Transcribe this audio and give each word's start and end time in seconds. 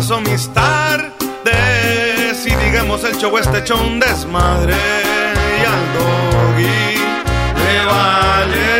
paso 0.00 0.20
mis 0.22 0.48
tardes. 0.54 1.12
Y 2.46 2.54
digamos 2.64 3.04
el 3.04 3.14
show 3.18 3.36
este 3.36 3.58
hecho 3.58 3.76
un 3.76 4.00
desmadre. 4.00 4.74
Y 5.60 5.64
al 5.66 5.92
doggy 5.94 6.96
le 7.60 7.84
vale. 7.84 8.70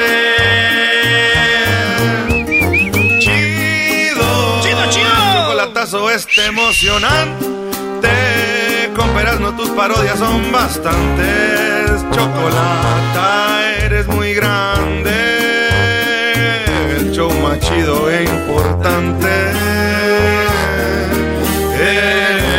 Chido, 3.20 4.60
Chido, 4.62 4.84
chido. 4.88 5.10
chocolatazo 5.34 6.10
este 6.10 6.46
emocionante. 6.46 8.08
Con 8.96 9.12
no 9.42 9.54
tus 9.56 9.68
parodias 9.70 10.18
son 10.18 10.50
bastantes. 10.50 12.02
Chocolata, 12.12 13.76
eres 13.82 14.06
muy 14.06 14.32
grande. 14.32 15.10
El 16.96 17.12
show 17.12 17.30
más 17.42 17.60
chido 17.60 18.10
e 18.10 18.24
importante. 18.24 19.69
Al 21.80 22.49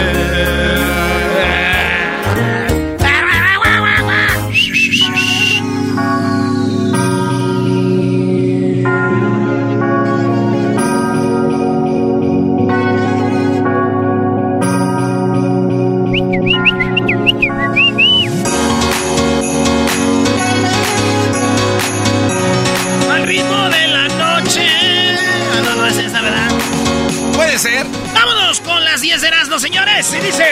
10 29.02 29.22
de 29.22 29.28
Erasmo, 29.28 29.60
señores. 29.60 30.14
Y 30.14 30.24
dice. 30.24 30.46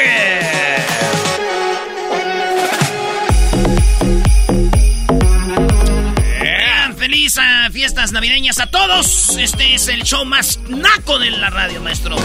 Feliz 6.98 7.40
fiestas 7.72 8.12
navideñas 8.12 8.60
a 8.60 8.68
todos. 8.68 9.38
Este 9.38 9.76
es 9.76 9.88
el 9.88 10.04
show 10.04 10.26
más 10.26 10.60
naco 10.68 11.20
de 11.20 11.30
la 11.30 11.52
radio, 11.52 11.82
maestro. 11.82 12.16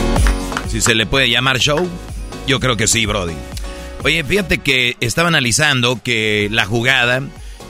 Si 0.69 0.81
se 0.81 0.95
le 0.95 1.05
puede 1.05 1.29
llamar 1.29 1.59
show, 1.59 1.87
yo 2.47 2.59
creo 2.59 2.77
que 2.77 2.87
sí, 2.87 3.05
Brody. 3.05 3.35
Oye, 4.03 4.25
fíjate 4.25 4.59
que 4.59 4.97
estaba 5.01 5.29
analizando 5.29 6.03
que 6.03 6.49
la 6.51 6.65
jugada 6.65 7.23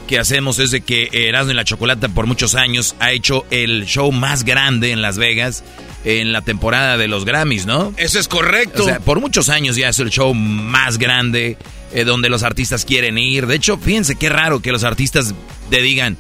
que 0.06 0.18
hacemos 0.18 0.58
es 0.58 0.70
de 0.70 0.80
que 0.82 1.08
Erasmo 1.12 1.52
y 1.52 1.54
la 1.54 1.64
Chocolata 1.64 2.08
por 2.08 2.26
muchos 2.26 2.54
años 2.54 2.94
ha 3.00 3.12
hecho 3.12 3.44
el 3.50 3.86
show 3.86 4.12
más 4.12 4.44
grande 4.44 4.90
en 4.92 5.02
Las 5.02 5.18
Vegas 5.18 5.64
en 6.04 6.32
la 6.32 6.42
temporada 6.42 6.96
de 6.96 7.08
los 7.08 7.24
Grammys, 7.24 7.66
¿no? 7.66 7.94
Eso 7.96 8.18
es 8.18 8.28
correcto. 8.28 8.82
O 8.82 8.86
sea, 8.86 9.00
por 9.00 9.20
muchos 9.20 9.48
años 9.48 9.76
ya 9.76 9.88
es 9.88 9.98
el 9.98 10.10
show 10.10 10.34
más 10.34 10.98
grande 10.98 11.56
eh, 11.92 12.04
donde 12.04 12.28
los 12.28 12.42
artistas 12.42 12.84
quieren 12.84 13.18
ir. 13.18 13.46
De 13.46 13.54
hecho, 13.54 13.78
fíjense 13.78 14.16
qué 14.16 14.28
raro 14.28 14.60
que 14.60 14.72
los 14.72 14.84
artistas 14.84 15.34
te 15.70 15.80
digan, 15.80 16.18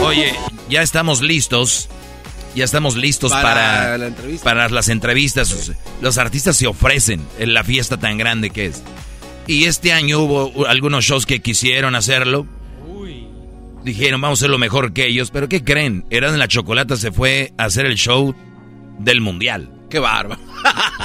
oye, 0.00 0.34
ya 0.70 0.82
estamos 0.82 1.20
listos. 1.20 1.88
Ya 2.54 2.64
estamos 2.64 2.96
listos 2.96 3.32
Para 3.32 3.42
para, 3.42 3.98
la 3.98 4.10
para 4.42 4.68
las 4.70 4.88
entrevistas. 4.88 5.72
Los 6.00 6.16
artistas 6.16 6.56
se 6.56 6.66
ofrecen 6.66 7.20
en 7.38 7.52
la 7.52 7.62
fiesta 7.64 7.98
tan 7.98 8.16
grande 8.16 8.48
que 8.48 8.64
es. 8.64 8.82
Y 9.46 9.66
este 9.66 9.92
año 9.92 10.20
hubo 10.20 10.66
algunos 10.66 11.04
shows 11.04 11.26
que 11.26 11.40
quisieron 11.40 11.94
hacerlo. 11.94 12.46
Dijeron, 13.86 14.20
vamos 14.20 14.40
a 14.40 14.42
hacer 14.42 14.50
lo 14.50 14.58
mejor 14.58 14.92
que 14.92 15.06
ellos. 15.06 15.30
Pero 15.30 15.48
¿qué 15.48 15.62
creen? 15.62 16.04
Eran 16.10 16.36
la 16.40 16.48
Chocolata 16.48 16.96
se 16.96 17.12
fue 17.12 17.52
a 17.56 17.66
hacer 17.66 17.86
el 17.86 17.94
show 17.94 18.34
del 18.98 19.20
Mundial. 19.20 19.70
Qué 19.88 20.00
bárbaro. 20.00 20.40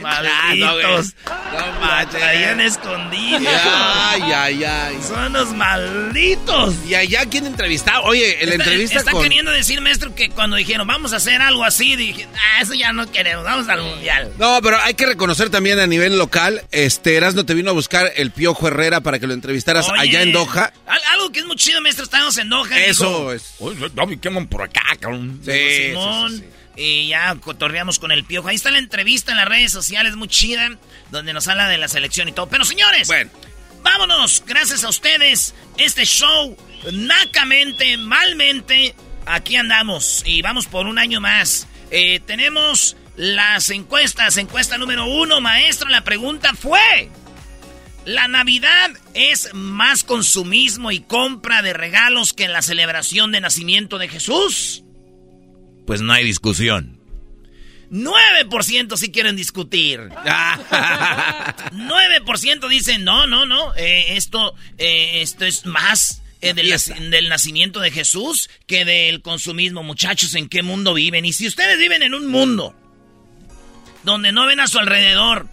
Malditos. 0.00 1.14
No 1.26 1.86
La 1.86 2.06
traían 2.08 2.60
escondida. 2.60 4.10
Ay, 4.10 4.22
ay, 4.34 4.64
ay. 4.64 4.98
Son 5.06 5.32
los 5.32 5.52
malditos. 5.54 6.74
Y 6.86 6.94
allá 6.94 7.24
quién 7.30 7.46
entrevistaba. 7.46 8.00
Oye, 8.02 8.36
la 8.42 8.52
Está- 8.52 8.54
entrevista 8.64 8.98
está 8.98 9.10
con. 9.12 9.22
queriendo 9.22 9.50
decir, 9.50 9.80
maestro, 9.80 10.14
que 10.14 10.30
cuando 10.30 10.56
dijeron 10.56 10.86
vamos 10.86 11.12
a 11.12 11.16
hacer 11.16 11.40
algo 11.42 11.64
así, 11.64 11.96
dije, 11.96 12.26
ah, 12.34 12.62
eso 12.62 12.74
ya 12.74 12.92
no 12.92 13.10
queremos, 13.10 13.44
vamos 13.44 13.68
al 13.68 13.82
mundial. 13.82 14.32
No, 14.38 14.60
pero 14.62 14.78
hay 14.80 14.94
que 14.94 15.06
reconocer 15.06 15.50
también 15.50 15.78
a 15.78 15.86
nivel 15.86 16.18
local, 16.18 16.62
este 16.70 17.16
Erasmo 17.16 17.44
te 17.44 17.54
vino 17.54 17.70
a 17.70 17.74
buscar 17.74 18.12
el 18.16 18.30
Piojo 18.30 18.68
Herrera 18.68 19.00
para 19.00 19.18
que 19.18 19.26
lo 19.26 19.34
entrevistaras 19.34 19.88
Oye, 19.88 20.00
allá 20.00 20.22
en 20.22 20.32
Doha. 20.32 20.72
al- 20.86 21.02
algo 21.12 21.30
que 21.32 21.40
es 21.40 21.46
muy 21.46 21.56
chido, 21.56 21.80
maestro, 21.80 22.04
estábamos 22.04 22.36
en 22.38 22.48
Doha. 22.48 22.78
Eso 22.84 23.06
dijo, 23.06 23.32
es. 23.32 23.54
Oye, 23.58 23.90
David, 23.94 24.18
¿qué 24.20 24.28
van 24.28 24.46
por 24.46 24.62
acá, 24.62 24.82
cabrón? 25.00 25.40
Sí, 25.44 25.52
Simón. 25.88 26.30
sí, 26.30 26.36
sí, 26.38 26.42
sí. 26.42 26.48
Y 26.76 27.08
ya 27.08 27.34
cotorreamos 27.36 27.98
con 27.98 28.12
el 28.12 28.24
piojo. 28.24 28.48
Ahí 28.48 28.56
está 28.56 28.70
la 28.70 28.78
entrevista 28.78 29.32
en 29.32 29.36
las 29.36 29.48
redes 29.48 29.72
sociales, 29.72 30.16
muy 30.16 30.28
chida, 30.28 30.70
donde 31.10 31.32
nos 31.32 31.46
habla 31.48 31.68
de 31.68 31.78
la 31.78 31.88
selección 31.88 32.28
y 32.28 32.32
todo. 32.32 32.48
Pero 32.48 32.64
señores, 32.64 33.08
Bueno. 33.08 33.30
vámonos. 33.82 34.42
Gracias 34.46 34.82
a 34.84 34.88
ustedes, 34.88 35.54
este 35.76 36.04
show, 36.06 36.56
nacamente, 36.92 37.96
malmente, 37.98 38.94
aquí 39.26 39.56
andamos. 39.56 40.22
Y 40.24 40.40
vamos 40.42 40.66
por 40.66 40.86
un 40.86 40.98
año 40.98 41.20
más. 41.20 41.66
Eh, 41.90 42.20
tenemos 42.26 42.96
las 43.16 43.68
encuestas. 43.70 44.38
Encuesta 44.38 44.78
número 44.78 45.04
uno, 45.06 45.40
maestro. 45.40 45.88
La 45.88 46.04
pregunta 46.04 46.54
fue... 46.54 47.10
¿La 48.04 48.26
Navidad 48.26 48.90
es 49.14 49.50
más 49.54 50.02
consumismo 50.02 50.90
y 50.90 50.98
compra 51.02 51.62
de 51.62 51.72
regalos 51.72 52.32
que 52.32 52.48
la 52.48 52.60
celebración 52.60 53.30
de 53.30 53.40
nacimiento 53.40 53.96
de 53.98 54.08
Jesús? 54.08 54.82
Pues 55.86 56.00
no 56.00 56.12
hay 56.12 56.24
discusión. 56.24 56.98
9% 57.90 58.96
sí 58.96 59.12
quieren 59.12 59.36
discutir. 59.36 60.00
9% 60.10 62.68
dicen, 62.68 63.04
no, 63.04 63.26
no, 63.26 63.44
no, 63.44 63.74
eh, 63.76 64.16
esto, 64.16 64.54
eh, 64.78 65.20
esto 65.20 65.44
es 65.44 65.66
más 65.66 66.22
eh, 66.40 66.54
del, 66.54 66.74
del 67.10 67.28
nacimiento 67.28 67.80
de 67.80 67.90
Jesús 67.90 68.48
que 68.66 68.86
del 68.86 69.20
consumismo. 69.20 69.82
Muchachos, 69.82 70.34
¿en 70.34 70.48
qué 70.48 70.62
mundo 70.62 70.94
viven? 70.94 71.26
Y 71.26 71.34
si 71.34 71.46
ustedes 71.46 71.78
viven 71.78 72.02
en 72.02 72.14
un 72.14 72.28
mundo 72.28 72.74
donde 74.04 74.32
no 74.32 74.46
ven 74.46 74.60
a 74.60 74.68
su 74.68 74.78
alrededor 74.78 75.48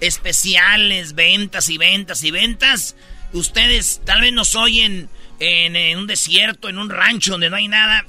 especiales, 0.00 1.14
ventas 1.14 1.70
y 1.70 1.78
ventas 1.78 2.24
y 2.24 2.30
ventas, 2.30 2.96
ustedes 3.32 4.00
tal 4.04 4.20
vez 4.20 4.32
nos 4.32 4.54
oyen 4.54 5.08
en, 5.38 5.98
un 5.98 6.06
desierto, 6.06 6.68
en 6.68 6.78
un 6.78 6.90
rancho 6.90 7.32
donde 7.32 7.50
no 7.50 7.56
hay 7.56 7.68
nada, 7.68 8.04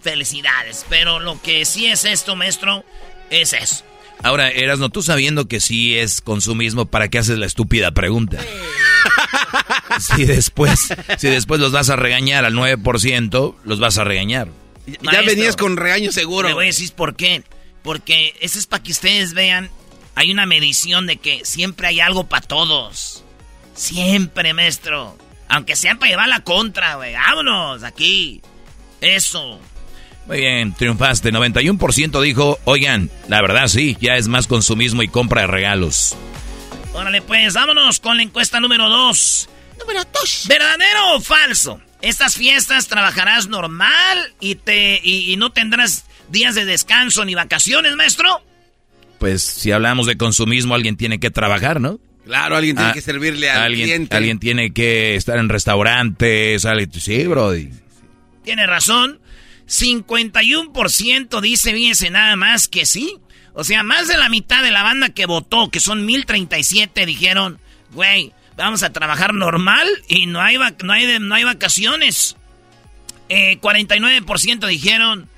felicidades. 0.00 0.86
Pero 0.88 1.20
lo 1.20 1.40
que 1.40 1.64
sí 1.64 1.86
es 1.86 2.04
esto, 2.04 2.36
maestro, 2.36 2.84
es 3.30 3.52
eso. 3.52 3.84
Ahora, 4.22 4.50
Erasno, 4.50 4.88
tú 4.88 5.02
sabiendo 5.02 5.46
que 5.46 5.60
sí 5.60 5.96
es 5.96 6.20
consumismo, 6.20 6.86
¿para 6.86 7.08
qué 7.08 7.18
haces 7.18 7.38
la 7.38 7.46
estúpida 7.46 7.92
pregunta? 7.92 8.38
si 10.00 10.24
después, 10.24 10.88
si 11.18 11.28
después 11.28 11.60
los 11.60 11.72
vas 11.72 11.90
a 11.90 11.96
regañar 11.96 12.44
al 12.44 12.54
9%, 12.54 13.54
los 13.64 13.80
vas 13.80 13.98
a 13.98 14.04
regañar. 14.04 14.48
ya 14.86 15.22
venías 15.22 15.56
con 15.56 15.76
regaño 15.76 16.12
seguro. 16.12 16.48
Le 16.48 16.54
voy 16.54 16.64
a 16.64 16.66
decir 16.68 16.92
por 16.92 17.14
qué. 17.14 17.42
Porque 17.82 18.34
eso 18.40 18.58
es 18.58 18.66
para 18.66 18.82
que 18.82 18.90
ustedes 18.90 19.32
vean, 19.32 19.70
hay 20.16 20.32
una 20.32 20.46
medición 20.46 21.06
de 21.06 21.18
que 21.18 21.44
siempre 21.44 21.86
hay 21.86 22.00
algo 22.00 22.26
para 22.26 22.46
todos. 22.46 23.22
Siempre, 23.74 24.54
maestro. 24.54 25.16
Aunque 25.48 25.76
sea 25.76 25.94
para 25.94 26.10
llevar 26.10 26.28
la 26.28 26.40
contra, 26.40 26.96
güey. 26.96 27.12
Vámonos, 27.12 27.84
aquí. 27.84 28.40
Eso. 29.00 29.60
Muy 30.26 30.38
bien, 30.38 30.72
triunfaste. 30.72 31.32
91% 31.32 32.20
dijo, 32.20 32.58
oigan, 32.64 33.10
la 33.28 33.40
verdad 33.42 33.68
sí, 33.68 33.96
ya 34.00 34.16
es 34.16 34.28
más 34.28 34.46
consumismo 34.46 35.02
y 35.02 35.08
compra 35.08 35.42
de 35.42 35.46
regalos. 35.46 36.16
Órale, 36.92 37.22
pues, 37.22 37.54
vámonos 37.54 38.00
con 38.00 38.16
la 38.16 38.22
encuesta 38.22 38.58
número 38.58 38.88
2. 38.88 39.48
Número 39.80 40.00
2. 40.12 40.46
¿Verdadero 40.48 41.16
o 41.16 41.20
falso? 41.20 41.80
Estas 42.02 42.34
fiestas 42.34 42.88
trabajarás 42.88 43.48
normal 43.48 44.34
y, 44.40 44.56
te, 44.56 45.00
y 45.02 45.36
no 45.36 45.50
tendrás 45.50 46.04
días 46.28 46.54
de 46.54 46.64
descanso 46.64 47.24
ni 47.24 47.34
vacaciones, 47.34 47.94
maestro. 47.96 48.42
Pues 49.18 49.42
si 49.42 49.72
hablamos 49.72 50.06
de 50.06 50.16
consumismo, 50.16 50.74
alguien 50.74 50.96
tiene 50.96 51.18
que 51.18 51.30
trabajar, 51.30 51.80
¿no? 51.80 51.98
Claro, 52.24 52.56
alguien 52.56 52.76
tiene 52.76 52.90
ah, 52.90 52.94
que 52.94 53.00
servirle 53.00 53.50
al 53.50 53.62
alguien, 53.62 53.86
cliente. 53.86 54.16
Alguien 54.16 54.38
tiene 54.38 54.72
que 54.72 55.14
estar 55.14 55.38
en 55.38 55.48
restaurantes. 55.48 56.66
Sí, 56.98 57.24
Brody. 57.26 57.70
Tiene 58.44 58.66
razón. 58.66 59.20
51% 59.66 61.40
dice, 61.40 61.72
fíjense 61.72 62.10
nada 62.10 62.36
más 62.36 62.68
que 62.68 62.86
sí. 62.86 63.18
O 63.52 63.64
sea, 63.64 63.82
más 63.82 64.06
de 64.06 64.18
la 64.18 64.28
mitad 64.28 64.62
de 64.62 64.70
la 64.70 64.82
banda 64.82 65.10
que 65.10 65.26
votó, 65.26 65.70
que 65.70 65.80
son 65.80 66.04
1037, 66.04 67.06
dijeron, 67.06 67.58
güey, 67.92 68.32
vamos 68.56 68.82
a 68.82 68.92
trabajar 68.92 69.34
normal 69.34 69.88
y 70.08 70.26
no 70.26 70.40
hay, 70.40 70.58
no 70.84 70.92
hay, 70.92 71.18
no 71.18 71.34
hay 71.34 71.44
vacaciones. 71.44 72.36
49% 73.28 74.64
eh, 74.64 74.68
dijeron, 74.68 75.28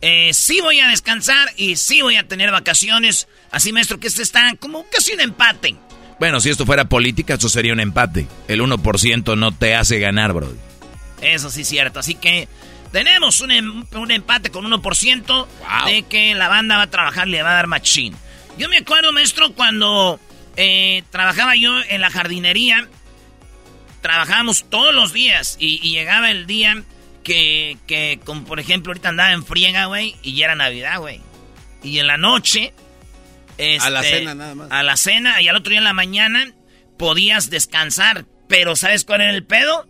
eh, 0.00 0.30
sí 0.32 0.60
voy 0.60 0.80
a 0.80 0.88
descansar 0.88 1.48
y 1.56 1.76
sí 1.76 2.00
voy 2.02 2.16
a 2.16 2.28
tener 2.28 2.50
vacaciones. 2.50 3.28
Así, 3.50 3.72
maestro, 3.72 3.98
que 3.98 4.06
este 4.08 4.22
está 4.22 4.54
como 4.58 4.84
casi 4.90 5.12
un 5.12 5.20
empate. 5.20 5.76
Bueno, 6.18 6.40
si 6.40 6.50
esto 6.50 6.64
fuera 6.64 6.88
política, 6.88 7.34
esto 7.34 7.48
sería 7.48 7.72
un 7.72 7.80
empate. 7.80 8.26
El 8.48 8.60
1% 8.60 9.36
no 9.36 9.52
te 9.52 9.74
hace 9.74 9.98
ganar, 9.98 10.32
bro. 10.32 10.52
Eso 11.20 11.50
sí 11.50 11.62
es 11.62 11.68
cierto. 11.68 11.98
Así 12.00 12.14
que 12.14 12.48
tenemos 12.94 13.40
un, 13.40 13.50
em, 13.50 13.84
empate 14.10 14.50
con 14.52 14.64
1% 14.64 15.48
de 15.84 16.04
que 16.04 16.32
la 16.36 16.46
banda 16.46 16.76
va 16.76 16.82
a 16.82 16.90
trabajar, 16.90 17.26
le 17.26 17.42
va 17.42 17.50
a 17.50 17.54
dar 17.54 17.66
machín. 17.66 18.14
Yo 18.56 18.68
me 18.68 18.76
acuerdo, 18.76 19.10
maestro, 19.10 19.52
cuando 19.52 20.20
eh, 20.56 21.02
trabajaba 21.10 21.56
yo 21.56 21.72
en 21.88 22.00
la 22.00 22.10
jardinería, 22.10 22.88
trabajábamos 24.00 24.70
todos 24.70 24.94
los 24.94 25.12
días 25.12 25.56
y, 25.58 25.80
llegaba 25.80 26.30
el 26.30 26.46
día 26.46 26.84
que, 27.24 27.78
que, 27.88 28.20
como 28.24 28.44
por 28.44 28.60
ejemplo, 28.60 28.92
ahorita 28.92 29.08
andaba 29.08 29.32
en 29.32 29.44
friega, 29.44 29.86
güey, 29.86 30.14
y 30.22 30.36
ya 30.36 30.44
era 30.44 30.54
Navidad, 30.54 31.00
güey. 31.00 31.20
Y 31.82 31.98
en 31.98 32.06
la 32.06 32.16
noche 32.16 32.74
a 33.80 33.90
la 33.90 34.02
este, 34.02 34.18
cena 34.18 34.36
nada 34.36 34.54
más. 34.54 34.70
A 34.70 34.84
la 34.84 34.96
cena 34.96 35.42
y 35.42 35.48
al 35.48 35.56
otro 35.56 35.70
día 35.70 35.78
en 35.78 35.84
la 35.84 35.94
mañana 35.94 36.52
podías 36.96 37.50
descansar. 37.50 38.24
Pero 38.46 38.76
¿sabes 38.76 39.04
cuál 39.04 39.22
era 39.22 39.30
el 39.32 39.44
pedo? 39.44 39.84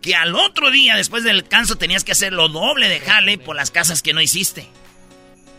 Que 0.00 0.14
al 0.14 0.34
otro 0.34 0.70
día, 0.70 0.96
después 0.96 1.24
del 1.24 1.40
descanso, 1.40 1.76
tenías 1.76 2.04
que 2.04 2.12
hacer 2.12 2.32
lo 2.32 2.48
doble 2.48 2.88
de 2.88 3.00
jale 3.00 3.38
por 3.38 3.56
las 3.56 3.70
casas 3.70 4.02
que 4.02 4.12
no 4.12 4.20
hiciste. 4.20 4.68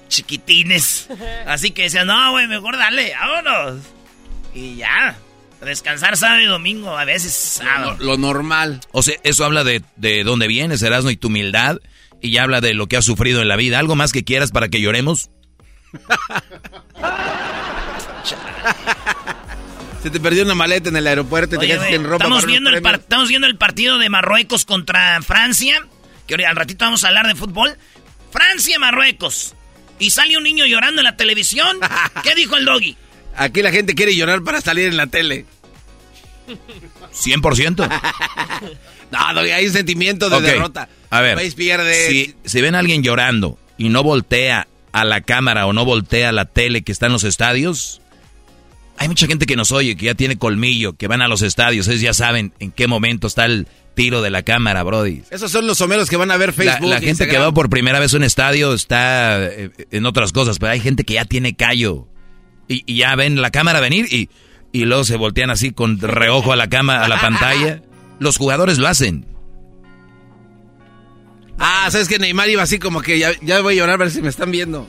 Chiquitines. 0.07 1.09
Así 1.45 1.71
que 1.71 1.83
decías, 1.83 2.05
no, 2.05 2.31
güey, 2.31 2.47
mejor 2.47 2.77
dale, 2.77 3.13
vámonos. 3.19 3.81
Y 4.53 4.77
ya. 4.77 5.17
Descansar 5.61 6.15
sábado 6.15 6.41
y 6.41 6.45
domingo, 6.45 6.97
a 6.97 7.03
veces 7.03 7.33
sábado. 7.33 7.97
Lo, 7.99 8.17
normal. 8.17 8.79
O 8.91 9.03
sea, 9.03 9.15
eso 9.23 9.43
habla 9.43 9.65
de, 9.65 9.83
de 9.97 10.23
dónde 10.23 10.47
vienes, 10.47 10.81
Erasmo, 10.81 11.09
y 11.09 11.17
tu 11.17 11.27
humildad. 11.27 11.79
Y 12.21 12.31
ya 12.31 12.43
habla 12.43 12.61
de 12.61 12.73
lo 12.73 12.87
que 12.87 12.95
has 12.95 13.03
sufrido 13.03 13.41
en 13.41 13.49
la 13.49 13.57
vida. 13.57 13.77
¿Algo 13.77 13.95
más 13.95 14.13
que 14.13 14.23
quieras 14.23 14.51
para 14.51 14.69
que 14.69 14.79
lloremos? 14.79 15.29
Se 20.01 20.09
te 20.09 20.19
perdió 20.19 20.43
una 20.43 20.55
maleta 20.55 20.89
en 20.89 20.95
el 20.95 21.07
aeropuerto 21.07 21.55
y 21.55 21.59
te 21.59 21.67
quedaste 21.67 21.95
en 21.95 22.03
ropa. 22.03 22.23
Estamos 22.23 22.45
viendo, 22.45 22.69
el 22.69 22.77
estamos 22.85 23.27
viendo 23.27 23.47
el 23.47 23.57
partido 23.57 23.97
de 23.97 24.09
Marruecos 24.09 24.65
contra 24.65 25.21
Francia. 25.21 25.85
Que 26.25 26.35
al 26.45 26.55
ratito 26.55 26.85
vamos 26.85 27.03
a 27.03 27.09
hablar 27.09 27.27
de 27.27 27.35
fútbol. 27.35 27.75
Francia-Marruecos. 28.31 29.55
Y 29.97 30.11
sale 30.11 30.37
un 30.37 30.43
niño 30.43 30.65
llorando 30.65 31.01
en 31.01 31.05
la 31.05 31.17
televisión. 31.17 31.77
¿Qué 32.23 32.35
dijo 32.35 32.55
el 32.55 32.65
doggy? 32.65 32.95
Aquí 33.35 33.61
la 33.61 33.71
gente 33.71 33.95
quiere 33.95 34.15
llorar 34.15 34.43
para 34.43 34.61
salir 34.61 34.87
en 34.87 34.97
la 34.97 35.07
tele. 35.07 35.45
100%. 37.13 37.89
no, 39.11 39.33
doggy, 39.33 39.51
hay 39.51 39.67
un 39.67 39.73
sentimiento 39.73 40.29
de 40.29 40.41
derrota. 40.41 40.87
A 41.09 41.21
ver, 41.21 41.39
Si, 41.39 42.35
si 42.45 42.61
ven 42.61 42.75
a 42.75 42.79
alguien 42.79 43.03
llorando 43.03 43.59
y 43.77 43.89
no 43.89 44.03
voltea 44.03 44.67
a 44.91 45.03
la 45.03 45.21
cámara 45.21 45.65
o 45.65 45.73
no 45.73 45.85
voltea 45.85 46.29
a 46.29 46.31
la 46.31 46.45
tele 46.45 46.83
que 46.83 46.91
está 46.91 47.07
en 47.07 47.11
los 47.13 47.23
estadios, 47.23 48.01
hay 48.99 49.07
mucha 49.07 49.27
gente 49.27 49.45
que 49.45 49.55
nos 49.55 49.71
oye, 49.71 49.95
que 49.95 50.07
ya 50.07 50.13
tiene 50.13 50.37
colmillo, 50.37 50.93
que 50.93 51.07
van 51.07 51.21
a 51.21 51.29
los 51.29 51.41
estadios, 51.41 51.87
ellos 51.87 52.01
ya 52.01 52.13
saben 52.13 52.51
en 52.59 52.71
qué 52.71 52.85
momento 52.85 53.27
está 53.27 53.45
el 53.45 53.65
tiro 53.95 54.21
de 54.21 54.29
la 54.29 54.43
cámara, 54.43 54.83
Brody. 54.83 55.23
Esos 55.31 55.49
son 55.51 55.65
los 55.67 55.77
someros 55.77 56.09
que 56.09 56.17
van 56.17 56.31
a 56.31 56.37
ver 56.37 56.51
Facebook. 56.51 56.89
La, 56.89 56.99
gente 56.99 57.29
que 57.29 57.37
va 57.37 57.53
por 57.53 57.69
primera 57.69 57.99
vez 57.99 58.13
a 58.13 58.17
un 58.17 58.23
estadio 58.23 58.73
está 58.73 59.41
eh, 59.41 59.71
en 59.91 60.05
otras 60.05 60.33
cosas, 60.33 60.59
pero 60.59 60.73
hay 60.73 60.81
gente 60.81 61.05
que 61.05 61.13
ya 61.13 61.23
tiene 61.23 61.55
callo. 61.55 62.09
Y, 62.67 62.93
ya 62.93 63.15
ven 63.15 63.41
la 63.41 63.51
cámara 63.51 63.79
venir 63.79 64.05
y, 64.13 64.29
y 64.73 64.83
luego 64.83 65.05
se 65.05 65.15
voltean 65.15 65.49
así 65.49 65.71
con 65.71 65.99
reojo 65.99 66.51
a 66.51 66.57
la 66.57 66.67
cama, 66.67 67.01
a 67.01 67.07
la 67.07 67.21
pantalla. 67.21 67.81
Los 68.19 68.35
jugadores 68.35 68.79
lo 68.79 68.87
hacen. 68.89 69.25
Ah, 71.57 71.87
¿sabes 71.89 72.09
que 72.09 72.19
Neymar 72.19 72.49
iba 72.49 72.63
así 72.63 72.79
como 72.79 73.01
que 73.01 73.17
ya, 73.17 73.31
voy 73.61 73.75
a 73.75 73.77
llorar 73.77 73.95
a 73.95 73.97
ver 73.97 74.11
si 74.11 74.21
me 74.21 74.27
están 74.27 74.51
viendo? 74.51 74.85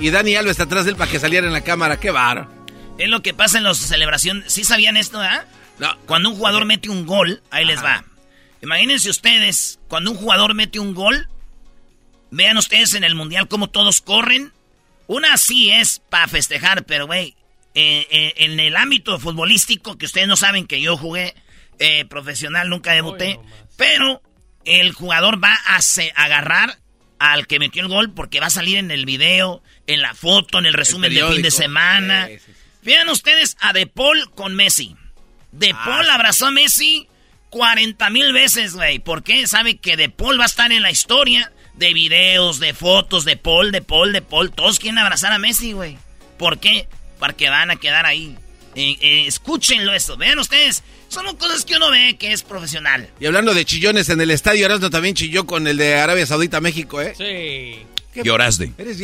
Y 0.00 0.10
Dani 0.10 0.34
Alves 0.34 0.52
está 0.52 0.64
atrás 0.64 0.86
de 0.86 0.90
él 0.90 0.96
para 0.96 1.08
que 1.10 1.20
saliera 1.20 1.46
en 1.46 1.52
la 1.52 1.60
cámara. 1.60 2.00
¡Qué 2.00 2.10
bar! 2.10 2.57
Es 2.98 3.08
lo 3.08 3.22
que 3.22 3.32
pasa 3.32 3.58
en 3.58 3.64
las 3.64 3.78
celebraciones. 3.78 4.52
¿Sí 4.52 4.64
sabían 4.64 4.96
esto, 4.96 5.20
ah? 5.20 5.44
No. 5.78 5.96
Cuando 6.06 6.30
un 6.30 6.36
jugador 6.36 6.64
mete 6.64 6.88
un 6.88 7.06
gol, 7.06 7.42
ahí 7.50 7.64
les 7.64 7.82
va. 7.82 8.04
Imagínense 8.60 9.08
ustedes, 9.08 9.78
cuando 9.88 10.10
un 10.10 10.16
jugador 10.16 10.54
mete 10.54 10.80
un 10.80 10.94
gol, 10.94 11.28
vean 12.30 12.56
ustedes 12.56 12.94
en 12.94 13.04
el 13.04 13.14
mundial 13.14 13.46
cómo 13.48 13.70
todos 13.70 14.00
corren. 14.00 14.52
Una 15.06 15.36
sí 15.36 15.70
es 15.70 16.00
para 16.10 16.26
festejar, 16.26 16.84
pero 16.84 17.06
güey, 17.06 17.36
eh, 17.74 18.06
eh, 18.10 18.34
en 18.38 18.58
el 18.58 18.76
ámbito 18.76 19.18
futbolístico, 19.20 19.96
que 19.96 20.06
ustedes 20.06 20.26
no 20.26 20.36
saben 20.36 20.66
que 20.66 20.80
yo 20.80 20.96
jugué 20.96 21.34
eh, 21.78 22.04
profesional, 22.06 22.68
nunca 22.68 22.92
debuté, 22.92 23.38
pero 23.76 24.20
el 24.64 24.92
jugador 24.92 25.42
va 25.42 25.54
a 25.54 25.80
agarrar 26.22 26.78
al 27.18 27.46
que 27.46 27.58
metió 27.58 27.82
el 27.82 27.88
gol 27.88 28.12
porque 28.12 28.40
va 28.40 28.46
a 28.46 28.50
salir 28.50 28.78
en 28.78 28.90
el 28.90 29.04
video, 29.04 29.62
en 29.86 30.02
la 30.02 30.14
foto, 30.14 30.58
en 30.58 30.66
el 30.66 30.74
resumen 30.74 31.14
del 31.14 31.32
fin 31.32 31.42
de 31.42 31.50
semana. 31.50 32.28
Vean 32.88 33.10
ustedes 33.10 33.58
a 33.60 33.74
De 33.74 33.86
Paul 33.86 34.30
con 34.34 34.54
Messi. 34.54 34.96
De 35.52 35.72
ah, 35.74 35.82
Paul 35.84 36.08
abrazó 36.08 36.46
a 36.46 36.50
Messi 36.50 37.06
40 37.50 38.08
mil 38.08 38.32
veces, 38.32 38.72
güey. 38.72 38.98
¿Por 38.98 39.22
qué? 39.22 39.46
Sabe 39.46 39.76
que 39.76 39.98
De 39.98 40.08
Paul 40.08 40.40
va 40.40 40.44
a 40.44 40.46
estar 40.46 40.72
en 40.72 40.80
la 40.80 40.90
historia 40.90 41.52
de 41.74 41.92
videos, 41.92 42.60
de 42.60 42.72
fotos, 42.72 43.26
de 43.26 43.36
Paul, 43.36 43.72
de 43.72 43.82
Paul, 43.82 44.14
de 44.14 44.22
Paul. 44.22 44.52
Todos 44.52 44.78
quieren 44.78 44.96
abrazar 44.96 45.34
a 45.34 45.38
Messi, 45.38 45.72
güey. 45.72 45.98
¿Por 46.38 46.60
qué? 46.60 46.88
Porque 47.18 47.50
van 47.50 47.70
a 47.70 47.76
quedar 47.76 48.06
ahí. 48.06 48.38
Eh, 48.74 48.96
eh, 49.02 49.24
escúchenlo 49.26 49.92
esto. 49.92 50.16
Vean 50.16 50.38
ustedes 50.38 50.82
son 51.08 51.26
cosas 51.36 51.66
que 51.66 51.76
uno 51.76 51.90
ve 51.90 52.16
que 52.18 52.32
es 52.32 52.42
profesional. 52.42 53.10
Y 53.20 53.26
hablando 53.26 53.52
de 53.52 53.66
chillones 53.66 54.08
en 54.08 54.22
el 54.22 54.30
estadio, 54.30 54.64
Erasmo 54.64 54.88
también 54.88 55.14
chilló 55.14 55.44
con 55.44 55.66
el 55.66 55.76
de 55.76 55.96
Arabia 55.96 56.24
Saudita 56.24 56.62
México, 56.62 57.02
¿eh? 57.02 57.12
Sí. 57.18 58.22
Lloraste. 58.22 58.72
Eres 58.78 58.96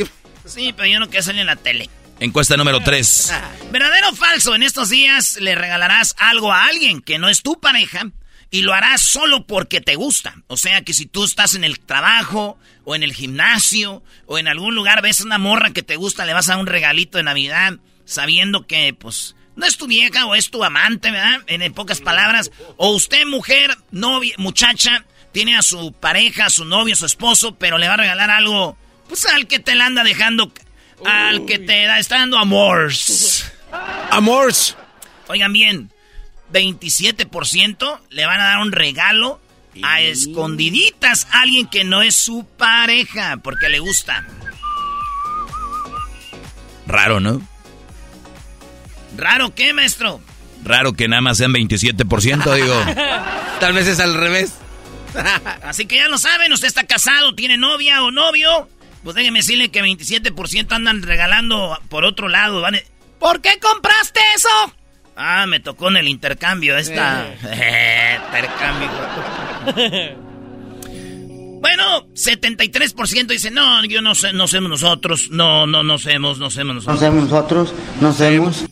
Sí, 0.47 0.73
pero 0.75 0.89
yo 0.89 1.01
no 1.01 1.11
quiero 1.11 1.23
salir 1.23 1.43
en 1.43 1.49
la 1.49 1.57
tele. 1.57 1.91
Encuesta 2.21 2.57
número 2.57 2.81
3. 2.81 3.33
¿Verdadero 3.71 4.11
o 4.11 4.15
falso? 4.15 4.55
En 4.55 4.63
estos 4.63 4.91
días 4.91 5.39
le 5.41 5.55
regalarás 5.55 6.15
algo 6.19 6.53
a 6.53 6.67
alguien 6.67 7.01
que 7.01 7.19
no 7.19 7.29
es 7.29 7.43
tu 7.43 7.61
pareja 7.61 8.11
y 8.51 8.63
lo 8.63 8.73
harás 8.73 9.01
solo 9.01 9.47
porque 9.47 9.81
te 9.81 9.97
gusta. 9.97 10.37
O 10.47 10.57
sea 10.57 10.83
que 10.83 10.95
si 10.95 11.07
tú 11.07 11.25
estás 11.25 11.55
en 11.55 11.65
el 11.65 11.81
trabajo 11.81 12.57
o 12.85 12.95
en 12.95 13.03
el 13.03 13.13
gimnasio 13.13 14.03
o 14.27 14.39
en 14.39 14.47
algún 14.47 14.75
lugar 14.75 15.03
ves 15.03 15.21
una 15.21 15.39
morra 15.39 15.73
que 15.73 15.83
te 15.83 15.97
gusta, 15.97 16.25
le 16.25 16.35
vas 16.35 16.49
a 16.49 16.57
un 16.57 16.67
regalito 16.67 17.19
de 17.19 17.25
Navidad 17.25 17.79
sabiendo 18.05 18.67
que 18.67 18.95
pues 18.95 19.35
no 19.57 19.67
es 19.67 19.77
tu 19.77 19.87
vieja 19.87 20.27
o 20.27 20.35
es 20.35 20.51
tu 20.51 20.63
amante, 20.63 21.11
¿verdad? 21.11 21.41
En, 21.47 21.73
pocas 21.75 22.01
palabras. 22.01 22.51
O 22.77 22.95
usted, 22.95 23.27
mujer, 23.27 23.77
novia, 23.91 24.35
muchacha, 24.39 25.05
tiene 25.33 25.57
a 25.57 25.63
su 25.63 25.93
pareja, 25.93 26.47
a 26.47 26.51
su 26.51 26.65
novio, 26.65 26.95
a 26.95 26.97
su 26.97 27.07
esposo, 27.07 27.57
pero 27.57 27.79
le 27.79 27.89
va 27.89 27.95
a 27.95 27.99
regalar 27.99 28.31
algo, 28.31 28.77
pues 29.09 29.27
al 29.27 29.47
que 29.47 29.59
te 29.59 29.75
la 29.75 29.87
anda 29.87 30.05
dejando, 30.05 30.53
al 31.05 31.47
que 31.47 31.59
te 31.59 31.87
da, 31.87 31.99
está 31.99 32.19
dando 32.19 32.39
amors. 32.39 33.53
Amors. 34.11 34.77
Oigan 35.29 35.53
bien, 35.53 35.91
27% 36.53 38.01
le 38.11 38.27
van 38.27 38.41
a 38.41 38.45
dar 38.45 38.59
un 38.61 38.73
regalo 38.73 39.41
a 39.83 40.01
escondiditas 40.01 41.27
a 41.33 41.43
alguien 41.43 41.67
que 41.67 41.85
no 41.85 42.03
es 42.03 42.15
su 42.15 42.47
pareja 42.57 43.39
porque 43.39 43.69
le 43.69 43.81
gusta. 43.81 44.27
Raro, 46.87 47.21
¿no? 47.21 47.43
¿Raro 49.17 49.55
qué, 49.55 49.73
maestro? 49.73 50.21
Raro 50.65 50.93
que 50.93 51.09
nada 51.09 51.23
más 51.23 51.39
sean 51.39 51.53
27%, 51.53 52.55
digo. 52.55 52.75
Tal 53.61 53.73
vez 53.73 53.87
es 53.87 54.01
al 54.01 54.15
revés. 54.15 54.53
Así 55.63 55.87
que 55.87 55.97
ya 55.97 56.09
lo 56.09 56.19
saben, 56.19 56.53
usted 56.53 56.67
está 56.67 56.85
casado, 56.85 57.35
tiene 57.35 57.57
novia 57.57 58.03
o 58.03 58.11
novio. 58.11 58.69
Pues 59.05 59.15
déjeme 59.15 59.41
decirle 59.41 59.69
que 59.71 59.83
27% 59.83 60.73
andan 60.73 61.03
regalando 61.03 61.79
por 61.91 62.07
otro 62.07 62.29
lado. 62.29 62.65
¿Por 63.19 63.43
qué 63.43 63.59
compraste 63.61 64.21
eso? 64.35 64.49
Ah, 65.15 65.47
me 65.47 65.61
tocó 65.61 65.89
en 65.91 65.99
el 65.99 66.09
intercambio 66.09 66.77
esta. 66.79 67.27
Eh. 67.45 68.19
intercambio. 68.27 68.89
bueno, 71.61 72.07
73% 72.15 73.27
dice, 73.27 73.51
no, 73.51 73.85
yo 73.85 74.01
no 74.01 74.15
sé, 74.15 74.33
no 74.33 74.49
somos 74.49 74.71
nosotros. 74.71 75.29
No, 75.31 75.67
no, 75.67 75.83
no 75.83 75.99
somos, 75.99 76.39
no 76.39 76.51
somos 76.51 76.77
nosotros. 76.77 77.01
No 77.01 77.07
somos 77.07 77.25
nosotros, 77.31 77.75
no 78.01 78.13
somos. 78.13 78.65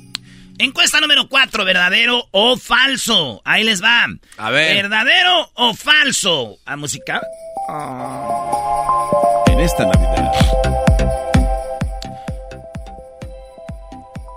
Encuesta 0.58 1.00
número 1.00 1.28
4, 1.28 1.64
¿verdadero 1.64 2.26
o 2.30 2.56
falso? 2.56 3.42
Ahí 3.44 3.64
les 3.64 3.82
va. 3.82 4.06
A 4.38 4.50
ver. 4.50 4.76
¿Verdadero 4.76 5.50
o 5.54 5.74
falso? 5.74 6.56
¿A 6.64 6.76
música? 6.76 7.20
En 7.69 9.61
esta 9.61 9.85
Navidad. 9.85 10.33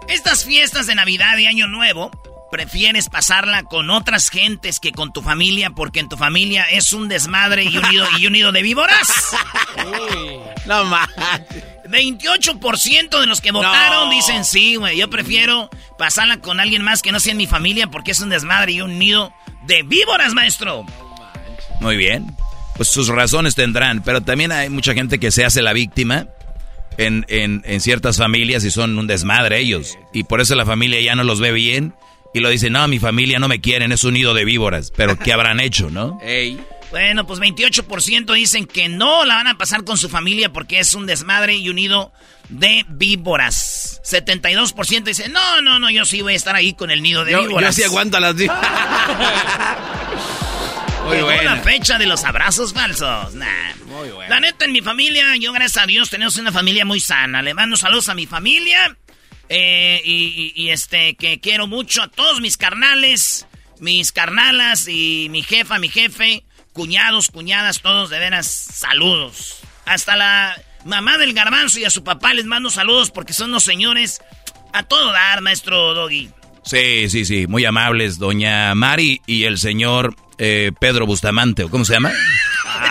Estas 0.07 0.45
fiestas 0.45 0.85
de 0.87 0.95
Navidad 0.95 1.37
y 1.37 1.47
Año 1.47 1.67
Nuevo, 1.67 2.11
prefieres 2.51 3.09
pasarla 3.09 3.63
con 3.63 3.89
otras 3.89 4.29
gentes 4.29 4.79
que 4.79 4.91
con 4.91 5.11
tu 5.11 5.21
familia 5.23 5.71
porque 5.71 5.99
en 5.99 6.07
tu 6.07 6.17
familia 6.17 6.65
es 6.65 6.93
un 6.93 7.07
desmadre 7.07 7.63
y 7.63 7.77
un 7.77 7.89
nido, 7.89 8.05
y 8.19 8.27
un 8.27 8.33
nido 8.33 8.51
de 8.51 8.61
víboras. 8.61 9.35
no 10.65 10.85
más. 10.85 11.09
28% 11.85 13.19
de 13.19 13.25
los 13.25 13.41
que 13.41 13.51
votaron 13.51 14.11
dicen 14.11 14.45
sí, 14.45 14.75
güey. 14.75 14.97
Yo 14.97 15.09
prefiero 15.09 15.69
pasarla 15.97 16.37
con 16.41 16.59
alguien 16.59 16.83
más 16.83 17.01
que 17.01 17.11
no 17.11 17.19
sea 17.19 17.31
en 17.31 17.37
mi 17.37 17.47
familia 17.47 17.87
porque 17.87 18.11
es 18.11 18.19
un 18.19 18.29
desmadre 18.29 18.73
y 18.73 18.81
un 18.81 18.99
nido 18.99 19.33
de 19.63 19.81
víboras, 19.81 20.33
maestro. 20.33 20.85
Muy 21.81 21.97
bien. 21.97 22.35
Pues 22.75 22.89
sus 22.89 23.07
razones 23.07 23.55
tendrán, 23.55 24.03
pero 24.03 24.21
también 24.21 24.51
hay 24.51 24.69
mucha 24.69 24.93
gente 24.93 25.19
que 25.19 25.31
se 25.31 25.45
hace 25.45 25.61
la 25.61 25.73
víctima 25.73 26.27
en, 26.97 27.25
en, 27.29 27.61
en, 27.65 27.81
ciertas 27.81 28.17
familias 28.17 28.63
y 28.65 28.71
son 28.71 28.97
un 28.97 29.07
desmadre 29.07 29.59
ellos. 29.59 29.97
Y 30.13 30.23
por 30.23 30.41
eso 30.41 30.55
la 30.55 30.65
familia 30.65 30.99
ya 31.01 31.15
no 31.15 31.23
los 31.23 31.39
ve 31.39 31.51
bien 31.51 31.93
y 32.33 32.41
lo 32.41 32.49
dice, 32.49 32.69
no, 32.69 32.85
mi 32.89 32.99
familia 32.99 33.39
no 33.39 33.47
me 33.47 33.61
quieren, 33.61 33.93
es 33.93 34.03
un 34.03 34.13
nido 34.13 34.33
de 34.33 34.43
víboras. 34.43 34.91
Pero 34.95 35.17
¿qué 35.17 35.31
habrán 35.31 35.59
hecho, 35.59 35.89
no? 35.89 36.19
Bueno, 36.91 37.25
pues 37.27 37.39
28% 37.41 38.33
dicen 38.33 38.65
que 38.67 38.87
no 38.87 39.25
la 39.25 39.35
van 39.35 39.47
a 39.47 39.57
pasar 39.57 39.83
con 39.83 39.97
su 39.97 40.07
familia 40.07 40.53
porque 40.53 40.79
es 40.79 40.93
un 40.93 41.05
desmadre 41.05 41.55
y 41.55 41.67
un 41.67 41.75
nido 41.75 42.13
de 42.47 42.85
víboras. 42.87 44.01
72% 44.05 45.03
dicen, 45.03 45.33
no, 45.33 45.61
no, 45.61 45.77
no, 45.77 45.89
yo 45.89 46.05
sí 46.05 46.21
voy 46.21 46.33
a 46.33 46.35
estar 46.37 46.55
ahí 46.55 46.73
con 46.73 46.91
el 46.91 47.01
nido 47.01 47.25
de 47.25 47.35
víboras. 47.35 47.75
Yo 47.75 47.81
sí 47.81 47.83
aguanto 47.83 48.15
a 48.15 48.19
las 48.21 48.35
víboras. 48.35 48.65
Muy 51.05 51.17
Llegó 51.17 51.31
la 51.43 51.57
fecha 51.57 51.97
de 51.97 52.07
los 52.07 52.23
abrazos 52.23 52.73
falsos. 52.73 53.33
Nah. 53.35 53.75
Muy 53.85 54.09
bueno. 54.09 54.29
La 54.29 54.39
neta, 54.39 54.65
en 54.65 54.71
mi 54.71 54.81
familia, 54.81 55.35
yo 55.39 55.53
gracias 55.53 55.83
a 55.83 55.87
Dios 55.87 56.09
tenemos 56.09 56.37
una 56.37 56.51
familia 56.51 56.85
muy 56.85 56.99
sana. 56.99 57.41
Le 57.41 57.53
mando 57.53 57.77
saludos 57.77 58.09
a 58.09 58.15
mi 58.15 58.25
familia. 58.25 58.97
Eh, 59.49 60.01
y, 60.03 60.53
y, 60.55 60.69
este, 60.69 61.15
que 61.15 61.39
quiero 61.39 61.67
mucho 61.67 62.01
a 62.01 62.07
todos 62.07 62.41
mis 62.41 62.57
carnales, 62.57 63.45
mis 63.79 64.11
carnalas 64.11 64.87
y 64.87 65.27
mi 65.29 65.43
jefa, 65.43 65.77
mi 65.77 65.89
jefe, 65.89 66.43
cuñados, 66.73 67.29
cuñadas, 67.29 67.81
todos 67.81 68.09
de 68.09 68.17
veras, 68.17 68.47
saludos. 68.47 69.59
Hasta 69.85 70.15
la 70.15 70.59
mamá 70.83 71.17
del 71.17 71.33
garbanzo 71.33 71.79
y 71.79 71.85
a 71.85 71.89
su 71.89 72.03
papá 72.03 72.33
les 72.33 72.45
mando 72.45 72.69
saludos 72.69 73.11
porque 73.11 73.33
son 73.33 73.51
los 73.51 73.63
señores 73.63 74.21
a 74.73 74.83
todo 74.83 75.11
dar, 75.11 75.41
maestro 75.41 75.93
Doggy. 75.93 76.29
Sí, 76.63 77.09
sí, 77.09 77.25
sí, 77.25 77.45
muy 77.45 77.63
amables, 77.63 78.17
doña 78.17 78.73
Mari 78.73 79.21
y 79.27 79.43
el 79.43 79.59
señor 79.59 80.15
eh, 80.37 80.71
Pedro 80.79 81.05
Bustamante, 81.05 81.63
¿o 81.63 81.69
cómo 81.69 81.85
se 81.85 81.93
llama? 81.93 82.11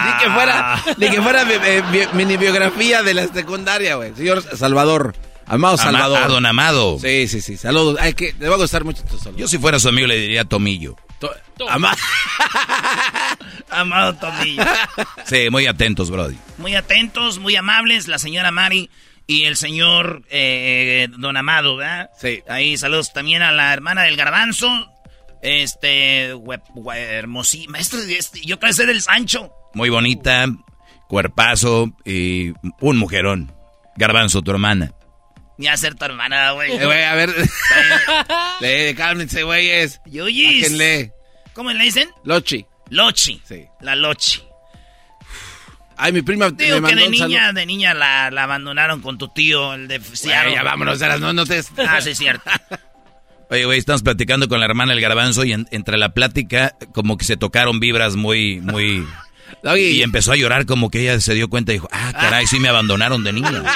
ni 0.05 0.25
que 0.25 0.31
fuera, 0.31 0.83
ni 0.97 1.11
que 1.11 1.23
fuera 1.23 1.43
eh, 1.43 1.83
bi- 1.93 2.09
mini 2.17 2.37
biografía 2.37 3.03
de 3.03 3.15
la 3.15 3.27
secundaria, 3.29 3.97
güey. 3.97 4.15
Señor 4.15 4.43
Salvador. 4.57 5.15
Amado 5.47 5.75
Ama- 5.75 5.83
Salvador. 5.83 6.23
a 6.23 6.29
don 6.29 6.47
Amado. 6.47 6.99
Sí, 6.99 7.29
sí, 7.29 7.43
sí. 7.43 7.57
Saludos. 7.59 7.99
Ay, 8.01 8.15
que 8.15 8.33
te 8.33 8.49
va 8.49 8.55
a 8.55 8.59
gustar 8.59 8.83
mucho 8.85 9.03
tu 9.05 9.19
saludo. 9.19 9.39
Yo 9.41 9.47
si 9.49 9.59
fuera 9.59 9.79
su 9.79 9.89
amigo 9.91 10.07
le 10.07 10.17
diría 10.17 10.45
Tomillo. 10.47 10.97
To- 11.19 11.69
Ama- 11.69 11.95
Amado 13.71 14.15
Tomillo. 14.15 14.63
Sí, 15.27 15.49
muy 15.51 15.67
atentos, 15.67 16.11
Brody. 16.11 16.37
Muy 16.59 16.75
atentos, 16.75 17.39
muy 17.39 17.57
amables, 17.57 18.09
la 18.09 18.19
señora 18.19 18.51
Mari 18.51 18.91
y 19.27 19.45
el 19.45 19.57
señor 19.57 20.23
eh, 20.31 21.09
Don 21.19 21.37
Amado, 21.37 21.77
¿verdad? 21.77 22.11
Sí. 22.21 22.43
Ahí 22.49 22.77
saludos 22.77 23.13
también 23.13 23.43
a 23.43 23.53
la 23.53 23.73
hermana 23.73 24.03
del 24.03 24.17
garbanzo. 24.17 24.69
Este, 25.45 26.35
hermosí. 26.95 27.69
Maestro, 27.69 28.01
este, 28.01 28.41
yo 28.41 28.59
creo 28.59 28.71
que 28.71 28.75
ser 28.75 28.89
el 28.89 29.03
Sancho. 29.03 29.53
Muy 29.75 29.91
bonita, 29.91 30.47
cuerpazo 31.07 31.93
y 32.05 32.55
un 32.81 32.97
mujerón. 32.97 33.53
Garbanzo, 33.97 34.41
tu 34.41 34.51
hermana. 34.51 34.93
Ni 35.59 35.69
a 35.69 35.77
ser 35.77 35.95
tu 35.95 36.07
hermana, 36.07 36.53
güey. 36.53 36.73
Eh, 36.73 36.85
güey, 36.85 37.05
a 37.05 37.15
ver. 37.15 37.31
Lee, 38.61 38.95
cálmense, 38.95 39.43
güeyes. 39.43 40.01
Yuyis. 40.07 40.63
Bájenle. 40.63 41.13
¿Cómo 41.53 41.71
le 41.73 41.85
dicen? 41.85 42.09
Lochi. 42.25 42.65
Lochi. 42.89 43.41
Sí. 43.45 43.67
La 43.81 43.95
Lochi. 43.95 44.43
Ay, 45.97 46.13
mi 46.13 46.23
prima 46.23 46.51
Digo 46.51 46.81
me 46.81 46.89
que 46.89 46.97
de 46.97 47.09
niña, 47.09 47.53
de 47.53 47.67
niña 47.67 47.95
la, 47.95 48.31
la 48.31 48.45
abandonaron 48.45 49.01
con 49.01 49.19
tu 49.19 49.29
tío, 49.29 49.75
el 49.75 49.87
de 49.87 49.99
Güey, 49.99 50.17
Seattle. 50.17 50.55
ya 50.55 50.63
vámonos, 50.65 50.99
no, 51.21 51.33
no 51.33 51.47
te... 51.47 51.63
Ah, 51.87 52.01
sí, 52.01 52.11
es 52.11 52.19
cierto. 52.19 52.51
Oye, 53.51 53.65
güey, 53.65 53.79
estamos 53.79 54.03
platicando 54.03 54.49
con 54.49 54.59
la 54.61 54.67
hermana 54.67 54.93
del 54.93 55.01
garbanzo 55.03 55.45
y 55.45 55.53
en- 55.53 55.67
entre 55.71 55.97
la 55.99 56.11
plática 56.15 56.77
como 56.93 57.17
que 57.17 57.25
se 57.25 57.37
tocaron 57.37 57.81
vibras 57.81 58.17
muy, 58.17 58.61
muy... 58.61 59.07
Y 59.77 60.03
empezó 60.03 60.33
a 60.33 60.37
llorar 60.37 60.67
como 60.67 60.91
que 60.91 61.01
ella 61.01 61.21
se 61.21 61.33
dio 61.33 61.49
cuenta 61.49 61.73
y 61.73 61.77
dijo, 61.77 61.89
ah, 61.93 62.13
caray, 62.13 62.47
sí 62.47 62.59
me 62.61 62.69
abandonaron 62.69 63.23
de 63.25 63.33
niña. 63.33 63.63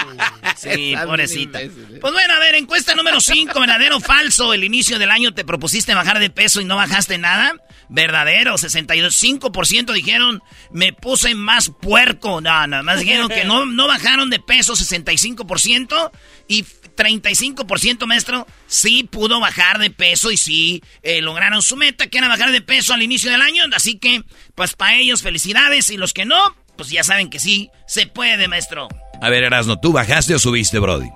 Sí, 0.57 0.93
pobrecita. 1.07 1.61
Pues 2.01 2.13
bueno, 2.13 2.35
a 2.35 2.41
ver, 2.41 2.57
encuesta 2.57 2.93
número 2.97 3.21
5, 3.21 3.61
verdadero 3.61 3.99
o 3.99 4.01
falso. 4.01 4.53
El 4.53 4.65
inicio 4.65 4.99
del 4.99 5.13
año 5.13 5.33
te 5.33 5.45
propusiste 5.45 5.95
bajar 5.95 6.19
de 6.19 6.31
peso 6.31 6.61
y 6.61 6.65
no 6.65 6.75
bajaste 6.75 7.17
nada. 7.17 7.53
Verdadero, 7.89 8.55
65% 8.55 9.93
dijeron 9.93 10.43
me 10.73 10.93
puse 10.93 11.37
más 11.37 11.71
puerco. 11.81 12.41
No, 12.41 12.67
nada 12.67 12.83
más 12.83 12.99
dijeron 12.99 13.29
que 13.29 13.45
no, 13.45 13.67
no 13.67 13.87
bajaron 13.87 14.31
de 14.31 14.41
peso, 14.41 14.75
65%. 14.75 16.11
Y 16.49 16.65
35%, 16.99 18.07
maestro, 18.07 18.47
sí 18.67 19.05
pudo 19.05 19.41
bajar 19.41 19.79
de 19.79 19.91
peso 19.91 20.31
y 20.31 20.37
sí 20.37 20.83
eh, 21.03 21.23
lograron 21.23 21.63
su 21.63 21.77
meta, 21.77 22.09
que 22.09 22.19
era 22.19 22.29
bajar 22.29 22.51
de 22.51 22.61
peso 22.61 22.93
al 22.93 23.03
inicio 23.03 23.31
del 23.31 23.41
año. 23.41 23.63
Así 23.75 23.99
que, 23.99 24.25
pues 24.55 24.75
para 24.75 24.97
ellos, 24.97 25.23
felicidades. 25.23 25.89
Y 25.91 25.97
los 25.97 26.13
que 26.13 26.25
no, 26.25 26.57
pues 26.77 26.91
ya 26.91 27.05
saben 27.05 27.31
que 27.31 27.39
sí, 27.39 27.71
se 27.87 28.07
puede, 28.07 28.49
maestro. 28.49 28.89
A 29.23 29.31
ver, 29.31 29.45
Erasno, 29.45 29.79
¿tú 29.81 29.93
bajaste 29.93 30.35
o 30.35 30.39
subiste, 30.39 30.79
Brody? 30.79 31.09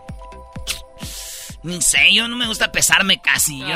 Ni 1.64 1.80
sé, 1.82 2.12
yo 2.14 2.28
no 2.28 2.36
me 2.36 2.46
gusta 2.46 2.72
pesarme 2.72 3.20
casi. 3.20 3.58
Yo, 3.58 3.66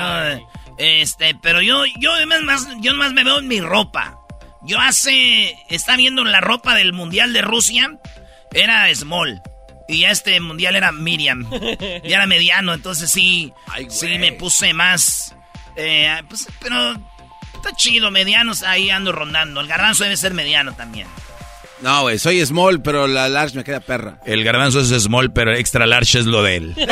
este, 0.78 1.36
pero 1.42 1.60
yo, 1.62 1.84
yo 2.00 2.12
más, 2.26 2.42
más, 2.42 2.68
yo 2.80 2.94
más 2.94 3.12
me 3.12 3.24
veo 3.24 3.38
en 3.38 3.48
mi 3.48 3.60
ropa. 3.60 4.18
Yo 4.62 4.80
hace, 4.80 5.56
está 5.68 5.96
viendo 5.96 6.24
la 6.24 6.40
ropa 6.40 6.74
del 6.74 6.92
mundial 6.92 7.32
de 7.32 7.42
Rusia, 7.42 7.98
era 8.52 8.92
small. 8.94 9.40
Y 9.88 10.00
ya 10.00 10.10
este 10.10 10.38
mundial 10.40 10.74
era 10.76 10.90
Miriam. 10.92 11.48
Ya 11.50 12.16
era 12.16 12.26
mediano, 12.26 12.74
entonces 12.74 13.10
sí, 13.10 13.52
Ay, 13.68 13.86
sí 13.88 14.18
me 14.18 14.32
puse 14.32 14.72
más. 14.72 15.34
eh, 15.76 16.22
pues, 16.28 16.48
pero 16.60 16.92
está 17.54 17.72
chido, 17.76 18.10
medianos 18.10 18.62
ahí 18.62 18.90
ando 18.90 19.12
rondando. 19.12 19.60
El 19.60 19.68
garbanzo 19.68 20.04
debe 20.04 20.16
ser 20.16 20.34
mediano 20.34 20.74
también. 20.74 21.06
No, 21.82 22.02
güey, 22.02 22.18
soy 22.18 22.44
small, 22.44 22.80
pero 22.82 23.06
la 23.06 23.28
large 23.28 23.56
me 23.56 23.62
queda 23.64 23.80
perra. 23.80 24.18
El 24.24 24.42
garbanzo 24.44 24.80
es 24.80 24.88
small, 25.02 25.32
pero 25.32 25.54
extra 25.54 25.86
large 25.86 26.18
es 26.18 26.26
lo 26.26 26.42
de 26.42 26.56
él. 26.56 26.74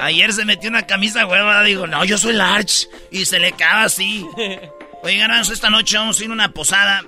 Ayer 0.00 0.32
se 0.32 0.44
metió 0.44 0.68
una 0.68 0.82
camisa 0.82 1.26
hueva, 1.26 1.62
digo, 1.62 1.86
no, 1.86 2.04
yo 2.04 2.18
soy 2.18 2.32
large. 2.32 2.86
Y 3.10 3.24
se 3.26 3.38
le 3.38 3.48
acaba 3.48 3.84
así. 3.84 4.26
Oye, 5.02 5.16
Garbanzo, 5.18 5.52
esta 5.52 5.70
noche 5.70 5.96
vamos 5.96 6.18
a 6.20 6.24
ir 6.24 6.30
a 6.30 6.32
una 6.32 6.48
posada. 6.50 7.02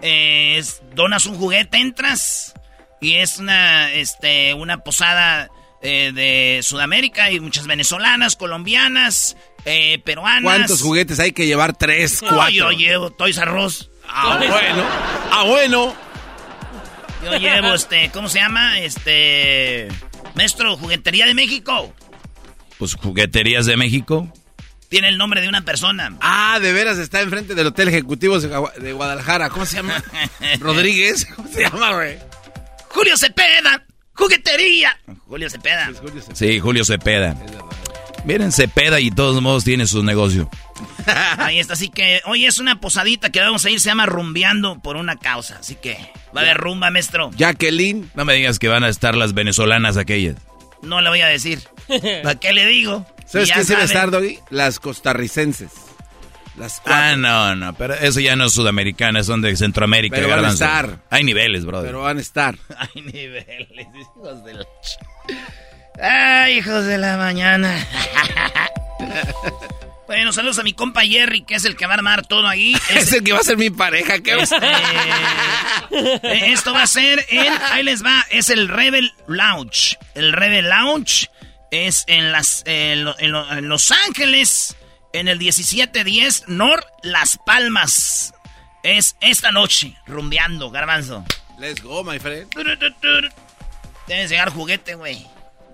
Eh, 0.00 0.62
donas 0.94 1.26
un 1.26 1.36
juguete, 1.36 1.78
entras. 1.78 2.54
Y 3.00 3.14
es 3.16 3.38
una, 3.38 3.92
este, 3.92 4.54
una 4.54 4.78
posada 4.78 5.48
eh, 5.82 6.12
de 6.14 6.60
Sudamérica. 6.62 7.30
Y 7.30 7.40
muchas 7.40 7.66
venezolanas, 7.66 8.36
colombianas, 8.36 9.36
eh, 9.64 9.98
peruanas. 10.04 10.42
¿Cuántos 10.42 10.82
juguetes 10.82 11.18
hay 11.20 11.32
que 11.32 11.46
llevar? 11.46 11.76
Tres, 11.76 12.22
No, 12.22 12.28
cuatro. 12.28 12.50
yo 12.50 12.70
llevo 12.72 13.10
Toys 13.10 13.38
R 13.38 13.52
Us. 13.64 13.90
Ah, 14.08 14.36
bueno. 14.38 14.84
Ah, 15.32 15.44
bueno. 15.46 15.94
Yo 17.24 17.36
llevo, 17.36 17.74
este, 17.74 18.10
¿cómo 18.10 18.28
se 18.28 18.38
llama? 18.38 18.78
Este, 18.80 19.88
maestro, 20.34 20.76
Juguetería 20.76 21.26
de 21.26 21.34
México. 21.34 21.92
Pues 22.78 22.94
jugueterías 22.94 23.66
de 23.66 23.76
México. 23.76 24.32
Tiene 24.88 25.08
el 25.08 25.18
nombre 25.18 25.40
de 25.40 25.48
una 25.48 25.60
persona. 25.62 26.16
Ah, 26.20 26.58
de 26.60 26.72
veras 26.72 26.98
está 26.98 27.20
enfrente 27.20 27.54
del 27.54 27.68
Hotel 27.68 27.88
Ejecutivo 27.88 28.40
de 28.40 28.92
Guadalajara. 28.92 29.50
¿Cómo 29.50 29.64
se 29.66 29.76
llama? 29.76 30.02
Rodríguez. 30.60 31.26
¿Cómo 31.36 31.46
se 31.48 31.60
llama, 31.62 31.92
güey? 31.94 32.18
Julio 32.90 33.16
Cepeda. 33.16 33.84
Juguetería. 34.14 34.98
Julio 35.26 35.48
Cepeda. 35.48 35.90
Sí, 36.34 36.60
Julio 36.60 36.84
Cepeda. 36.84 37.36
Miren, 38.24 38.52
Cepeda 38.52 39.00
y 39.00 39.10
de 39.10 39.16
todos 39.16 39.40
modos 39.40 39.64
tiene 39.64 39.86
su 39.86 40.02
negocio. 40.02 40.50
Ahí 41.38 41.58
está, 41.58 41.72
así 41.72 41.88
que 41.88 42.20
hoy 42.26 42.44
es 42.44 42.58
una 42.58 42.80
posadita 42.80 43.30
que 43.30 43.40
vamos 43.40 43.64
a 43.64 43.70
ir, 43.70 43.80
se 43.80 43.88
llama 43.88 44.06
Rumbeando 44.06 44.80
por 44.80 44.96
una 44.96 45.16
causa. 45.16 45.58
Así 45.58 45.74
que 45.76 45.94
va 46.36 46.42
a 46.42 46.44
haber 46.44 46.58
rumba, 46.58 46.90
maestro. 46.90 47.30
Jacqueline. 47.34 48.10
No 48.14 48.24
me 48.24 48.34
digas 48.34 48.58
que 48.58 48.68
van 48.68 48.84
a 48.84 48.88
estar 48.88 49.14
las 49.14 49.32
venezolanas 49.32 49.96
aquellas. 49.96 50.36
No 50.82 51.00
le 51.00 51.08
voy 51.08 51.20
a 51.20 51.26
decir. 51.28 51.60
¿Para 52.22 52.38
qué 52.38 52.52
le 52.52 52.66
digo? 52.66 53.06
¿Sabes 53.26 53.50
qué 53.52 53.64
se 53.64 53.74
va 53.74 53.82
a 53.82 53.84
estar, 53.84 54.10
Doggy? 54.10 54.38
Las 54.50 54.80
costarricenses. 54.80 55.70
Las 56.60 56.82
ah, 56.84 57.16
no, 57.16 57.56
no, 57.56 57.72
pero 57.72 57.94
eso 57.94 58.20
ya 58.20 58.36
no 58.36 58.44
es 58.44 58.52
sudamericana, 58.52 59.24
son 59.24 59.40
de 59.40 59.56
Centroamérica. 59.56 60.16
Pero 60.16 60.28
van 60.28 60.44
a 60.44 60.50
estar. 60.50 60.98
Hay 61.08 61.24
niveles, 61.24 61.64
brother. 61.64 61.86
Pero 61.86 62.02
van 62.02 62.18
a 62.18 62.20
estar. 62.20 62.54
Hay 62.76 63.00
niveles, 63.00 63.88
hijos 63.98 64.44
de 64.44 64.52
la... 64.52 64.66
Ay, 66.02 66.58
hijos 66.58 66.84
de 66.84 66.98
la 66.98 67.16
mañana. 67.16 67.82
bueno, 70.06 70.34
saludos 70.34 70.58
a 70.58 70.62
mi 70.62 70.74
compa 70.74 71.00
Jerry, 71.00 71.44
que 71.44 71.54
es 71.54 71.64
el 71.64 71.78
que 71.78 71.86
va 71.86 71.92
a 71.92 71.96
armar 71.96 72.26
todo 72.26 72.46
ahí. 72.46 72.76
Es, 72.90 73.10
el 73.14 73.24
que 73.24 73.32
va 73.32 73.38
a 73.38 73.42
ser 73.42 73.56
mi 73.56 73.70
pareja, 73.70 74.18
¿qué 74.18 74.38
este, 74.38 74.56
eh, 75.92 76.52
Esto 76.52 76.74
va 76.74 76.82
a 76.82 76.86
ser 76.86 77.24
en... 77.30 77.54
Ahí 77.70 77.84
les 77.84 78.04
va, 78.04 78.26
es 78.28 78.50
el 78.50 78.68
Rebel 78.68 79.14
Lounge. 79.26 79.96
El 80.14 80.34
Rebel 80.34 80.68
Lounge 80.68 81.30
es 81.70 82.04
en, 82.06 82.32
las, 82.32 82.62
en, 82.66 83.04
Los 83.66 83.90
Ángeles, 83.90 84.76
en 85.12 85.28
el 85.28 85.38
1710 85.38 86.44
North 86.48 86.86
Las 87.02 87.38
Palmas. 87.44 88.34
Es 88.82 89.16
esta 89.20 89.52
noche, 89.52 89.96
rumbeando, 90.06 90.70
garbanzo. 90.70 91.24
Let's 91.58 91.82
go, 91.82 92.02
my 92.02 92.18
friend. 92.18 92.48
Tienes 94.06 94.24
que 94.24 94.28
llegar 94.28 94.50
juguete, 94.50 94.94
güey. 94.94 95.26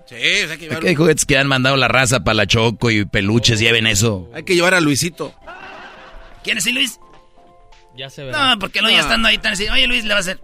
Sí, 0.05 0.15
hay 0.15 0.47
que 0.47 0.57
llevar... 0.57 0.85
hay 0.85 0.95
juguetes 0.95 1.25
que 1.25 1.37
han 1.37 1.47
mandado 1.47 1.75
la 1.75 1.87
raza 1.87 2.23
para 2.23 2.35
la 2.35 2.47
Choco 2.47 2.91
y 2.91 3.05
peluches, 3.05 3.59
lleven 3.59 3.87
eso. 3.87 4.29
Hay 4.33 4.43
que 4.43 4.55
llevar 4.55 4.73
a 4.73 4.79
Luisito. 4.79 5.33
¿Quién 6.43 6.57
es 6.57 6.65
Luis? 6.73 6.99
Ya 7.95 8.09
se 8.09 8.23
ve. 8.23 8.31
No, 8.31 8.59
porque 8.59 8.81
lo 8.81 8.89
ya 8.89 8.99
estando 8.99 9.27
ahí 9.27 9.37
tan 9.37 9.53
así. 9.53 9.67
Oye, 9.69 9.87
Luis, 9.87 10.03
le 10.03 10.09
va 10.11 10.17
a 10.17 10.19
hacer... 10.19 10.39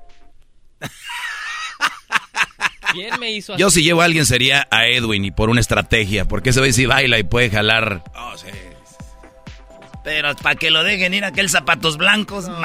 ¿Quién 2.92 3.20
me 3.20 3.32
hizo 3.32 3.54
así? 3.54 3.62
Yo 3.62 3.70
si 3.70 3.84
llevo 3.84 4.02
a 4.02 4.06
alguien 4.06 4.26
sería 4.26 4.68
a 4.70 4.88
Edwin 4.88 5.26
y 5.26 5.32
por 5.32 5.50
una 5.50 5.62
estrategia, 5.62 6.26
porque 6.26 6.50
ese 6.50 6.62
ve 6.62 6.74
si 6.74 6.86
baila 6.86 7.18
y 7.20 7.24
puede 7.24 7.50
jalar. 7.50 8.04
Oh, 8.16 8.38
sí. 8.38 8.48
Pero 10.04 10.36
para 10.36 10.56
que 10.56 10.72
lo 10.72 10.84
dejen 10.84 11.14
ir 11.14 11.26
aquel 11.26 11.50
zapatos 11.50 11.98
blancos. 11.98 12.48
No. 12.48 12.58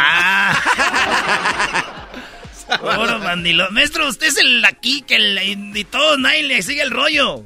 Oro, 2.82 3.18
mandilo. 3.24 3.70
Maestro, 3.70 4.08
usted 4.08 4.26
es 4.26 4.36
el 4.38 4.64
aquí 4.64 5.02
que 5.02 5.16
el, 5.16 5.76
y 5.76 5.84
todo, 5.84 6.18
nadie 6.18 6.42
le 6.42 6.62
sigue 6.62 6.82
el 6.82 6.90
rollo. 6.90 7.44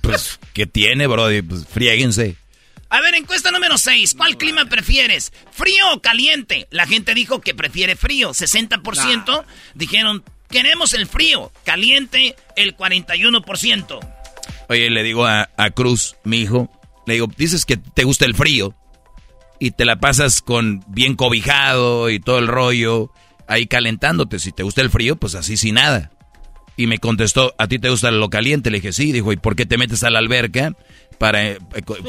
Pues, 0.00 0.40
¿qué 0.54 0.66
tiene, 0.66 1.06
brody? 1.06 1.42
Pues, 1.42 1.66
friéguense. 1.66 2.36
A 2.88 3.00
ver, 3.00 3.14
encuesta 3.14 3.50
número 3.50 3.78
6. 3.78 4.14
¿Cuál 4.14 4.36
clima 4.36 4.64
prefieres? 4.64 5.32
¿Frío 5.52 5.92
o 5.92 6.00
caliente? 6.00 6.66
La 6.70 6.86
gente 6.86 7.14
dijo 7.14 7.40
que 7.40 7.54
prefiere 7.54 7.94
frío. 7.96 8.30
60% 8.30 9.44
dijeron 9.74 10.24
Queremos 10.50 10.94
el 10.94 11.06
frío, 11.06 11.52
caliente 11.64 12.34
el 12.56 12.76
41%. 12.76 14.00
Oye, 14.68 14.90
le 14.90 15.02
digo 15.04 15.24
a, 15.24 15.48
Cruz, 15.74 16.16
mi 16.24 16.40
hijo, 16.40 16.68
le 17.10 17.14
digo, 17.14 17.28
dices 17.36 17.64
que 17.64 17.76
te 17.76 18.04
gusta 18.04 18.24
el 18.24 18.36
frío 18.36 18.72
y 19.58 19.72
te 19.72 19.84
la 19.84 19.98
pasas 19.98 20.42
con 20.42 20.84
bien 20.86 21.16
cobijado 21.16 22.08
y 22.08 22.20
todo 22.20 22.38
el 22.38 22.46
rollo 22.46 23.10
ahí 23.48 23.66
calentándote. 23.66 24.38
Si 24.38 24.52
te 24.52 24.62
gusta 24.62 24.80
el 24.80 24.90
frío, 24.90 25.16
pues 25.16 25.34
así 25.34 25.56
sin 25.56 25.74
nada. 25.74 26.12
Y 26.76 26.86
me 26.86 26.98
contestó, 26.98 27.52
¿a 27.58 27.66
ti 27.66 27.80
te 27.80 27.90
gusta 27.90 28.12
lo 28.12 28.30
caliente? 28.30 28.70
Le 28.70 28.78
dije, 28.78 28.92
sí. 28.92 29.10
Dijo, 29.10 29.32
¿y 29.32 29.36
por 29.36 29.56
qué 29.56 29.66
te 29.66 29.76
metes 29.76 30.04
a 30.04 30.10
la 30.10 30.20
alberca 30.20 30.72
para 31.18 31.44
eh, 31.44 31.58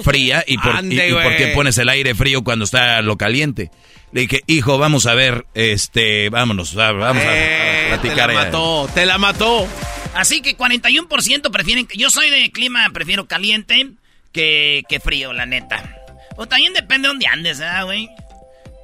fría 0.04 0.44
y 0.46 0.60
por, 0.60 0.86
y 0.86 1.12
por 1.12 1.36
qué 1.36 1.52
pones 1.56 1.80
el 1.80 1.90
aire 1.90 2.14
frío 2.14 2.44
cuando 2.44 2.64
está 2.64 3.02
lo 3.02 3.18
caliente? 3.18 3.72
Le 4.12 4.22
dije, 4.22 4.42
hijo, 4.46 4.78
vamos 4.78 5.08
a 5.08 5.16
ver, 5.16 5.48
este, 5.56 6.30
vámonos, 6.30 6.76
vamos 6.76 7.24
a, 7.24 7.36
eh, 7.36 7.86
platicar. 7.88 8.30
Te 8.30 8.36
la 8.36 8.44
mató, 8.46 8.90
te 8.94 9.06
la 9.08 9.18
mató. 9.18 9.68
Así 10.14 10.42
que 10.42 10.56
41% 10.56 11.50
prefieren, 11.50 11.88
yo 11.96 12.12
soy 12.12 12.30
de 12.30 12.52
clima, 12.52 12.88
prefiero 12.94 13.26
caliente 13.26 13.96
que, 14.32 14.84
que 14.88 15.00
frío, 15.00 15.34
la 15.34 15.46
neta. 15.46 15.98
O 16.38 16.48
también 16.48 16.74
depende 16.74 17.08
de 17.08 17.14
dónde 17.14 17.28
andes, 17.28 17.60
¿eh, 17.60 17.84
güey? 17.84 18.10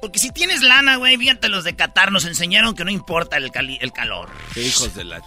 Porque 0.00 0.18
si 0.18 0.30
tienes 0.30 0.62
lana, 0.62 0.96
güey, 0.96 1.16
fíjate, 1.16 1.48
los 1.48 1.64
de 1.64 1.74
Qatar 1.74 2.12
nos 2.12 2.24
enseñaron 2.24 2.74
que 2.74 2.84
no 2.84 2.90
importa 2.90 3.36
el, 3.36 3.50
el 3.80 3.92
calor. 3.92 4.30
Qué 4.54 4.62
hijos 4.62 4.94
de 4.94 5.04
la... 5.04 5.22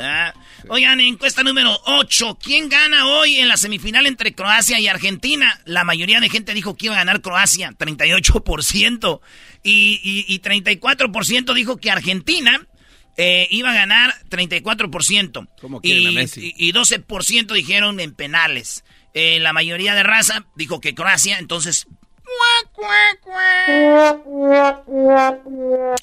Ah, 0.00 0.32
oigan, 0.68 1.00
encuesta 1.00 1.42
número 1.42 1.76
8. 1.86 2.38
¿Quién 2.40 2.68
gana 2.68 3.06
hoy 3.06 3.36
en 3.36 3.48
la 3.48 3.56
semifinal 3.56 4.06
entre 4.06 4.32
Croacia 4.32 4.78
y 4.78 4.86
Argentina? 4.86 5.60
La 5.64 5.82
mayoría 5.82 6.20
de 6.20 6.30
gente 6.30 6.54
dijo 6.54 6.76
que 6.76 6.86
iba 6.86 6.94
a 6.94 6.98
ganar 6.98 7.20
Croacia, 7.20 7.72
38%. 7.72 9.20
Y, 9.64 10.00
y, 10.02 10.34
y 10.34 10.40
34% 10.40 11.52
dijo 11.52 11.78
que 11.78 11.90
Argentina 11.90 12.64
eh, 13.16 13.48
iba 13.50 13.72
a 13.72 13.74
ganar 13.74 14.14
34%. 14.30 15.48
¿Cómo 15.60 15.80
y, 15.82 16.06
a 16.06 16.10
Messi? 16.12 16.54
y 16.56 16.72
12% 16.72 17.52
dijeron 17.52 17.98
en 17.98 18.14
penales. 18.14 18.84
Eh, 19.20 19.40
la 19.40 19.52
mayoría 19.52 19.96
de 19.96 20.04
raza 20.04 20.44
dijo 20.54 20.80
que 20.80 20.94
Croacia, 20.94 21.40
entonces 21.40 21.88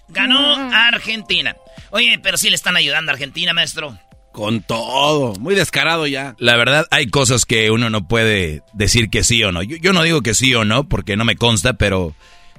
Ganó 0.09 0.55
Argentina. 0.73 1.55
Oye, 1.91 2.19
pero 2.21 2.37
sí 2.37 2.49
le 2.49 2.57
están 2.57 2.75
ayudando 2.75 3.11
a 3.11 3.13
Argentina, 3.13 3.53
maestro. 3.53 3.97
Con 4.33 4.63
todo, 4.63 5.33
muy 5.39 5.55
descarado 5.55 6.07
ya. 6.07 6.35
La 6.39 6.57
verdad, 6.57 6.87
hay 6.91 7.07
cosas 7.07 7.45
que 7.45 7.71
uno 7.71 7.89
no 7.89 8.05
puede 8.05 8.63
decir 8.73 9.09
que 9.09 9.23
sí 9.23 9.41
o 9.45 9.53
no. 9.53 9.63
Yo, 9.63 9.93
no 9.93 10.03
digo 10.03 10.21
que 10.21 10.33
sí 10.33 10.53
o 10.53 10.65
no, 10.65 10.89
porque 10.89 11.15
no 11.15 11.23
me 11.23 11.37
consta, 11.37 11.77
pero 11.77 12.13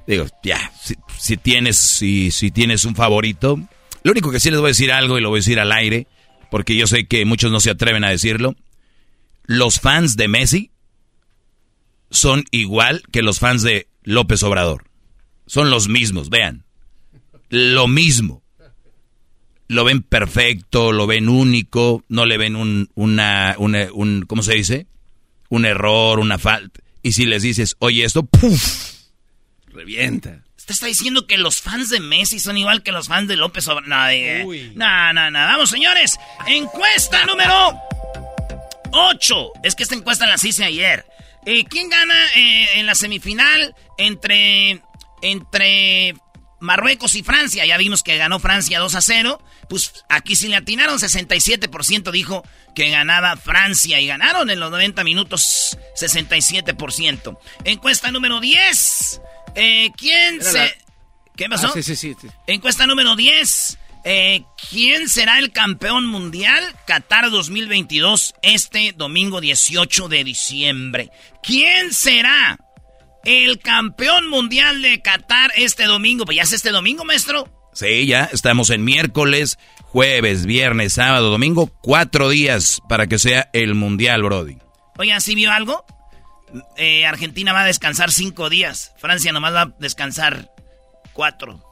digo, 0.07 0.25
ya, 0.43 0.73
si, 1.19 1.37
tienes, 1.37 1.77
si, 1.77 2.31
si 2.31 2.51
tienes 2.51 2.87
un 2.87 2.97
favorito. 2.97 3.61
Lo 4.05 4.13
único 4.13 4.31
que 4.31 4.41
sí 4.41 4.51
les 4.51 4.61
voy 4.61 4.69
a 4.69 4.71
decir 4.73 4.91
algo 4.91 5.19
y 5.19 5.21
lo 5.21 5.29
voy 5.29 5.37
a 5.37 5.41
decir 5.41 5.61
al 5.61 5.73
aire, 5.73 6.07
porque 6.51 6.77
yo 6.77 6.87
sé 6.87 7.07
que 7.07 7.27
muchos 7.27 7.53
no 7.53 7.61
se 7.61 7.69
atreven 7.69 8.05
a 8.05 8.09
decirlo. 8.09 8.57
Los 9.47 9.81
fans 9.81 10.17
de 10.17 10.29
Messi 10.29 10.71
son 12.11 12.45
igual 12.51 13.03
que 13.13 13.23
los 13.23 13.39
fans 13.39 13.63
de 13.63 13.89
López 14.03 14.43
Obrador. 14.43 14.85
Son 15.47 15.71
los 15.71 15.89
mismos, 15.89 16.29
vean. 16.29 16.65
Lo 17.49 17.87
mismo. 17.87 18.43
Lo 19.69 19.85
ven 19.85 20.03
perfecto, 20.03 20.93
lo 20.93 21.07
ven 21.07 21.29
único, 21.29 22.05
no 22.09 22.25
le 22.25 22.39
ven 22.39 22.55
un, 22.55 22.89
una, 22.95 23.57
un, 23.59 24.25
¿cómo 24.27 24.43
se 24.43 24.55
dice? 24.55 24.87
Un 25.49 25.65
error, 25.65 26.21
una 26.21 26.39
falta. 26.39 26.81
Y 27.03 27.13
si 27.13 27.25
les 27.27 27.43
dices, 27.43 27.77
oye, 27.81 28.05
esto, 28.05 28.25
¡puf! 28.25 28.93
Revienta. 29.67 30.45
Usted 30.57 30.73
está 30.73 30.87
diciendo 30.87 31.27
que 31.27 31.39
los 31.39 31.61
fans 31.61 31.91
de 31.91 32.01
Messi 32.01 32.39
son 32.41 32.57
igual 32.59 32.83
que 32.83 32.93
los 32.93 33.09
fans 33.09 33.29
de 33.29 33.37
López 33.37 33.67
Obrador. 33.69 33.87
No, 34.75 35.13
no, 35.13 35.31
no, 35.31 35.39
Vamos, 35.39 35.71
señores. 35.71 36.17
Encuesta 36.47 37.25
número 37.27 37.81
8. 38.93 39.53
Es 39.63 39.75
que 39.75 39.83
esta 39.83 39.95
encuesta 39.95 40.27
la 40.27 40.37
hice 40.43 40.65
ayer. 40.65 41.07
Eh, 41.45 41.65
¿Quién 41.65 41.89
gana 41.89 42.15
eh, 42.35 42.81
en 42.81 42.87
la 42.87 42.95
semifinal 42.95 43.75
entre, 43.99 44.83
entre 45.23 46.15
Marruecos 46.61 47.15
y 47.15 47.23
Francia? 47.23 47.65
Ya 47.65 47.77
vimos 47.77 48.03
que 48.03 48.17
ganó 48.17 48.41
Francia 48.41 48.81
2 48.81 48.95
a 48.95 49.01
0. 49.01 49.43
Pues 49.69 50.05
aquí 50.09 50.35
sí 50.35 50.49
le 50.49 50.57
atinaron, 50.57 50.99
67% 50.99 52.11
dijo 52.11 52.43
que 52.75 52.91
ganaba 52.91 53.37
Francia 53.37 54.01
y 54.01 54.07
ganaron 54.07 54.51
en 54.51 54.61
los 54.61 54.71
90 54.71 55.05
minutos 55.05 55.79
67%. 56.01 57.39
Encuesta 57.65 58.11
número 58.11 58.41
10. 58.41 59.21
Eh, 59.55 59.91
¿Quién 59.97 60.43
se... 60.43 60.77
¿Qué 61.37 61.49
pasó? 61.49 61.69
Ah, 61.69 61.73
sí, 61.75 61.83
sí, 61.83 61.97
sí, 61.97 62.17
Encuesta 62.47 62.87
número 62.87 63.15
10. 63.15 63.79
Eh, 64.09 64.45
¿Quién 64.71 65.09
será 65.09 65.41
el 65.41 65.51
campeón 65.51 66.07
mundial? 66.07 66.63
Qatar 66.87 67.29
2022, 67.29 68.37
este 68.41 68.93
domingo 68.93 69.41
18 69.41 70.07
de 70.07 70.23
diciembre. 70.23 71.11
¿Quién 71.43 71.93
será 71.93 72.57
el 73.25 73.59
campeón 73.59 74.29
mundial 74.29 74.81
de 74.81 75.03
Qatar 75.03 75.51
este 75.57 75.87
domingo? 75.87 76.25
Pues 76.25 76.37
ya 76.37 76.45
es 76.45 76.53
este 76.53 76.71
domingo, 76.71 77.05
maestro. 77.05 77.49
Sí, 77.73 78.07
ya 78.07 78.27
estamos 78.27 78.71
en 78.71 78.85
miércoles, 78.85 79.59
jueves, 79.81 80.47
viernes, 80.47 80.93
sábado, 80.93 81.29
domingo. 81.29 81.67
Cuatro 81.83 82.29
días 82.29 82.81
para 82.89 83.09
que 83.09 83.19
sea 83.19 83.51
el 83.53 83.75
mundial, 83.75 84.23
Brody. 84.23 84.57
Oigan, 84.99 85.21
¿sí 85.21 85.35
vio 85.35 85.51
algo? 85.51 85.85
Eh, 86.77 87.07
Argentina 87.07 87.53
va 87.53 87.63
a 87.63 87.67
descansar 87.67 88.13
cinco 88.13 88.51
días. 88.51 88.95
Francia 88.99 89.33
nomás 89.33 89.53
va 89.53 89.63
a 89.63 89.75
descansar 89.81 90.49
cuatro. 91.13 91.66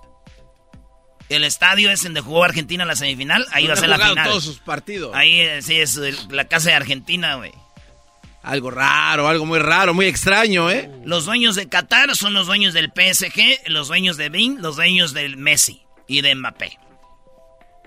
El 1.29 1.45
estadio 1.45 1.91
es 1.91 2.01
en 2.05 2.15
donde 2.15 2.21
jugó 2.21 2.45
Argentina 2.45 2.85
la 2.85 2.97
semifinal. 2.97 3.47
Ahí 3.53 3.67
va 3.67 3.75
a 3.75 3.77
ser 3.77 3.89
la 3.89 3.99
final. 3.99 4.29
todos 4.29 4.45
sus 4.45 4.59
partidos. 4.59 5.15
Ahí 5.15 5.41
sí 5.63 5.77
es 5.77 5.97
la 6.31 6.45
casa 6.47 6.71
de 6.71 6.77
Argentina, 6.77 7.37
güey. 7.37 7.53
Algo 8.43 8.71
raro, 8.71 9.27
algo 9.27 9.47
muy 9.47 9.59
raro, 9.59 9.95
muy 9.95 10.05
extraño, 10.05 10.71
¿eh? 10.71 10.91
Los 11.07 11.25
dueños 11.25 11.57
de 11.57 11.67
Qatar 11.67 12.15
son 12.15 12.35
los 12.35 12.47
dueños 12.47 12.75
del 12.75 12.93
PSG, 12.95 13.71
los 13.71 13.89
dueños 13.89 14.19
de 14.19 14.29
Bing, 14.29 14.61
los 14.61 14.77
dueños 14.77 15.15
del 15.15 15.39
Messi 15.39 15.81
y 16.07 16.21
de 16.21 16.35
Mbappé. 16.35 16.79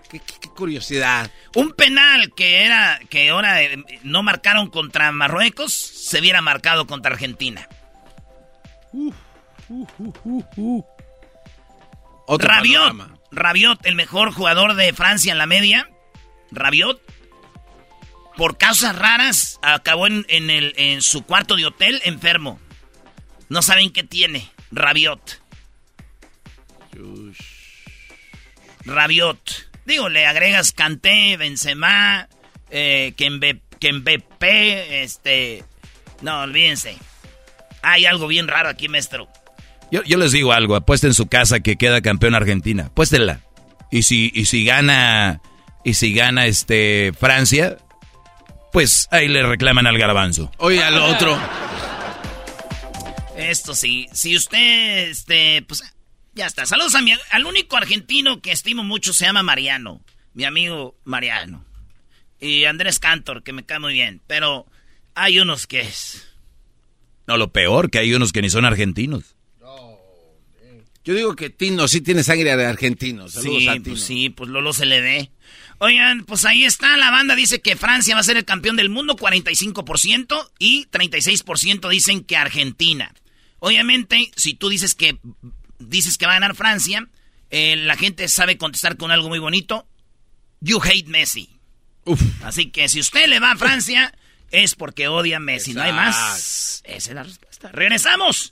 Qué, 0.09 0.19
curiosidad. 0.55 1.29
Un 1.53 1.73
penal 1.73 2.33
que 2.35 2.63
era 2.63 2.99
que 3.09 3.29
ahora 3.29 3.61
eh, 3.61 3.83
no 4.01 4.23
marcaron 4.23 4.71
contra 4.71 5.11
Marruecos, 5.11 5.73
se 5.73 6.21
viera 6.21 6.41
marcado 6.41 6.87
contra 6.87 7.11
Argentina. 7.11 7.67
Rabiot, 12.27 13.16
Rabiot, 13.31 13.85
el 13.85 13.95
mejor 13.95 14.31
jugador 14.31 14.75
de 14.75 14.93
Francia 14.93 15.31
en 15.31 15.37
la 15.37 15.45
media. 15.45 15.89
Rabiot, 16.51 17.01
por 18.35 18.57
causas 18.57 18.95
raras, 18.95 19.59
acabó 19.61 20.07
en, 20.07 20.25
en 20.29 21.01
su 21.01 21.23
cuarto 21.23 21.55
de 21.55 21.65
hotel 21.65 22.01
enfermo. 22.05 22.59
No 23.49 23.61
saben 23.61 23.91
qué 23.91 24.03
tiene. 24.03 24.49
Rabiot. 24.71 25.41
Rabiot. 28.85 29.69
Digo, 29.85 30.09
le 30.09 30.25
agregas 30.25 30.71
Canté, 30.71 31.37
Benzema, 31.37 32.27
eh, 32.69 33.13
Kembepe, 33.79 35.03
este... 35.03 35.63
No, 36.21 36.41
olvídense. 36.41 36.97
Hay 37.83 38.05
algo 38.05 38.27
bien 38.27 38.47
raro 38.47 38.69
aquí, 38.69 38.87
maestro. 38.89 39.29
Yo, 39.91 40.03
yo 40.03 40.17
les 40.17 40.31
digo 40.31 40.53
algo, 40.53 40.75
apuesten 40.75 41.11
en 41.11 41.13
su 41.13 41.27
casa 41.27 41.59
que 41.61 41.77
queda 41.77 42.01
campeón 42.01 42.35
Argentina. 42.35 42.87
Apuéstenla. 42.87 43.41
Y 43.89 44.03
si, 44.03 44.31
y 44.33 44.45
si 44.45 44.65
gana, 44.65 45.41
y 45.83 45.93
si 45.93 46.13
gana 46.13 46.45
este 46.45 47.13
Francia, 47.17 47.77
pues 48.73 49.07
ahí 49.11 49.27
le 49.27 49.43
reclaman 49.43 49.87
al 49.87 49.97
garbanzo. 49.97 50.51
Oye, 50.57 50.83
al 50.83 50.97
otro. 50.97 51.39
Esto 53.37 53.75
sí, 53.75 54.07
si 54.11 54.35
usted, 54.35 55.09
este, 55.09 55.61
pues 55.61 55.83
ya 56.33 56.47
está. 56.47 56.65
Saludos 56.65 56.95
a 56.95 57.01
mi, 57.01 57.13
al 57.31 57.45
único 57.45 57.77
argentino 57.77 58.41
que 58.41 58.51
estimo 58.51 58.83
mucho 58.83 59.13
se 59.13 59.25
llama 59.25 59.43
Mariano. 59.43 60.01
Mi 60.33 60.43
amigo 60.43 60.95
Mariano. 61.03 61.65
Y 62.39 62.65
Andrés 62.65 62.99
Cantor, 62.99 63.43
que 63.43 63.53
me 63.53 63.63
cae 63.63 63.79
muy 63.79 63.93
bien. 63.93 64.21
Pero 64.27 64.65
hay 65.15 65.39
unos 65.39 65.65
que 65.65 65.81
es. 65.81 66.27
No, 67.25 67.37
lo 67.37 67.51
peor, 67.51 67.89
que 67.89 67.99
hay 67.99 68.13
unos 68.13 68.31
que 68.33 68.41
ni 68.41 68.49
son 68.49 68.65
argentinos. 68.65 69.36
Yo 71.07 71.13
digo 71.13 71.37
que 71.37 71.49
Tino 71.49 71.87
sí 71.87 72.01
tiene 72.01 72.21
sangre 72.21 72.53
de 72.57 72.65
argentino. 72.65 73.29
Saludos 73.29 73.59
sí, 73.61 73.67
a 73.69 73.73
Tino. 73.75 73.85
Pues 73.85 74.01
sí, 74.01 74.29
pues 74.29 74.49
Lolo 74.49 74.73
se 74.73 74.85
le 74.85 74.99
ve. 74.99 75.31
Oigan, 75.77 76.25
pues 76.25 76.43
ahí 76.43 76.65
está, 76.65 76.97
la 76.97 77.11
banda 77.11 77.33
dice 77.33 77.61
que 77.61 77.77
Francia 77.77 78.13
va 78.13 78.19
a 78.19 78.25
ser 78.25 78.35
el 78.35 78.43
campeón 78.43 78.75
del 78.75 78.89
mundo, 78.89 79.15
45%, 79.15 80.49
y 80.59 80.85
36% 80.87 81.89
dicen 81.89 82.25
que 82.25 82.35
Argentina. 82.35 83.13
Obviamente, 83.59 84.31
si 84.35 84.53
tú 84.53 84.67
dices 84.67 84.95
que 84.95 85.17
dices 85.79 86.17
que 86.17 86.25
va 86.25 86.33
a 86.33 86.39
ganar 86.41 86.57
Francia, 86.57 87.07
eh, 87.51 87.77
la 87.77 87.95
gente 87.95 88.27
sabe 88.27 88.57
contestar 88.57 88.97
con 88.97 89.09
algo 89.09 89.29
muy 89.29 89.39
bonito. 89.39 89.87
You 90.59 90.81
hate 90.83 91.07
Messi. 91.07 91.47
Así 92.43 92.69
que 92.69 92.89
si 92.89 92.99
usted 92.99 93.27
le 93.27 93.39
va 93.39 93.51
a 93.51 93.57
Francia, 93.57 94.13
es 94.51 94.75
porque 94.75 95.07
odia 95.07 95.37
a 95.37 95.39
Messi. 95.39 95.73
No 95.73 95.83
hay 95.83 95.93
más. 95.93 96.83
Esa 96.83 97.11
es 97.11 97.15
la 97.15 97.23
respuesta. 97.23 97.71
Regresamos 97.71 98.51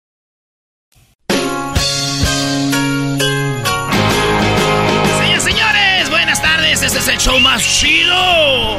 Este 6.83 6.97
es 6.97 7.07
el 7.09 7.17
show 7.17 7.39
más 7.39 7.61
chido. 7.61 8.13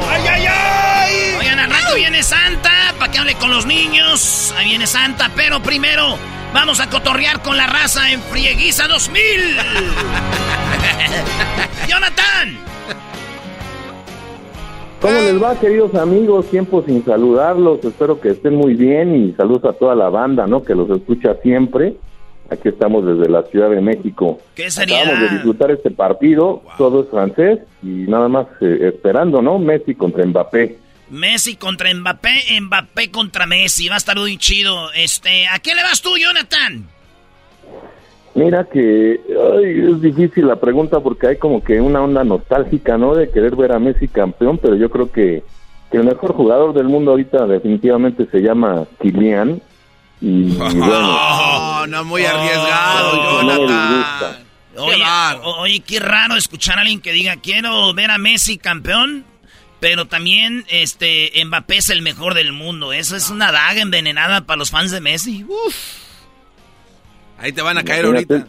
¡Ay, 0.09 0.23
ay, 0.29 0.45
ay! 0.49 1.35
Oigan, 1.39 1.59
al 1.59 1.69
rato 1.69 1.95
viene 1.95 2.21
Santa 2.21 2.93
para 2.99 3.11
que 3.11 3.17
hable 3.17 3.35
con 3.35 3.49
los 3.49 3.65
niños. 3.65 4.53
Ahí 4.57 4.69
viene 4.69 4.87
Santa, 4.87 5.31
pero 5.35 5.61
primero 5.61 6.17
vamos 6.53 6.81
a 6.81 6.89
cotorrear 6.89 7.41
con 7.41 7.55
la 7.55 7.65
raza 7.65 8.11
en 8.11 8.21
Frieguiza 8.21 8.87
2000. 8.87 9.21
¡Jonathan! 11.87 12.57
¿Cómo 15.01 15.13
les 15.19 15.41
va, 15.41 15.59
queridos 15.59 15.95
amigos? 15.95 16.47
Tiempo 16.47 16.83
sin 16.85 17.05
saludarlos. 17.05 17.83
Espero 17.85 18.19
que 18.19 18.31
estén 18.31 18.55
muy 18.55 18.73
bien 18.73 19.15
y 19.15 19.33
saludos 19.33 19.65
a 19.65 19.73
toda 19.77 19.95
la 19.95 20.09
banda, 20.09 20.45
¿no? 20.47 20.63
Que 20.63 20.75
los 20.75 20.89
escucha 20.89 21.35
siempre. 21.41 21.95
Aquí 22.53 22.69
estamos 22.69 23.05
desde 23.05 23.29
la 23.29 23.43
Ciudad 23.43 23.69
de 23.69 23.81
México. 23.81 24.39
¿Qué 24.55 24.69
sería? 24.69 25.01
Acabamos 25.01 25.21
de 25.21 25.35
disfrutar 25.35 25.71
este 25.71 25.91
partido, 25.91 26.61
todo 26.77 27.03
es 27.03 27.09
francés 27.09 27.59
y 27.81 28.05
nada 28.07 28.27
más 28.27 28.47
eh, 28.61 28.91
esperando, 28.93 29.41
¿no? 29.41 29.57
Messi 29.59 29.95
contra 29.95 30.25
Mbappé. 30.25 30.77
Messi 31.09 31.55
contra 31.55 31.93
Mbappé, 31.93 32.59
Mbappé 32.61 33.11
contra 33.11 33.45
Messi, 33.45 33.87
va 33.87 33.95
a 33.95 33.97
estar 33.97 34.17
muy 34.17 34.37
chido. 34.37 34.91
Este, 34.93 35.47
¿a 35.47 35.59
qué 35.59 35.73
le 35.73 35.83
vas 35.83 36.01
tú, 36.01 36.11
Jonathan? 36.17 36.87
Mira 38.35 38.65
que 38.65 39.13
es 39.13 40.01
difícil 40.01 40.47
la 40.47 40.55
pregunta 40.55 40.99
porque 40.99 41.27
hay 41.27 41.37
como 41.37 41.63
que 41.63 41.81
una 41.81 42.01
onda 42.01 42.23
nostálgica, 42.23 42.97
¿no? 42.97 43.15
De 43.15 43.29
querer 43.29 43.55
ver 43.55 43.71
a 43.71 43.79
Messi 43.79 44.07
campeón, 44.07 44.57
pero 44.57 44.75
yo 44.75 44.89
creo 44.89 45.11
que, 45.11 45.43
que 45.91 45.97
el 45.97 46.05
mejor 46.05 46.33
jugador 46.33 46.73
del 46.73 46.85
mundo 46.85 47.11
ahorita 47.11 47.45
definitivamente 47.45 48.27
se 48.31 48.41
llama 48.41 48.85
Kylian 48.99 49.61
y, 50.23 50.43
bueno, 50.55 51.85
no, 51.87 52.05
muy 52.05 52.23
arriesgado, 52.23 53.41
Jonathan. 53.41 54.37
Oye, 54.77 55.03
oye, 55.59 55.79
qué 55.81 55.99
raro 55.99 56.35
escuchar 56.35 56.77
a 56.77 56.81
alguien 56.81 57.01
que 57.01 57.11
diga 57.11 57.35
quiero 57.35 57.93
ver 57.93 58.09
a 58.09 58.17
Messi 58.17 58.57
campeón, 58.57 59.25
pero 59.81 60.05
también 60.05 60.63
este 60.69 61.31
Mbappé 61.45 61.77
es 61.77 61.89
el 61.89 62.01
mejor 62.01 62.35
del 62.35 62.53
mundo. 62.53 62.93
Eso 62.93 63.17
es 63.17 63.29
una 63.29 63.51
daga 63.51 63.81
envenenada 63.81 64.45
para 64.45 64.57
los 64.57 64.71
fans 64.71 64.91
de 64.91 65.01
Messi. 65.01 65.45
Ahí 67.37 67.51
te 67.51 67.61
van 67.61 67.77
a 67.77 67.83
caer 67.83 68.05
ahorita. 68.05 68.47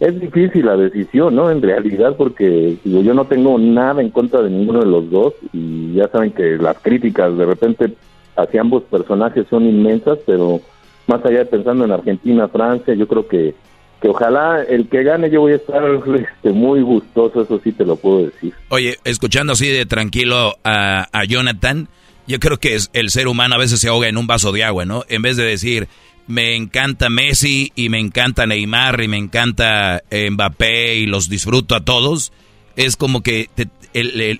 Es 0.00 0.20
difícil 0.20 0.66
la 0.66 0.76
decisión, 0.76 1.36
¿no? 1.36 1.48
En 1.48 1.62
realidad, 1.62 2.16
porque 2.18 2.76
yo 2.84 3.14
no 3.14 3.24
tengo 3.26 3.56
nada 3.56 4.02
en 4.02 4.10
contra 4.10 4.42
de 4.42 4.50
ninguno 4.50 4.80
de 4.80 4.86
los 4.86 5.08
dos 5.08 5.34
y 5.52 5.94
ya 5.94 6.08
saben 6.08 6.32
que 6.32 6.58
las 6.58 6.76
críticas 6.80 7.38
de 7.38 7.46
repente 7.46 7.94
hacia 8.36 8.60
ambos 8.60 8.82
personajes 8.84 9.46
son 9.48 9.66
inmensas, 9.66 10.18
pero 10.26 10.60
más 11.06 11.24
allá 11.24 11.38
de 11.38 11.46
pensando 11.46 11.84
en 11.84 11.92
Argentina, 11.92 12.48
Francia, 12.48 12.94
yo 12.94 13.06
creo 13.06 13.28
que, 13.28 13.54
que 14.00 14.08
ojalá 14.08 14.62
el 14.62 14.88
que 14.88 15.02
gane 15.02 15.30
yo 15.30 15.40
voy 15.40 15.52
a 15.52 15.56
estar 15.56 15.82
este, 16.16 16.50
muy 16.50 16.82
gustoso, 16.82 17.42
eso 17.42 17.60
sí 17.62 17.72
te 17.72 17.84
lo 17.84 17.96
puedo 17.96 18.26
decir. 18.26 18.54
Oye, 18.70 18.96
escuchando 19.04 19.52
así 19.52 19.68
de 19.68 19.86
tranquilo 19.86 20.54
a, 20.64 21.08
a 21.12 21.24
Jonathan, 21.24 21.88
yo 22.26 22.38
creo 22.38 22.58
que 22.58 22.74
es, 22.74 22.90
el 22.92 23.10
ser 23.10 23.28
humano 23.28 23.54
a 23.54 23.58
veces 23.58 23.80
se 23.80 23.88
ahoga 23.88 24.08
en 24.08 24.16
un 24.16 24.26
vaso 24.26 24.52
de 24.52 24.64
agua, 24.64 24.84
¿no? 24.84 25.04
En 25.08 25.22
vez 25.22 25.36
de 25.36 25.44
decir, 25.44 25.88
me 26.26 26.56
encanta 26.56 27.10
Messi 27.10 27.70
y 27.74 27.90
me 27.90 27.98
encanta 27.98 28.46
Neymar 28.46 29.02
y 29.02 29.08
me 29.08 29.18
encanta 29.18 30.02
Mbappé 30.10 30.96
y 30.96 31.06
los 31.06 31.28
disfruto 31.28 31.74
a 31.74 31.84
todos, 31.84 32.32
es 32.76 32.96
como 32.96 33.22
que 33.22 33.50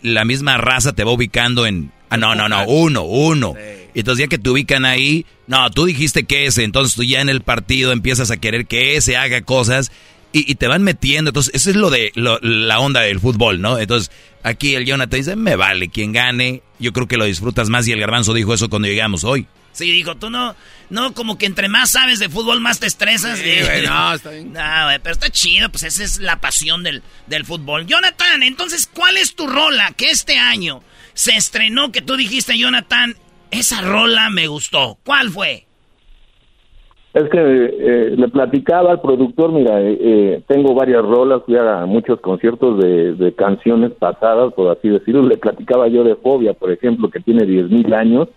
la 0.03 0.25
misma 0.25 0.57
raza 0.57 0.95
te 0.95 1.05
va 1.05 1.13
ubicando 1.13 1.67
en, 1.67 1.93
ah, 2.15 2.17
no, 2.17 2.35
no, 2.35 2.49
no, 2.49 2.67
uno, 2.67 3.03
uno. 3.03 3.55
Entonces 3.95 4.25
ya 4.25 4.29
que 4.29 4.39
te 4.39 4.51
ubican 4.51 4.85
ahí, 4.85 5.25
no, 5.47 5.71
tú 5.71 5.85
dijiste 5.85 6.25
que 6.25 6.47
ese, 6.47 6.65
entonces 6.65 6.97
tú 6.97 7.05
ya 7.05 7.21
en 7.21 7.29
el 7.29 7.43
partido 7.43 7.93
empiezas 7.93 8.31
a 8.31 8.37
querer 8.37 8.67
que 8.67 8.97
ese 8.97 9.17
haga 9.17 9.43
cosas 9.43 9.93
y, 10.35 10.55
te 10.57 10.67
van 10.67 10.83
metiendo. 10.83 11.31
Entonces, 11.31 11.55
eso 11.55 11.71
es 11.71 11.77
lo 11.77 11.91
de 11.91 12.13
la 12.15 12.81
onda 12.81 13.01
del 13.01 13.21
fútbol, 13.21 13.61
¿no? 13.61 13.79
Entonces, 13.79 14.11
aquí 14.43 14.75
el 14.75 14.85
Jonathan 14.85 15.21
dice, 15.21 15.37
me 15.37 15.55
vale, 15.55 15.89
quien 15.89 16.13
gane, 16.13 16.63
yo 16.81 16.93
creo 16.93 17.07
que 17.07 17.17
lo 17.17 17.25
disfrutas 17.25 17.69
más 17.69 17.87
y 17.87 17.93
el 17.93 18.01
garbanzo 18.01 18.35
dijo 18.35 18.53
eso 18.53 18.69
cuando 18.69 18.89
llegamos 18.89 19.23
hoy. 19.23 19.47
Sí, 19.73 19.91
dijo, 19.91 20.17
tú 20.17 20.31
no, 20.31 20.55
no, 20.91 21.15
como 21.15 21.39
que 21.39 21.47
entre 21.47 21.69
más 21.69 21.91
sabes 21.91 22.19
de 22.19 22.29
fútbol, 22.29 22.61
más 22.61 22.81
te 22.81 22.87
estresas. 22.87 23.39
Sí, 23.39 23.51
güey, 23.61 23.83
no, 23.87 24.15
está 24.15 24.31
bien. 24.31 24.53
No, 24.53 24.85
güey, 24.85 24.99
pero 25.01 25.13
está 25.13 25.31
chido, 25.31 25.69
pues 25.71 25.85
esa 25.85 26.03
es 26.03 26.19
la 26.19 26.41
pasión 26.41 26.83
del, 26.83 27.03
del 27.27 27.45
fútbol. 27.45 27.87
Jonathan, 27.87 28.43
entonces, 28.43 28.89
¿cuál 28.93 29.17
es 29.17 29.35
tu 29.35 29.47
rola 29.47 29.93
que 29.97 30.11
este 30.11 30.37
año 30.37 30.83
se 31.15 31.33
estrenó 31.33 31.91
que 31.91 32.03
tú 32.03 32.17
dijiste, 32.17 32.59
Jonathan, 32.59 33.15
esa 33.51 33.81
rola 33.81 34.31
me 34.31 34.47
gustó? 34.49 34.99
¿Cuál 35.05 35.31
fue? 35.31 35.65
Es 37.15 37.31
que 37.31 37.39
eh, 37.39 38.15
le 38.17 38.29
platicaba 38.29 38.91
al 38.91 39.01
productor, 39.01 39.53
mira, 39.53 39.81
eh, 39.81 39.97
eh, 40.01 40.43
tengo 40.49 40.75
varias 40.75 41.05
rolas, 41.05 41.43
fui 41.47 41.57
a 41.57 41.87
muchos 41.87 42.21
conciertos 42.21 42.81
de, 42.81 43.33
canciones 43.37 43.93
pasadas, 43.93 44.53
por 44.55 44.77
así 44.77 44.89
decirlo. 44.89 45.23
Le 45.23 45.37
platicaba 45.37 45.87
yo 45.87 46.03
de 46.03 46.17
Fobia, 46.17 46.55
por 46.55 46.73
ejemplo, 46.73 47.09
que 47.11 47.21
tiene 47.21 47.45
10.000 47.45 47.95
años, 47.95 48.29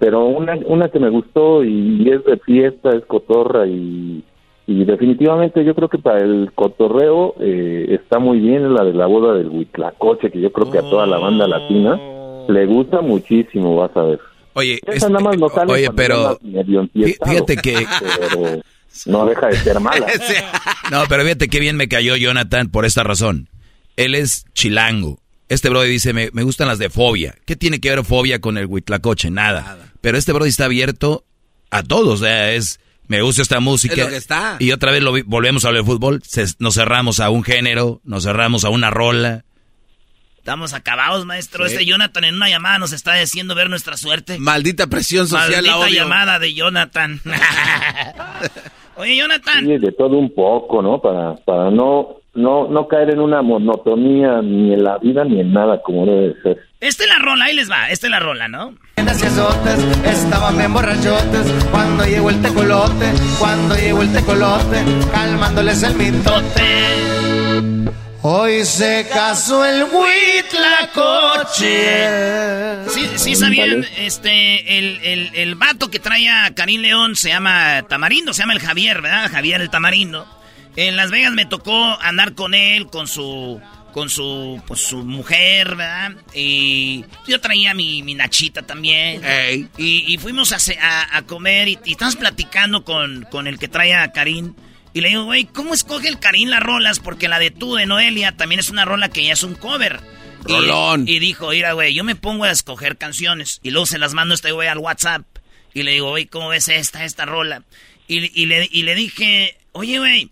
pero 0.00 0.24
una, 0.24 0.58
una 0.66 0.88
que 0.88 0.98
me 0.98 1.08
gustó 1.08 1.62
y 1.62 2.10
es 2.10 2.24
de 2.24 2.36
fiesta, 2.38 2.90
es 2.90 3.04
cotorra 3.04 3.68
y, 3.68 4.24
y 4.70 4.84
definitivamente 4.84 5.64
yo 5.64 5.74
creo 5.74 5.88
que 5.88 5.98
para 5.98 6.20
el 6.20 6.52
cotorreo 6.54 7.34
está 7.40 8.20
muy 8.20 8.38
bien 8.38 8.72
la 8.72 8.84
de 8.84 8.92
la 8.92 9.06
boda 9.06 9.34
del 9.34 9.48
Huitlacoche, 9.48 10.30
que 10.30 10.40
yo 10.40 10.52
creo 10.52 10.70
que 10.70 10.78
a 10.78 10.82
toda 10.82 11.06
la 11.06 11.18
banda 11.18 11.48
latina 11.48 11.98
le 12.48 12.66
gusta 12.66 13.00
muchísimo, 13.00 13.74
vas 13.74 13.90
a 13.96 14.02
ver. 14.02 14.20
Oye, 14.52 14.78
oye, 15.66 15.90
pero 15.90 16.38
fíjate 16.94 17.56
que 17.56 17.84
no 19.06 19.26
deja 19.26 19.48
de 19.48 19.56
ser 19.56 19.80
mala. 19.80 20.06
no, 20.92 21.02
pero 21.08 21.24
fíjate 21.24 21.48
qué 21.48 21.58
bien 21.58 21.76
me 21.76 21.88
cayó 21.88 22.14
Jonathan 22.14 22.70
por 22.70 22.84
esta 22.84 23.02
razón. 23.02 23.48
Él 23.96 24.14
es 24.14 24.44
chilango. 24.54 25.18
Este 25.48 25.68
brody 25.68 25.88
dice, 25.88 26.12
me, 26.12 26.28
gustan 26.44 26.68
las 26.68 26.78
de 26.78 26.90
fobia. 26.90 27.34
¿Qué 27.44 27.56
tiene 27.56 27.80
que 27.80 27.90
ver 27.90 28.04
fobia 28.04 28.40
con 28.40 28.56
el 28.56 28.66
huitlacoche? 28.66 29.32
Nada. 29.32 29.78
Pero 30.00 30.16
este 30.16 30.32
brody 30.32 30.48
está 30.48 30.66
abierto 30.66 31.24
a 31.72 31.82
todos. 31.82 32.20
O 32.20 32.24
sea, 32.24 32.52
es, 32.52 32.78
me 33.10 33.22
gusta 33.22 33.42
esta 33.42 33.58
música. 33.58 34.08
Y 34.60 34.70
otra 34.70 34.92
vez 34.92 35.02
lo 35.02 35.12
volvemos 35.26 35.64
a 35.64 35.68
hablar 35.68 35.82
de 35.82 35.90
fútbol. 35.90 36.22
nos 36.60 36.74
cerramos 36.74 37.18
a 37.18 37.28
un 37.28 37.42
género, 37.42 38.00
nos 38.04 38.22
cerramos 38.22 38.64
a 38.64 38.68
una 38.68 38.90
rola. 38.90 39.42
Estamos 40.38 40.74
acabados, 40.74 41.26
maestro. 41.26 41.66
Este 41.66 41.84
Jonathan 41.84 42.22
en 42.22 42.36
una 42.36 42.48
llamada 42.48 42.78
nos 42.78 42.92
está 42.92 43.14
diciendo 43.14 43.56
ver 43.56 43.68
nuestra 43.68 43.96
suerte. 43.96 44.38
Maldita 44.38 44.86
presión 44.86 45.26
social. 45.26 45.66
Maldita 45.66 45.90
llamada 45.90 46.38
de 46.38 46.54
Jonathan. 46.54 47.20
Oye, 48.96 49.16
Jonathan. 49.16 49.66
Sí, 49.66 49.78
de 49.78 49.90
todo 49.90 50.16
un 50.16 50.32
poco, 50.32 50.80
¿no? 50.80 51.00
Para, 51.00 51.34
para 51.44 51.68
no, 51.68 52.20
no, 52.34 52.68
no 52.68 52.86
caer 52.86 53.10
en 53.10 53.18
una 53.18 53.42
monotonía 53.42 54.40
ni 54.40 54.72
en 54.72 54.84
la 54.84 54.98
vida 54.98 55.24
ni 55.24 55.40
en 55.40 55.52
nada 55.52 55.82
como 55.82 56.06
debe 56.06 56.40
ser. 56.42 56.69
Esta 56.80 57.02
es 57.04 57.10
la 57.10 57.18
rola, 57.18 57.44
ahí 57.44 57.54
les 57.54 57.70
va. 57.70 57.90
Esta 57.90 58.06
es 58.06 58.10
la 58.10 58.20
rola, 58.20 58.48
¿no? 58.48 58.74
Estaban 60.04 60.56
bien 60.56 60.72
borrachotes 60.72 61.46
cuando 61.70 62.04
llegó 62.06 62.30
el 62.30 62.40
tecolote, 62.40 63.12
cuando 63.38 63.74
llegó 63.76 64.00
el 64.00 64.10
tecolote, 64.12 64.82
calmándoles 65.12 65.82
el 65.82 65.94
mitote. 65.94 66.64
Hoy 68.22 68.64
se 68.64 69.06
casó 69.12 69.62
el 69.64 69.84
Huitlacoche. 69.84 71.58
Sí, 72.88 73.10
sí 73.16 73.36
sabían, 73.36 73.84
este, 73.98 74.78
el, 74.78 75.00
el, 75.02 75.34
el 75.34 75.54
vato 75.56 75.90
que 75.90 75.98
trae 75.98 76.28
a 76.30 76.54
Karim 76.54 76.80
León 76.80 77.14
se 77.14 77.28
llama 77.28 77.82
Tamarindo, 77.88 78.32
se 78.32 78.40
llama 78.42 78.54
el 78.54 78.60
Javier, 78.60 79.02
¿verdad? 79.02 79.30
Javier 79.30 79.60
el 79.60 79.68
Tamarindo. 79.68 80.26
En 80.76 80.96
Las 80.96 81.10
Vegas 81.10 81.32
me 81.32 81.44
tocó 81.46 81.98
andar 82.00 82.34
con 82.34 82.54
él, 82.54 82.86
con 82.86 83.08
su, 83.08 83.60
con 83.92 84.08
su, 84.08 84.62
pues, 84.66 84.80
su 84.80 85.04
mujer, 85.04 85.76
¿verdad? 85.76 86.12
Y 86.34 87.04
yo 87.26 87.40
traía 87.40 87.74
mi, 87.74 88.02
mi 88.02 88.14
nachita 88.14 88.62
también. 88.62 89.22
Y, 89.76 90.12
y, 90.12 90.18
fuimos 90.18 90.52
a, 90.52 91.16
a, 91.16 91.22
comer 91.22 91.68
y, 91.68 91.78
y, 91.84 91.92
estamos 91.92 92.16
platicando 92.16 92.84
con, 92.84 93.26
con 93.30 93.46
el 93.46 93.58
que 93.58 93.68
trae 93.68 93.94
a 93.94 94.12
Karim. 94.12 94.54
Y 94.92 95.00
le 95.00 95.10
digo, 95.10 95.24
güey, 95.24 95.44
¿cómo 95.44 95.72
escoge 95.74 96.08
el 96.08 96.18
Karim 96.18 96.48
las 96.48 96.62
rolas? 96.62 96.98
Porque 96.98 97.28
la 97.28 97.38
de 97.38 97.50
tú 97.50 97.76
de 97.76 97.86
Noelia 97.86 98.36
también 98.36 98.58
es 98.58 98.70
una 98.70 98.84
rola 98.84 99.08
que 99.08 99.24
ya 99.24 99.32
es 99.32 99.42
un 99.42 99.54
cover. 99.54 100.00
Rolón. 100.42 101.06
Y, 101.06 101.18
dijo, 101.18 101.50
mira, 101.50 101.72
güey, 101.72 101.94
yo 101.94 102.04
me 102.04 102.16
pongo 102.16 102.44
a 102.44 102.50
escoger 102.50 102.96
canciones. 102.96 103.60
Y 103.62 103.70
luego 103.70 103.86
se 103.86 103.98
las 103.98 104.14
mando 104.14 104.32
a 104.32 104.36
este 104.36 104.52
güey 104.52 104.68
al 104.68 104.78
WhatsApp. 104.78 105.24
Y 105.74 105.82
le 105.82 105.92
digo, 105.92 106.10
güey, 106.10 106.26
¿cómo 106.26 106.48
ves 106.48 106.68
esta, 106.68 107.04
esta 107.04 107.24
rola? 107.24 107.62
Y, 108.08 108.46
le, 108.46 108.68
y 108.72 108.82
le 108.82 108.94
dije, 108.96 109.56
oye, 109.70 110.00
güey, 110.00 110.30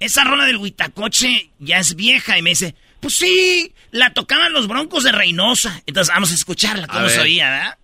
esa 0.00 0.24
rola 0.24 0.46
del 0.46 0.56
Huitacoche 0.56 1.50
ya 1.60 1.78
es 1.78 1.94
vieja. 1.94 2.36
Y 2.36 2.42
me 2.42 2.50
dice, 2.50 2.74
pues 3.00 3.14
sí, 3.14 3.72
la 3.90 4.12
tocaban 4.12 4.52
los 4.52 4.68
broncos 4.68 5.04
de 5.04 5.12
Reynosa. 5.12 5.82
Entonces 5.86 6.12
vamos 6.12 6.30
a 6.30 6.34
escucharla, 6.34 6.86
cómo 6.86 7.08
se 7.08 7.20
oía, 7.20 7.50
¿verdad? 7.50 7.78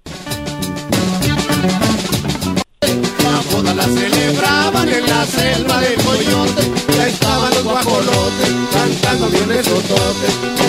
boda 3.52 3.74
la 3.74 3.84
celebraban 3.84 4.88
en 4.88 5.06
la 5.06 5.26
selva 5.26 5.80
de 5.80 5.94
Coyote. 5.94 6.70
Ya 6.96 7.08
estaban 7.08 7.50
los 7.54 7.64
guajolotes 7.64 8.50
cantando 8.72 9.28
bien 9.28 9.50
esotote. 9.52 10.26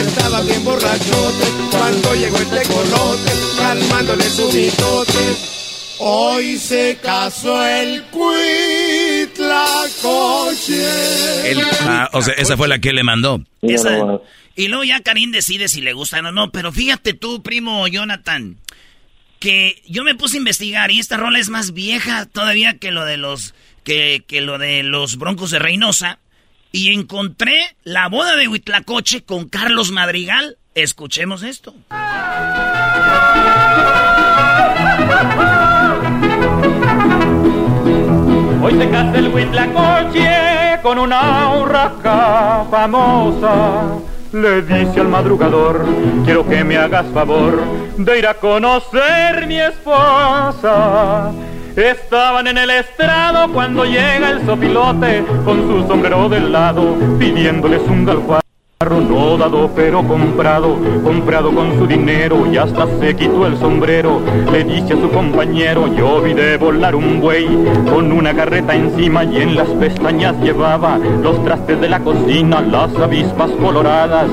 Estaban 0.07 0.45
bien 0.45 0.63
borrachotes 0.63 1.49
cuando 1.71 2.15
llegó 2.15 2.37
el 2.37 2.47
tecolote, 2.47 3.31
calmándole 3.57 4.29
su 4.29 4.51
mitote. 4.51 5.56
Hoy 5.99 6.57
se 6.57 6.97
casó 7.01 7.65
el 7.65 8.03
cuitlacoche. 8.05 8.41
El, 11.51 11.61
ah, 11.81 12.09
o 12.13 12.21
sea, 12.21 12.33
esa 12.35 12.55
fue 12.57 12.67
la 12.67 12.79
que 12.79 12.93
le 12.93 13.03
mandó. 13.03 13.41
Esa, 13.61 13.99
y 14.55 14.67
luego 14.67 14.83
ya 14.83 15.01
Karim 15.01 15.31
decide 15.31 15.67
si 15.67 15.81
le 15.81 15.93
gusta 15.93 16.19
o 16.19 16.31
no. 16.31 16.51
Pero 16.51 16.71
fíjate 16.71 17.13
tú, 17.13 17.41
primo 17.41 17.87
Jonathan 17.87 18.57
que 19.39 19.81
yo 19.87 20.03
me 20.03 20.15
puse 20.15 20.37
a 20.37 20.39
investigar 20.39 20.91
y 20.91 20.99
esta 20.99 21.17
rola 21.17 21.39
es 21.39 21.49
más 21.49 21.73
vieja 21.73 22.25
todavía 22.25 22.77
que 22.77 22.91
lo 22.91 23.05
de 23.05 23.17
los 23.17 23.53
que, 23.83 24.23
que 24.27 24.41
lo 24.41 24.57
de 24.57 24.83
los 24.83 25.17
Broncos 25.17 25.51
de 25.51 25.59
Reynosa 25.59 26.19
y 26.71 26.93
encontré 26.93 27.75
la 27.83 28.07
boda 28.09 28.35
de 28.35 28.47
Huitlacoche 28.47 29.23
con 29.23 29.47
Carlos 29.47 29.91
Madrigal. 29.91 30.57
Escuchemos 30.75 31.43
esto. 31.43 31.73
Hoy 38.61 38.77
se 38.77 38.89
casa 38.89 39.17
el 39.17 39.33
Huitlacoche 39.33 40.79
con 40.81 40.99
una 40.99 41.55
urraca 41.57 42.65
famosa 42.69 43.97
le 44.31 44.61
dice 44.61 44.99
al 44.99 45.07
madrugador, 45.07 45.85
quiero 46.25 46.45
que 46.47 46.63
me 46.63 46.77
hagas 46.77 47.05
favor 47.13 47.59
de 47.97 48.19
ir 48.19 48.27
a 48.27 48.33
conocer 48.33 49.47
mi 49.47 49.59
esposa. 49.59 51.31
Estaban 51.75 52.47
en 52.47 52.57
el 52.57 52.69
estrado 52.69 53.51
cuando 53.53 53.85
llega 53.85 54.31
el 54.31 54.45
sopilote 54.45 55.23
con 55.45 55.67
su 55.67 55.87
sombrero 55.87 56.27
del 56.27 56.51
lado, 56.51 56.95
pidiéndoles 57.17 57.81
un 57.87 58.05
galjuar. 58.05 58.46
No 58.85 59.37
dado 59.39 59.71
pero 59.75 60.07
comprado, 60.07 60.77
comprado 61.03 61.51
con 61.51 61.75
su 61.79 61.87
dinero 61.87 62.45
y 62.45 62.57
hasta 62.57 62.85
se 62.99 63.15
quitó 63.15 63.47
el 63.47 63.57
sombrero. 63.57 64.21
Le 64.51 64.63
dice 64.63 64.93
a 64.93 65.01
su 65.01 65.09
compañero, 65.09 65.87
yo 65.95 66.21
vi 66.21 66.35
de 66.35 66.57
volar 66.57 66.95
un 66.95 67.19
buey 67.19 67.47
con 67.91 68.11
una 68.11 68.35
carreta 68.35 68.75
encima 68.75 69.23
y 69.23 69.41
en 69.41 69.55
las 69.55 69.67
pestañas 69.69 70.39
llevaba 70.43 70.99
los 71.23 71.43
trastes 71.43 71.81
de 71.81 71.89
la 71.89 72.01
cocina, 72.01 72.61
las 72.61 72.95
avispas 72.97 73.49
coloradas. 73.59 74.29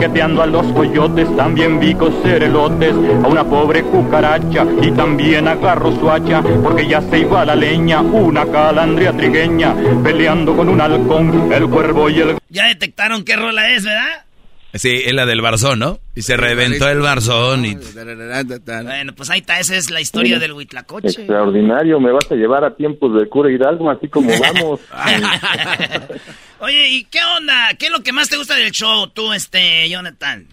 Piqueteando 0.00 0.42
a 0.42 0.46
los 0.46 0.66
coyotes, 0.72 1.36
también 1.36 1.78
vi 1.78 1.94
coser 1.94 2.42
elotes 2.44 2.94
a 2.94 3.28
una 3.28 3.44
pobre 3.44 3.82
cucaracha 3.82 4.64
y 4.80 4.90
también 4.92 5.46
agarró 5.46 5.92
su 5.92 6.10
hacha 6.10 6.42
porque 6.62 6.88
ya 6.88 7.02
se 7.02 7.18
iba 7.18 7.44
la 7.44 7.54
leña 7.54 8.00
una 8.00 8.46
calandria 8.46 9.12
trigueña 9.12 9.74
peleando 10.02 10.56
con 10.56 10.70
un 10.70 10.80
halcón, 10.80 11.52
el 11.52 11.68
cuervo 11.68 12.08
y 12.08 12.20
el... 12.20 12.38
Ya 12.48 12.68
detectaron 12.68 13.24
qué 13.24 13.36
rola 13.36 13.74
es, 13.74 13.84
¿verdad? 13.84 14.24
Sí, 14.72 15.02
es 15.04 15.12
la 15.12 15.26
del 15.26 15.42
barzón, 15.42 15.80
¿no? 15.80 15.98
Y 16.14 16.22
se 16.22 16.38
reventó 16.38 16.88
el 16.88 17.00
barzón 17.00 17.66
y... 17.66 17.74
Bueno, 17.74 19.12
pues 19.14 19.28
ahí 19.28 19.40
está, 19.40 19.60
esa 19.60 19.76
es 19.76 19.90
la 19.90 20.00
historia 20.00 20.38
del 20.38 20.54
Huitlacoche. 20.54 21.08
Extraordinario, 21.08 22.00
me 22.00 22.10
vas 22.10 22.30
a 22.30 22.36
llevar 22.36 22.64
a 22.64 22.74
tiempos 22.74 23.20
de 23.20 23.28
cura 23.28 23.52
Hidalgo, 23.52 23.90
así 23.90 24.08
como 24.08 24.30
vamos. 24.40 24.80
Oye, 26.60 26.88
¿y 26.88 27.04
qué 27.04 27.18
onda? 27.38 27.54
¿Qué 27.78 27.86
es 27.86 27.92
lo 27.92 28.02
que 28.02 28.12
más 28.12 28.28
te 28.28 28.36
gusta 28.36 28.54
del 28.54 28.70
show, 28.70 29.06
tú, 29.08 29.32
este, 29.32 29.88
Jonathan? 29.88 30.46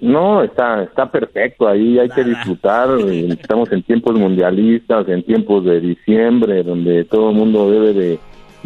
No, 0.00 0.42
está, 0.42 0.82
está 0.82 1.10
perfecto, 1.10 1.68
ahí 1.68 1.98
hay 1.98 2.08
que 2.08 2.24
disfrutar, 2.24 2.88
estamos 3.00 3.70
en 3.70 3.82
tiempos 3.82 4.18
mundialistas, 4.18 5.06
en 5.08 5.22
tiempos 5.22 5.64
de 5.64 5.80
diciembre, 5.80 6.62
donde 6.62 7.04
todo 7.04 7.30
el 7.30 7.36
mundo 7.36 7.70
debe 7.70 7.92
de 7.92 8.18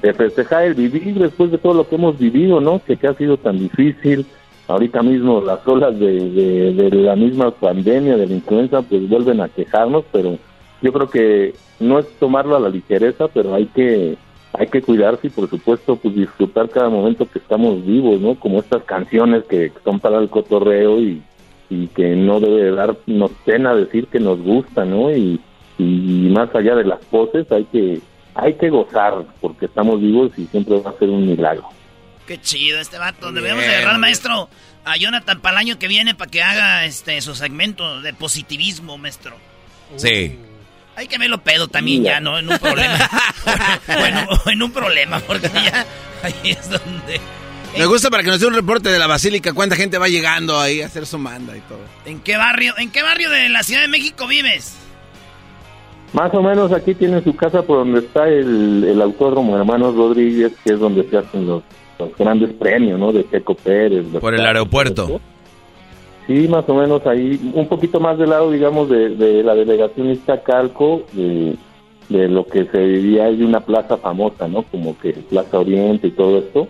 de 0.05 0.13
festejar 0.13 0.65
el 0.65 0.75
vivir 0.75 1.15
después 1.15 1.51
de 1.51 1.59
todo 1.59 1.75
lo 1.75 1.89
que 1.89 1.95
hemos 1.95 2.19
vivido, 2.19 2.61
¿no? 2.61 2.83
Que, 2.85 2.97
que 2.97 3.07
ha 3.09 3.15
sido 3.15 3.37
tan 3.37 3.59
difícil. 3.59 4.27
Ahorita 4.67 5.03
mismo 5.03 5.43
las 5.43 5.67
olas 5.67 5.99
de, 5.99 6.31
de, 6.31 6.73
de 6.73 6.91
la 6.91 7.17
misma 7.17 7.51
pandemia, 7.51 8.17
de 8.17 8.27
la 8.27 8.35
influenza, 8.35 8.83
pues 8.83 9.09
vuelven 9.09 9.41
a 9.41 9.49
quejarnos, 9.49 10.05
pero 10.11 10.39
yo 10.81 10.93
creo 10.93 11.11
que 11.11 11.55
no 11.81 11.99
es 11.99 12.07
tomarlo 12.19 12.57
a 12.57 12.61
la 12.61 12.71
ligereza, 12.71 13.29
pero 13.29 13.55
hay 13.55 13.67
que 13.67 14.17
hay 14.57 14.69
que 14.69 14.83
cuidarse 14.83 15.27
y 15.27 15.31
por 15.31 15.51
supuesto 15.51 15.97
pues 15.97 16.15
disfrutar 16.15 16.71
cada 16.71 16.89
momento 16.89 17.29
que 17.29 17.41
estamos 17.41 17.85
vivos, 17.85 18.21
¿no? 18.21 18.39
Como 18.39 18.61
estas 18.61 18.85
canciones 18.85 19.45
que 19.45 19.73
son 19.83 19.99
para 19.99 20.19
el 20.19 20.31
cotorreo 20.31 21.01
y, 21.01 21.21
y 21.71 21.89
que 21.89 22.15
no 22.15 22.39
debe 22.39 22.71
darnos 22.71 23.33
pena 23.45 23.75
decir 23.75 24.07
que 24.07 24.21
nos 24.21 24.41
gusta, 24.41 24.85
¿no? 24.85 25.11
Y, 25.11 25.41
y 25.77 26.31
más 26.33 26.55
allá 26.55 26.77
de 26.77 26.85
las 26.85 27.01
poses 27.07 27.51
hay 27.51 27.65
que 27.65 28.01
hay 28.37 28.55
que 28.55 28.71
gozar 28.71 29.25
porque 29.41 29.67
estamos 29.67 30.01
vivos 30.01 30.31
y 30.37 30.47
siempre 30.47 30.81
va 30.81 30.91
a 30.91 30.99
ser 30.99 31.11
un 31.11 31.27
milagro. 31.27 31.69
Qué 32.27 32.41
chido 32.41 32.79
este 32.81 32.99
vato. 32.99 33.33
Debemos 33.33 33.63
de 33.63 33.75
agarrar, 33.75 33.99
maestro, 33.99 34.49
a 34.85 34.97
Jonathan 34.97 35.41
para 35.41 35.57
el 35.57 35.67
año 35.67 35.79
que 35.79 35.89
viene 35.89 36.15
para 36.15 36.31
que 36.31 36.43
haga 36.43 36.85
este 36.85 37.21
su 37.21 37.35
segmento 37.35 38.01
de 38.03 38.15
positivismo, 38.15 38.99
maestro. 38.99 39.37
Sí. 39.97 40.39
Hay 40.97 41.09
que 41.09 41.19
verlo 41.19 41.39
pedo 41.39 41.69
también 41.69 42.05
ya, 42.05 42.21
¿no? 42.21 42.39
En 42.39 42.49
un 42.49 42.59
problema. 42.59 43.11
bueno, 43.87 44.29
en 44.47 44.63
un 44.63 44.71
problema, 44.71 45.21
porque 45.21 45.49
ya 45.49 45.85
ahí 46.23 46.51
es 46.51 46.71
donde... 46.71 47.21
Me 47.77 47.87
gusta 47.87 48.09
para 48.09 48.23
que 48.23 48.31
nos 48.31 48.39
dé 48.39 48.47
un 48.47 48.55
reporte 48.55 48.89
de 48.89 48.99
la 49.01 49.09
basílica, 49.09 49.53
cuánta 49.53 49.75
gente 49.75 49.99
va 49.99 50.07
llegando 50.07 50.61
ahí 50.61 50.81
a 50.81 50.87
hacer 50.87 51.07
su 51.07 51.19
manda 51.19 51.57
y 51.57 51.61
todo. 51.63 51.81
¿En 52.07 52.21
qué 52.21 52.37
barrio, 52.37 52.75
en 52.79 52.91
qué 52.93 53.03
barrio 53.03 53.31
de 53.31 53.49
la 53.49 53.65
Ciudad 53.65 53.83
de 53.83 53.89
México 53.89 54.29
vives? 54.29 54.77
Más 56.13 56.33
o 56.33 56.41
menos 56.41 56.71
aquí 56.71 56.95
tiene 56.95 57.21
su 57.25 57.35
casa 57.35 57.63
por 57.63 57.79
donde 57.79 57.99
está 57.99 58.29
el, 58.29 58.85
el 58.89 59.03
autódromo 59.03 59.57
Hermanos 59.59 59.97
Rodríguez, 59.97 60.53
que 60.63 60.75
es 60.75 60.79
donde 60.79 61.09
se 61.11 61.17
hacen 61.19 61.45
los, 61.45 61.65
los 61.99 62.17
grandes 62.17 62.53
premios, 62.53 63.01
¿no? 63.01 63.13
De 63.13 63.29
Checo 63.29 63.57
Pérez. 63.57 64.05
Por 64.21 64.35
el 64.35 64.47
aeropuerto. 64.47 65.21
Sí, 66.27 66.49
más 66.49 66.69
o 66.69 66.75
menos 66.75 67.07
ahí, 67.07 67.39
un 67.53 67.69
poquito 67.69 68.01
más 68.01 68.17
del 68.19 68.31
lado, 68.31 68.51
digamos, 68.51 68.89
de, 68.89 69.11
de 69.11 69.43
la 69.43 69.55
delegación 69.55 70.11
Iztacalco, 70.11 71.05
de, 71.13 71.55
de 72.09 72.29
lo 72.29 72.47
que 72.47 72.65
se 72.65 72.79
diría 72.79 73.25
de 73.25 73.45
una 73.45 73.61
plaza 73.61 73.99
famosa, 73.99 74.49
¿no? 74.49 74.63
Como 74.63 74.99
que 74.99 75.13
Plaza 75.13 75.59
Oriente 75.59 76.07
y 76.07 76.13
todo 76.13 76.39
esto, 76.39 76.67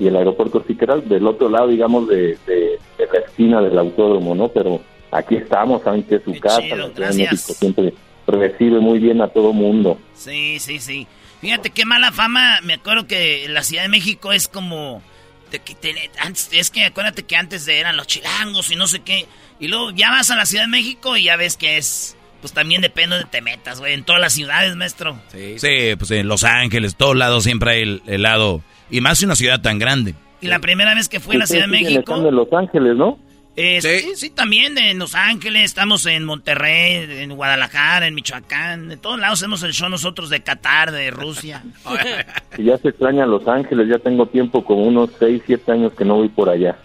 y 0.00 0.08
el 0.08 0.16
aeropuerto 0.16 0.64
sí 0.66 0.74
que 0.74 0.84
era 0.84 0.96
del 0.96 1.26
otro 1.26 1.48
lado, 1.48 1.68
digamos, 1.68 2.08
de, 2.08 2.36
de, 2.46 2.78
de 2.98 3.06
la 3.12 3.18
esquina 3.24 3.62
del 3.62 3.78
autódromo, 3.78 4.34
¿no? 4.34 4.48
Pero 4.48 4.80
aquí 5.12 5.36
estamos, 5.36 5.82
saben 5.82 6.02
que 6.02 6.16
es 6.16 6.22
su 6.24 6.38
casa, 6.40 6.60
chido. 6.60 6.90
México 7.14 7.52
siempre 7.52 7.94
recibe 8.26 8.80
muy 8.80 8.98
bien 8.98 9.22
a 9.22 9.28
todo 9.28 9.52
mundo. 9.52 9.98
Sí, 10.14 10.58
sí, 10.58 10.80
sí. 10.80 11.06
Fíjate 11.40 11.70
qué 11.70 11.84
mala 11.84 12.10
fama. 12.10 12.60
Me 12.64 12.74
acuerdo 12.74 13.06
que 13.06 13.46
la 13.48 13.62
Ciudad 13.62 13.84
de 13.84 13.88
México 13.88 14.32
es 14.32 14.48
como. 14.48 15.00
Te- 15.50 16.10
antes, 16.18 16.48
es 16.52 16.70
que 16.70 16.84
acuérdate 16.84 17.22
que 17.24 17.36
antes 17.36 17.66
eran 17.68 17.96
los 17.96 18.06
chilangos 18.06 18.70
y 18.70 18.76
no 18.76 18.86
sé 18.86 19.00
qué. 19.00 19.26
Y 19.60 19.68
luego 19.68 19.90
ya 19.92 20.10
vas 20.10 20.30
a 20.30 20.36
la 20.36 20.46
Ciudad 20.46 20.64
de 20.64 20.68
México 20.70 21.16
y 21.16 21.24
ya 21.24 21.36
ves 21.36 21.56
que 21.56 21.76
es. 21.78 22.16
Pues 22.40 22.52
también 22.52 22.82
depende 22.82 23.16
de 23.16 23.24
te 23.24 23.40
metas, 23.40 23.80
güey. 23.80 23.94
En 23.94 24.04
todas 24.04 24.20
las 24.20 24.34
ciudades, 24.34 24.76
maestro. 24.76 25.18
Sí, 25.32 25.56
pues 25.98 26.10
en 26.10 26.28
Los 26.28 26.44
Ángeles, 26.44 26.94
todos 26.94 27.16
lados 27.16 27.44
siempre 27.44 27.70
hay 27.72 27.82
el, 27.82 28.02
el 28.06 28.22
lado. 28.22 28.62
Y 28.90 29.00
más 29.00 29.20
en 29.22 29.28
una 29.30 29.36
ciudad 29.36 29.60
tan 29.62 29.78
grande. 29.78 30.14
Y 30.40 30.48
la 30.48 30.58
primera 30.60 30.94
vez 30.94 31.08
que 31.08 31.18
fui 31.18 31.36
a 31.36 31.38
la 31.40 31.46
Ciudad 31.46 31.62
de 31.64 31.68
México. 31.68 32.14
en 32.16 32.34
Los 32.34 32.52
Ángeles, 32.52 32.96
¿no? 32.96 33.18
Eh, 33.58 33.80
sí. 33.80 34.12
sí, 34.16 34.30
también 34.30 34.76
en 34.76 34.98
Los 34.98 35.14
Ángeles, 35.14 35.64
estamos 35.64 36.04
en 36.04 36.24
Monterrey, 36.24 37.22
en 37.22 37.34
Guadalajara, 37.34 38.06
en 38.06 38.14
Michoacán, 38.14 38.88
de 38.88 38.98
todos 38.98 39.18
lados 39.18 39.38
hacemos 39.40 39.62
el 39.62 39.72
show 39.72 39.88
nosotros 39.88 40.28
de 40.28 40.42
Qatar, 40.42 40.92
de 40.92 41.10
Rusia. 41.10 41.62
Y 42.58 42.64
ya 42.64 42.76
se 42.78 42.88
extraña 42.88 43.24
Los 43.26 43.46
Ángeles, 43.48 43.88
ya 43.88 43.98
tengo 43.98 44.26
tiempo, 44.26 44.62
como 44.64 44.82
unos 44.84 45.10
6, 45.18 45.42
7 45.46 45.72
años 45.72 45.92
que 45.94 46.04
no 46.04 46.16
voy 46.16 46.28
por 46.28 46.48
allá. 46.50 46.76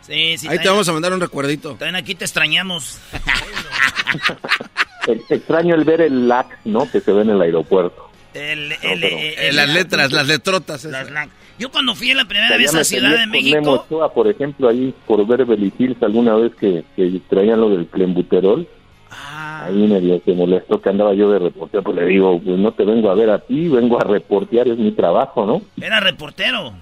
Sí, 0.00 0.36
sí. 0.38 0.48
Ahí 0.48 0.58
te 0.58 0.68
vamos 0.68 0.88
a 0.88 0.92
mandar 0.92 1.12
un 1.12 1.20
recuerdito. 1.20 1.70
También 1.76 1.96
aquí 1.96 2.14
te 2.14 2.24
extrañamos. 2.24 2.98
Ex- 5.06 5.30
Extraño 5.30 5.74
el 5.74 5.84
ver 5.84 6.00
el 6.00 6.28
LAX, 6.28 6.56
¿no? 6.64 6.90
Que 6.90 7.00
se 7.00 7.12
ve 7.12 7.22
en 7.22 7.30
el 7.30 7.40
aeropuerto. 7.42 8.10
El, 8.34 8.74
pero- 8.80 9.06
el- 9.18 9.56
las 9.56 9.68
letras, 9.68 10.10
las 10.12 10.26
letrotas. 10.26 10.80
esas. 10.84 10.92
las 10.92 11.10
la- 11.10 11.28
Yo 11.58 11.70
cuando 11.70 11.94
fui 11.94 12.12
la 12.14 12.24
primera 12.24 12.56
vez 12.56 12.74
a 12.74 12.84
Ciudad 12.84 13.18
de 13.18 13.26
México, 13.26 13.60
Memo 13.60 13.72
Ochoa, 13.72 14.12
por 14.12 14.26
ejemplo, 14.28 14.68
ahí 14.68 14.94
por 15.06 15.26
ver 15.26 15.46
Hills 15.78 16.02
alguna 16.02 16.34
vez 16.34 16.54
que, 16.54 16.84
que 16.96 17.20
traían 17.28 17.60
lo 17.60 17.70
del 17.70 17.86
clenbuterol. 17.86 18.66
Ah. 19.10 19.66
Ahí 19.66 19.86
medio 19.86 20.20
se 20.24 20.32
molestó 20.32 20.80
que 20.80 20.88
andaba 20.88 21.14
yo 21.14 21.30
de 21.30 21.38
reportero, 21.38 21.82
pues 21.82 21.96
le 21.96 22.06
digo, 22.06 22.40
pues 22.40 22.58
no 22.58 22.72
te 22.72 22.84
vengo 22.84 23.10
a 23.10 23.14
ver 23.14 23.30
a 23.30 23.38
ti, 23.38 23.68
vengo 23.68 24.00
a 24.00 24.04
reportear, 24.04 24.68
es 24.68 24.78
mi 24.78 24.92
trabajo, 24.92 25.46
¿no? 25.46 25.62
era 25.80 26.00
reportero. 26.00 26.72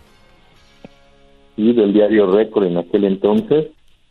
Sí, 1.57 1.73
del 1.73 1.93
diario 1.93 2.31
Récord 2.31 2.65
en 2.65 2.79
aquel 2.79 3.05
entonces. 3.05 3.67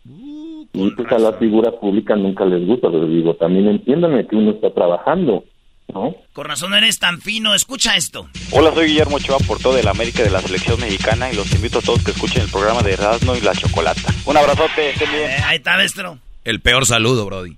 Uh, 0.07 0.65
y 0.73 0.91
pues 0.91 1.11
a 1.11 1.17
las 1.17 1.37
figuras 1.37 1.73
públicas 1.75 2.17
nunca 2.19 2.45
les 2.45 2.65
gusta, 2.67 2.89
pero 2.91 3.07
digo, 3.07 3.33
también 3.35 3.67
entiéndanme 3.67 4.27
que 4.27 4.35
uno 4.35 4.51
está 4.51 4.71
trabajando, 4.71 5.45
¿no? 5.93 6.15
Con 6.33 6.45
razón 6.45 6.73
eres 6.73 6.99
tan 6.99 7.21
fino. 7.21 7.53
Escucha 7.53 7.95
esto. 7.95 8.29
Hola, 8.51 8.73
soy 8.73 8.87
Guillermo 8.87 9.17
Ochoa, 9.17 9.37
portero 9.39 9.73
de 9.73 9.83
la 9.83 9.91
América 9.91 10.23
de 10.23 10.29
la 10.29 10.41
Selección 10.41 10.79
Mexicana 10.79 11.31
y 11.31 11.35
los 11.35 11.51
invito 11.53 11.79
a 11.79 11.81
todos 11.81 12.03
que 12.03 12.11
escuchen 12.11 12.43
el 12.43 12.49
programa 12.49 12.81
de 12.81 12.93
Erasmo 12.93 13.35
y 13.35 13.41
la 13.41 13.53
Chocolata. 13.53 14.13
Un 14.25 14.37
abrazote, 14.37 14.91
estén 14.91 15.11
bien. 15.11 15.29
Eh, 15.29 15.37
ahí 15.45 15.57
está, 15.57 15.75
maestro. 15.75 16.17
El 16.45 16.61
peor 16.61 16.85
saludo, 16.85 17.25
Brody. 17.25 17.57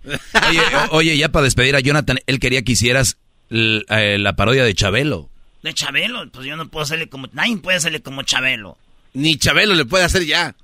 Oye, 0.50 0.60
oye, 0.92 1.18
ya 1.18 1.30
para 1.30 1.44
despedir 1.46 1.76
a 1.76 1.80
Jonathan, 1.80 2.18
él 2.26 2.40
quería 2.40 2.64
que 2.64 2.74
hicieras 2.74 3.18
eh, 3.50 4.18
la 4.20 4.34
parodia 4.36 4.64
de 4.64 4.74
Chabelo. 4.74 5.30
De 5.62 5.74
Chabelo, 5.74 6.30
pues 6.32 6.46
yo 6.48 6.56
no 6.56 6.68
puedo 6.68 6.84
hacerle 6.84 7.08
como... 7.08 7.28
Nadie 7.34 7.58
puede 7.58 7.78
hacerle 7.78 8.02
como 8.02 8.24
Chabelo. 8.24 8.78
Ni 9.14 9.38
Chabelo 9.38 9.76
le 9.76 9.86
puede 9.86 10.04
hacer 10.04 10.26
ya. 10.26 10.56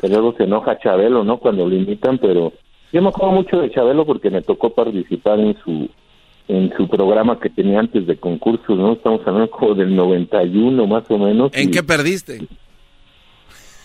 que 0.00 0.08
luego 0.08 0.34
se 0.36 0.44
enoja 0.44 0.78
Chabelo, 0.80 1.22
¿no? 1.22 1.38
Cuando 1.38 1.66
lo 1.66 1.76
imitan, 1.76 2.18
pero 2.18 2.52
yo 2.94 3.02
me 3.02 3.08
acuerdo 3.08 3.32
mucho 3.32 3.60
de 3.60 3.72
Chabelo 3.72 4.06
porque 4.06 4.30
me 4.30 4.40
tocó 4.40 4.70
participar 4.70 5.40
en 5.40 5.56
su 5.64 5.90
en 6.46 6.72
su 6.76 6.86
programa 6.88 7.40
que 7.40 7.50
tenía 7.50 7.80
antes 7.80 8.06
de 8.06 8.16
concursos, 8.16 8.78
¿no? 8.78 8.92
Estamos 8.92 9.20
hablando 9.26 9.50
como 9.50 9.74
del 9.74 9.96
91 9.96 10.86
más 10.86 11.02
o 11.10 11.18
menos. 11.18 11.50
¿En 11.54 11.70
y, 11.70 11.72
qué 11.72 11.82
perdiste? 11.82 12.46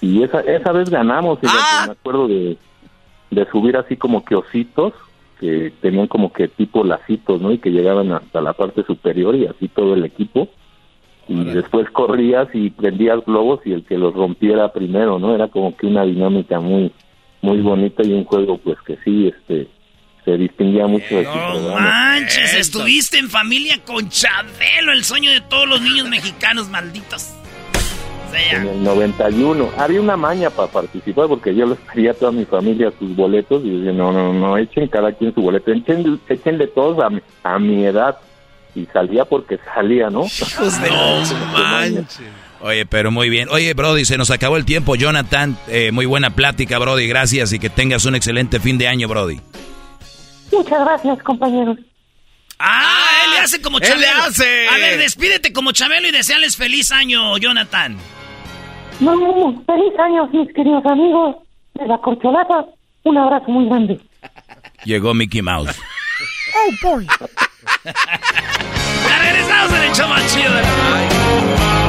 y 0.01 0.21
esa 0.21 0.41
esa 0.41 0.71
vez 0.71 0.91
ganamos, 0.91 1.39
¡Ah! 1.43 1.85
me 1.87 1.93
acuerdo 1.93 2.27
de, 2.27 2.55
de 3.31 3.45
subir 3.49 3.77
así 3.77 3.97
como 3.97 4.23
que 4.23 4.35
ositos 4.35 4.93
que 5.39 5.73
tenían 5.81 6.05
como 6.05 6.31
que 6.31 6.47
tipo 6.47 6.83
lacitos, 6.83 7.41
¿no? 7.41 7.51
Y 7.51 7.57
que 7.57 7.71
llegaban 7.71 8.11
hasta 8.11 8.41
la 8.41 8.53
parte 8.53 8.83
superior 8.83 9.35
y 9.35 9.47
así 9.47 9.69
todo 9.69 9.95
el 9.95 10.05
equipo. 10.05 10.49
Y 11.27 11.45
después 11.45 11.89
corrías 11.89 12.47
y 12.53 12.69
prendías 12.69 13.25
globos 13.25 13.61
y 13.65 13.73
el 13.73 13.83
que 13.85 13.97
los 13.97 14.13
rompiera 14.13 14.71
primero, 14.71 15.17
¿no? 15.17 15.33
Era 15.33 15.47
como 15.47 15.75
que 15.75 15.87
una 15.87 16.03
dinámica 16.03 16.59
muy 16.59 16.91
muy 17.41 17.61
bonita 17.61 18.03
y 18.03 18.13
un 18.13 18.25
juego 18.25 18.57
pues 18.57 18.77
que 18.85 18.97
sí, 19.03 19.27
este 19.27 19.67
se 20.25 20.37
distinguía 20.37 20.85
mucho 20.85 21.15
de 21.15 21.23
su 21.23 21.31
No 21.31 21.75
manches, 21.75 22.53
estuviste 22.53 23.17
en 23.17 23.29
familia 23.29 23.79
con 23.85 24.09
Chabelo, 24.09 24.91
el 24.91 25.03
sueño 25.03 25.31
de 25.31 25.41
todos 25.41 25.67
los 25.67 25.81
niños 25.81 26.09
mexicanos 26.09 26.69
malditos. 26.69 27.33
O 28.27 28.31
sea, 28.31 28.61
En 28.61 28.67
el 28.67 28.83
91 28.83 29.69
había 29.77 30.01
una 30.01 30.17
maña 30.17 30.49
para 30.49 30.71
participar 30.71 31.27
porque 31.27 31.55
yo 31.55 31.65
les 31.65 31.79
pedía 31.79 32.11
a 32.11 32.13
toda 32.13 32.31
mi 32.31 32.45
familia 32.45 32.91
sus 32.99 33.15
boletos 33.15 33.63
y 33.65 33.77
decía, 33.77 33.93
no, 33.93 34.11
no, 34.11 34.33
no, 34.33 34.57
echen 34.57 34.87
cada 34.87 35.11
quien 35.13 35.33
su 35.33 35.41
boleto, 35.41 35.71
echen, 35.71 36.19
echenle 36.27 36.67
todos 36.67 37.03
a 37.03 37.09
mi, 37.09 37.21
a 37.43 37.57
mi 37.57 37.85
edad. 37.85 38.17
Y 38.75 38.85
salía 38.93 39.25
porque 39.25 39.59
salía, 39.73 40.11
¿no? 40.11 40.25
No 40.25 41.57
manches. 41.57 42.19
Oye, 42.61 42.85
pero 42.85 43.09
muy 43.11 43.29
bien. 43.29 43.47
Oye, 43.49 43.73
Brody, 43.73 44.03
se 44.05 44.17
nos 44.17 44.31
acabó 44.31 44.57
el 44.57 44.65
tiempo. 44.65 44.95
Jonathan, 44.95 45.57
eh, 45.67 45.91
muy 45.91 46.05
buena 46.05 46.31
plática, 46.31 46.77
Brody. 46.79 47.07
Gracias 47.07 47.53
y 47.53 47.59
que 47.59 47.69
tengas 47.69 48.05
un 48.05 48.15
excelente 48.15 48.59
fin 48.59 48.77
de 48.77 48.87
año, 48.87 49.07
Brody. 49.07 49.39
Muchas 50.51 50.79
gracias, 50.85 51.23
compañeros. 51.23 51.77
Ah, 52.57 53.21
él 53.25 53.31
le 53.31 53.37
hace 53.39 53.61
como 53.61 53.77
él 53.77 53.83
Chabelo. 53.85 54.01
le 54.01 54.07
hace. 54.09 54.67
A 54.67 54.75
ver, 54.77 54.97
despídete 54.99 55.53
como 55.53 55.71
Chabelo 55.71 56.07
y 56.09 56.11
deseales 56.11 56.57
feliz 56.57 56.91
año, 56.91 57.37
Jonathan. 57.37 57.97
Nos 58.99 59.17
vemos. 59.17 59.63
Feliz 59.65 59.93
año, 59.97 60.27
mis 60.27 60.53
queridos 60.53 60.85
amigos 60.85 61.37
de 61.75 61.87
la 61.87 61.97
corcholata. 61.99 62.65
Un 63.03 63.17
abrazo 63.17 63.45
muy 63.47 63.65
grande. 63.67 63.99
Llegó 64.83 65.13
Mickey 65.13 65.41
Mouse. 65.41 65.79
Oh, 66.55 66.89
boy. 66.89 67.07
Ya 67.85 69.19
regresamos 69.19 69.71
en 69.77 69.83
el 69.83 69.91
show 69.95 70.07
más 70.09 70.33
chido 70.33 70.53
de 70.53 70.61
la 70.61 71.88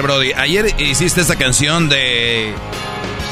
Ver, 0.00 0.10
Brody, 0.10 0.32
ayer 0.32 0.74
hiciste 0.80 1.20
esta 1.20 1.36
canción 1.36 1.88
de... 1.88 2.52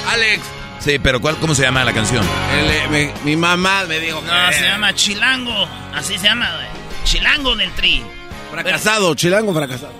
Alex. 0.08 0.42
Sí, 0.80 0.98
pero 0.98 1.20
¿cuál, 1.20 1.36
¿cómo 1.38 1.54
se 1.54 1.62
llama 1.62 1.84
la 1.84 1.92
canción? 1.92 2.24
El, 2.54 2.70
eh, 2.96 3.12
mi, 3.24 3.30
mi 3.32 3.36
mamá 3.36 3.84
me 3.86 3.98
dijo 3.98 4.20
No, 4.22 4.48
que- 4.48 4.54
se 4.54 4.62
llama 4.64 4.94
Chilango. 4.94 5.68
Así 5.94 6.16
se 6.18 6.24
llama, 6.24 6.48
güey. 6.54 6.66
Chilango 7.04 7.56
del 7.56 7.70
tri. 7.72 8.02
Fracasado, 8.50 9.14
chilango 9.14 9.52
fracasado. 9.52 9.92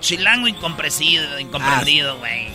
Chilango 0.00 0.48
incomprendido, 0.48 1.38
incomprendido, 1.38 2.18
güey. 2.18 2.48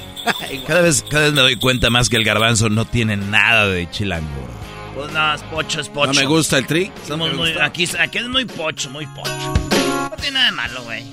Cada 0.67 0.81
vez, 0.81 1.03
cada 1.09 1.23
vez 1.25 1.33
me 1.33 1.41
doy 1.41 1.55
cuenta 1.55 1.89
más 1.89 2.09
que 2.09 2.17
el 2.17 2.23
garbanzo 2.23 2.69
no 2.69 2.85
tiene 2.85 3.17
nada 3.17 3.67
de 3.67 3.89
chilango, 3.89 4.27
bro. 4.29 4.51
Pues 5.01 5.11
no, 5.13 5.33
es 5.33 5.41
pocho, 5.43 5.81
es 5.81 5.89
pocho. 5.89 6.13
No 6.13 6.19
me 6.19 6.25
gusta 6.27 6.57
el 6.57 6.67
tri. 6.67 6.91
Somos 7.07 7.33
muy, 7.33 7.53
aquí, 7.59 7.89
aquí 7.99 8.17
es 8.19 8.27
muy 8.27 8.45
pocho, 8.45 8.89
muy 8.91 9.07
pocho. 9.07 9.31
No 9.31 10.11
tiene 10.17 10.33
nada 10.33 10.45
de 10.47 10.51
malo, 10.51 10.83
güey. 10.83 11.03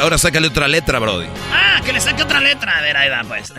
Ahora 0.00 0.16
sácale 0.18 0.46
otra 0.46 0.68
letra, 0.68 0.98
Brody. 0.98 1.26
Ah, 1.52 1.80
que 1.84 1.92
le 1.92 2.00
saque 2.00 2.22
otra 2.22 2.40
letra. 2.40 2.78
A 2.78 2.82
ver, 2.82 2.96
ahí 2.96 3.08
va, 3.10 3.22
pues. 3.24 3.52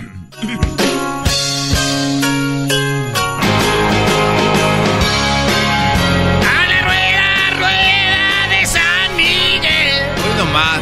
A 6.48 6.68
la 6.68 6.82
rueda, 6.82 7.58
rueda 7.58 8.48
de 8.50 8.66
San 8.66 9.16
Miguel. 9.16 10.06
Hoy 10.26 10.34
nomás. 10.38 10.80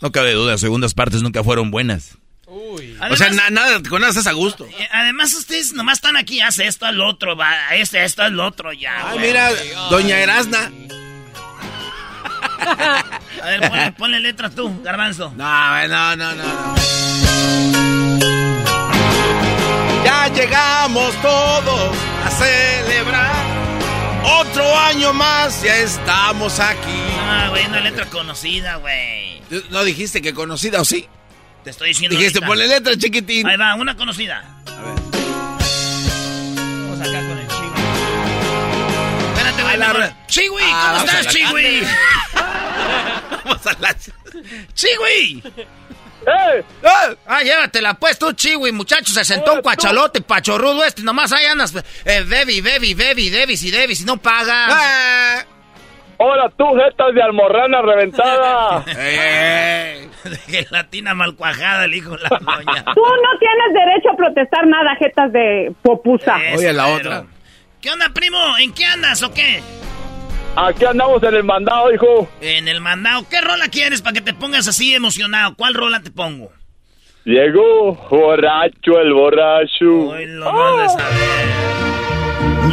No 0.00 0.12
cabe 0.12 0.32
duda, 0.32 0.58
segundas 0.58 0.94
partes 0.94 1.22
nunca 1.22 1.42
fueron 1.42 1.70
buenas. 1.70 2.16
o 2.46 3.16
sea, 3.16 3.30
na- 3.30 3.50
nada, 3.50 3.82
con 3.88 4.00
nada 4.00 4.10
estás 4.10 4.26
a 4.26 4.32
gusto. 4.32 4.64
Eh, 4.66 4.88
Además, 4.92 5.32
ustedes 5.34 5.72
nomás 5.72 5.98
están 5.98 6.16
aquí, 6.16 6.40
hace 6.40 6.66
esto 6.66 6.86
al 6.86 7.00
otro, 7.00 7.36
va, 7.36 7.74
este, 7.74 8.02
esto 8.04 8.22
al 8.22 8.38
otro, 8.40 8.72
ya. 8.72 9.10
Ay, 9.10 9.18
mira, 9.18 9.50
doña 9.90 10.18
Erasna. 10.20 10.70
A 13.40 13.46
ver, 13.46 13.68
ponle, 13.68 13.92
ponle 13.92 14.20
letra 14.20 14.50
tú, 14.50 14.80
garbanzo. 14.82 15.32
No, 15.36 15.88
no, 15.88 16.16
no, 16.16 16.34
no, 16.34 16.44
no. 16.44 16.74
Ya 20.04 20.28
llegamos 20.28 21.14
todos 21.22 21.96
a 22.24 22.30
celebrar. 22.30 23.32
Otro 24.40 24.76
año 24.78 25.12
más, 25.12 25.62
ya 25.62 25.76
estamos 25.78 26.58
aquí. 26.60 27.02
Ah, 27.30 27.48
güey, 27.50 27.66
una 27.66 27.80
letra 27.80 28.06
conocida, 28.06 28.76
güey. 28.76 29.42
¿No 29.70 29.84
dijiste 29.84 30.22
que 30.22 30.32
conocida 30.34 30.80
o 30.80 30.84
sí? 30.84 31.06
Te 31.64 31.70
estoy 31.70 31.88
diciendo. 31.88 32.16
Dijiste, 32.16 32.38
ahorita. 32.38 32.46
ponle 32.46 32.66
letra, 32.68 32.96
chiquitín. 32.96 33.46
Ahí 33.46 33.56
va, 33.56 33.74
una 33.74 33.96
conocida. 33.96 34.38
A 34.66 34.80
ver. 34.82 34.94
Vamos 36.54 37.00
acá 37.00 37.20
con 37.28 37.38
el 37.38 37.48
Chiwi. 37.48 37.80
Espérate, 39.28 39.62
güey. 39.62 39.74
A 39.74 39.92
la 39.94 40.26
Chiwi, 40.26 40.62
Ah, 40.64 40.94
¿cómo 40.98 41.04
estás, 41.06 41.24
la- 41.24 41.30
Chiwi? 41.30 41.82
Vamos 43.44 43.66
a 43.66 43.76
la... 43.80 43.96
¡Chiwi! 44.74 45.42
¡Eh! 46.26 46.64
Ah, 47.26 47.42
llévatela 47.42 47.94
pues 47.94 48.18
tú, 48.18 48.32
Chiwi, 48.32 48.72
muchacho, 48.72 49.12
se 49.12 49.24
sentó 49.24 49.54
un 49.54 49.62
cuachalote 49.62 50.20
pachorrudo 50.20 50.84
este, 50.84 51.02
nomás 51.02 51.32
ahí 51.32 51.46
andas, 51.46 51.72
eh, 52.04 52.22
bebi, 52.26 52.60
bebi, 52.60 52.92
bebi, 52.94 53.30
debis 53.30 53.62
y 53.62 53.70
debis 53.70 54.00
y 54.02 54.04
no 54.04 54.16
pagas. 54.18 54.72
Eh. 55.42 55.46
Hola 56.18 56.50
tú, 56.56 56.64
jetas 56.74 57.14
de 57.14 57.22
almorrana 57.22 57.80
reventada. 57.82 58.82
Gelatina 60.48 61.14
mal 61.14 61.34
cuajada, 61.36 61.84
el 61.84 61.94
hijo 61.94 62.10
de 62.16 62.22
la 62.24 62.28
doña. 62.28 62.84
Tú 62.94 63.00
no 63.02 63.38
tienes 63.38 63.72
derecho 63.72 64.10
a 64.12 64.16
protestar 64.16 64.66
nada, 64.66 64.96
jetas 64.98 65.32
de 65.32 65.72
popusa. 65.82 66.36
Eso, 66.44 66.62
pero- 67.02 67.26
¿Qué 67.80 67.90
onda, 67.90 68.06
primo? 68.12 68.36
¿En 68.58 68.72
qué 68.74 68.84
andas 68.84 69.22
o 69.22 69.32
qué? 69.32 69.62
Aquí 70.56 70.84
andamos 70.84 71.22
en 71.22 71.34
el 71.36 71.44
mandado, 71.44 71.92
hijo. 71.94 72.28
En 72.40 72.66
el 72.66 72.80
mandado. 72.80 73.24
¿Qué 73.30 73.40
rola 73.40 73.68
quieres 73.70 74.02
para 74.02 74.14
que 74.14 74.20
te 74.20 74.34
pongas 74.34 74.66
así 74.66 74.92
emocionado? 74.92 75.54
¿Cuál 75.54 75.74
rola 75.74 76.00
te 76.00 76.10
pongo? 76.10 76.50
Llegó 77.24 77.94
borracho 78.10 78.98
el 79.00 79.12
borracho. 79.12 80.16
Lo 80.26 80.52
mandes 80.52 80.92
a 80.96 81.08
ver. 81.08 81.67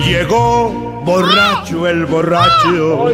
Llegó 0.03 1.01
borracho 1.05 1.87
el 1.87 2.05
borracho. 2.05 3.05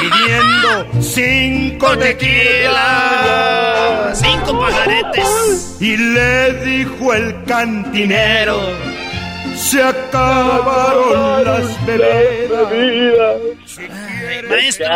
Pidiendo 0.00 0.86
cinco 1.00 1.98
tequilas. 1.98 2.78
Cinco 4.20 4.60
pajaretes. 4.60 5.76
Y 5.80 5.96
le 5.96 6.52
dijo 6.64 7.14
el 7.14 7.44
cantinero. 7.44 8.60
Se 9.56 9.82
acabaron 9.82 11.44
las 11.44 11.86
bebidas. 11.86 13.36
Maestro, 14.48 14.86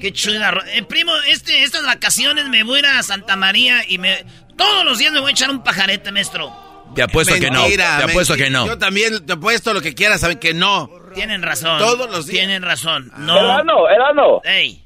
qué 0.00 0.12
chula. 0.12 0.62
Eh, 0.72 0.82
primo, 0.82 1.12
este, 1.28 1.62
estas 1.62 1.84
vacaciones 1.84 2.48
me 2.48 2.62
voy 2.62 2.76
a 2.76 2.80
ir 2.80 2.86
a 2.86 3.02
Santa 3.02 3.36
María 3.36 3.82
y 3.88 3.98
me 3.98 4.24
todos 4.56 4.84
los 4.84 4.98
días 4.98 5.12
me 5.12 5.20
voy 5.20 5.30
a 5.30 5.32
echar 5.32 5.50
un 5.50 5.62
pajarete, 5.62 6.12
maestro. 6.12 6.65
Te 6.94 7.02
apuesto 7.02 7.34
que 7.34 7.50
no. 7.50 7.56
Te 7.62 7.68
Mentira, 7.68 7.96
apuesto 7.98 8.32
mentira. 8.34 8.36
que 8.46 8.50
no. 8.50 8.66
Yo 8.66 8.78
también 8.78 9.26
te 9.26 9.32
apuesto 9.34 9.74
lo 9.74 9.80
que 9.82 9.94
quieras, 9.94 10.20
saben 10.20 10.38
que 10.38 10.54
no. 10.54 10.90
Tienen 11.14 11.42
razón. 11.42 11.78
Todos 11.78 12.10
los 12.10 12.26
días. 12.26 12.38
Tienen 12.38 12.62
razón. 12.62 13.10
No. 13.18 13.38
Erano, 13.38 13.88
Erano. 13.88 14.40
Ey. 14.44 14.82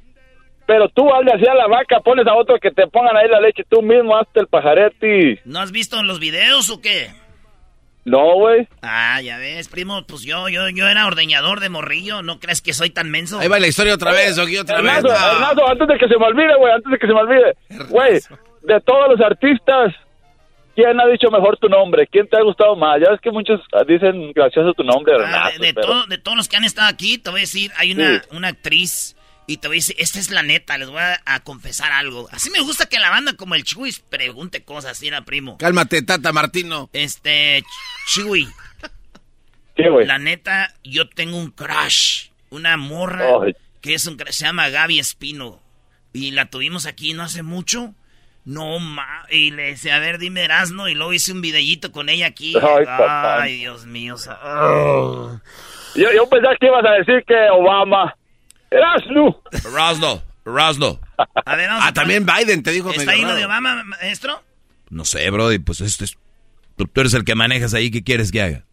Pero 0.66 0.88
tú 0.88 1.12
hazle 1.12 1.32
así 1.32 1.44
a 1.48 1.55
la 1.55 1.66
vaca, 1.66 1.98
pones 2.05 2.26
a 2.26 2.34
otro 2.34 2.57
que 2.61 2.70
te 2.70 2.86
pongan 2.86 3.16
ahí 3.16 3.28
la 3.28 3.40
leche, 3.40 3.64
tú 3.68 3.82
mismo 3.82 4.16
hazte 4.16 4.40
el 4.40 4.46
pajarete. 4.46 5.40
¿No 5.44 5.59
has 5.61 5.72
visto 5.72 6.01
los 6.05 6.20
videos 6.20 6.70
o 6.70 6.80
qué? 6.80 7.11
No, 8.05 8.34
güey. 8.34 8.66
Ah, 8.80 9.20
ya 9.20 9.36
ves, 9.38 9.68
primo, 9.68 10.07
pues 10.07 10.22
yo, 10.22 10.48
yo, 10.48 10.68
yo 10.68 10.88
era 10.88 11.07
ordeñador 11.07 11.61
de 11.61 11.68
morrillo, 11.68 12.22
¿no 12.22 12.38
crees 12.40 12.62
que 12.62 12.72
soy 12.72 12.90
tan 12.90 13.11
menso? 13.11 13.40
Ahí 13.40 13.48
va 13.48 13.59
la 13.59 13.66
historia 13.66 13.94
otra 13.94 14.12
vez, 14.12 14.36
Doggy, 14.36 14.59
otra 14.59 14.80
vez. 14.80 15.03
No. 15.03 15.11
Ernesto, 15.11 15.68
antes 15.68 15.88
de 15.88 15.98
que 15.98 16.09
se 16.09 16.16
me 16.16 16.26
olvide, 16.26 16.57
güey, 16.57 16.72
antes 16.72 16.90
de 16.92 16.98
que 16.98 17.07
se 17.07 17.12
me 17.12 17.20
olvide. 17.20 17.57
Güey, 17.88 18.20
de 18.62 18.80
todos 18.82 19.09
los 19.11 19.20
artistas, 19.20 19.92
¿quién 20.85 21.01
ha 21.01 21.07
dicho 21.07 21.31
mejor 21.31 21.57
tu 21.59 21.68
nombre? 21.68 22.07
¿Quién 22.07 22.28
te 22.28 22.37
ha 22.37 22.43
gustado 22.43 22.74
más? 22.76 23.01
Ya 23.01 23.11
ves 23.11 23.20
que 23.20 23.31
muchos 23.31 23.61
dicen 23.87 24.33
gracioso 24.33 24.72
tu 24.74 24.83
nombre, 24.85 25.14
Ah, 25.14 25.18
Renato, 25.18 25.59
de, 25.61 25.66
de 25.66 25.74
pero- 25.74 25.87
todo- 25.87 26.07
de 26.07 26.18
todos 26.18 26.37
los 26.37 26.49
que 26.49 26.57
han 26.57 26.64
estado 26.64 26.89
aquí, 26.89 27.18
te 27.18 27.31
voy 27.31 27.41
a 27.41 27.43
decir, 27.43 27.70
hay 27.76 27.93
una, 27.93 28.20
Sí. 28.20 28.28
una 28.33 28.49
actriz 28.49 29.16
y 29.47 29.57
te 29.59 29.68
voy 29.68 29.76
a 29.76 29.78
decir, 29.78 29.97
esta 29.99 30.18
es 30.18 30.31
la 30.31 30.43
neta, 30.43 30.78
les 30.78 30.89
voy 30.89 31.01
a, 31.01 31.20
a 31.26 31.41
confesar 31.41 31.91
algo. 31.93 32.28
Así 32.33 32.51
me 32.51 32.61
gusta 32.61 32.87
que 32.89 32.99
la 32.99 33.11
banda 33.11 33.33
como 33.35 33.55
el 33.55 33.64
Chuy 33.64 33.93
pregunte 34.09 34.62
cosas, 34.64 34.97
¿sí, 34.97 35.09
era 35.09 35.24
primo? 35.24 35.59
Cálmate, 35.59 36.03
Tata 36.03 36.33
Martino. 36.33 36.89
Este, 36.93 37.62
Chuy. 38.14 38.47
Sí, 39.76 39.89
güey. 39.89 40.07
La 40.07 40.18
neta, 40.18 40.74
yo 40.85 41.09
tengo 41.09 41.37
un 41.39 41.51
crush, 41.51 42.28
una 42.51 42.76
morra 42.76 43.26
Ay. 43.45 43.55
que 43.81 43.95
es 43.95 44.07
un 44.07 44.16
crush, 44.16 44.33
se 44.33 44.45
llama 44.45 44.68
Gaby 44.68 44.99
Espino. 44.99 45.61
Y 46.12 46.33
la 46.33 46.47
tuvimos 46.47 46.87
aquí 46.87 47.14
no 47.14 47.22
hace 47.22 47.43
mucho. 47.43 47.95
No, 48.45 48.78
ma. 48.78 49.24
Y 49.30 49.51
le 49.51 49.64
decía, 49.70 49.97
a 49.97 49.99
ver, 49.99 50.18
dime 50.18 50.43
Erasno. 50.45 50.88
Y 50.88 50.95
luego 50.95 51.12
hice 51.12 51.32
un 51.32 51.41
videíto 51.41 51.93
con 51.93 52.09
ella 52.09 52.26
aquí. 52.26 52.55
Ay, 52.57 52.84
papá. 52.84 53.43
Ay, 53.43 53.59
Dios 53.59 53.86
mío. 53.86 54.14
o 54.14 54.18
sea. 54.18 54.38
Yo, 55.95 56.12
yo 56.14 56.28
pensaba 56.28 56.55
que 56.59 56.66
ibas 56.66 56.84
a 56.84 56.93
decir 56.93 57.24
que 57.26 57.34
Obama. 57.53 58.14
Eras 58.70 59.03
tú. 59.12 59.36
Rosno, 59.72 60.22
Rosno. 60.45 61.01
A 61.45 61.57
ver, 61.57 61.68
vamos 61.68 61.84
Ah, 61.86 61.93
también 61.93 62.24
Biden 62.24 62.62
te 62.62 62.70
dijo 62.70 62.91
¿Está 62.93 63.11
ahí 63.12 63.22
lo 63.22 63.34
de 63.34 63.45
Obama, 63.45 63.82
maestro? 63.84 64.43
No 64.88 65.05
sé, 65.05 65.28
Brody, 65.30 65.59
pues 65.59 65.80
este 65.80 66.05
es... 66.05 66.16
Tú, 66.76 66.86
tú 66.86 67.01
eres 67.01 67.14
el 67.14 67.24
que 67.24 67.34
manejas 67.34 67.74
ahí, 67.74 67.91
¿qué 67.91 68.03
quieres 68.03 68.30
que 68.32 68.41
haga? 68.43 68.64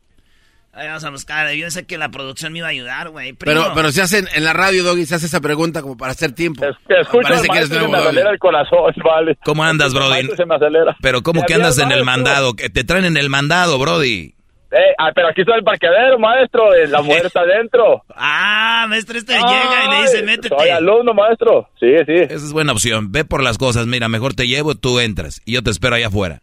Ahí 0.78 0.88
vamos 0.88 1.04
a 1.04 1.10
buscar. 1.10 1.52
Yo 1.54 1.72
sé 1.72 1.86
que 1.88 1.98
la 1.98 2.10
producción 2.10 2.54
me 2.54 2.60
iba 2.60 2.68
a 2.68 2.72
ayudar, 2.72 3.10
güey. 3.10 3.34
Pero, 3.34 3.72
pero 3.74 3.92
se 3.92 4.02
hacen 4.02 4.28
en 4.36 4.44
la 4.44 4.54
radio, 4.54 4.84
Doggy, 4.84 5.06
se 5.06 5.16
hace 5.16 5.26
esa 5.26 5.42
pregunta 5.42 5.82
como 5.82 5.98
para 5.98 6.12
hacer 6.12 6.34
tiempo. 6.34 6.62
Te 6.88 7.00
escucho 7.02 7.24
Parece 7.24 7.42
al 7.42 7.50
que 7.50 7.58
eres 7.58 7.70
maestro 7.70 7.78
y 7.78 7.80
nuevo, 7.90 8.04
me 8.04 8.10
acelera 8.10 8.30
el 8.32 8.40
corazón, 8.40 8.94
vale. 9.04 9.38
¿Cómo 9.44 9.64
andas, 9.64 9.94
Brody? 9.94 10.28
Se 10.36 10.46
me 10.46 10.56
acelera. 10.56 10.96
Pero 11.02 11.24
¿cómo 11.24 11.44
que 11.44 11.56
andas 11.56 11.80
en 11.80 11.92
el 11.92 12.04
mandado? 12.04 12.54
Que 12.54 12.70
te 12.70 12.84
traen 12.84 13.06
en 13.06 13.18
el 13.18 13.30
mandado, 13.30 13.80
Brody. 13.80 14.36
Eh, 14.70 14.94
ah, 15.00 15.12
pero 15.16 15.30
aquí 15.30 15.42
está 15.42 15.56
el 15.56 15.64
parqueadero, 15.64 16.20
maestro. 16.20 16.74
eh, 16.76 16.88
La 16.88 17.02
mujer 17.02 17.26
está 17.26 17.40
adentro. 17.40 18.04
Ah, 18.16 18.86
maestro, 18.90 19.18
este 19.18 19.34
llega 19.34 19.86
y 19.86 19.90
le 19.96 20.02
dice, 20.04 20.24
métete. 20.24 20.56
Soy 20.60 20.70
alumno, 20.70 21.14
maestro. 21.14 21.70
Sí, 21.80 21.88
sí. 22.06 22.14
Esa 22.14 22.36
es 22.36 22.52
buena 22.54 22.74
opción. 22.74 23.12
Ve 23.12 23.24
por 23.24 23.42
las 23.42 23.58
cosas. 23.58 23.88
Mira, 23.88 24.10
mejor 24.10 24.34
te 24.34 24.46
llevo, 24.46 24.76
tú 24.76 25.00
entras. 25.00 25.42
Y 25.46 25.54
yo 25.54 25.64
te 25.64 25.72
espero 25.72 25.96
allá 25.96 26.08
afuera. 26.08 26.42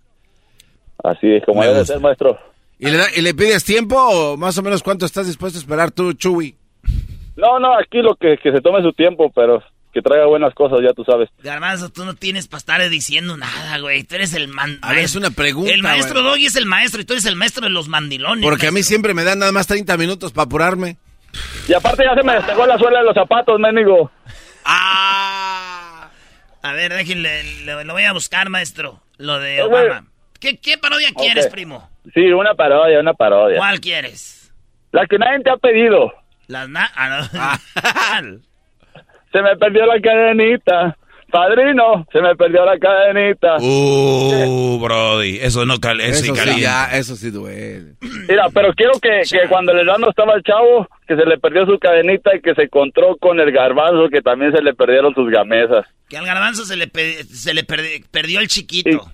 Así 1.05 1.35
es 1.35 1.45
como 1.45 1.61
Me 1.61 1.67
debe 1.67 1.81
gusta. 1.81 1.95
ser, 1.95 2.03
maestro. 2.03 2.39
¿Y 2.79 2.87
le, 2.91 2.97
da- 2.99 3.09
¿Y 3.17 3.21
le 3.21 3.35
pides 3.35 3.65
tiempo 3.65 3.97
o 3.97 4.37
más 4.37 4.59
o 4.59 4.63
menos 4.63 4.83
cuánto 4.83 5.07
estás 5.07 5.27
dispuesto 5.27 5.59
a 5.59 5.61
esperar 5.61 5.91
tú, 5.91 6.13
Chuy? 6.13 6.57
No, 7.37 7.59
no, 7.59 7.79
aquí 7.79 7.99
lo 8.03 8.15
que, 8.17 8.37
que 8.43 8.53
se 8.53 8.61
tome 8.61 8.83
su 8.83 8.93
tiempo, 8.93 9.31
pero 9.35 9.63
que 9.93 10.03
traiga 10.03 10.27
buenas 10.27 10.53
cosas, 10.55 10.81
ya 10.83 10.93
tú 10.93 11.05
sabes. 11.05 11.29
Garbanzo, 11.43 11.89
tú 11.91 12.05
no 12.05 12.15
tienes 12.15 12.49
para 12.49 12.59
estar 12.59 12.89
diciendo 12.91 13.37
nada, 13.37 13.79
güey. 13.79 14.03
Tú 14.05 14.17
eres 14.17 14.35
el 14.35 14.49
man. 14.49 14.79
A 14.83 14.91
ver, 14.93 15.05
es 15.05 15.15
una 15.15 15.31
pregunta, 15.31 15.73
El 15.73 15.83
maestro 15.83 16.21
güey. 16.21 16.25
Doggy 16.33 16.47
es 16.47 16.57
el 16.57 16.67
maestro 16.67 17.01
y 17.01 17.05
tú 17.05 17.13
eres 17.13 17.27
el 17.27 17.37
maestro 17.37 17.63
de 17.65 17.71
los 17.71 17.89
mandilones. 17.89 18.45
Porque 18.45 18.67
a 18.67 18.73
mí 18.73 18.83
siempre 18.83 19.15
me 19.15 19.23
dan 19.25 19.39
nada 19.39 19.53
más 19.53 19.67
30 19.69 19.97
minutos 19.97 20.33
para 20.33 20.47
apurarme. 20.47 20.97
Y 21.69 21.73
aparte 21.75 22.05
ya 22.05 22.15
se 22.15 22.23
me 22.27 22.35
despegó 22.35 22.67
la 22.67 22.77
suela 22.79 22.99
de 23.01 23.05
los 23.07 23.15
zapatos, 23.15 23.59
ménigo. 23.61 24.11
A 26.63 26.73
ver, 26.73 26.93
déjenle, 26.95 27.43
le- 27.65 27.85
lo 27.85 27.93
voy 27.93 28.05
a 28.05 28.13
buscar, 28.13 28.49
maestro. 28.49 29.01
Lo 29.19 29.39
de 29.39 29.59
Eh. 29.59 29.63
Obama. 29.63 30.07
¿Qué, 30.41 30.59
qué 30.59 30.79
parodia 30.79 31.11
quieres, 31.17 31.47
Ok. 31.47 31.53
primo? 31.53 31.91
Sí, 32.13 32.21
una 32.33 32.55
parodia, 32.55 33.01
una 33.01 33.15
parodia. 33.15 33.59
¿Cuál 33.59 33.81
quieres? 33.81 34.53
La 34.93 35.07
que 35.07 35.19
nadie 35.19 35.43
te 35.43 35.51
ha 35.51 35.57
pedido. 35.57 36.13
Las 36.49 36.69
na... 36.69 36.91
ah, 36.95 38.21
no. 38.23 38.39
Se 39.33 39.43
me 39.43 39.57
perdió 39.57 39.87
la 39.87 40.01
cadenita. 40.01 40.97
Padrino, 41.33 42.07
se 42.13 42.21
me 42.21 42.37
perdió 42.37 42.65
la 42.65 42.79
cadenita. 42.79 43.57
Uh, 43.59 44.79
Brody. 44.79 45.39
Eso 45.41 45.67
no 45.67 45.81
cal 45.81 46.01
eso 46.01 46.21
sí 46.23 46.27
Eso 46.27 46.35
sí, 46.37 46.41
calienta. 46.41 46.61
ya, 46.91 46.97
eso 46.97 47.17
sí 47.17 47.31
duele. 47.33 47.95
Mira, 48.29 48.47
pero 48.55 48.73
quiero 48.75 48.93
que, 49.01 49.23
que 49.29 49.49
cuando 49.49 49.73
el 49.73 49.81
hermano 49.81 50.11
estaba 50.11 50.35
el 50.35 50.45
chavo, 50.45 50.87
que 51.09 51.17
se 51.17 51.25
le 51.27 51.37
perdió 51.39 51.67
su 51.67 51.77
cadenita 51.81 52.37
y 52.37 52.41
que 52.41 52.55
se 52.55 52.63
encontró 52.63 53.17
con 53.17 53.41
el 53.41 53.51
garbanzo, 53.51 54.09
que 54.13 54.23
también 54.23 54.53
se 54.53 54.63
le 54.63 54.75
perdieron 54.75 55.13
sus 55.13 55.29
gamesas. 55.29 55.85
Que 56.09 56.19
al 56.19 56.27
garbanzo 56.27 56.65
se 56.65 56.77
le, 56.77 56.87
pe- 56.87 57.25
se 57.25 57.53
le 57.53 57.67
perdi- 57.67 58.05
perdió 58.13 58.39
el 58.39 58.47
chiquito. 58.47 59.11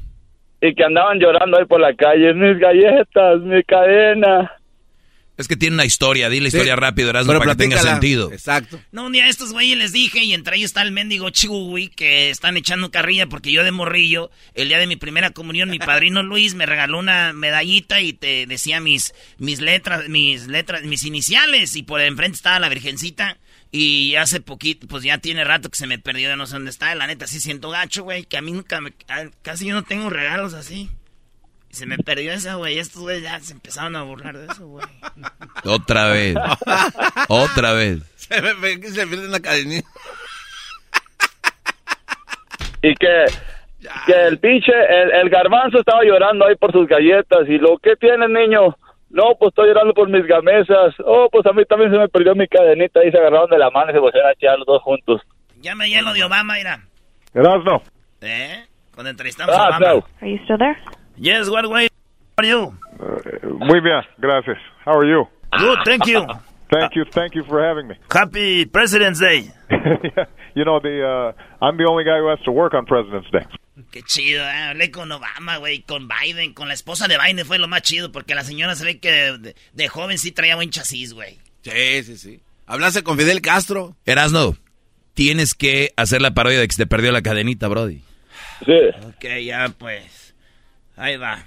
Y 0.60 0.74
que 0.74 0.84
andaban 0.84 1.18
llorando 1.18 1.58
ahí 1.58 1.64
por 1.64 1.80
la 1.80 1.94
calle. 1.94 2.34
Mis 2.34 2.58
galletas, 2.58 3.40
mi 3.40 3.62
cadena. 3.64 4.50
Es 5.40 5.48
que 5.48 5.56
tiene 5.56 5.72
una 5.72 5.86
historia. 5.86 6.28
Di 6.28 6.38
la 6.38 6.48
historia 6.48 6.76
rápido, 6.76 7.08
Erasmo, 7.08 7.32
Pero 7.32 7.40
para 7.40 7.52
que 7.52 7.58
tenga 7.58 7.78
sentido. 7.78 8.30
Exacto. 8.30 8.78
No, 8.92 9.06
un 9.06 9.12
día 9.12 9.24
a 9.24 9.28
estos 9.28 9.54
güeyes 9.54 9.78
les 9.78 9.90
dije, 9.90 10.22
y 10.22 10.34
entre 10.34 10.56
ellos 10.56 10.66
está 10.66 10.82
el 10.82 10.92
mendigo 10.92 11.30
Chihuhui, 11.30 11.88
que 11.88 12.28
están 12.28 12.58
echando 12.58 12.90
carrilla 12.90 13.26
porque 13.26 13.50
yo 13.50 13.64
de 13.64 13.70
morrillo, 13.70 14.30
el 14.52 14.68
día 14.68 14.76
de 14.76 14.86
mi 14.86 14.96
primera 14.96 15.30
comunión, 15.30 15.70
mi 15.70 15.78
padrino 15.78 16.22
Luis 16.22 16.54
me 16.54 16.66
regaló 16.66 16.98
una 16.98 17.32
medallita 17.32 18.02
y 18.02 18.12
te 18.12 18.44
decía 18.44 18.80
mis, 18.80 19.14
mis 19.38 19.62
letras, 19.62 20.10
mis 20.10 20.46
letras, 20.46 20.82
mis 20.82 21.06
iniciales, 21.06 21.74
y 21.74 21.84
por 21.84 22.02
enfrente 22.02 22.36
estaba 22.36 22.58
la 22.58 22.68
virgencita. 22.68 23.38
Y 23.72 24.16
hace 24.16 24.40
poquito, 24.40 24.86
pues 24.88 25.04
ya 25.04 25.18
tiene 25.18 25.44
rato 25.44 25.70
que 25.70 25.76
se 25.78 25.86
me 25.86 25.98
perdió, 25.98 26.28
ya 26.28 26.36
no 26.36 26.46
sé 26.46 26.54
dónde 26.54 26.70
está. 26.70 26.92
La 26.96 27.06
neta, 27.06 27.26
sí 27.28 27.38
siento 27.40 27.70
gacho, 27.70 28.02
güey, 28.02 28.24
que 28.24 28.36
a 28.36 28.42
mí 28.42 28.50
nunca 28.52 28.80
me. 28.80 28.92
a- 29.08 29.30
Casi 29.42 29.66
yo 29.66 29.74
no 29.74 29.84
tengo 29.84 30.10
regalos 30.10 30.54
así. 30.54 30.90
Y 31.70 31.74
se 31.74 31.86
me 31.86 31.96
perdió 31.98 32.32
esa, 32.32 32.54
güey. 32.56 32.80
Estos 32.80 33.02
güeyes 33.02 33.22
ya 33.22 33.38
se 33.38 33.52
empezaron 33.52 33.94
a 33.94 34.02
burlar 34.02 34.36
de 34.36 34.46
eso, 34.52 34.66
güey. 34.66 34.84
Otra 35.64 36.06
vez. 36.08 36.34
Otra 37.28 37.72
vez. 37.74 38.00
Se 38.16 38.42
me 38.42 38.54
ve 38.54 38.80
que 38.80 38.88
se 38.90 39.06
pierde 39.06 39.28
una 39.28 39.38
cadenita. 39.38 39.88
Y 42.82 42.94
que, 42.96 43.24
que 44.06 44.12
el 44.26 44.38
pinche, 44.38 44.72
el, 44.72 45.10
el 45.12 45.28
garbanzo 45.30 45.78
estaba 45.80 46.02
llorando 46.02 46.46
ahí 46.46 46.56
por 46.56 46.72
sus 46.72 46.88
galletas. 46.88 47.46
Y 47.48 47.58
lo 47.58 47.78
que 47.78 47.94
tiene, 47.96 48.26
niño. 48.28 48.76
No, 49.10 49.34
pues 49.38 49.50
estoy 49.50 49.68
llorando 49.68 49.92
por 49.92 50.08
mis 50.08 50.24
gamesas. 50.26 50.94
Oh, 51.04 51.28
pues 51.30 51.44
a 51.46 51.52
mí 51.52 51.64
también 51.64 51.90
se 51.90 51.98
me 51.98 52.08
perdió 52.08 52.34
mi 52.34 52.46
cadenita. 52.46 53.04
Y 53.04 53.10
se 53.10 53.18
agarraron 53.18 53.50
de 53.50 53.58
la 53.58 53.70
mano 53.70 53.90
y 53.90 53.94
se 53.94 54.00
pusieron 54.00 54.28
a 54.28 54.32
echar 54.32 54.56
los 54.58 54.66
dos 54.66 54.82
juntos. 54.82 55.20
Ya 55.60 55.74
me 55.74 55.88
lleno 55.88 56.12
de 56.14 56.22
Obama, 56.24 56.54
mira. 56.54 56.78
Erasno. 57.34 57.82
¿Eh? 58.20 58.64
Cuando 58.94 59.10
entrevistamos 59.10 59.54
a 59.54 59.58
Ah, 59.64 59.68
Obama. 59.68 59.86
no. 59.94 60.04
Are 60.20 60.30
you 60.30 60.38
still 60.44 60.58
there? 60.58 60.76
Yes, 61.16 61.48
what 61.50 61.66
way 61.66 61.88
are 62.38 62.48
you? 62.48 62.72
Muy 63.58 63.80
bien, 63.80 64.00
gracias. 64.18 64.56
How 64.86 64.98
are 64.98 65.06
you? 65.08 65.26
Good, 65.58 65.78
thank 65.84 66.06
you. 66.06 66.26
Thank 66.70 66.94
you, 66.94 67.04
thank 67.12 67.34
you 67.34 67.42
for 67.44 67.60
having 67.60 67.88
me. 67.88 67.96
Happy 68.12 68.64
President's 68.64 69.18
Day. 69.20 69.50
you 70.54 70.64
know 70.64 70.78
the 70.80 71.02
uh, 71.34 71.64
I'm 71.64 71.76
the 71.76 71.84
only 71.88 72.04
guy 72.04 72.18
who 72.18 72.28
has 72.28 72.38
to 72.44 72.52
work 72.52 72.74
on 72.74 72.86
President's 72.86 73.28
Day. 73.30 73.44
Qué 73.90 74.02
chido, 74.02 74.44
¿eh? 74.44 74.50
hablé 74.50 74.90
con 74.90 75.10
Obama, 75.12 75.56
güey, 75.58 75.82
con 75.82 76.08
Biden, 76.08 76.52
con 76.54 76.68
la 76.68 76.74
esposa 76.74 77.08
de 77.08 77.18
Biden 77.18 77.46
fue 77.46 77.58
lo 77.58 77.68
más 77.68 77.82
chido, 77.82 78.12
porque 78.12 78.34
la 78.34 78.44
señora 78.44 78.74
se 78.74 78.84
ve 78.84 78.98
que 78.98 79.10
de, 79.10 79.54
de 79.72 79.88
joven 79.88 80.18
sí 80.18 80.32
traía 80.32 80.56
buen 80.56 80.70
chasis, 80.70 81.12
güey. 81.12 81.38
Sí, 81.62 82.02
sí, 82.04 82.16
sí. 82.16 82.40
Hablaste 82.66 83.02
con 83.02 83.18
Fidel 83.18 83.40
Castro. 83.40 83.96
Erasno, 84.06 84.56
tienes 85.14 85.54
que 85.54 85.92
hacer 85.96 86.22
la 86.22 86.34
parodia 86.34 86.60
de 86.60 86.66
que 86.68 86.72
se 86.74 86.82
te 86.84 86.86
perdió 86.86 87.12
la 87.12 87.22
cadenita, 87.22 87.68
Brody. 87.68 88.00
Sí. 88.64 88.78
Ok, 89.06 89.24
ya 89.44 89.68
pues. 89.76 90.34
Ahí 90.96 91.16
va. 91.16 91.46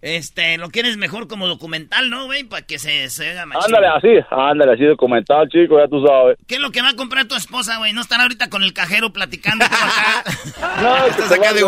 Este, 0.00 0.58
lo 0.58 0.68
quieres 0.68 0.96
mejor 0.96 1.26
como 1.26 1.48
documental, 1.48 2.08
¿no, 2.08 2.26
güey? 2.26 2.44
Para 2.44 2.62
que 2.62 2.78
se, 2.78 3.10
se 3.10 3.30
haga 3.30 3.46
más 3.46 3.64
Ándale 3.64 3.88
así, 3.88 4.26
ándale 4.30 4.72
así 4.72 4.84
documental, 4.84 5.48
chico, 5.48 5.78
ya 5.78 5.88
tú 5.88 6.04
sabes. 6.06 6.38
¿Qué 6.46 6.54
es 6.56 6.60
lo 6.60 6.70
que 6.70 6.82
va 6.82 6.90
a 6.90 6.96
comprar 6.96 7.26
tu 7.26 7.34
esposa, 7.34 7.78
güey? 7.78 7.92
No 7.92 8.00
estar 8.00 8.20
ahorita 8.20 8.48
con 8.48 8.62
el 8.62 8.72
cajero 8.72 9.12
platicando 9.12 9.64
acá. 9.64 10.24
No, 10.82 11.06
Estás 11.06 11.32
acá 11.32 11.52
de... 11.52 11.64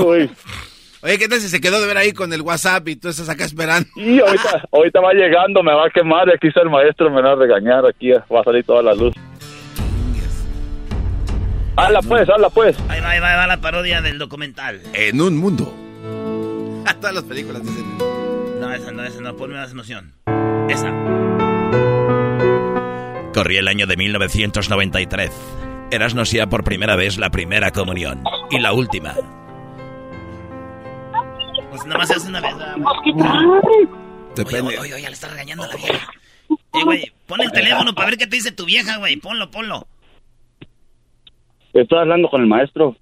Oye, 1.03 1.18
¿qué 1.18 1.28
tal 1.28 1.41
si 1.41 1.49
se 1.49 1.61
quedó 1.62 1.81
de 1.81 1.87
ver 1.87 1.97
ahí 1.97 2.12
con 2.12 2.31
el 2.33 2.43
WhatsApp 2.43 2.87
y 2.89 2.97
tú 2.97 3.09
estás 3.09 3.28
acá 3.31 3.45
esperando? 3.45 3.89
Y 3.97 4.20
ahorita, 4.20 4.68
ahorita 4.72 5.01
va 5.01 5.12
llegando, 5.14 5.62
me 5.62 5.72
va 5.72 5.87
a 5.87 5.91
quemar 5.91 6.28
y 6.28 6.33
aquí 6.35 6.49
está 6.49 6.61
el 6.61 6.68
maestro, 6.68 7.11
me 7.11 7.22
va 7.22 7.33
a 7.33 7.37
regañar, 7.37 7.87
aquí 7.87 8.11
va 8.12 8.41
a 8.41 8.45
salir 8.45 8.64
toda 8.64 8.83
la 8.83 8.95
luz. 8.95 9.14
Hazla 11.76 12.03
pues, 12.03 12.28
hazla 12.28 12.51
pues. 12.51 12.76
Ahí 12.89 13.01
va, 13.01 13.11
ahí 13.11 13.20
va, 13.20 13.31
ahí 13.31 13.37
va 13.37 13.47
la 13.47 13.61
parodia 13.61 14.03
del 14.03 14.18
documental. 14.18 14.83
En 14.93 15.20
un 15.20 15.39
mundo. 15.39 15.74
Todas 17.01 17.14
las 17.14 17.24
películas 17.24 17.62
dicen. 17.62 18.20
No, 18.71 18.77
esa 18.77 18.93
no, 18.93 19.03
esa 19.03 19.21
no, 19.21 19.35
ponme 19.35 19.57
más 19.57 19.73
emoción. 19.73 20.14
Esa. 20.68 20.93
Corría 23.35 23.59
el 23.59 23.66
año 23.66 23.89
de 23.89 23.97
1993. 23.97 25.33
Erasno 25.91 26.23
hacía 26.23 26.47
por 26.47 26.62
primera 26.62 26.95
vez 26.95 27.18
la 27.18 27.31
primera 27.31 27.73
comunión. 27.73 28.23
Y 28.49 28.61
la 28.61 28.73
última. 28.73 29.16
Pues 31.71 31.85
nada 31.85 31.99
más 31.99 32.07
se 32.07 32.14
hace 32.14 32.29
una 32.29 32.41
vez. 32.41 32.55
Depende. 34.37 34.68
Oye, 34.68 34.79
oye, 34.79 34.95
oye, 34.95 35.07
le 35.07 35.12
está 35.14 35.27
regañando 35.27 35.64
a 35.64 35.66
la 35.66 35.75
vieja. 35.75 36.12
Eh, 36.51 36.85
güey, 36.85 37.12
pon 37.27 37.41
el 37.41 37.51
teléfono 37.51 37.93
para 37.93 38.11
ver 38.11 38.18
qué 38.18 38.29
te 38.29 38.37
dice 38.37 38.53
tu 38.53 38.66
vieja, 38.66 38.99
güey. 38.99 39.16
Ponlo, 39.16 39.51
ponlo. 39.51 39.89
Estoy 41.73 41.99
hablando 41.99 42.29
con 42.29 42.43
el 42.43 42.47
maestro. 42.47 42.97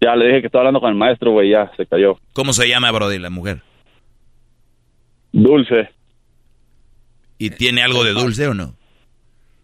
Ya 0.00 0.14
le 0.14 0.26
dije 0.26 0.40
que 0.40 0.46
estoy 0.46 0.58
hablando 0.60 0.80
con 0.80 0.90
el 0.90 0.96
maestro, 0.96 1.32
güey, 1.32 1.50
ya 1.50 1.70
se 1.76 1.86
cayó. 1.86 2.18
¿Cómo 2.32 2.52
se 2.52 2.68
llama, 2.68 2.90
Brody, 2.92 3.18
la 3.18 3.30
mujer? 3.30 3.62
Dulce. 5.32 5.90
¿Y 7.38 7.50
tiene 7.50 7.82
algo 7.82 8.04
de 8.04 8.12
dulce 8.12 8.46
o 8.46 8.54
no? 8.54 8.75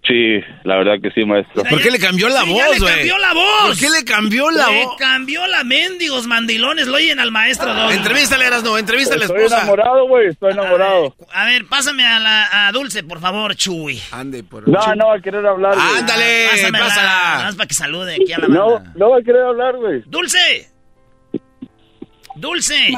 Sí, 0.05 0.40
la 0.64 0.78
verdad 0.78 0.94
que 1.00 1.12
sí, 1.12 1.24
maestro. 1.24 1.62
¿Por 1.62 1.80
qué 1.80 1.88
le 1.88 2.00
cambió 2.00 2.28
la 2.28 2.42
Sí, 2.42 2.50
voz, 2.50 2.70
le 2.72 2.78
güey? 2.80 2.94
cambió 2.96 3.18
la 3.18 3.32
voz. 3.34 3.68
¿Por 3.68 3.78
qué 3.78 3.88
le 3.88 4.05
cambió 4.05 4.50
la 4.50 4.66
Le 4.68 4.84
voz? 4.84 4.96
cambió 4.98 5.46
la 5.46 5.62
mendigos 5.62 6.26
mandilones. 6.26 6.88
Lo 6.88 6.96
oyen 6.96 7.20
al 7.20 7.30
maestro 7.30 7.72
Doggy. 7.72 7.94
Entrevístale, 7.98 8.46
Erasno, 8.46 8.76
entrevístale 8.78 9.16
a 9.16 9.18
la 9.20 9.24
Estoy 9.26 9.44
esposa. 9.44 9.59
enamorado, 9.62 10.09
güey, 10.09 10.26
estoy 10.28 10.53
enamorado. 10.53 11.14
A 11.32 11.44
ver, 11.44 11.66
pásame 11.66 12.05
a 12.05 12.18
la 12.18 12.66
a 12.66 12.72
Dulce, 12.72 13.05
por 13.05 13.20
favor, 13.20 13.55
Chuy. 13.55 14.03
Ande, 14.11 14.42
por 14.42 14.68
No, 14.68 14.94
no 14.96 15.07
va 15.07 15.14
a 15.14 15.20
querer 15.20 15.46
hablar, 15.46 15.74
güey. 15.76 15.98
Ándale, 15.98 16.48
Pásamela, 16.50 16.84
pásala. 16.84 17.09
Nada 17.09 17.44
más 17.44 17.55
para 17.55 17.66
que 17.68 17.74
salude 17.74 18.14
aquí 18.16 18.32
a 18.32 18.38
la 18.38 18.48
No, 18.48 18.72
banda. 18.74 18.92
no 18.96 19.11
va 19.11 19.18
a 19.18 19.22
querer 19.22 19.42
hablar, 19.42 19.76
güey. 19.76 20.03
¡Dulce! 20.07 20.68
¡Dulce! 22.34 22.88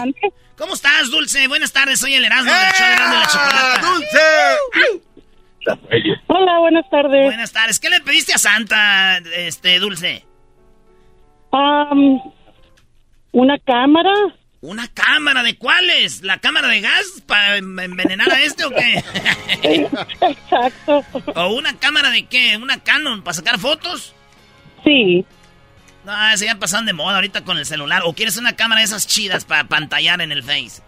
¿Cómo 0.56 0.72
estás, 0.72 1.10
Dulce? 1.10 1.48
Buenas 1.48 1.70
tardes, 1.70 1.98
soy 2.00 2.14
el 2.14 2.24
Erasmo 2.24 2.50
del 2.50 2.72
show 2.72 2.86
de 2.86 2.92
Erasmo 2.94 3.14
y 3.14 3.18
la 3.18 3.26
Chocolata. 3.26 3.80
¡Eh! 4.00 5.00
Hola, 6.26 6.58
buenas 6.58 6.88
tardes. 6.90 7.24
Buenas 7.24 7.52
tardes. 7.52 7.80
¿Qué 7.80 7.88
le 7.90 8.00
pediste 8.00 8.34
a 8.34 8.38
Santa, 8.38 9.18
este, 9.36 9.78
Dulce? 9.78 10.24
Am, 11.52 12.20
¿Una 13.32 13.58
cámara? 13.58 14.12
¿Una 14.60 14.88
cámara 14.88 15.42
de 15.42 15.56
cuáles? 15.58 16.22
¿La 16.22 16.38
cámara 16.38 16.68
de 16.68 16.80
gas 16.80 17.22
para 17.26 17.58
envenenar 17.58 18.30
a 18.32 18.40
este 18.42 18.64
o 18.64 18.70
qué? 18.70 19.04
Exacto. 20.22 21.04
¿O 21.34 21.48
una 21.54 21.76
cámara 21.78 22.10
de 22.10 22.26
qué? 22.26 22.56
¿Una 22.56 22.78
Canon 22.82 23.22
para 23.22 23.34
sacar 23.34 23.58
fotos? 23.58 24.14
Sí. 24.82 25.24
No, 26.04 26.12
se 26.36 26.46
ya 26.46 26.54
pasaron 26.58 26.86
de 26.86 26.92
moda 26.92 27.16
ahorita 27.16 27.44
con 27.44 27.58
el 27.58 27.66
celular. 27.66 28.02
¿O 28.04 28.14
quieres 28.14 28.36
una 28.38 28.56
cámara 28.56 28.80
de 28.80 28.86
esas 28.86 29.06
chidas 29.06 29.44
para 29.44 29.64
pantallar 29.64 30.20
en 30.22 30.32
el 30.32 30.42
Face? 30.42 30.82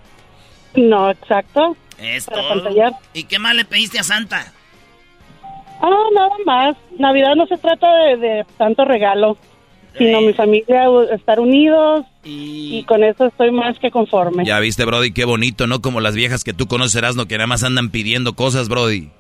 No, 0.75 1.11
exacto. 1.11 1.77
Es 1.99 2.27
Para 2.27 2.43
todo. 2.43 2.49
pantallar. 2.65 2.93
¿Y 3.15 3.25
qué 3.25 3.39
más 3.39 3.55
le 3.55 3.65
pediste 3.65 3.99
a 3.99 4.03
Santa? 4.05 4.53
Ah, 5.81 6.05
nada 6.15 6.31
más. 6.45 6.77
Navidad 6.99 7.35
no 7.37 7.47
se 7.47 7.59
trata 7.59 7.87
de, 8.05 8.17
de 8.17 8.47
tanto 8.57 8.85
regalo, 8.85 9.37
sino 9.97 10.21
mi 10.21 10.33
familia 10.33 10.85
estar 11.13 11.41
unidos 11.41 12.05
y... 12.25 12.85
con 12.85 13.03
eso 13.05 13.27
estoy 13.27 13.51
más 13.51 13.79
que 13.79 13.91
conforme. 13.91 14.45
Ya 14.45 14.59
viste, 14.59 14.85
Brody, 14.85 15.13
qué 15.13 15.25
bonito, 15.25 15.67
¿no? 15.67 15.81
Como 15.81 16.01
las 16.01 16.15
viejas 16.15 16.45
que 16.45 16.53
tú 16.53 16.67
conoces, 16.67 16.97
Erasno, 16.97 17.27
que 17.27 17.37
nada 17.39 17.47
más 17.47 17.65
andan 17.65 17.91
pidiendo 17.91 18.35
cosas, 18.35 18.69
Brody. 18.69 19.11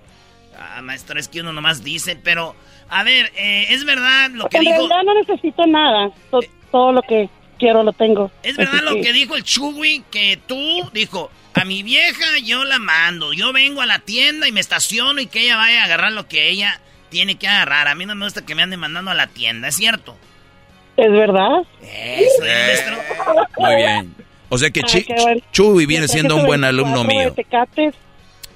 Ah, 0.58 0.82
maestro, 0.82 1.18
es 1.18 1.28
que 1.28 1.40
uno 1.40 1.52
nomás 1.52 1.82
dice, 1.84 2.18
pero... 2.22 2.54
A 2.88 3.02
ver, 3.02 3.32
eh, 3.36 3.66
¿es 3.70 3.84
verdad 3.84 4.30
lo 4.32 4.48
que 4.48 4.58
En 4.58 4.62
dijo... 4.62 4.74
realidad 4.76 5.02
no 5.04 5.14
necesito 5.14 5.66
nada. 5.66 6.10
To- 6.30 6.40
todo 6.70 6.92
lo 6.92 7.02
que 7.02 7.28
quiero 7.58 7.82
lo 7.82 7.92
tengo. 7.92 8.30
¿Es 8.42 8.56
verdad 8.56 8.80
lo 8.82 8.94
que 8.94 9.12
dijo 9.12 9.36
el 9.36 9.42
Chugui? 9.42 10.04
Que 10.10 10.38
tú, 10.46 10.88
dijo, 10.92 11.30
a 11.54 11.64
mi 11.64 11.82
vieja 11.82 12.24
yo 12.44 12.64
la 12.64 12.78
mando. 12.78 13.32
Yo 13.32 13.52
vengo 13.52 13.82
a 13.82 13.86
la 13.86 13.98
tienda 14.00 14.48
y 14.48 14.52
me 14.52 14.60
estaciono 14.60 15.20
y 15.20 15.26
que 15.26 15.42
ella 15.42 15.56
vaya 15.56 15.82
a 15.82 15.84
agarrar 15.84 16.12
lo 16.12 16.28
que 16.28 16.48
ella 16.50 16.80
tiene 17.08 17.36
que 17.36 17.48
agarrar. 17.48 17.88
A 17.88 17.94
mí 17.94 18.06
no 18.06 18.14
me 18.14 18.24
gusta 18.26 18.44
que 18.44 18.54
me 18.54 18.62
anden 18.62 18.80
mandando 18.80 19.10
a 19.10 19.14
la 19.14 19.26
tienda, 19.26 19.68
¿es 19.68 19.76
cierto? 19.76 20.16
¿Es 20.96 21.10
verdad? 21.10 21.62
Eso, 21.82 22.42
maestro. 22.42 22.96
Muy 23.58 23.76
bien. 23.76 24.14
O 24.48 24.58
sea 24.58 24.70
que 24.70 24.80
Ah, 24.80 24.86
Chi- 24.86 25.04
qué 25.04 25.14
bueno. 25.20 25.40
Chuy 25.52 25.86
viene 25.86 26.08
siendo 26.08 26.36
un 26.36 26.46
buen 26.46 26.64
alumno 26.64 27.04
24 27.04 27.82
mío. 27.84 27.92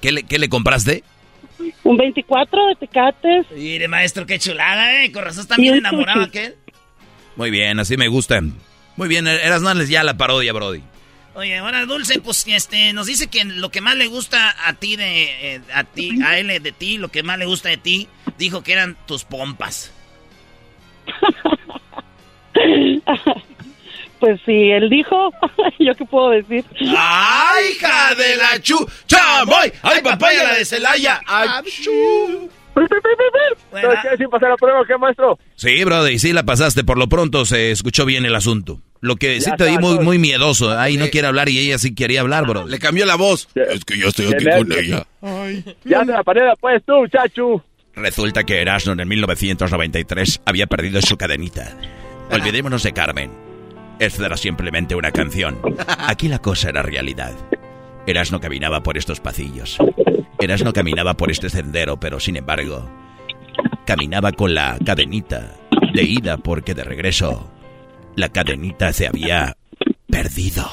¿Qué 0.01 0.13
le, 0.13 0.23
qué 0.23 0.39
le 0.39 0.49
compraste? 0.49 1.05
un 1.85 1.97
24 1.99 2.69
de 2.69 2.75
Tecates. 2.77 3.47
Mire, 3.51 3.87
maestro, 3.89 4.25
qué 4.25 4.39
chulada, 4.39 5.03
¿eh? 5.05 5.13
Con 5.13 5.25
razón 5.25 5.43
está 5.43 5.57
bien 5.57 5.75
enamorado 5.75 6.23
aquel. 6.23 6.55
Muy 7.37 7.51
bien, 7.51 7.79
así 7.79 7.97
me 7.99 8.09
gustan. 8.09 8.55
Muy 8.97 9.09
bien, 9.09 9.27
Erasno 9.27 9.73
ya 9.85 10.03
la 10.03 10.17
parodia, 10.17 10.53
Brody. 10.53 10.83
Oye, 11.35 11.57
ahora 11.59 11.87
Dulce, 11.87 12.21
pues 12.21 12.45
este, 12.49 12.93
nos 12.93 13.07
dice 13.07 13.29
que 13.29 13.45
lo 13.45 13.71
que 13.71 13.81
más 13.81 13.95
le 13.95 14.09
gusta 14.09 14.55
a 14.67 14.75
ti 14.75 14.97
de 14.97 15.55
eh, 15.55 15.61
a 15.73 15.85
ti, 15.85 16.21
a 16.23 16.39
él 16.39 16.49
de 16.63 16.73
ti, 16.73 16.99
lo 16.99 17.09
que 17.09 17.23
más 17.23 17.39
le 17.39 17.47
gusta 17.47 17.69
de 17.69 17.77
ti, 17.77 18.09
dijo 18.37 18.63
que 18.63 18.73
eran 18.73 18.97
tus 19.07 19.25
pompas. 19.25 19.93
Pues 24.21 24.39
si 24.45 24.71
él 24.71 24.91
dijo, 24.91 25.33
¿yo 25.79 25.95
qué 25.95 26.05
puedo 26.05 26.29
decir? 26.29 26.63
¡Ay, 26.95 27.71
hija 27.73 28.15
de 28.15 28.37
la 28.37 28.61
chu! 28.61 28.77
¡Chamoy! 29.07 29.73
¡Ay, 29.81 30.03
papaya 30.03 30.45
la 30.45 30.55
de 30.57 30.65
Celaya! 30.67 31.23
¡Ay, 31.27 31.49
¿Sabes 32.75 33.99
qué? 34.03 34.17
¿Sí 34.17 34.25
pasar 34.31 34.51
la 34.51 34.57
prueba 34.57 34.81
qué, 34.87 34.97
maestro? 34.99 35.39
Sí, 35.57 35.85
Brody, 35.85 36.19
sí 36.19 36.33
la 36.33 36.45
pasaste. 36.45 36.85
Por 36.85 36.99
lo 36.99 37.09
pronto 37.09 37.45
se 37.45 37.71
escuchó 37.71 38.05
bien 38.05 38.25
el 38.25 38.35
asunto. 38.35 38.81
Lo 39.01 39.17
que 39.17 39.41
sí 39.41 39.51
Ya 39.51 39.57
te 39.57 39.67
di 39.67 39.79
muy, 39.79 39.99
muy 39.99 40.19
miedoso. 40.19 40.79
Ahí 40.79 40.97
no 40.97 41.09
quiere 41.09 41.29
hablar 41.29 41.49
y 41.49 41.59
ella 41.59 41.79
sí 41.79 41.95
quería 41.95 42.21
hablar, 42.21 42.47
bro. 42.47 42.67
Le 42.67 42.79
cambió 42.79 43.07
la 43.07 43.17
voz. 43.17 43.49
Es 43.55 43.85
que 43.85 43.99
yo 43.99 44.09
estoy 44.09 44.27
aquí 44.27 44.45
con 44.45 44.73
ella. 44.73 45.07
Ya 45.85 46.05
se 46.05 46.13
la 46.13 46.23
pared 46.23 46.43
pues 46.61 46.83
tú, 46.85 47.07
chachu. 47.09 47.63
Resulta 47.95 48.45
que 48.45 48.61
Erasmo 48.61 48.93
en 48.93 49.09
1993 49.09 50.43
había 50.45 50.67
perdido 50.67 51.01
su 51.03 51.17
cadenita. 51.17 51.77
Olvidémonos 52.31 52.83
de 52.83 52.93
Carmen. 52.93 53.31
Esta 53.99 54.27
era 54.27 54.37
simplemente 54.37 54.95
una 54.95 55.11
canción. 55.11 55.59
Aquí 55.99 56.29
la 56.29 56.39
cosa 56.39 56.71
era 56.71 56.83
realidad. 56.83 57.33
Erasmo 58.11 58.41
caminaba 58.41 58.83
por 58.83 58.99
estos 58.99 59.21
pasillos. 59.21 59.79
Erasmo 60.39 60.73
caminaba 60.73 61.15
por 61.15 61.31
este 61.31 61.49
sendero, 61.49 61.99
pero 62.01 62.19
sin 62.19 62.37
embargo, 62.37 62.91
caminaba 63.87 64.33
con 64.33 64.55
la 64.55 64.79
cadenita 64.85 65.57
de 65.95 66.03
ida 66.03 66.37
porque 66.37 66.75
de 66.75 66.85
regreso 66.85 67.51
la 68.17 68.29
cadenita 68.29 68.93
se 68.93 69.07
había 69.07 69.57
perdido. 70.09 70.69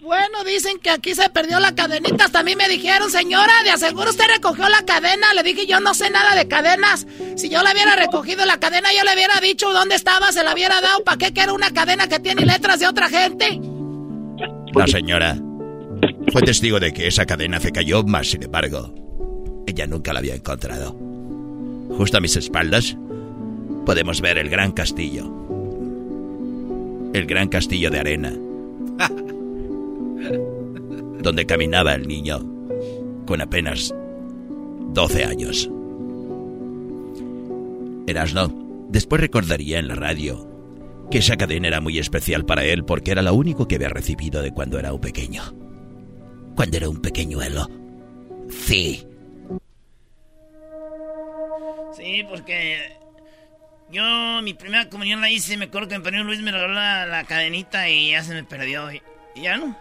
Bueno, 0.00 0.44
dicen 0.44 0.78
que 0.78 0.90
aquí 0.90 1.14
se 1.14 1.28
perdió 1.30 1.58
la 1.58 1.74
cadenita. 1.74 2.26
Hasta 2.26 2.40
a 2.40 2.42
mí 2.44 2.54
me 2.54 2.68
dijeron, 2.68 3.10
señora, 3.10 3.52
de 3.64 3.70
aseguro 3.70 4.10
usted 4.10 4.26
recogió 4.32 4.68
la 4.68 4.84
cadena. 4.84 5.34
Le 5.34 5.42
dije, 5.42 5.66
yo 5.66 5.80
no 5.80 5.94
sé 5.94 6.10
nada 6.10 6.36
de 6.36 6.46
cadenas. 6.46 7.06
Si 7.36 7.48
yo 7.48 7.62
la 7.62 7.72
hubiera 7.72 7.96
recogido 7.96 8.46
la 8.46 8.58
cadena, 8.58 8.88
yo 8.96 9.04
le 9.04 9.14
hubiera 9.14 9.40
dicho 9.40 9.72
dónde 9.72 9.96
estaba, 9.96 10.30
se 10.30 10.44
la 10.44 10.54
hubiera 10.54 10.80
dado. 10.80 11.02
¿Para 11.02 11.18
qué 11.18 11.34
que 11.34 11.40
era 11.40 11.52
una 11.52 11.72
cadena 11.72 12.08
que 12.08 12.20
tiene 12.20 12.46
letras 12.46 12.78
de 12.78 12.86
otra 12.86 13.08
gente? 13.08 13.60
La 14.74 14.86
señora 14.86 15.36
fue 16.32 16.42
testigo 16.42 16.80
de 16.80 16.92
que 16.92 17.06
esa 17.06 17.26
cadena 17.26 17.60
se 17.60 17.72
cayó, 17.72 18.02
mas 18.04 18.30
sin 18.30 18.42
embargo, 18.42 18.94
ella 19.66 19.86
nunca 19.86 20.12
la 20.12 20.20
había 20.20 20.34
encontrado. 20.34 20.96
Justo 21.96 22.18
a 22.18 22.20
mis 22.20 22.36
espaldas 22.36 22.96
podemos 23.84 24.20
ver 24.20 24.38
el 24.38 24.48
gran 24.50 24.72
castillo. 24.72 25.32
El 27.12 27.26
gran 27.26 27.48
castillo 27.48 27.90
de 27.90 27.98
arena. 27.98 28.32
donde 31.22 31.46
caminaba 31.46 31.94
el 31.94 32.06
niño 32.06 32.38
con 33.26 33.40
apenas 33.40 33.92
12 34.92 35.24
años. 35.24 35.70
Erasno, 38.06 38.86
después 38.88 39.20
recordaría 39.20 39.80
en 39.80 39.88
la 39.88 39.96
radio 39.96 40.48
que 41.10 41.18
esa 41.18 41.36
cadena 41.36 41.68
era 41.68 41.80
muy 41.80 41.98
especial 41.98 42.44
para 42.44 42.64
él 42.64 42.84
porque 42.84 43.10
era 43.10 43.22
lo 43.22 43.34
único 43.34 43.66
que 43.66 43.74
había 43.74 43.88
recibido 43.88 44.42
de 44.42 44.52
cuando 44.52 44.78
era 44.78 44.92
un 44.92 45.00
pequeño. 45.00 45.42
Cuando 46.56 46.76
era 46.78 46.88
un 46.88 47.00
pequeñuelo. 47.00 47.68
Sí. 48.50 49.06
Sí, 51.94 52.24
porque 52.28 52.96
yo 53.90 54.02
mi 54.42 54.54
primera 54.54 54.88
comunión 54.88 55.20
la 55.20 55.30
hice, 55.30 55.56
me 55.56 55.66
acuerdo 55.66 55.88
que 55.88 55.98
mi 55.98 56.04
padrino 56.04 56.24
Luis 56.24 56.40
me 56.40 56.50
regaló 56.50 56.74
la, 56.74 57.06
la 57.06 57.24
cadenita 57.24 57.88
y 57.88 58.10
ya 58.10 58.22
se 58.22 58.34
me 58.34 58.42
perdió. 58.42 58.90
Y, 58.92 59.02
y 59.34 59.42
ya 59.42 59.58
no. 59.58 59.78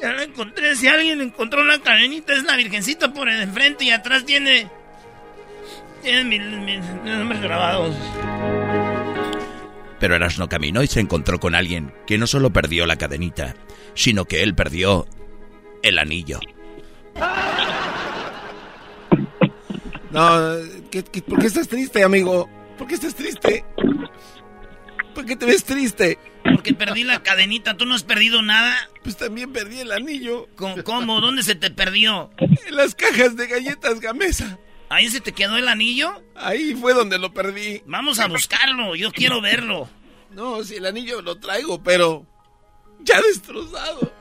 Ya 0.00 0.12
la 0.12 0.24
encontré. 0.24 0.74
Si 0.76 0.88
alguien 0.88 1.20
encontró 1.20 1.64
la 1.64 1.78
cadenita, 1.78 2.34
es 2.34 2.42
la 2.44 2.56
virgencita 2.56 3.12
por 3.12 3.28
el 3.28 3.40
enfrente 3.40 3.84
y 3.84 3.90
atrás 3.90 4.24
tiene. 4.24 4.68
Tiene 6.02 6.24
mis 6.24 6.40
mi, 6.40 6.78
mi 6.78 7.10
nombres 7.10 7.40
grabados. 7.40 7.94
Pero 10.00 10.16
Erasno 10.16 10.48
caminó 10.48 10.82
y 10.82 10.86
se 10.86 11.00
encontró 11.00 11.40
con 11.40 11.54
alguien 11.54 11.94
que 12.06 12.18
no 12.18 12.26
solo 12.26 12.52
perdió 12.52 12.84
la 12.84 12.96
cadenita, 12.96 13.54
sino 13.94 14.24
que 14.24 14.42
él 14.42 14.54
perdió 14.54 15.06
el 15.82 15.98
anillo. 15.98 16.40
No, 20.10 20.56
¿qué, 20.90 21.02
qué, 21.02 21.22
por 21.22 21.40
qué 21.40 21.46
estás 21.46 21.68
triste, 21.68 22.02
amigo? 22.04 22.48
¿Por 22.78 22.86
qué 22.86 22.94
estás 22.94 23.14
triste? 23.14 23.64
¿Por 25.14 25.24
qué 25.24 25.36
te 25.36 25.46
ves 25.46 25.64
triste? 25.64 26.18
Porque 26.42 26.74
perdí 26.74 27.04
la 27.04 27.22
cadenita. 27.22 27.76
¿Tú 27.76 27.86
no 27.86 27.94
has 27.94 28.02
perdido 28.02 28.42
nada? 28.42 28.76
Pues 29.02 29.16
también 29.16 29.52
perdí 29.52 29.80
el 29.80 29.92
anillo. 29.92 30.48
¿Cómo? 30.56 30.82
cómo? 30.82 31.20
¿Dónde 31.20 31.42
se 31.42 31.54
te 31.54 31.70
perdió? 31.70 32.30
En 32.38 32.76
las 32.76 32.94
cajas 32.94 33.36
de 33.36 33.46
galletas 33.46 34.00
Gamesa. 34.00 34.58
¿Ahí 34.88 35.08
se 35.08 35.20
te 35.20 35.32
quedó 35.32 35.56
el 35.56 35.68
anillo? 35.68 36.22
Ahí 36.34 36.74
fue 36.74 36.94
donde 36.94 37.18
lo 37.18 37.32
perdí. 37.32 37.82
Vamos 37.86 38.18
a 38.20 38.26
buscarlo. 38.26 38.94
Yo 38.94 39.10
quiero 39.12 39.40
verlo. 39.40 39.88
No, 40.30 40.62
si 40.64 40.76
el 40.76 40.86
anillo 40.86 41.22
lo 41.22 41.38
traigo, 41.38 41.82
pero 41.82 42.26
ya 43.04 43.20
destrozado. 43.22 44.12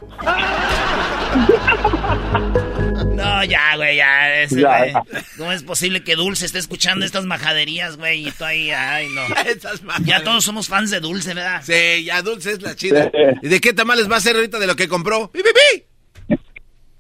No, 3.15 3.43
ya, 3.45 3.75
güey, 3.75 3.97
ya. 3.97 4.41
Ese, 4.43 4.59
Ya, 4.61 4.77
güey. 4.79 4.93
ya. 4.93 5.03
¿Cómo 5.37 5.51
es 5.51 5.63
posible 5.63 6.03
que 6.03 6.15
Dulce 6.15 6.45
esté 6.45 6.59
escuchando 6.59 7.05
estas 7.05 7.25
majaderías, 7.25 7.97
güey? 7.97 8.27
Y 8.27 8.31
tú 8.31 8.43
ahí, 8.45 8.71
ay, 8.71 9.07
no. 9.09 9.21
Ya 10.05 10.23
todos 10.23 10.43
somos 10.43 10.67
fans 10.67 10.91
de 10.91 10.99
Dulce, 10.99 11.33
¿verdad? 11.33 11.61
Sí, 11.65 12.03
ya 12.03 12.21
Dulce 12.21 12.51
es 12.53 12.61
la 12.61 12.75
chida. 12.75 13.11
¿Y 13.41 13.47
de 13.47 13.61
qué 13.61 13.73
tamales 13.73 14.09
va 14.11 14.17
a 14.17 14.21
ser 14.21 14.35
ahorita 14.35 14.59
de 14.59 14.67
lo 14.67 14.75
que 14.75 14.87
compró? 14.87 15.31
¡Pi, 15.31 15.41
pi, 15.41 15.49
pi! 15.49 15.83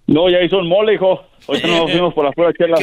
No, 0.05 0.29
ya 0.29 0.41
hizo 0.41 0.57
un 0.57 0.67
mole, 0.67 0.95
hijo. 0.95 1.25
Ahorita 1.47 1.67
nos 1.67 1.91
fuimos 1.91 2.13
por 2.13 2.25
la 2.25 2.31
pura 2.31 2.51
chela. 2.53 2.77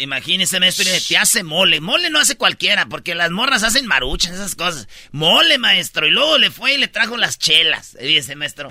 Imagínese, 0.00 0.58
maestro, 0.60 0.84
te 1.08 1.16
hace 1.16 1.42
mole. 1.42 1.80
Mole 1.80 2.08
no 2.10 2.18
hace 2.18 2.36
cualquiera, 2.36 2.86
porque 2.86 3.14
las 3.14 3.30
morras 3.30 3.62
hacen 3.64 3.86
maruchas, 3.86 4.32
esas 4.32 4.54
cosas. 4.54 4.88
Mole, 5.12 5.58
maestro. 5.58 6.06
Y 6.06 6.10
luego 6.10 6.38
le 6.38 6.50
fue 6.50 6.74
y 6.74 6.78
le 6.78 6.88
trajo 6.88 7.16
las 7.16 7.38
chelas. 7.38 7.96
Dice, 8.00 8.34
maestro. 8.34 8.70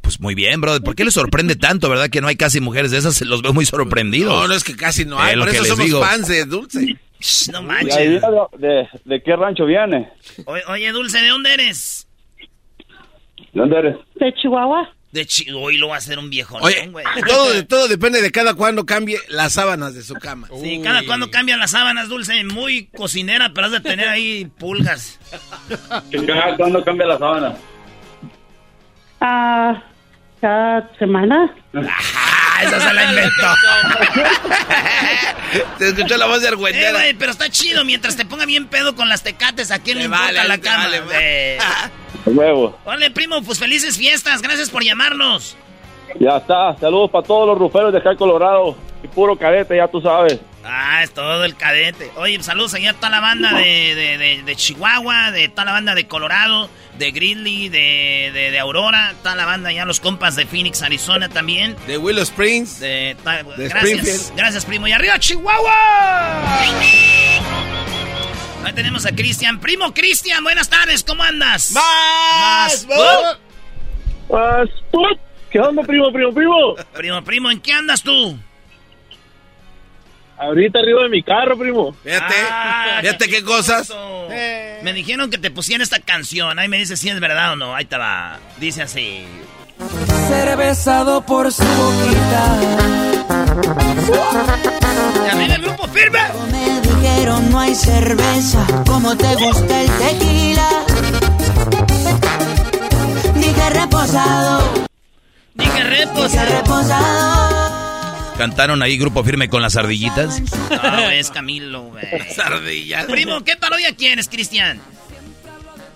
Pues 0.00 0.20
muy 0.20 0.34
bien, 0.34 0.60
brother. 0.62 0.82
¿Por 0.82 0.94
qué 0.96 1.04
le 1.04 1.10
sorprende 1.10 1.54
tanto, 1.54 1.90
verdad? 1.90 2.08
Que 2.08 2.22
no 2.22 2.28
hay 2.28 2.36
casi 2.36 2.60
mujeres 2.60 2.90
de 2.92 2.96
esas. 2.98 3.20
Los 3.20 3.42
veo 3.42 3.52
muy 3.52 3.66
sorprendidos. 3.66 4.34
No, 4.34 4.48
no 4.48 4.54
es 4.54 4.64
que 4.64 4.74
casi 4.74 5.04
no 5.04 5.20
hay. 5.20 5.36
Por 5.36 5.50
eso 5.50 5.64
somos 5.66 5.84
digo. 5.84 6.00
fans 6.00 6.28
de 6.28 6.46
Dulce. 6.46 6.96
Shh, 7.20 7.50
no 7.50 7.60
¿Y 7.60 7.64
manches. 7.64 7.98
de, 7.98 8.20
de, 8.58 8.88
de 9.04 9.22
qué 9.22 9.36
rancho 9.36 9.66
viene? 9.66 10.08
Oye, 10.46 10.62
oye, 10.68 10.92
Dulce, 10.92 11.20
¿de 11.20 11.28
dónde 11.28 11.52
eres? 11.52 12.08
¿De 13.52 13.60
dónde 13.60 13.78
eres? 13.78 13.96
De 14.14 14.32
Chihuahua. 14.34 14.94
De 15.12 15.24
Chi... 15.24 15.50
Hoy 15.52 15.78
lo 15.78 15.88
va 15.88 15.94
a 15.94 15.98
hacer 15.98 16.18
un 16.18 16.28
viejo, 16.28 16.58
Oye, 16.60 16.86
güey. 16.88 17.04
todo, 17.26 17.66
todo 17.66 17.88
depende 17.88 18.20
de 18.20 18.30
cada 18.30 18.54
cuando 18.54 18.84
cambie 18.84 19.18
las 19.28 19.54
sábanas 19.54 19.94
de 19.94 20.02
su 20.02 20.14
cama. 20.14 20.48
Sí, 20.60 20.80
cada 20.82 21.04
cuando 21.04 21.30
cambian 21.30 21.58
las 21.58 21.70
sábanas, 21.70 22.08
Dulce. 22.08 22.44
Muy 22.44 22.86
cocinera, 22.86 23.52
pero 23.54 23.66
has 23.66 23.72
de 23.72 23.80
tener 23.80 24.08
ahí 24.08 24.44
pulgas. 24.58 25.18
¿Cada 26.26 26.56
cuándo 26.56 26.84
cambia 26.84 27.06
la 27.06 27.18
sábana? 27.18 27.56
Ah, 29.20 29.82
cada 30.40 30.90
semana. 30.98 31.54
Ah, 32.58 32.64
esa 32.64 32.80
se 32.80 32.94
la 32.94 33.04
inventó. 33.10 33.46
Se 35.78 35.88
escuchó 35.88 36.16
la 36.16 36.26
voz 36.26 36.40
de 36.40 36.46
Eh, 36.46 36.50
Argüendera. 36.50 36.92
güey, 36.92 37.14
pero 37.14 37.32
está 37.32 37.48
chido 37.48 37.84
mientras 37.84 38.16
te 38.16 38.24
ponga 38.26 38.44
bien 38.46 38.66
pedo 38.66 38.94
con 38.94 39.08
las 39.08 39.22
tecates. 39.22 39.70
¿A 39.70 39.78
quién 39.78 39.98
le 39.98 40.04
importa 40.04 40.26
vale, 40.26 40.48
la 40.48 40.58
cama? 40.58 40.84
vale, 40.84 41.00
güey? 41.00 41.58
Huevo. 42.36 42.78
Órale, 42.84 43.10
primo, 43.10 43.42
pues 43.42 43.58
felices 43.58 43.96
fiestas. 43.96 44.42
Gracias 44.42 44.70
por 44.70 44.82
llamarnos. 44.84 45.56
Ya 46.18 46.36
está. 46.38 46.76
Saludos 46.78 47.10
para 47.10 47.26
todos 47.26 47.46
los 47.46 47.58
ruferos 47.58 47.92
de 47.92 47.98
acá 47.98 48.12
en 48.12 48.16
Colorado. 48.18 48.76
Y 49.02 49.08
puro 49.08 49.36
cadete, 49.36 49.76
ya 49.76 49.86
tú 49.88 50.00
sabes. 50.00 50.38
Ah, 50.64 51.02
es 51.04 51.12
todo 51.14 51.44
el 51.44 51.54
cadete. 51.56 52.10
Oye, 52.16 52.42
saludos 52.42 52.74
allá 52.74 52.90
a 52.90 52.94
toda 52.94 53.10
la 53.10 53.20
banda 53.20 53.52
de, 53.54 53.94
de, 53.94 54.18
de- 54.18 54.42
de 54.42 54.56
Chihuahua, 54.56 55.30
de 55.30 55.48
toda 55.48 55.66
la 55.66 55.72
banda 55.72 55.94
de 55.94 56.06
Colorado, 56.08 56.68
de 56.98 57.10
Grizzly, 57.12 57.68
de, 57.68 58.30
de, 58.34 58.50
de 58.50 58.58
Aurora, 58.58 59.14
toda 59.22 59.36
la 59.36 59.46
banda 59.46 59.70
allá, 59.70 59.84
los 59.84 60.00
compas 60.00 60.34
de 60.36 60.46
Phoenix, 60.46 60.82
Arizona 60.82 61.28
también. 61.28 61.76
De 61.86 61.96
Willow 61.96 62.22
Springs. 62.24 62.80
De, 62.80 63.16
ta- 63.22 63.44
De 63.44 63.68
gracias, 63.68 63.84
Springfield. 64.00 64.36
gracias, 64.36 64.64
primo. 64.64 64.88
Y 64.88 64.92
arriba, 64.92 65.18
Chihuahua. 65.18 66.60
Ahí 68.64 68.72
tenemos 68.74 69.06
a 69.06 69.12
Cristian. 69.12 69.60
Primo 69.60 69.94
Cristian, 69.94 70.42
buenas 70.42 70.68
tardes, 70.68 71.04
¿cómo 71.04 71.22
andas? 71.22 71.70
¡Más! 71.70 72.86
¡Más! 74.30 74.68
¿Qué 75.50 75.60
onda, 75.60 75.82
primo, 75.84 76.12
primo, 76.12 76.34
primo? 76.34 76.74
Primo, 76.94 77.22
primo, 77.24 77.50
¿en 77.50 77.60
qué 77.60 77.72
andas 77.72 78.02
tú? 78.02 78.38
Ahorita 80.40 80.78
arriba 80.78 81.02
de 81.02 81.08
mi 81.08 81.22
carro, 81.22 81.58
primo. 81.58 81.92
Fíjate, 82.04 82.34
Ah, 82.50 82.98
fíjate 83.00 83.28
qué 83.28 83.42
cosas. 83.42 83.92
Me 84.82 84.92
dijeron 84.92 85.30
que 85.30 85.38
te 85.38 85.50
pusieran 85.50 85.82
esta 85.82 85.98
canción. 85.98 86.58
Ahí 86.58 86.68
me 86.68 86.78
dice 86.78 86.96
si 86.96 87.08
es 87.08 87.18
verdad 87.20 87.52
o 87.52 87.56
no. 87.56 87.74
Ahí 87.74 87.84
te 87.84 87.96
va. 87.96 88.38
Dice 88.58 88.82
así. 88.82 89.24
Ser 90.28 90.56
besado 90.56 91.22
por 91.24 91.50
su 91.52 91.64
boquita. 91.64 92.60
Arriba 95.32 95.54
el 95.54 95.62
grupo 95.62 95.86
firme. 95.88 96.20
Me 96.52 96.80
dijeron 96.80 97.50
no 97.50 97.58
hay 97.60 97.74
cerveza, 97.74 98.66
como 98.86 99.16
te 99.16 99.34
gusta 99.36 99.82
el 99.82 99.90
tequila. 99.98 100.68
Dije 103.34 103.70
reposado, 103.70 104.62
Dije 105.54 105.82
reposa. 105.84 106.44
dije 106.44 106.56
reposado. 106.56 107.57
¿Cantaron 108.38 108.84
ahí 108.84 108.96
grupo 108.96 109.24
firme 109.24 109.48
con 109.48 109.62
las 109.62 109.76
ardillitas? 109.76 110.40
No, 110.70 111.10
es 111.10 111.28
Camilo, 111.30 111.82
güey. 111.82 112.04
Sardillas. 112.30 113.06
Primo, 113.06 113.42
¿qué 113.42 113.56
parodia 113.56 113.96
quieres, 113.96 114.28
Cristian? 114.28 114.80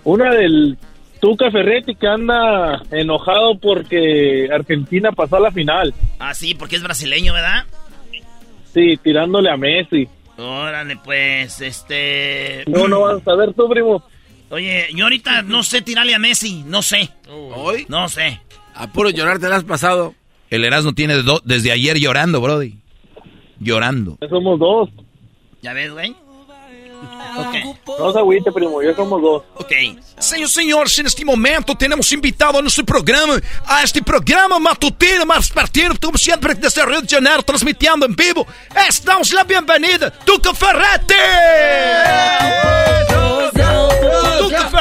Una 0.02 0.34
del 0.34 0.76
Tuca 1.20 1.52
Ferretti 1.52 1.94
que 1.94 2.08
anda 2.08 2.82
enojado 2.90 3.56
porque 3.60 4.48
Argentina 4.52 5.12
pasó 5.12 5.36
a 5.36 5.40
la 5.40 5.52
final. 5.52 5.94
Ah, 6.18 6.34
sí, 6.34 6.56
porque 6.56 6.74
es 6.74 6.82
brasileño, 6.82 7.32
¿verdad? 7.32 7.64
Sí, 8.74 8.98
tirándole 9.00 9.48
a 9.48 9.56
Messi. 9.56 10.08
Órale, 10.36 10.96
pues, 10.96 11.60
este... 11.60 12.64
No, 12.66 12.88
no 12.88 13.02
vas 13.02 13.20
a 13.22 13.24
saber 13.24 13.54
tú, 13.54 13.68
primo. 13.68 14.02
Oye, 14.50 14.88
yo 14.92 15.04
ahorita 15.04 15.42
no 15.42 15.62
sé 15.62 15.80
tirarle 15.80 16.16
a 16.16 16.18
Messi. 16.18 16.64
No 16.66 16.82
sé. 16.82 17.08
¿Hoy? 17.28 17.86
No 17.88 18.08
sé. 18.08 18.40
A 18.74 18.88
puro 18.88 19.10
llorar 19.10 19.38
te 19.38 19.48
la 19.48 19.56
has 19.56 19.64
pasado. 19.64 20.14
El 20.52 20.64
Erasmo 20.66 20.92
tiene 20.92 21.14
do- 21.22 21.40
desde 21.44 21.72
ayer 21.72 21.98
llorando, 21.98 22.38
Brody. 22.42 22.74
Llorando. 23.58 24.18
Ya 24.20 24.28
somos 24.28 24.58
dos. 24.58 24.90
¿Ya 25.62 25.72
ves, 25.72 25.90
güey? 25.90 26.14
Ok. 27.38 27.54
No 27.98 28.12
se 28.12 28.18
agüite, 28.18 28.52
primo, 28.52 28.82
ya 28.82 28.94
somos 28.94 29.22
dos. 29.22 29.42
Ok. 29.54 29.72
Senhoras 30.18 30.50
e 30.50 30.54
senhores, 30.60 30.98
neste 31.02 31.24
momento 31.24 31.74
temos 31.74 32.12
invitado 32.12 32.58
a 32.58 32.62
nosso 32.62 32.84
programa, 32.84 33.40
a 33.66 33.82
este 33.82 34.02
programa 34.02 34.58
matutino 34.58 35.24
mais 35.24 35.48
partido, 35.48 35.94
como 35.98 36.18
sempre 36.18 36.54
desde 36.54 36.84
Rio 36.84 37.00
de 37.00 37.08
Janeiro, 37.08 37.42
transmitindo 37.42 38.04
em 38.04 38.14
vivo. 38.14 38.46
Estamos 38.86 39.32
la 39.32 39.44
bienvenida, 39.44 40.10
Tuca 40.10 40.52
Ferretti! 40.52 41.14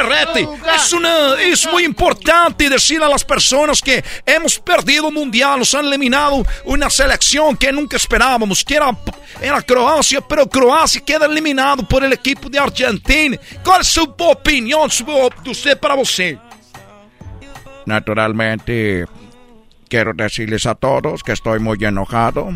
Ferretti, 0.02 0.47
es, 0.76 0.93
una, 0.93 1.34
es 1.41 1.70
muy 1.72 1.84
importante 1.86 2.70
decir 2.70 3.02
a 3.04 3.08
las 3.10 3.24
personas 3.24 3.82
que 3.82 4.04
hemos 4.26 4.58
perdido 4.60 5.10
el 5.10 5.14
mundial, 5.14 5.60
nos 5.60 5.74
han 5.76 5.86
eliminado 5.86 6.43
una 6.66 6.89
selección 6.89 7.56
que 7.56 7.72
nunca 7.72 7.97
esperábamos, 7.97 8.64
que 8.64 8.76
era, 8.76 8.95
era 9.41 9.62
Croacia, 9.62 10.22
pero 10.22 10.47
Croacia 10.49 11.02
queda 11.06 11.26
eliminado 11.26 11.88
por 11.88 12.04
el 12.04 12.14
equipo 12.14 12.49
de 12.49 12.60
Argentina. 12.60 13.38
¿Cuál 13.64 13.82
es 13.82 13.88
su 13.88 14.04
opinión 14.18 14.89
su- 14.89 15.06
de 15.06 15.49
usted 15.49 15.78
para 15.80 15.95
você? 15.95 16.38
Naturalmente, 17.86 19.06
quiero 19.89 20.14
decirles 20.14 20.66
a 20.66 20.76
todos 20.76 21.24
que 21.24 21.32
estoy 21.34 21.60
muy 21.60 21.78
enojado 21.84 22.49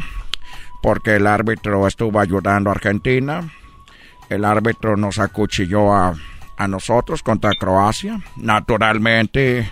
porque 0.81 1.15
el 1.15 1.25
árbitro 1.27 1.87
estuvo 1.87 2.19
ayudando 2.19 2.69
a 2.69 2.73
Argentina. 2.73 3.51
El 4.29 4.45
árbitro 4.45 4.95
nos 4.97 5.19
acuchilló 5.19 5.93
a, 5.93 6.13
a 6.57 6.67
nosotros 6.67 7.23
contra 7.23 7.51
Croacia. 7.51 8.19
Naturalmente, 8.37 9.71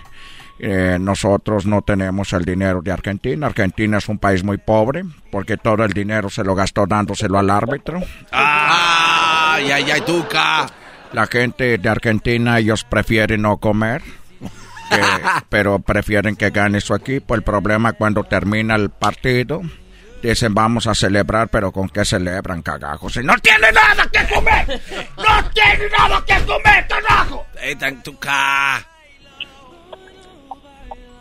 eh, 0.58 0.98
nosotros 1.00 1.66
no 1.66 1.82
tenemos 1.82 2.32
el 2.32 2.44
dinero 2.44 2.80
de 2.80 2.92
Argentina. 2.92 3.46
Argentina 3.46 3.98
es 3.98 4.08
un 4.08 4.18
país 4.18 4.44
muy 4.44 4.58
pobre 4.58 5.04
porque 5.30 5.56
todo 5.56 5.84
el 5.84 5.92
dinero 5.92 6.30
se 6.30 6.44
lo 6.44 6.54
gastó 6.54 6.86
dándoselo 6.86 7.38
al 7.38 7.50
árbitro. 7.50 8.00
¡Ay, 8.30 9.70
ay, 9.70 9.90
ay, 9.90 10.00
Tuca! 10.02 10.66
La 11.12 11.26
gente 11.26 11.78
de 11.78 11.88
Argentina, 11.88 12.58
ellos 12.58 12.84
prefieren 12.84 13.42
no 13.42 13.58
comer, 13.58 14.02
pero 15.48 15.78
prefieren 15.78 16.34
que 16.34 16.50
gane 16.50 16.80
su 16.80 16.94
equipo. 16.94 17.34
El 17.34 17.42
problema 17.42 17.92
cuando 17.92 18.24
termina 18.24 18.74
el 18.74 18.90
partido, 18.90 19.62
dicen 20.28 20.54
vamos 20.54 20.86
a 20.86 20.94
celebrar, 20.94 21.48
pero 21.48 21.70
¿con 21.72 21.88
qué 21.88 22.04
celebran, 22.04 22.62
cagajos? 22.62 23.12
Si 23.14 23.22
no 23.22 23.34
tiene 23.38 23.70
nada 23.72 24.08
que 24.10 24.34
comer, 24.34 24.80
no 25.16 25.50
tiene 25.50 25.88
nada 25.96 26.24
que 26.26 26.44
comer, 26.44 26.86
carajo. 26.88 27.46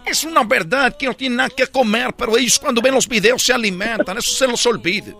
Es 0.05 0.23
una 0.23 0.43
verdad 0.43 0.95
que 0.97 1.05
no 1.07 1.13
tienen 1.13 1.37
nada 1.37 1.49
que 1.49 1.67
comer, 1.67 2.13
pero 2.17 2.37
ellos 2.37 2.59
cuando 2.59 2.81
ven 2.81 2.93
los 2.93 3.07
videos 3.07 3.43
se 3.43 3.53
alimentan, 3.53 4.17
eso 4.17 4.31
se 4.31 4.47
los 4.47 4.65
olvida. 4.65 5.13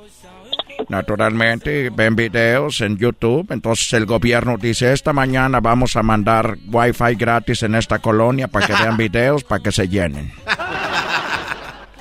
Naturalmente, 0.89 1.89
ven 1.89 2.15
videos 2.15 2.81
en 2.81 2.97
YouTube, 2.97 3.51
entonces 3.51 3.91
el 3.93 4.05
gobierno 4.05 4.57
dice, 4.57 4.91
esta 4.91 5.13
mañana 5.13 5.59
vamos 5.59 5.95
a 5.95 6.03
mandar 6.03 6.57
wifi 6.67 7.15
gratis 7.15 7.63
en 7.63 7.75
esta 7.75 7.99
colonia 7.99 8.47
para 8.47 8.67
que 8.67 8.73
vean 8.73 8.97
videos, 8.97 9.43
para 9.43 9.63
que 9.63 9.71
se 9.71 9.88
llenen. 9.88 10.34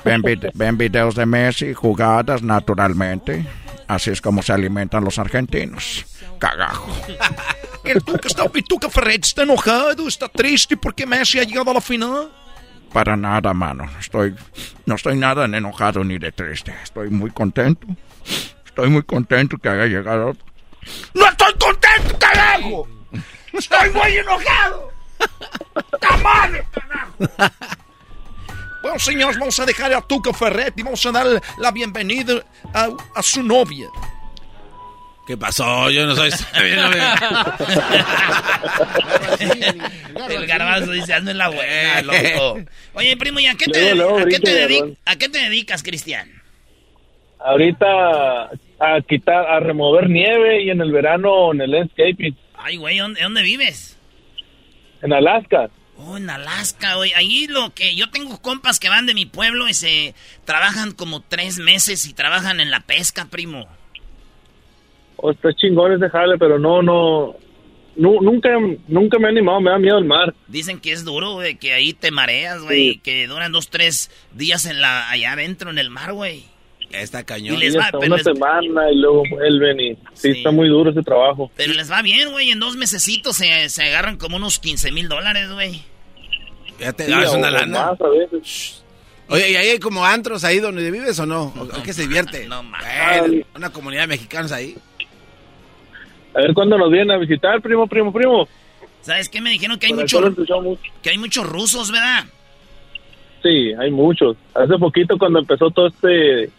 Ven, 0.03 0.21
ven 0.53 0.77
videos 0.77 1.15
de 1.15 1.25
Messi, 1.25 1.73
jugadas 1.73 2.41
naturalmente. 2.43 3.45
Así 3.87 4.11
es 4.11 4.21
como 4.21 4.41
se 4.41 4.53
alimentan 4.53 5.03
los 5.03 5.19
argentinos. 5.19 6.05
Cagajo. 6.39 6.91
El 7.83 8.01
Tuca 8.03 8.27
está, 8.27 8.43
el 8.53 8.63
Tuca 8.63 8.89
Ferretti 8.89 9.27
está 9.27 9.43
enojado, 9.43 10.07
está 10.07 10.29
triste 10.29 10.77
porque 10.77 11.05
Messi 11.05 11.39
ha 11.39 11.43
llegado 11.43 11.71
a 11.71 11.73
la 11.73 11.81
final. 11.81 12.31
Para 12.93 13.17
nada, 13.17 13.53
mano. 13.53 13.89
Estoy, 13.99 14.33
no 14.85 14.95
estoy 14.95 15.17
nada 15.17 15.45
enojado 15.45 16.01
ni 16.03 16.17
de 16.17 16.31
triste. 16.31 16.73
Estoy 16.81 17.09
muy 17.09 17.31
contento. 17.31 17.85
Estoy 18.65 18.89
muy 18.89 19.03
contento 19.03 19.57
que 19.57 19.67
haya 19.67 19.87
llegado. 19.87 20.33
¡No 21.13 21.27
estoy 21.27 21.53
contento, 21.59 22.17
carajo! 22.19 22.87
¡Estoy 23.51 23.89
muy 23.89 24.17
enojado! 24.17 24.91
¡Tamale, 25.99 26.65
carajo! 26.71 27.53
Bueno, 28.83 28.99
señores, 28.99 29.39
vamos 29.39 29.59
a 29.59 29.65
dejar 29.65 29.91
a 29.93 30.01
Tuca 30.01 30.33
Ferretti. 30.33 30.83
Vamos 30.83 31.03
a 31.05 31.11
dar 31.11 31.25
la 31.57 31.71
bienvenida 31.71 32.43
a, 32.73 32.89
a 33.15 33.23
su 33.23 33.41
novia. 33.41 33.87
¿Qué 35.25 35.37
pasó? 35.37 35.89
Yo 35.89 36.05
no 36.05 36.15
soy... 36.15 36.29
El 40.29 40.45
garbanzo 40.45 40.91
dice, 40.91 41.13
hazme 41.13 41.33
la 41.33 41.47
buena, 41.47 42.01
loco. 42.01 42.59
Oye, 42.93 43.15
primo, 43.15 43.39
¿y 43.39 43.47
a 43.47 43.55
qué 43.55 43.67
te, 43.67 43.91
a 43.91 43.93
qué 43.93 43.95
garbanzo. 43.95 44.97
a 45.05 45.15
qué 45.15 45.29
te 45.29 45.39
dedicas, 45.39 45.81
Cristian? 45.81 46.43
ahorita 47.43 48.49
a 48.79 49.01
quitar, 49.07 49.45
a 49.45 49.59
remover 49.59 50.09
nieve 50.09 50.63
y 50.63 50.69
en 50.69 50.81
el 50.81 50.91
verano 50.91 51.53
en 51.53 51.61
el 51.61 51.71
landscaping. 51.71 52.35
Ay, 52.55 52.77
güey, 52.77 52.97
¿dónde, 52.97 53.21
¿dónde 53.21 53.43
vives? 53.43 53.97
En 55.01 55.13
Alaska. 55.13 55.69
Oh, 56.05 56.17
en 56.17 56.29
Alaska, 56.29 56.95
güey. 56.95 57.13
Ahí 57.13 57.47
lo 57.47 57.73
que 57.73 57.95
yo 57.95 58.09
tengo 58.09 58.41
compas 58.41 58.79
que 58.79 58.89
van 58.89 59.05
de 59.05 59.13
mi 59.13 59.25
pueblo 59.25 59.67
y 59.69 59.73
se 59.73 60.13
trabajan 60.45 60.91
como 60.91 61.21
tres 61.21 61.59
meses 61.59 62.05
y 62.05 62.13
trabajan 62.13 62.59
en 62.59 62.71
la 62.71 62.81
pesca, 62.81 63.25
primo. 63.29 63.67
Oh, 65.17 65.31
está 65.31 65.53
chingón 65.53 65.93
ese 65.93 66.09
jale, 66.09 66.37
pero 66.37 66.59
no, 66.59 66.81
no, 66.81 67.35
nu- 67.95 68.21
nunca, 68.21 68.49
nunca 68.87 69.17
me 69.19 69.27
he 69.27 69.29
animado, 69.29 69.61
me 69.61 69.71
da 69.71 69.77
miedo 69.79 69.97
el 69.97 70.05
mar. 70.05 70.33
Dicen 70.47 70.79
que 70.79 70.91
es 70.91 71.05
duro, 71.05 71.33
güey, 71.33 71.55
que 71.55 71.73
ahí 71.73 71.93
te 71.93 72.11
mareas, 72.11 72.61
güey, 72.63 72.97
que 72.99 73.27
duran 73.27 73.51
dos, 73.51 73.69
tres 73.69 74.11
días 74.33 74.65
en 74.65 74.81
la, 74.81 75.09
allá 75.09 75.33
adentro 75.33 75.69
en 75.69 75.77
el 75.77 75.89
mar, 75.89 76.13
güey. 76.13 76.43
Está 76.91 77.23
Y 77.39 77.49
les 77.57 77.75
va, 77.75 77.87
pero 77.91 78.05
una 78.05 78.17
les- 78.17 78.23
semana 78.25 78.91
y 78.91 78.97
luego 78.97 79.23
vuelven 79.29 79.79
y 79.79 79.97
sí, 80.13 80.29
está 80.29 80.51
muy 80.51 80.67
duro 80.69 80.91
ese 80.91 81.01
trabajo. 81.01 81.49
Pero 81.55 81.73
les 81.73 81.89
va 81.91 82.01
bien, 82.03 82.29
güey, 82.31 82.51
en 82.51 82.59
dos 82.59 82.75
mesecitos 82.75 83.37
se, 83.37 83.69
se 83.69 83.83
agarran 83.83 84.17
como 84.17 84.35
unos 84.35 84.59
15 84.59 84.91
mil 84.91 85.07
dólares, 85.09 85.49
güey. 85.51 85.81
Ya 86.79 86.91
te 86.93 87.05
Sí, 87.05 87.11
das 87.11 87.33
o- 87.33 87.37
una 87.37 87.47
o 87.47 87.51
lana. 87.51 87.85
más 87.91 88.01
a 88.01 88.07
veces. 88.09 88.83
Oye, 89.29 89.51
¿y 89.51 89.55
ahí 89.55 89.69
hay 89.69 89.79
como 89.79 90.05
antros 90.05 90.43
ahí 90.43 90.59
donde 90.59 90.89
vives 90.91 91.17
o 91.19 91.25
no? 91.25 91.45
¿O 91.57 91.83
qué 91.83 91.93
se 91.93 92.03
divierte? 92.03 92.45
No, 92.47 92.63
Bueno, 92.63 93.43
una 93.55 93.69
comunidad 93.71 94.01
de 94.03 94.07
mexicanos 94.07 94.51
ahí. 94.51 94.75
A 96.35 96.39
ver 96.41 96.53
cuándo 96.53 96.77
nos 96.77 96.89
vienen 96.91 97.11
a 97.11 97.17
visitar, 97.17 97.61
primo, 97.61 97.87
primo, 97.87 98.11
primo. 98.11 98.47
¿Sabes 99.01 99.29
qué? 99.29 99.39
Me 99.41 99.51
dijeron 99.51 99.77
que 99.77 99.87
hay, 99.87 99.93
Por 99.93 100.01
mucho, 100.01 100.17
acá 100.17 100.25
lo 100.27 100.31
escuchamos. 100.31 100.79
que 101.01 101.09
hay 101.11 101.17
muchos 101.17 101.45
rusos, 101.47 101.91
¿verdad? 101.91 102.25
Sí, 103.43 103.71
hay 103.77 103.91
muchos. 103.91 104.37
Hace 104.55 104.77
poquito 104.77 105.17
cuando 105.17 105.39
empezó 105.39 105.69
todo 105.69 105.87
este 105.87 106.49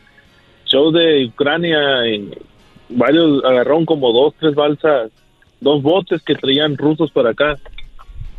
show 0.67 0.93
de 0.93 1.27
Ucrania, 1.27 2.07
y 2.07 2.31
varios 2.91 3.43
agarraron 3.45 3.85
como 3.87 4.13
dos, 4.13 4.35
tres 4.39 4.55
balsas, 4.55 5.11
dos 5.61 5.83
botes 5.83 6.23
que 6.23 6.35
traían 6.35 6.77
rusos 6.77 7.11
para 7.11 7.31
acá, 7.31 7.59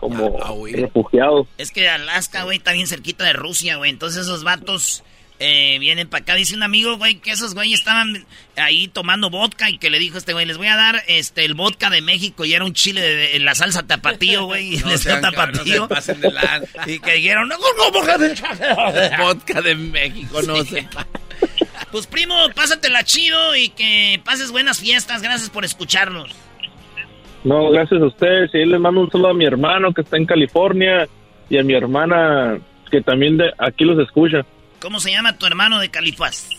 como 0.10 0.66
refugiados. 0.68 1.48
Es 1.58 1.72
que 1.72 1.90
Alaska, 1.90 2.44
güey, 2.44 2.58
está 2.58 2.72
bien 2.74 2.88
cerquita 2.88 3.24
de 3.24 3.34
Rusia, 3.34 3.76
güey. 3.78 3.90
Entonces 3.92 4.22
esos 4.24 4.44
vatos 4.44 5.04
eh, 5.40 5.78
vienen 5.80 6.08
para 6.08 6.22
acá. 6.24 6.36
Dice 6.36 6.56
un 6.56 6.64
amigo, 6.64 6.98
güey, 6.98 7.16
que 7.16 7.32
esos 7.32 7.54
güeyes 7.56 7.80
estaban 7.80 8.26
ahí 8.56 8.88
tomando 8.88 9.30
vodka 9.30 9.70
y 9.70 9.78
que 9.78 9.90
le 9.90 10.00
dijo 10.00 10.16
a 10.16 10.20
este 10.20 10.32
güey, 10.34 10.46
les 10.46 10.58
voy 10.58 10.68
a 10.68 10.76
dar 10.78 11.04
este 11.08 11.44
el 11.44 11.56
vodka 11.56 11.90
de 11.90 12.02
México 12.02 12.46
y 12.46 12.54
era 12.54 12.64
un 12.64 12.74
chile 12.74 13.02
de, 13.02 13.16
de- 13.16 13.40
la 13.40 13.54
salsa 13.56 13.84
tapatío, 13.84 14.46
güey. 14.46 14.76
y 14.76 14.78
No 14.80 14.88
les 14.90 15.04
dio 15.04 15.12
sean 15.12 15.22
tapatío. 15.22 15.88
no 15.90 16.02
se 16.02 16.14
de 16.14 16.32
y 16.94 17.00
que 17.00 17.12
dijeron, 17.14 17.50
no, 17.50 17.58
no, 17.58 17.92
porque 17.92 18.36
Vodka 19.20 19.62
de 19.62 19.76
México, 19.76 20.42
no 20.44 20.64
Sí. 20.64 20.70
sé. 20.72 20.88
Pues 21.92 22.08
primo, 22.08 22.36
pásatela 22.56 23.04
chido 23.04 23.56
y 23.56 23.70
que 23.70 24.20
pases 24.26 24.52
buenas 24.52 24.80
fiestas. 24.80 25.22
Gracias 25.22 25.50
por 25.50 25.64
escucharnos. 25.66 26.30
No, 27.46 27.70
gracias 27.70 28.02
a 28.02 28.06
ustedes. 28.06 28.50
Y 28.54 28.58
ahí 28.58 28.66
les 28.66 28.80
mando 28.80 29.02
un 29.02 29.12
saludo 29.12 29.30
a 29.30 29.34
mi 29.34 29.46
hermano 29.46 29.94
que 29.94 30.02
está 30.02 30.18
en 30.18 30.26
California 30.26 31.08
y 31.48 31.58
a 31.58 31.64
mi 31.64 31.74
hermana 31.74 32.60
que 32.90 33.02
también 33.02 33.38
de 33.38 33.54
aquí 33.58 33.86
los 33.86 34.00
escucha. 34.00 34.44
¿Cómo 34.82 35.00
se 35.00 35.12
llama 35.12 35.38
tu 35.38 35.46
hermano 35.46 35.80
de 35.80 35.90
Califas? 35.90 36.50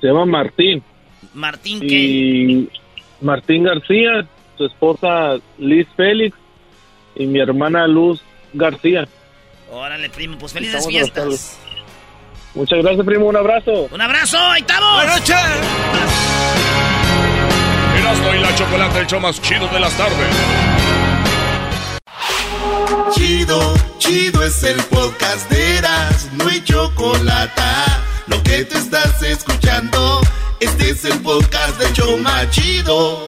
Se 0.00 0.06
llama 0.06 0.24
Martín. 0.26 0.82
Martín, 1.34 1.80
¿qué? 1.80 1.86
Y 1.88 2.68
Martín 3.20 3.64
García, 3.64 4.26
su 4.56 4.66
esposa 4.66 5.36
Liz 5.58 5.88
Félix 5.96 6.36
y 7.16 7.26
mi 7.26 7.40
hermana 7.40 7.88
Luz 7.88 8.22
García. 8.54 9.08
Órale, 9.72 10.08
primo, 10.08 10.38
pues 10.38 10.52
felices 10.52 10.86
Estamos 10.86 10.92
fiestas. 10.92 11.58
Muchas 12.54 12.78
gracias, 12.80 13.04
primo. 13.04 13.26
Un 13.26 13.36
abrazo. 13.36 13.88
Un 13.90 14.00
abrazo, 14.00 14.38
ahí 14.38 14.60
estamos. 14.60 15.04
Erasmo 18.08 18.34
y 18.34 18.38
la 18.38 18.54
chocolate, 18.54 19.00
el 19.00 19.06
show 19.06 19.20
más 19.20 19.38
chido 19.42 19.68
de 19.68 19.80
las 19.80 19.92
tardes. 19.92 20.16
Chido, 23.12 23.74
chido 23.98 24.42
es 24.44 24.62
el 24.62 24.82
podcast 24.84 25.50
de 25.50 25.76
Eras, 25.76 26.26
no 26.32 26.48
hay 26.48 26.64
chocolate. 26.64 27.62
Lo 28.26 28.42
que 28.42 28.64
te 28.64 28.78
estás 28.78 29.22
escuchando, 29.22 30.22
este 30.58 30.88
es 30.88 31.04
el 31.04 31.20
podcast 31.20 31.78
de 31.78 31.92
Choma 31.92 32.48
Chido. 32.48 33.27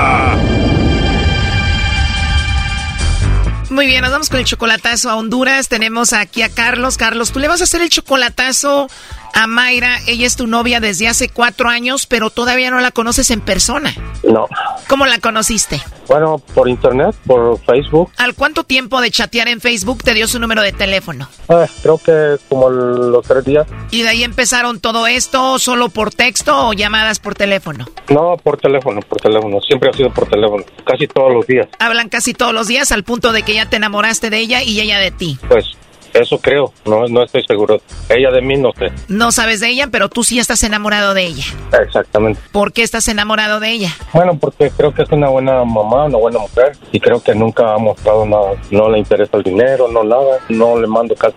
Muy 3.81 3.87
bien, 3.87 4.03
nos 4.03 4.11
vamos 4.11 4.29
con 4.29 4.37
el 4.37 4.45
chocolatazo 4.45 5.09
a 5.09 5.15
Honduras. 5.15 5.67
Tenemos 5.67 6.13
aquí 6.13 6.43
a 6.43 6.49
Carlos. 6.49 6.97
Carlos, 6.97 7.31
tú 7.31 7.39
le 7.39 7.47
vas 7.47 7.61
a 7.61 7.63
hacer 7.63 7.81
el 7.81 7.89
chocolatazo 7.89 8.87
a 9.33 9.47
Mayra. 9.47 9.99
Ella 10.07 10.27
es 10.27 10.35
tu 10.35 10.47
novia 10.47 10.79
desde 10.79 11.07
hace 11.07 11.29
cuatro 11.29 11.69
años, 11.69 12.05
pero 12.05 12.29
todavía 12.29 12.71
no 12.71 12.79
la 12.79 12.91
conoces 12.91 13.31
en 13.31 13.41
persona. 13.41 13.93
No. 14.23 14.47
¿Cómo 14.87 15.05
la 15.05 15.19
conociste? 15.19 15.81
Bueno, 16.07 16.39
por 16.53 16.67
internet, 16.67 17.15
por 17.25 17.57
Facebook. 17.59 18.11
¿Al 18.17 18.35
cuánto 18.35 18.63
tiempo 18.63 18.99
de 18.99 19.11
chatear 19.11 19.47
en 19.47 19.61
Facebook 19.61 20.03
te 20.03 20.13
dio 20.13 20.27
su 20.27 20.39
número 20.39 20.61
de 20.61 20.73
teléfono? 20.73 21.29
Ah, 21.47 21.65
creo 21.81 21.97
que 21.97 22.37
como 22.49 22.69
los 22.69 23.25
tres 23.25 23.45
días. 23.45 23.65
¿Y 23.91 24.01
de 24.01 24.09
ahí 24.09 24.23
empezaron 24.23 24.79
todo 24.79 25.07
esto 25.07 25.57
solo 25.59 25.89
por 25.89 26.13
texto 26.13 26.67
o 26.67 26.73
llamadas 26.73 27.19
por 27.19 27.35
teléfono? 27.35 27.87
No, 28.09 28.35
por 28.37 28.57
teléfono, 28.57 28.99
por 29.01 29.21
teléfono. 29.21 29.61
Siempre 29.61 29.89
ha 29.89 29.93
sido 29.93 30.13
por 30.13 30.27
teléfono. 30.27 30.63
Casi 30.85 31.07
todos 31.07 31.33
los 31.33 31.47
días. 31.47 31.67
Hablan 31.79 32.09
casi 32.09 32.33
todos 32.33 32.53
los 32.53 32.67
días 32.67 32.91
al 32.91 33.03
punto 33.03 33.31
de 33.31 33.43
que 33.43 33.53
ya 33.53 33.69
te 33.69 33.77
enamoraste 33.77 34.29
de 34.29 34.39
ella 34.39 34.63
y 34.63 34.81
ella 34.81 34.99
de 34.99 35.11
ti. 35.11 35.39
Pues 35.47 35.65
eso 36.13 36.39
creo. 36.39 36.73
No, 36.85 37.07
no 37.07 37.23
estoy 37.23 37.43
seguro. 37.43 37.81
Ella 38.09 38.31
de 38.31 38.41
mí 38.41 38.57
no 38.57 38.71
sé. 38.73 38.91
No 39.07 39.31
sabes 39.31 39.59
de 39.59 39.69
ella, 39.69 39.87
pero 39.87 40.09
tú 40.09 40.23
sí 40.23 40.39
estás 40.39 40.63
enamorado 40.63 41.13
de 41.13 41.25
ella. 41.25 41.45
Exactamente. 41.83 42.39
¿Por 42.51 42.73
qué 42.73 42.83
estás 42.83 43.07
enamorado 43.07 43.59
de 43.59 43.71
ella? 43.71 43.95
Bueno, 44.13 44.37
porque 44.39 44.71
creo 44.71 44.93
que 44.93 45.03
es 45.03 45.09
una 45.11 45.29
buena 45.29 45.63
mamá, 45.63 46.05
una 46.05 46.17
buena 46.17 46.39
mujer. 46.39 46.77
Y 46.91 46.99
creo 46.99 47.21
que 47.21 47.35
nunca 47.35 47.73
ha 47.73 47.77
mostrado 47.77 48.25
nada. 48.25 48.53
No 48.71 48.89
le 48.89 48.99
interesa 48.99 49.37
el 49.37 49.43
dinero, 49.43 49.87
no 49.87 50.03
nada. 50.03 50.39
No 50.49 50.79
le 50.79 50.87
mando 50.87 51.15
casi. 51.15 51.35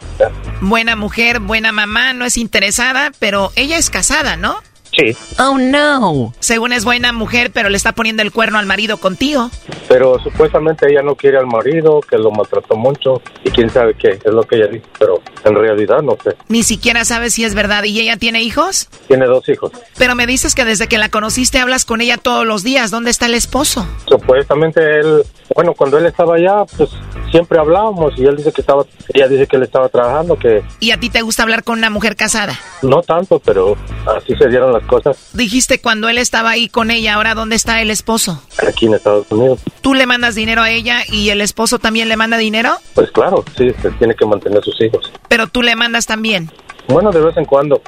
Buena 0.61 0.97
mujer, 0.97 1.41
buena 1.41 1.73
mamá, 1.73 2.13
no 2.13 2.25
es 2.25 2.37
interesada, 2.37 3.11
pero 3.19 3.51
ella 3.57 3.79
es 3.79 3.91
casada, 3.91 4.37
¿no? 4.37 4.57
Sí. 4.97 5.17
Oh, 5.39 5.59
no. 5.59 6.33
Según 6.39 6.73
es 6.73 6.85
buena 6.85 7.13
mujer, 7.13 7.51
pero 7.53 7.69
le 7.69 7.77
está 7.77 7.93
poniendo 7.93 8.23
el 8.23 8.31
cuerno 8.33 8.59
al 8.59 8.67
marido 8.67 8.99
contigo. 8.99 9.51
Pero 9.89 10.19
supuestamente 10.21 10.91
ella 10.91 11.03
no 11.03 11.15
quiere 11.17 11.39
al 11.39 11.47
marido, 11.47 12.01
que 12.01 12.17
lo 12.17 12.31
maltrató 12.31 12.77
mucho. 12.77 13.21
Y 13.45 13.51
quién 13.51 13.71
sabe 13.71 13.95
qué 13.95 14.19
es 14.25 14.33
lo 14.33 14.43
que 14.45 14.57
ella 14.57 14.69
dice. 14.69 14.87
Pero 14.99 15.21
en 15.45 15.55
realidad 15.55 16.01
no 16.03 16.17
sé. 16.23 16.37
Ni 16.49 16.63
siquiera 16.63 17.05
sabes 17.05 17.35
si 17.35 17.45
es 17.45 17.55
verdad. 17.55 17.85
¿Y 17.85 18.01
ella 18.01 18.17
tiene 18.17 18.43
hijos? 18.43 18.89
Tiene 19.09 19.27
dos 19.27 19.49
hijos. 19.49 19.73
Pero 19.99 20.15
me 20.15 20.27
dices 20.27 20.55
que 20.55 20.65
desde 20.65 20.87
que 20.87 20.99
la 20.99 21.09
conociste 21.09 21.59
hablas 21.59 21.85
con 21.85 22.01
ella 22.01 22.17
todos 22.17 22.47
los 22.47 22.63
días. 22.63 22.91
¿Dónde 22.91 23.11
está 23.11 23.27
el 23.27 23.35
esposo? 23.35 23.87
Supuestamente 24.07 24.81
él, 25.01 25.23
bueno, 25.55 25.75
cuando 25.75 25.99
él 25.99 26.07
estaba 26.07 26.37
allá, 26.37 26.65
pues 26.77 26.91
siempre 27.31 27.59
hablábamos 27.59 28.13
y 28.17 28.25
él 28.25 28.37
dice 28.37 28.53
que 28.53 28.61
estaba, 28.61 28.85
ella 29.13 29.27
dice 29.29 29.47
que 29.47 29.57
él 29.57 29.65
estaba 29.65 29.89
trabajando, 29.89 30.37
que 30.39 30.63
¿Y 30.79 30.93
a 30.93 31.01
ti 31.01 31.11
te 31.11 31.21
gusta 31.23 31.43
hablar 31.43 31.65
con 31.65 31.79
una 31.79 31.91
mujer 31.91 32.15
casada? 32.17 32.59
no 32.83 33.03
tanto, 33.03 33.39
pero 33.41 33.77
así 34.17 34.35
se 34.37 34.49
dieron 34.49 34.73
las 34.73 34.84
cosas 34.85 35.17
Dijiste 35.33 35.81
cuando 35.81 36.09
él 36.09 36.19
estaba 36.19 36.51
ahí 36.51 36.69
con 36.69 36.91
ella, 36.91 37.15
ahora 37.15 37.35
¿dónde 37.35 37.57
está 37.57 37.81
el 37.83 37.91
esposo? 37.91 38.43
aquí 38.67 38.87
en 38.87 38.95
Estados 38.95 39.27
Unidos. 39.31 39.61
¿Tú 39.81 39.95
le 39.95 40.07
mandas 40.07 40.35
dinero 40.35 40.63
a 40.63 40.71
ella 40.71 41.03
y 41.09 41.29
el 41.31 41.41
esposo 41.41 41.79
también 41.79 42.09
le 42.09 42.17
manda 42.17 42.37
dinero? 42.39 42.77
Pues 42.95 43.11
claro, 43.11 43.45
sí, 43.57 43.71
se 43.83 43.91
tiene 43.93 44.15
que 44.15 44.25
mantener 44.25 44.63
sus 44.63 44.81
hijos. 44.81 45.11
Pero 45.29 45.47
tú 45.49 45.63
le 45.63 45.77
mandas 45.77 46.07
también. 46.07 46.51
Bueno, 46.89 47.11
de 47.11 47.21
vez 47.21 47.37
en 47.37 47.45
cuando. 47.45 47.81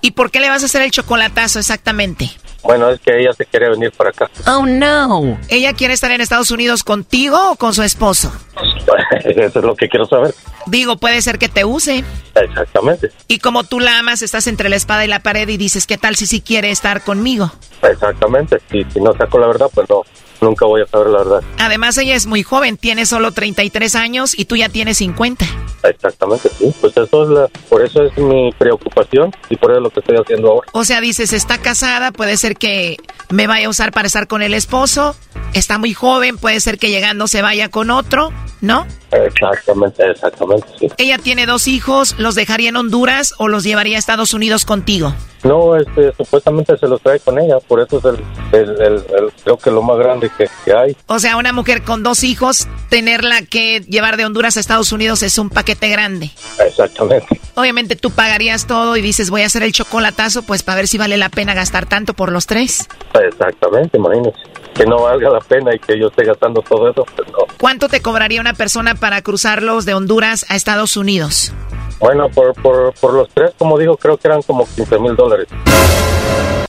¿Y 0.00 0.12
por 0.12 0.30
qué 0.30 0.40
le 0.40 0.48
vas 0.48 0.62
a 0.62 0.66
hacer 0.66 0.82
el 0.82 0.90
chocolatazo 0.90 1.58
exactamente? 1.58 2.30
Bueno, 2.62 2.90
es 2.90 3.00
que 3.00 3.18
ella 3.18 3.32
se 3.32 3.46
quiere 3.46 3.70
venir 3.70 3.90
para 3.92 4.10
acá. 4.10 4.30
Oh, 4.46 4.66
no. 4.66 5.38
¿Ella 5.48 5.72
quiere 5.72 5.94
estar 5.94 6.10
en 6.10 6.20
Estados 6.20 6.50
Unidos 6.50 6.84
contigo 6.84 7.52
o 7.52 7.56
con 7.56 7.74
su 7.74 7.82
esposo? 7.82 8.32
Eso 9.24 9.58
es 9.58 9.64
lo 9.64 9.74
que 9.74 9.88
quiero 9.88 10.06
saber. 10.06 10.34
Digo, 10.66 10.96
puede 10.96 11.22
ser 11.22 11.38
que 11.38 11.48
te 11.48 11.64
use. 11.64 12.04
Exactamente. 12.34 13.10
Y 13.28 13.38
como 13.38 13.64
tú 13.64 13.80
la 13.80 13.98
amas, 13.98 14.22
estás 14.22 14.46
entre 14.46 14.68
la 14.68 14.76
espada 14.76 15.04
y 15.04 15.08
la 15.08 15.20
pared 15.20 15.48
y 15.48 15.56
dices, 15.56 15.86
¿qué 15.86 15.96
tal 15.96 16.16
si 16.16 16.26
sí 16.26 16.40
quiere 16.40 16.70
estar 16.70 17.02
conmigo? 17.02 17.50
Exactamente. 17.82 18.60
Y 18.72 18.84
si 18.84 19.00
no 19.00 19.12
saco 19.14 19.38
la 19.38 19.46
verdad, 19.46 19.70
pues 19.74 19.88
no, 19.88 20.02
nunca 20.40 20.66
voy 20.66 20.82
a 20.82 20.86
saber 20.86 21.08
la 21.08 21.18
verdad. 21.18 21.40
Además, 21.58 21.96
ella 21.98 22.14
es 22.14 22.26
muy 22.26 22.42
joven, 22.42 22.76
tiene 22.76 23.06
solo 23.06 23.32
33 23.32 23.94
años 23.94 24.38
y 24.38 24.44
tú 24.46 24.56
ya 24.56 24.68
tienes 24.68 24.98
50. 24.98 25.44
Exactamente, 25.82 26.48
sí. 26.58 26.72
Pues 26.80 26.96
eso 26.96 27.22
es 27.24 27.28
la, 27.30 27.48
por 27.68 27.82
eso 27.82 28.02
es 28.02 28.16
mi 28.18 28.50
preocupación 28.58 29.32
y 29.48 29.56
por 29.56 29.70
eso 29.70 29.78
es 29.78 29.82
lo 29.84 29.90
que 29.90 30.00
estoy 30.00 30.16
haciendo 30.16 30.50
ahora. 30.50 30.68
O 30.72 30.84
sea, 30.84 31.00
dices, 31.00 31.32
está 31.32 31.58
casada, 31.58 32.12
puede 32.12 32.36
ser 32.36 32.56
que 32.56 32.96
me 33.30 33.46
vaya 33.46 33.66
a 33.66 33.70
usar 33.70 33.92
para 33.92 34.06
estar 34.06 34.26
con 34.28 34.42
el 34.42 34.54
esposo, 34.54 35.16
está 35.54 35.78
muy 35.78 35.94
joven, 35.94 36.36
puede 36.38 36.60
ser 36.60 36.78
que 36.78 36.90
llegando 36.90 37.26
se 37.28 37.40
vaya 37.42 37.68
con 37.70 37.90
otro, 37.90 38.30
¿no? 38.60 38.86
Exactamente, 39.12 40.08
exactamente, 40.10 40.66
sí. 40.78 40.88
Ella 40.98 41.18
tiene 41.18 41.46
dos 41.46 41.66
hijos, 41.68 42.14
¿los 42.18 42.34
dejaría 42.34 42.68
en 42.68 42.76
Honduras 42.76 43.34
o 43.38 43.48
los 43.48 43.64
llevaría 43.64 43.96
a 43.96 43.98
Estados 43.98 44.34
Unidos 44.34 44.64
contigo? 44.64 45.14
No, 45.42 45.74
este, 45.76 46.12
supuestamente 46.16 46.76
se 46.76 46.86
los 46.86 47.00
trae 47.00 47.18
con 47.20 47.38
ella, 47.38 47.58
por 47.66 47.80
eso 47.80 47.98
es 47.98 48.04
el, 48.04 48.16
el, 48.52 48.70
el, 48.82 48.92
el- 48.94 49.32
creo 49.42 49.56
que 49.56 49.70
lo 49.70 49.80
más 49.82 49.96
grande 49.98 50.29
que, 50.36 50.48
que 50.64 50.72
hay. 50.72 50.96
O 51.06 51.18
sea, 51.18 51.36
una 51.36 51.52
mujer 51.52 51.82
con 51.82 52.02
dos 52.02 52.24
hijos, 52.24 52.68
tenerla 52.88 53.42
que 53.42 53.80
llevar 53.80 54.16
de 54.16 54.24
Honduras 54.24 54.56
a 54.56 54.60
Estados 54.60 54.92
Unidos 54.92 55.22
es 55.22 55.38
un 55.38 55.50
paquete 55.50 55.88
grande. 55.88 56.30
Exactamente. 56.58 57.40
Obviamente 57.54 57.96
tú 57.96 58.10
pagarías 58.10 58.66
todo 58.66 58.96
y 58.96 59.02
dices, 59.02 59.30
voy 59.30 59.42
a 59.42 59.46
hacer 59.46 59.62
el 59.62 59.72
chocolatazo, 59.72 60.42
pues 60.42 60.62
para 60.62 60.76
ver 60.76 60.88
si 60.88 60.98
vale 60.98 61.16
la 61.16 61.28
pena 61.28 61.54
gastar 61.54 61.86
tanto 61.86 62.14
por 62.14 62.32
los 62.32 62.46
tres. 62.46 62.88
Exactamente, 63.14 63.96
imagínese. 63.96 64.38
Que 64.80 64.86
no 64.86 65.02
valga 65.02 65.28
la 65.28 65.40
pena 65.40 65.74
y 65.74 65.78
que 65.78 65.98
yo 66.00 66.06
esté 66.06 66.24
gastando 66.24 66.62
todo 66.62 66.88
eso, 66.88 67.04
pues 67.14 67.28
no. 67.28 67.40
¿Cuánto 67.58 67.90
te 67.90 68.00
cobraría 68.00 68.40
una 68.40 68.54
persona 68.54 68.94
para 68.94 69.20
cruzarlos 69.20 69.84
de 69.84 69.92
Honduras 69.92 70.46
a 70.48 70.56
Estados 70.56 70.96
Unidos? 70.96 71.52
Bueno, 71.98 72.30
por, 72.30 72.54
por, 72.54 72.94
por 72.94 73.12
los 73.12 73.28
tres, 73.28 73.50
como 73.58 73.76
digo, 73.78 73.98
creo 73.98 74.16
que 74.16 74.28
eran 74.28 74.40
como 74.40 74.66
15 74.74 74.98
mil 74.98 75.14
dólares. 75.16 75.48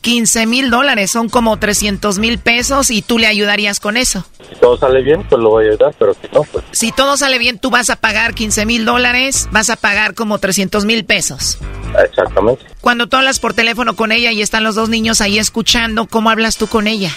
15 0.02 0.46
mil 0.46 0.70
dólares, 0.70 1.10
son 1.10 1.30
como 1.30 1.58
300 1.58 2.20
mil 2.20 2.38
pesos 2.38 2.92
y 2.92 3.02
tú 3.02 3.18
le 3.18 3.28
ayudarías 3.28 3.80
con 3.80 3.96
eso. 3.96 4.26
Si 4.50 4.56
todo 4.60 4.76
sale 4.76 5.04
bien, 5.04 5.24
pues 5.30 5.42
lo 5.42 5.52
voy 5.52 5.68
a 5.68 5.70
ayudar, 5.70 5.96
pero 5.98 6.14
si 6.14 6.28
no, 6.34 6.44
pues 6.44 6.66
Si 6.74 6.92
todo 6.92 7.16
sale 7.16 7.38
bien, 7.38 7.60
tú 7.60 7.70
vas 7.70 7.90
a 7.90 7.96
pagar 7.96 8.34
15 8.34 8.66
mil 8.66 8.84
dólares, 8.84 9.48
vas 9.54 9.70
a 9.70 9.78
pagar 9.78 10.16
como 10.16 10.38
300 10.38 10.84
mil 10.84 11.06
pesos. 11.06 11.60
exactamente. 12.04 12.66
Cuando 12.82 13.08
tú 13.08 13.16
hablas 13.16 13.40
por 13.40 13.54
teléfono 13.54 13.96
con 13.96 14.12
ella 14.12 14.34
y 14.34 14.42
están 14.42 14.66
los 14.66 14.76
dos 14.76 14.90
niños 14.90 15.22
ahí 15.22 15.40
escuchando, 15.40 16.08
¿cómo 16.08 16.30
hablas 16.30 16.58
tú 16.58 16.68
con 16.68 16.88
ella? 16.88 17.12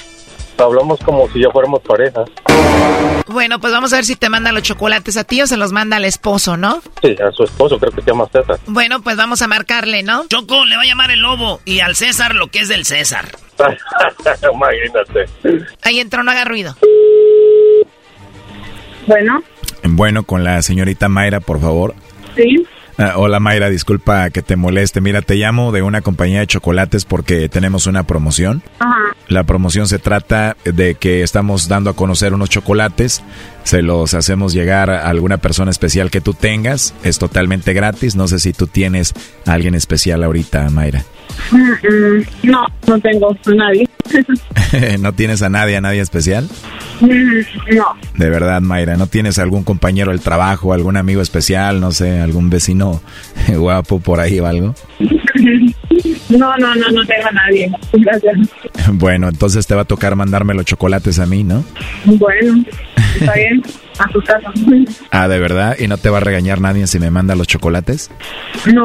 Hablamos 0.59 1.00
como 1.00 1.28
si 1.30 1.40
ya 1.40 1.50
fuéramos 1.50 1.80
pareja. 1.82 2.24
Bueno, 3.26 3.59
pues 3.59 3.72
vamos 3.72 3.92
a 3.92 3.96
ver 3.96 4.05
si 4.05 4.14
te 4.16 4.28
manda 4.28 4.52
los 4.52 4.62
chocolates 4.62 5.16
a 5.16 5.24
ti 5.24 5.42
o 5.42 5.46
se 5.46 5.57
los 5.57 5.72
manda 5.72 5.96
al 5.96 6.05
esposo, 6.05 6.57
¿no? 6.57 6.80
Sí, 7.02 7.16
a 7.20 7.32
su 7.32 7.42
esposo, 7.44 7.78
creo 7.78 7.90
que 7.92 8.02
se 8.02 8.11
llama 8.11 8.26
César. 8.30 8.59
Bueno, 8.66 9.02
pues 9.02 9.16
vamos 9.16 9.42
a 9.42 9.48
marcarle, 9.48 10.02
¿no? 10.02 10.26
Choco 10.28 10.64
le 10.64 10.76
va 10.76 10.82
a 10.82 10.86
llamar 10.86 11.11
el 11.11 11.20
lobo 11.20 11.61
y 11.64 11.80
al 11.80 11.96
César 11.96 12.34
lo 12.34 12.48
que 12.48 12.61
es 12.61 12.68
del 12.68 12.84
César. 12.84 13.28
Imagínate. 14.52 15.68
Ahí 15.82 15.98
entró, 16.00 16.22
no 16.22 16.30
haga 16.30 16.44
ruido. 16.44 16.76
Bueno, 19.07 19.42
Bueno, 19.82 20.22
con 20.22 20.44
la 20.44 20.62
señorita 20.62 21.09
Mayra, 21.09 21.40
por 21.40 21.61
favor. 21.61 21.94
sí. 22.36 22.66
Ah, 22.97 23.14
hola 23.16 23.40
Mayra, 23.40 23.70
disculpa 23.70 24.30
que 24.30 24.42
te 24.42 24.57
moleste. 24.57 25.01
Mira, 25.01 25.22
te 25.22 25.34
llamo 25.34 25.72
de 25.72 25.82
una 25.82 26.01
compañía 26.01 26.40
de 26.40 26.47
chocolates 26.47 27.05
porque 27.05 27.49
tenemos 27.49 27.86
una 27.86 28.05
promoción. 28.05 28.62
Ajá. 28.78 29.16
La 29.28 29.45
promoción 29.45 29.88
se 29.88 29.99
trata 29.99 30.57
de 30.64 30.95
que 30.95 31.22
estamos 31.22 31.66
dando 31.68 31.90
a 31.90 31.97
conocer 31.97 32.34
unos 32.34 32.51
chocolates. 32.51 33.22
Se 33.64 33.82
los 33.82 34.14
hacemos 34.14 34.53
llegar 34.53 34.90
a 34.90 35.09
alguna 35.09 35.38
persona 35.38 35.70
especial 35.70 36.11
que 36.11 36.20
tú 36.20 36.34
tengas. 36.34 36.95
Es 37.03 37.18
totalmente 37.18 37.72
gratis. 37.72 38.14
No 38.14 38.28
sé 38.28 38.38
si 38.38 38.53
tú 38.53 38.66
tienes 38.66 39.14
a 39.47 39.53
alguien 39.53 39.74
especial 39.74 40.22
ahorita, 40.22 40.68
Mayra. 40.70 41.05
No, 42.43 42.66
no 42.87 43.01
tengo 43.01 43.30
a 43.30 43.55
nadie. 43.55 43.89
¿No 45.01 45.12
tienes 45.12 45.43
a 45.43 45.49
nadie, 45.49 45.76
a 45.76 45.80
nadie 45.80 46.01
especial? 46.01 46.49
Mm, 47.01 47.74
no. 47.76 47.87
De 48.16 48.30
verdad, 48.30 48.61
Mayra, 48.61 48.97
¿no 48.97 49.07
tienes 49.07 49.39
algún 49.39 49.64
compañero 49.64 50.11
del 50.11 50.20
trabajo, 50.20 50.72
algún 50.72 50.97
amigo 50.97 51.22
especial, 51.22 51.80
no 51.80 51.93
sé, 51.93 52.20
algún 52.20 52.51
vecino 52.51 53.03
guapo 53.49 54.01
por 54.01 54.20
ahí 54.20 54.41
o 54.41 54.47
algo? 54.47 54.74
No, 56.28 56.57
no, 56.59 56.74
no, 56.74 56.89
no 56.91 57.05
tengo 57.07 57.28
a 57.28 57.32
nadie. 57.32 57.70
Gracias. 57.93 58.37
Bueno, 58.93 59.28
entonces 59.28 59.66
te 59.66 59.74
va 59.74 59.82
a 59.82 59.85
tocar 59.85 60.16
mandarme 60.16 60.55
los 60.55 60.64
chocolates 60.64 61.18
a 61.18 61.26
mí, 61.26 61.45
¿no? 61.45 61.64
Bueno, 62.05 62.64
está 63.14 63.34
bien. 63.34 63.62
A 63.98 64.08
casa. 64.24 64.52
Ah, 65.10 65.28
¿de 65.28 65.38
verdad? 65.38 65.76
¿Y 65.78 65.86
no 65.86 65.98
te 65.98 66.10
va 66.10 66.18
a 66.18 66.20
regañar 66.20 66.60
nadie 66.60 66.86
si 66.86 66.98
me 66.98 67.10
manda 67.10 67.36
los 67.36 67.46
chocolates? 67.46 68.10
No. 68.66 68.82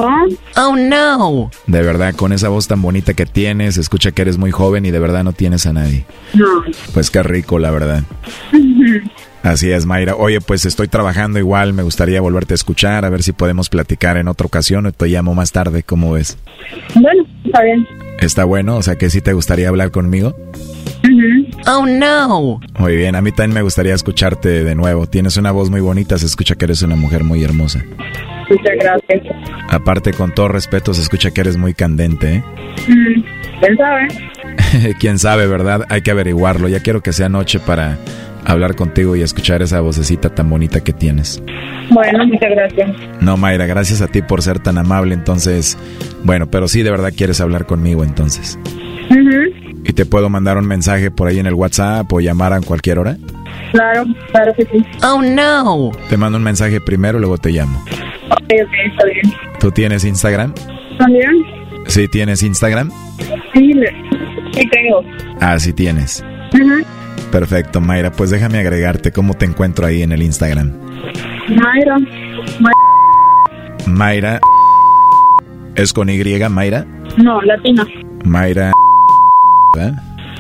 Oh, 0.55 0.75
no. 0.75 1.49
De 1.65 1.81
verdad, 1.81 2.13
con 2.15 2.31
esa 2.31 2.49
voz 2.49 2.67
tan 2.67 2.81
bonita 2.81 3.13
que 3.15 3.25
tienes, 3.25 3.77
escucha 3.77 4.11
que 4.11 4.21
eres 4.21 4.37
muy 4.37 4.51
joven 4.51 4.85
y 4.85 4.91
de 4.91 4.99
verdad 4.99 5.23
no 5.23 5.33
tienes 5.33 5.65
a 5.65 5.73
nadie. 5.73 6.05
No. 6.35 6.63
Pues 6.93 7.09
qué 7.09 7.23
rico, 7.23 7.57
la 7.57 7.71
verdad. 7.71 8.03
Así 9.41 9.71
es, 9.71 9.85
Mayra. 9.85 10.15
Oye, 10.15 10.41
pues 10.41 10.65
estoy 10.65 10.87
trabajando 10.87 11.39
igual, 11.39 11.73
me 11.73 11.83
gustaría 11.83 12.21
volverte 12.21 12.53
a 12.53 12.55
escuchar, 12.55 13.05
a 13.05 13.09
ver 13.09 13.23
si 13.23 13.31
podemos 13.31 13.69
platicar 13.69 14.17
en 14.17 14.27
otra 14.27 14.45
ocasión 14.45 14.85
o 14.85 14.91
te 14.91 15.07
llamo 15.07 15.33
más 15.33 15.51
tarde, 15.51 15.81
¿cómo 15.81 16.11
ves? 16.13 16.37
Bueno, 16.93 17.23
está 17.45 17.63
bien. 17.63 17.87
¿Está 18.19 18.43
bueno? 18.43 18.75
O 18.75 18.83
sea, 18.83 18.97
que 18.97 19.09
sí 19.09 19.21
te 19.21 19.33
gustaría 19.33 19.69
hablar 19.69 19.91
conmigo. 19.91 20.35
Oh, 21.67 21.85
no. 21.85 22.59
Muy 22.77 22.95
bien, 22.95 23.15
a 23.15 23.21
mí 23.21 23.31
también 23.31 23.53
me 23.55 23.61
gustaría 23.61 23.93
escucharte 23.93 24.63
de 24.63 24.75
nuevo. 24.75 25.07
Tienes 25.07 25.37
una 25.37 25.51
voz 25.51 25.69
muy 25.69 25.81
bonita, 25.81 26.17
se 26.17 26.25
escucha 26.25 26.55
que 26.55 26.65
eres 26.65 26.81
una 26.81 26.95
mujer 26.95 27.23
muy 27.23 27.43
hermosa. 27.43 27.83
Muchas 28.49 28.75
gracias. 28.79 29.35
Aparte, 29.69 30.13
con 30.13 30.33
todo 30.33 30.47
respeto, 30.47 30.93
se 30.93 31.01
escucha 31.01 31.31
que 31.31 31.41
eres 31.41 31.57
muy 31.57 31.73
candente, 31.73 32.35
¿eh? 32.35 32.43
Mm, 32.87 33.23
¿Quién 33.59 33.77
sabe? 33.77 34.07
Quién 34.99 35.19
sabe, 35.19 35.47
¿verdad? 35.47 35.85
Hay 35.89 36.01
que 36.01 36.11
averiguarlo. 36.11 36.67
Ya 36.67 36.81
quiero 36.81 37.01
que 37.01 37.13
sea 37.13 37.29
noche 37.29 37.59
para 37.59 37.97
hablar 38.45 38.75
contigo 38.75 39.15
y 39.15 39.21
escuchar 39.21 39.61
esa 39.61 39.81
vocecita 39.81 40.33
tan 40.33 40.49
bonita 40.49 40.81
que 40.81 40.93
tienes. 40.93 41.41
Bueno, 41.91 42.25
muchas 42.25 42.49
gracias. 42.51 42.89
No, 43.21 43.37
Mayra, 43.37 43.65
gracias 43.67 44.01
a 44.01 44.07
ti 44.07 44.21
por 44.21 44.41
ser 44.41 44.59
tan 44.59 44.77
amable. 44.77 45.13
Entonces, 45.13 45.77
bueno, 46.23 46.49
pero 46.49 46.67
sí 46.67 46.81
de 46.81 46.91
verdad 46.91 47.13
quieres 47.15 47.41
hablar 47.41 47.65
conmigo 47.65 48.03
entonces. 48.03 48.57
Ujú, 49.09 49.53
¿Y 49.89 49.93
te 49.93 50.05
puedo 50.05 50.29
mandar 50.29 50.55
un 50.59 50.67
mensaje 50.67 51.09
por 51.09 51.27
ahí 51.27 51.39
en 51.39 51.47
el 51.47 51.55
WhatsApp 51.55 52.13
o 52.13 52.19
llamar 52.19 52.53
a 52.53 52.61
cualquier 52.61 52.99
hora? 52.99 53.17
Claro, 53.71 54.03
claro 54.31 54.53
que 54.55 54.63
sí. 54.65 54.85
Oh, 55.01 55.19
no. 55.19 55.89
Te 56.11 56.15
mando 56.15 56.37
un 56.37 56.43
mensaje 56.43 56.79
primero, 56.79 57.17
luego 57.17 57.39
te 57.39 57.49
llamo. 57.49 57.83
Ok, 58.29 58.37
ok, 58.37 58.73
está 58.91 59.05
bien. 59.05 59.33
¿Tú 59.59 59.71
tienes 59.71 60.03
Instagram? 60.05 60.53
¿También? 60.99 61.31
¿Sí 61.87 62.07
tienes 62.07 62.43
Instagram? 62.43 62.91
Sí, 63.55 63.73
sí 64.53 64.69
tengo. 64.69 65.01
Ah, 65.41 65.57
sí 65.57 65.73
tienes. 65.73 66.23
Perfecto, 67.31 67.81
Mayra. 67.81 68.11
Pues 68.11 68.29
déjame 68.29 68.59
agregarte 68.59 69.11
cómo 69.11 69.33
te 69.33 69.45
encuentro 69.45 69.87
ahí 69.87 70.03
en 70.03 70.11
el 70.11 70.21
Instagram. 70.21 70.71
Mayra. 71.47 71.97
Ma- 72.59 72.71
Mayra. 73.87 74.39
¿Es 75.73 75.93
con 75.93 76.09
Y, 76.11 76.23
Mayra? 76.47 76.85
No, 77.17 77.41
latina. 77.41 77.87
Mayra. 78.23 78.71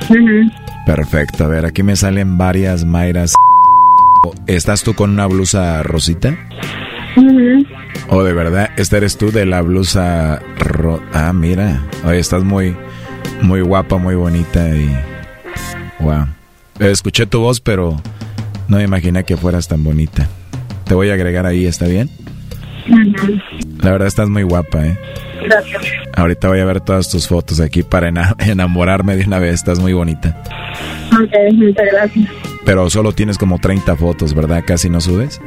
Ujú. 0.09 0.51
Perfecto. 0.85 1.45
A 1.45 1.47
ver, 1.47 1.65
aquí 1.65 1.83
me 1.83 1.95
salen 1.95 2.37
varias 2.37 2.85
Mayras. 2.85 3.33
¿Estás 4.47 4.83
tú 4.83 4.93
con 4.95 5.11
una 5.11 5.27
blusa 5.27 5.83
rosita? 5.83 6.35
¿O 8.09 8.23
de 8.23 8.33
verdad? 8.33 8.69
¿Esta 8.77 8.97
eres 8.97 9.17
tú 9.17 9.31
de 9.31 9.45
la 9.45 9.61
blusa 9.61 10.41
ro 10.57 11.01
Ah, 11.13 11.31
mira. 11.33 11.81
Oye, 12.05 12.19
estás 12.19 12.43
muy, 12.43 12.75
muy 13.41 13.61
guapa, 13.61 13.97
muy 13.97 14.15
bonita 14.15 14.67
y... 14.75 14.89
Wow. 15.99 16.27
Escuché 16.79 17.25
tu 17.25 17.39
voz, 17.41 17.59
pero 17.59 18.01
no 18.67 18.77
me 18.77 18.83
imaginé 18.83 19.23
que 19.25 19.37
fueras 19.37 19.67
tan 19.67 19.83
bonita. 19.83 20.27
Te 20.85 20.93
voy 20.95 21.09
a 21.09 21.13
agregar 21.13 21.45
ahí, 21.45 21.65
¿está 21.65 21.85
bien? 21.85 22.09
La 23.83 23.91
verdad 23.91 24.07
estás 24.07 24.29
muy 24.29 24.43
guapa, 24.43 24.85
¿eh? 24.87 24.97
Gracias. 25.43 25.81
Ahorita 26.15 26.47
voy 26.49 26.59
a 26.59 26.65
ver 26.65 26.81
todas 26.81 27.09
tus 27.09 27.27
fotos 27.27 27.59
aquí 27.59 27.83
para 27.83 28.09
ena- 28.09 28.35
enamorarme 28.39 29.15
de 29.15 29.25
una 29.25 29.39
vez. 29.39 29.55
Estás 29.55 29.79
muy 29.79 29.93
bonita. 29.93 30.41
Ok, 31.13 31.53
muchas 31.53 31.85
gracias. 31.91 32.29
Pero 32.65 32.89
solo 32.89 33.13
tienes 33.13 33.37
como 33.37 33.57
30 33.59 33.95
fotos, 33.95 34.33
¿verdad? 34.33 34.63
Casi 34.65 34.89
no 34.89 35.01
subes. 35.01 35.41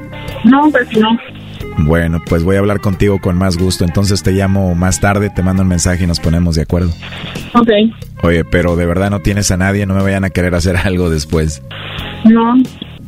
No, 0.44 0.68
pues 0.70 0.88
no. 0.96 1.08
Bueno, 1.78 2.20
pues 2.28 2.42
voy 2.42 2.56
a 2.56 2.58
hablar 2.58 2.80
contigo 2.80 3.18
con 3.20 3.36
más 3.38 3.56
gusto. 3.56 3.84
Entonces 3.84 4.22
te 4.22 4.32
llamo 4.32 4.74
más 4.74 5.00
tarde, 5.00 5.30
te 5.30 5.42
mando 5.42 5.62
un 5.62 5.68
mensaje 5.68 6.04
y 6.04 6.06
nos 6.06 6.20
ponemos 6.20 6.56
de 6.56 6.62
acuerdo. 6.62 6.90
Ok. 7.54 7.68
Oye, 8.22 8.44
pero 8.44 8.76
de 8.76 8.86
verdad 8.86 9.10
no 9.10 9.20
tienes 9.20 9.50
a 9.50 9.56
nadie, 9.56 9.86
no 9.86 9.94
me 9.94 10.02
vayan 10.02 10.24
a 10.24 10.30
querer 10.30 10.54
hacer 10.54 10.76
algo 10.84 11.10
después. 11.10 11.62
No. 12.24 12.54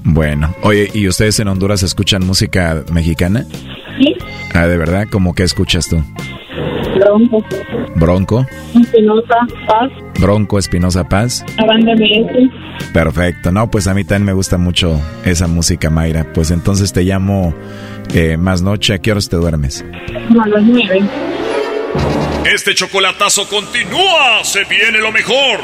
Bueno, 0.07 0.55
oye, 0.63 0.91
¿y 0.93 1.09
ustedes 1.09 1.41
en 1.41 1.49
Honduras 1.49 1.83
escuchan 1.83 2.27
música 2.27 2.83
mexicana? 2.93 3.47
¿Sí? 3.99 4.15
Ah, 4.53 4.67
¿de 4.67 4.77
verdad? 4.77 5.07
¿Cómo 5.11 5.35
que 5.35 5.45
escuchas 5.45 5.89
tú? 5.89 6.03
Bronco. 6.95 7.45
Bronco. 7.97 8.47
Espinosa, 8.81 9.37
Paz, 9.67 9.91
Bronco 10.21 10.59
Espinosa 10.59 11.09
Paz. 11.09 11.45
Banda 11.67 11.93
MS. 11.95 12.51
Perfecto. 12.93 13.53
No, 13.53 13.71
pues 13.71 13.87
a 13.87 13.95
mí 13.95 14.05
también 14.05 14.27
me 14.27 14.33
gusta 14.33 14.59
mucho 14.59 15.01
esa 15.25 15.47
música, 15.47 15.91
Mayra. 15.91 16.33
Pues 16.33 16.51
entonces 16.51 16.93
te 16.93 17.03
llamo 17.03 17.55
eh, 18.15 18.37
más 18.37 18.63
noche. 18.63 18.95
¿A 18.95 18.99
qué 18.99 19.13
horas 19.13 19.29
te 19.29 19.37
duermes? 19.37 19.85
A 20.41 20.49
las 20.49 20.63
nueve. 20.63 21.01
Este 22.53 22.75
chocolatazo 22.75 23.49
continúa. 23.49 24.43
Se 24.45 24.65
viene 24.65 24.99
lo 24.99 25.13
mejor. 25.13 25.61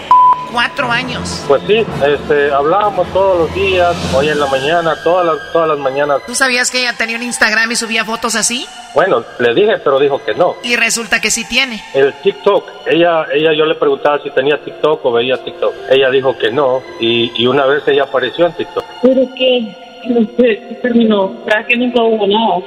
Cuatro 0.52 0.90
años. 0.90 1.44
Pues 1.46 1.62
sí, 1.66 1.84
este, 2.06 2.52
hablábamos 2.52 3.06
todos 3.12 3.38
los 3.38 3.54
días, 3.54 3.94
hoy 4.14 4.28
en 4.28 4.40
la 4.40 4.46
mañana, 4.46 4.94
todas 5.02 5.26
las, 5.26 5.52
todas 5.52 5.68
las 5.68 5.78
mañanas. 5.78 6.22
¿Tú 6.26 6.34
sabías 6.34 6.70
que 6.70 6.80
ella 6.80 6.92
tenía 6.96 7.16
un 7.16 7.22
Instagram 7.22 7.70
y 7.70 7.76
subía 7.76 8.04
fotos 8.04 8.34
así? 8.34 8.66
Bueno, 8.94 9.24
le 9.38 9.54
dije, 9.54 9.78
pero 9.78 9.98
dijo 10.00 10.20
que 10.24 10.34
no. 10.34 10.56
Y 10.62 10.76
resulta 10.76 11.20
que 11.20 11.30
sí 11.30 11.44
tiene. 11.44 11.82
El 11.94 12.12
TikTok, 12.14 12.64
ella, 12.86 13.26
ella 13.32 13.52
yo 13.56 13.64
le 13.64 13.74
preguntaba 13.76 14.20
si 14.22 14.30
tenía 14.30 14.58
TikTok 14.62 15.04
o 15.04 15.12
veía 15.12 15.36
TikTok. 15.42 15.72
Ella 15.90 16.10
dijo 16.10 16.36
que 16.36 16.50
no 16.50 16.82
y, 16.98 17.30
y 17.40 17.46
una 17.46 17.66
vez 17.66 17.86
ella 17.86 18.04
apareció 18.04 18.46
en 18.46 18.52
TikTok. 18.54 18.84
Pero 19.02 19.22
que, 19.36 19.76
no 20.08 20.26
sé, 20.36 20.78
terminó. 20.82 21.28
¿Verdad 21.44 21.66
que 21.66 21.76
nunca 21.76 22.02
hubo 22.02 22.26
nada? 22.26 22.66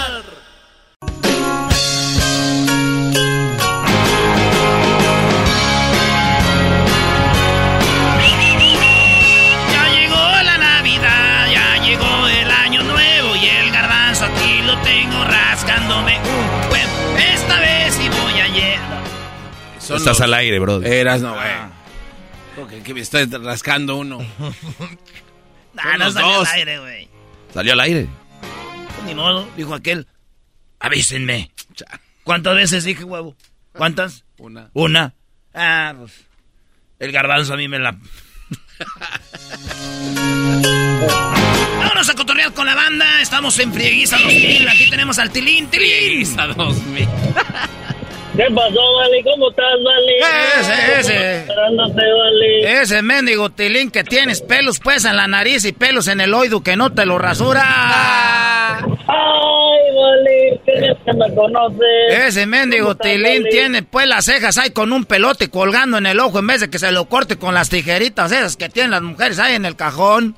Estás 19.95 20.21
al 20.21 20.33
aire, 20.33 20.59
bro. 20.59 20.81
Eras, 20.81 21.21
no, 21.21 21.33
güey. 21.33 21.47
¿Cómo 22.55 22.67
Que, 22.67 22.81
que 22.83 22.93
me 22.93 23.01
estoy 23.01 23.25
rascando 23.25 23.95
uno. 23.97 24.19
Ah, 25.77 25.91
Son 25.91 25.99
no 25.99 26.11
salió 26.11 26.31
dos. 26.33 26.47
al 26.49 26.55
aire, 26.57 26.79
güey. 26.79 27.07
Salió 27.53 27.71
al 27.73 27.79
aire. 27.79 28.07
Ni 29.05 29.15
modo, 29.15 29.47
dijo 29.55 29.73
aquel. 29.73 30.05
Avísenme. 30.81 31.49
¿Cuántas 32.25 32.55
veces 32.55 32.83
dije 32.83 33.05
huevo? 33.05 33.37
¿Cuántas? 33.71 34.25
Una. 34.37 34.69
Una. 34.73 35.13
Ah, 35.53 35.93
pues. 35.97 36.11
El 36.99 37.13
garbanzo 37.13 37.53
a 37.53 37.57
mí 37.57 37.69
me 37.69 37.79
la. 37.79 37.97
Vámonos 41.79 42.09
a 42.09 42.13
cotorrear 42.15 42.53
con 42.53 42.65
la 42.65 42.75
banda. 42.75 43.21
Estamos 43.21 43.57
en 43.59 43.73
Frieguiza 43.73 44.17
2000. 44.19 44.67
Aquí 44.67 44.89
tenemos 44.89 45.19
al 45.19 45.31
Tilín. 45.31 45.67
¡Tilín! 45.67 45.89
Frieguiza 45.89 46.47
2000. 46.47 47.07
¿Qué 48.35 48.45
pasó, 48.55 48.95
Vale? 48.95 49.23
¿Cómo 49.23 49.49
estás, 49.49 49.65
Vale? 49.83 50.17
Ese, 50.59 50.99
ese. 50.99 51.39
Esperándote, 51.41 52.01
Vale. 52.13 52.81
Ese 52.81 53.01
mendigo 53.01 53.49
Tilín 53.49 53.91
que 53.91 54.03
tienes 54.05 54.41
pelos 54.41 54.79
pues 54.79 55.03
en 55.05 55.17
la 55.17 55.27
nariz 55.27 55.65
y 55.65 55.73
pelos 55.73 56.07
en 56.07 56.21
el 56.21 56.33
oído 56.33 56.61
que 56.63 56.77
no 56.77 56.93
te 56.93 57.05
lo 57.05 57.17
rasura. 57.17 57.61
Ay, 58.79 58.85
Vale, 59.93 60.61
¿qué 60.65 60.71
es 60.91 60.97
que 61.03 61.13
me 61.13 61.35
conoces? 61.35 61.79
Ese 62.09 62.45
mendigo 62.45 62.85
¿Cómo 62.85 62.91
estás, 62.93 63.11
Tilín 63.11 63.43
Vale? 63.43 63.49
tiene 63.49 63.83
pues 63.83 64.07
las 64.07 64.23
cejas 64.23 64.57
ahí 64.57 64.69
con 64.71 64.93
un 64.93 65.03
pelote 65.03 65.49
colgando 65.49 65.97
en 65.97 66.05
el 66.05 66.19
ojo 66.21 66.39
en 66.39 66.47
vez 66.47 66.61
de 66.61 66.69
que 66.69 66.79
se 66.79 66.91
lo 66.93 67.05
corte 67.09 67.37
con 67.37 67.53
las 67.53 67.69
tijeritas 67.69 68.31
esas 68.31 68.55
que 68.55 68.69
tienen 68.69 68.91
las 68.91 69.01
mujeres 69.01 69.39
ahí 69.39 69.55
en 69.55 69.65
el 69.65 69.75
cajón. 69.75 70.37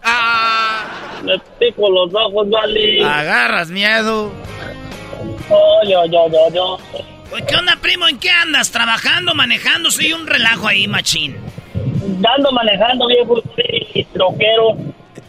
Me 1.23 1.39
pico 1.59 1.89
los 1.91 2.11
ojos, 2.13 2.49
Vale. 2.49 3.03
Agarras 3.05 3.69
miedo. 3.69 4.31
Oh, 5.49 5.79
yo, 5.87 6.03
yo, 6.05 6.27
yo, 6.31 6.53
yo. 6.53 6.77
Oye, 7.33 7.45
¿Qué 7.47 7.55
onda, 7.55 7.77
primo? 7.81 8.07
¿En 8.07 8.19
qué 8.19 8.29
andas? 8.29 8.71
¿Trabajando, 8.71 9.33
manejando? 9.33 9.89
Soy 9.91 10.13
un 10.13 10.27
relajo 10.27 10.67
ahí, 10.67 10.87
machín. 10.87 11.35
Dando 12.19 12.51
manejando, 12.51 13.07
viejo, 13.07 13.41
sí, 13.55 14.05
troquero. 14.13 14.77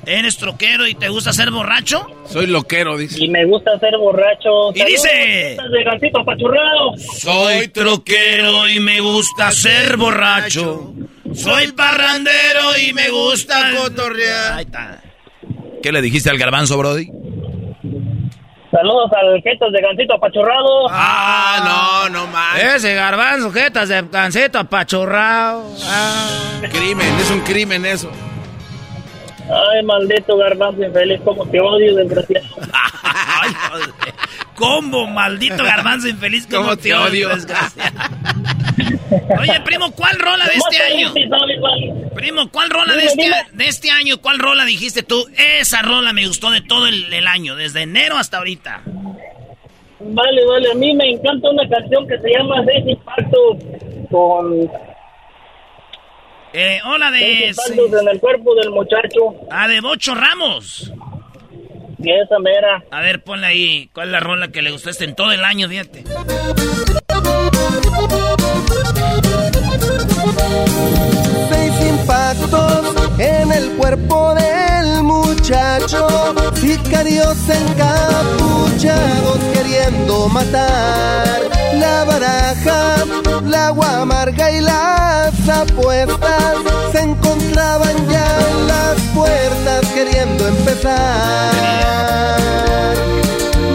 ¿Eres 0.06 0.36
troquero 0.36 0.86
y 0.86 0.94
te 0.94 1.08
gusta 1.08 1.32
ser 1.32 1.50
borracho? 1.50 2.06
Soy 2.26 2.46
loquero, 2.46 2.98
dice. 2.98 3.24
Y 3.24 3.28
me 3.28 3.46
gusta 3.46 3.78
ser 3.78 3.96
borracho. 3.96 4.70
Y 4.74 4.84
dice- 4.84 5.56
De 5.70 5.82
gatito 5.84 6.20
apachurrado. 6.20 6.94
Soy 6.98 7.68
troquero 7.68 8.68
y 8.68 8.80
me 8.80 9.00
gusta 9.00 9.50
ser 9.50 9.96
borracho. 9.96 10.92
Soy 11.34 11.72
parrandero 11.72 12.76
y 12.86 12.92
me 12.92 13.08
gusta 13.08 13.70
cotorrear. 13.78 14.52
Ahí 14.58 14.64
está. 14.64 15.02
¿Qué 15.82 15.90
le 15.90 16.02
dijiste 16.02 16.28
al 16.28 16.38
garbanzo, 16.38 16.76
Brody? 16.76 17.08
Saludos 18.74 19.08
al 19.12 19.40
Jetas 19.40 19.70
de 19.70 19.80
Gancito 19.80 20.14
Apachurrado. 20.14 20.88
Ah, 20.90 22.08
no, 22.10 22.10
no 22.10 22.26
más. 22.26 22.60
Ese 22.60 22.92
garbanzo, 22.94 23.52
jetas 23.52 23.88
de 23.88 24.04
cancito 24.08 24.58
apachurrado. 24.58 25.62
Ah. 25.86 26.60
Crimen, 26.72 27.06
es 27.20 27.30
un 27.30 27.40
crimen 27.42 27.86
eso. 27.86 28.10
Ay, 29.48 29.80
maldito 29.84 30.36
garbanzo 30.36 30.82
infeliz, 30.82 31.20
como 31.20 31.46
te 31.46 31.60
odio, 31.60 31.94
desgraciado. 31.94 32.48
¿Cómo, 34.54 35.06
maldito 35.06 35.62
garbanzo 35.64 36.08
infeliz? 36.08 36.46
¿Cómo, 36.46 36.64
¿Cómo 36.64 36.76
te 36.76 36.82
te 36.84 36.94
odio? 36.94 37.30
Oye, 39.38 39.60
primo, 39.64 39.90
¿cuál 39.92 40.18
rola 40.18 40.44
de 40.46 40.54
este 40.54 40.82
año? 40.82 41.12
Primo, 42.14 42.48
¿cuál 42.50 42.70
rola 42.70 42.94
de 42.94 43.04
este, 43.04 43.30
de 43.52 43.68
este 43.68 43.90
año? 43.90 44.18
¿Cuál 44.18 44.38
rola 44.38 44.64
dijiste 44.64 45.02
tú? 45.02 45.26
Esa 45.36 45.82
rola 45.82 46.12
me 46.12 46.26
gustó 46.26 46.50
de 46.50 46.60
todo 46.60 46.86
el, 46.86 47.12
el 47.12 47.26
año, 47.26 47.56
desde 47.56 47.82
enero 47.82 48.16
hasta 48.16 48.38
ahorita. 48.38 48.82
Vale, 50.00 50.44
vale, 50.46 50.70
a 50.70 50.74
mí 50.74 50.94
me 50.94 51.10
encanta 51.10 51.48
una 51.50 51.66
canción 51.68 52.06
que 52.06 52.18
se 52.18 52.30
llama 52.30 52.56
Seis 52.66 52.84
Impactos 52.86 53.56
con 54.10 54.70
Eh, 56.52 56.78
hola 56.84 57.10
de... 57.10 57.48
impactos 57.48 58.02
en 58.02 58.08
el 58.08 58.20
cuerpo 58.20 58.54
del 58.56 58.70
muchacho. 58.70 59.34
Ah, 59.50 59.66
de 59.66 59.80
Bocho 59.80 60.14
Ramos. 60.14 60.92
Y 62.04 62.12
esa 62.12 62.38
mera. 62.38 62.84
A 62.90 63.00
ver, 63.00 63.22
ponle 63.22 63.46
ahí. 63.46 63.88
¿Cuál 63.94 64.08
es 64.08 64.12
la 64.12 64.20
rola 64.20 64.48
que 64.48 64.60
le 64.60 64.70
gustó 64.70 64.90
este 64.90 65.04
en 65.04 65.14
todo 65.14 65.32
el 65.32 65.42
año, 65.42 65.68
fíjate? 65.68 66.04
Seis 71.50 71.72
impactos 71.88 72.94
en 73.18 73.52
el 73.52 73.70
cuerpo 73.76 74.34
del 74.34 75.02
muchacho, 75.02 76.34
sicarios 76.54 77.38
encapuchados 77.48 79.38
queriendo 79.54 80.28
matar. 80.28 81.40
La 81.74 82.04
baraja, 82.04 82.96
la 83.46 83.68
agua 83.68 84.02
amarga 84.02 84.50
y 84.52 84.60
las 84.60 85.48
apuestas 85.48 86.56
se 86.92 87.00
encontraban 87.00 88.08
ya 88.10 88.26
en 88.50 88.68
las 88.68 89.03
queriendo 90.04 90.48
empezar. 90.48 91.54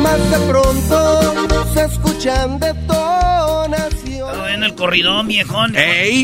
Más 0.02 0.32
de 0.32 0.40
pronto 0.48 1.34
se 1.74 1.86
escuchan 1.86 2.60
detonaciones. 2.60 4.20
Todo 4.20 4.48
en 4.48 4.64
el 4.64 4.76
corridón, 4.76 5.28
viejón. 5.28 5.74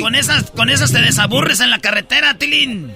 Con 0.02 0.15
esas, 0.15 0.52
con 0.52 0.69
esas 0.69 0.91
te 0.91 1.02
desaburres 1.02 1.60
en 1.60 1.69
la 1.72 1.80
carretera, 1.80 2.36
Tilín. 2.36 2.94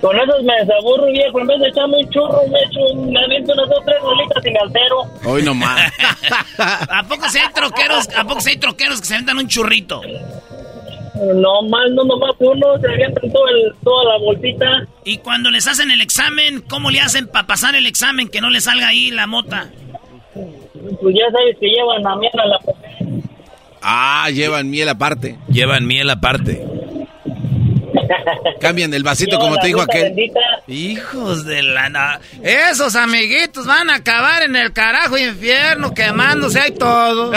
Con 0.00 0.16
esos 0.18 0.42
me 0.44 0.54
desaburro, 0.60 1.06
viejo. 1.06 1.40
En 1.40 1.46
vez 1.46 1.60
de 1.60 1.68
echarme 1.68 1.96
un 1.98 2.10
churro, 2.10 2.40
me 2.48 2.58
echo 2.60 2.80
un, 2.92 3.10
me 3.10 3.24
aviento 3.24 3.52
unas 3.52 3.68
dos, 3.68 3.84
tres 3.84 3.96
rolitas 4.02 4.46
y 4.46 4.50
me 4.50 4.58
altero. 4.58 5.02
Hoy 5.24 5.42
no 5.42 5.54
más. 5.54 5.92
¿A 6.58 7.02
poco 7.04 7.28
si 7.30 7.38
hay 7.38 7.48
troqueros, 7.52 8.08
a 8.16 8.24
poco 8.24 8.40
si 8.40 8.50
hay 8.50 8.56
troqueros 8.58 9.00
que 9.00 9.06
se 9.06 9.14
aventan 9.14 9.38
un 9.38 9.48
churrito? 9.48 10.02
No 11.14 11.62
más, 11.68 11.90
no 11.92 12.04
nomás 12.04 12.32
uno, 12.40 12.66
se 12.80 12.88
avientan 12.92 13.30
todo 13.32 13.46
el, 13.48 13.72
toda 13.84 14.04
la 14.12 14.18
bolsita. 14.18 14.66
Y 15.04 15.18
cuando 15.18 15.50
les 15.50 15.66
hacen 15.68 15.90
el 15.92 16.00
examen, 16.00 16.60
¿cómo 16.68 16.90
le 16.90 17.00
hacen 17.00 17.28
para 17.28 17.46
pasar 17.46 17.76
el 17.76 17.86
examen 17.86 18.28
que 18.28 18.40
no 18.40 18.50
le 18.50 18.60
salga 18.60 18.88
ahí 18.88 19.10
la 19.12 19.26
mota? 19.28 19.70
Pues 20.34 21.14
ya 21.14 21.30
sabes 21.30 21.56
que 21.60 21.68
llevan 21.68 22.04
a 22.06 22.16
miel 22.16 22.32
a 22.34 22.46
la 22.46 22.58
Ah, 23.86 24.28
llevan 24.32 24.70
miel 24.70 24.88
aparte. 24.88 25.38
Llevan 25.48 25.86
miel 25.86 26.10
aparte. 26.10 26.64
Cambian 28.60 28.92
el 28.92 29.02
vasito 29.02 29.38
como 29.38 29.56
te 29.58 29.68
dijo 29.68 29.82
aquel. 29.82 30.14
Hijos 30.66 31.44
de 31.44 31.62
la... 31.62 31.88
na- 31.90 32.18
Esos 32.42 32.96
amiguitos 32.96 33.66
van 33.66 33.90
a 33.90 33.96
acabar 33.96 34.42
en 34.42 34.56
el 34.56 34.72
carajo 34.72 35.16
infierno 35.18 35.92
quemándose 35.94 36.58
ahí 36.60 36.72
todo. 36.72 37.30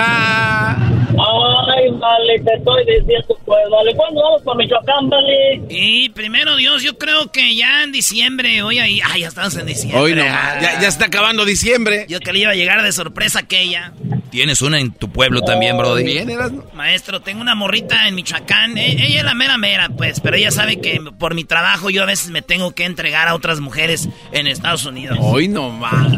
Ay, 1.30 1.90
vale, 1.92 2.40
te 2.44 2.54
estoy 2.56 2.86
diciendo, 2.86 3.38
pues, 3.46 3.60
vale. 3.70 3.96
¿Cuándo 3.96 4.22
vamos 4.22 4.42
para 4.44 4.58
Michoacán, 4.58 5.10
vale? 5.10 5.62
Y 5.70 6.10
primero 6.10 6.56
Dios, 6.56 6.84
yo 6.84 6.98
creo 6.98 7.32
que 7.32 7.56
ya 7.56 7.84
en 7.84 7.92
diciembre, 7.92 8.62
hoy 8.64 8.80
ahí, 8.80 9.02
ay, 9.04 9.22
ya 9.22 9.28
estamos 9.28 9.56
en 9.58 9.66
diciembre. 9.66 10.00
Hoy 10.02 10.16
no, 10.16 10.24
Ah. 10.24 10.58
ya, 10.62 10.82
ya 10.82 10.88
está 10.88 11.06
acabando 11.06 11.46
diciembre. 11.46 12.06
Yo 12.10 12.20
que 12.20 12.34
le 12.34 12.40
iba 12.40 12.52
a 12.52 12.56
llegar 12.56 12.82
de 12.84 12.92
sorpresa 12.92 13.40
aquella. 13.40 13.94
¿Tienes 14.30 14.62
una 14.62 14.80
en 14.80 14.92
tu 14.92 15.10
pueblo 15.10 15.42
también, 15.42 15.78
Brody? 15.78 16.04
Bien, 16.04 16.30
Erasmo. 16.30 16.64
Maestro, 16.74 17.22
tengo 17.22 17.42
una 17.42 17.56
morrita 17.56 18.08
en 18.08 18.16
Michoacán. 18.16 18.78
E- 18.78 18.92
Ella 19.06 19.20
es 19.20 19.24
la 19.24 19.34
mera 19.34 19.58
mera, 19.58 19.90
pues, 19.90 20.20
pero 20.20 20.36
ella 20.36 20.52
sabe 20.52 20.80
que 20.82 21.00
por 21.18 21.34
mi 21.34 21.44
trabajo 21.46 21.90
yo 21.90 22.04
a 22.04 22.06
veces 22.06 22.30
me 22.30 22.42
tengo 22.42 22.72
que 22.72 22.84
entregar 22.84 23.28
a 23.30 23.36
otras 23.36 23.60
mujeres 23.62 24.10
en 24.34 24.48
Estados 24.48 24.86
Unidos. 24.86 25.18
Hoy 25.22 25.48
no 25.48 25.70
más. 25.70 26.14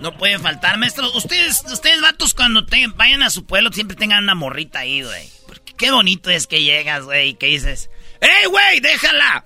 No 0.00 0.16
puede 0.16 0.38
faltar, 0.38 0.78
maestro. 0.78 1.06
Ustedes, 1.14 1.62
ustedes 1.72 2.00
vatos, 2.00 2.34
cuando 2.34 2.64
te- 2.64 2.86
vayan 2.96 3.22
a 3.22 3.30
su 3.30 3.44
pueblo, 3.46 3.70
siempre 3.72 3.96
tengan 3.96 4.22
una 4.24 4.34
morrita 4.34 4.80
ahí, 4.80 5.02
güey. 5.02 5.28
Porque 5.46 5.72
qué 5.76 5.90
bonito 5.90 6.30
es 6.30 6.46
que 6.46 6.62
llegas, 6.62 7.04
güey, 7.04 7.30
y 7.30 7.34
que 7.34 7.46
dices, 7.46 7.90
¡Ey, 8.20 8.46
güey, 8.48 8.80
déjala! 8.80 9.44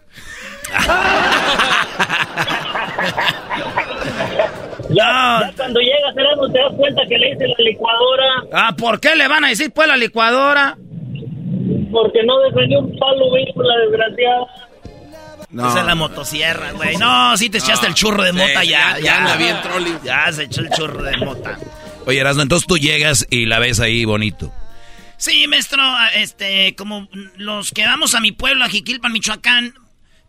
Ya, 4.91 5.41
ya 5.47 5.53
cuando 5.57 5.81
llegas, 5.81 6.17
Erasmo, 6.17 6.49
te 6.51 6.59
das 6.59 6.73
cuenta 6.77 7.03
que 7.09 7.17
le 7.17 7.31
hice 7.33 7.49
la 7.49 7.55
licuadora 7.59 8.25
Ah, 8.53 8.75
¿por 8.77 9.01
qué 9.01 9.15
le 9.17 9.27
van 9.27 9.45
a 9.45 9.49
decir, 9.49 9.73
pues, 9.75 9.89
la 9.89 9.97
licuadora? 9.97 10.77
porque 11.91 12.23
no 12.25 12.39
defendió 12.41 12.81
un 12.81 12.99
palo 12.99 13.33
vivo, 13.35 13.63
la 13.63 13.77
desgraciada. 13.85 14.47
No. 15.53 15.69
Esa 15.69 15.81
es 15.81 15.87
la 15.87 15.95
motosierra, 15.95 16.73
güey. 16.73 16.97
No, 16.97 17.37
sí 17.37 17.51
te 17.51 17.59
echaste 17.59 17.87
el 17.87 17.95
churro 17.95 18.23
de 18.23 18.33
mota 18.33 18.63
sí, 18.63 18.69
ya, 18.69 18.99
ya- 18.99 19.01
ya. 19.01 19.19
anda 19.19 19.37
bien, 19.37 19.61
trolley. 19.63 19.95
Ya 20.03 20.33
se 20.33 20.45
echó 20.45 20.63
el 20.63 20.71
churro 20.71 21.03
de 21.03 21.17
mota. 21.19 21.59
Oye, 22.07 22.19
Erasmo, 22.19 22.43
entonces 22.43 22.67
tú 22.67 22.79
llegas 22.79 23.27
y 23.31 23.45
la 23.47 23.59
ves 23.59 23.79
ahí 23.79 24.05
bonito. 24.05 24.53
Sí, 25.19 25.47
maestro, 25.47 25.83
este, 26.15 26.75
como 26.75 27.07
los 27.37 27.71
que 27.71 27.85
vamos 27.85 28.15
a 28.15 28.21
mi 28.21 28.33
pueblo, 28.33 28.65
a 28.65 28.69
Jiquilpan, 28.69 29.13
Michoacán, 29.13 29.75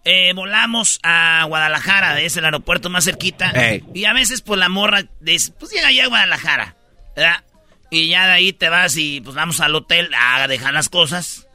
eh, 0.06 0.34
volamos 0.36 1.00
a 1.02 1.46
Guadalajara, 1.48 2.20
es 2.22 2.36
el 2.38 2.46
aeropuerto 2.46 2.90
más 2.92 3.06
cerquita. 3.06 3.54
Y 3.94 4.06
a 4.06 4.14
veces, 4.14 4.42
pues 4.42 4.60
la 4.60 4.70
morra, 4.70 5.06
dice, 5.22 5.52
pues 5.58 5.72
llega 5.72 5.92
ya 5.92 6.04
a 6.04 6.08
Guadalajara, 6.10 6.76
¿verdad? 7.16 7.44
Y 7.90 8.10
ya 8.10 8.28
de 8.28 8.34
ahí 8.34 8.54
te 8.54 8.70
vas 8.70 8.98
y 8.98 9.22
pues 9.22 9.36
vamos 9.36 9.62
al 9.62 9.74
hotel 9.74 10.12
a 10.16 10.46
dejar 10.48 10.74
las 10.74 10.90
cosas, 10.90 11.48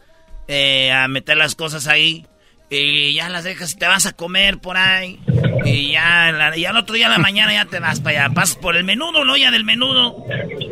eh, 0.49 0.91
a 0.91 1.07
meter 1.07 1.37
las 1.37 1.55
cosas 1.55 1.87
ahí. 1.87 2.27
Y 2.71 3.15
ya 3.15 3.29
las 3.31 3.45
dejas 3.45 3.73
y 3.73 3.77
te 3.77 3.87
vas 3.87 4.05
a 4.07 4.13
comer 4.13 4.59
por 4.59 4.77
ahí. 4.77 5.19
Y 5.65 5.93
ya, 5.93 6.31
la- 6.33 6.57
y 6.57 6.65
al 6.67 6.77
otro 6.77 6.95
día 6.95 7.07
de 7.09 7.15
la 7.15 7.19
mañana 7.19 7.53
ya 7.53 7.65
te 7.65 7.81
vas 7.81 8.01
para 8.01 8.25
allá. 8.27 8.35
Pasas 8.35 8.57
por 8.57 8.77
el 8.77 8.85
menudo, 8.85 9.25
no 9.25 9.37
ya 9.37 9.51
del 9.51 9.65
menudo. 9.65 10.17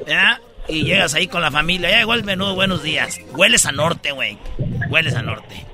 ¿Ya? 0.07 0.41
Y 0.69 0.83
llegas 0.85 1.15
ahí 1.15 1.27
con 1.27 1.41
la 1.43 1.51
familia. 1.51 1.91
Ya 1.91 1.99
llegó 1.99 2.15
el 2.15 2.25
menudo, 2.25 2.55
buenos 2.55 2.83
días. 2.83 3.19
Hueles 3.33 3.65
a 3.67 3.73
norte, 3.73 4.13
güey. 4.13 4.37
Hueles 4.91 5.15
a 5.15 5.23
norte. 5.23 5.65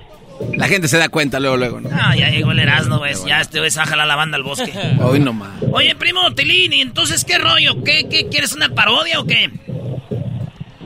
La 0.54 0.66
gente 0.68 0.88
se 0.88 0.98
da 0.98 1.08
cuenta 1.08 1.38
luego, 1.40 1.56
luego, 1.56 1.80
¿no? 1.80 1.90
Ah, 1.92 2.16
ya 2.16 2.28
llegó 2.28 2.50
el 2.52 2.58
Erasmo, 2.58 2.98
güey. 2.98 3.14
Ya 3.26 3.40
este 3.40 3.58
güey 3.58 3.70
se 3.70 3.78
baja 3.78 3.96
la 3.96 4.06
lavanda 4.06 4.36
al 4.36 4.42
bosque. 4.42 4.72
Hoy 5.00 5.20
no 5.20 5.32
más. 5.32 5.50
Oye, 5.72 5.94
primo 5.94 6.34
Tilín, 6.34 6.72
¿y 6.72 6.80
entonces 6.80 7.24
qué 7.24 7.38
rollo? 7.38 7.82
¿Qué, 7.84 8.08
qué 8.10 8.28
quieres 8.28 8.52
una 8.52 8.68
parodia 8.70 9.20
o 9.20 9.24
qué? 9.26 9.50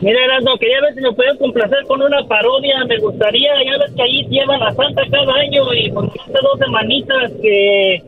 Mira, 0.06 0.24
Erasmo, 0.24 0.56
quería 0.58 0.80
ver 0.82 0.94
si 0.94 1.00
me 1.00 1.12
pueden 1.12 1.36
complacer 1.36 1.84
con 1.88 2.00
una 2.00 2.22
parodia. 2.28 2.84
Me 2.84 2.96
gustaría, 2.98 3.50
ya 3.64 3.76
ves 3.78 3.92
que 3.96 4.02
ahí 4.02 4.24
llevan 4.30 4.62
a 4.62 4.72
Santa 4.72 5.02
cada 5.10 5.34
año 5.34 5.74
y 5.74 5.90
por 5.90 6.04
hace 6.06 6.38
dos 6.42 6.58
semanitas 6.60 7.32
que. 7.42 8.02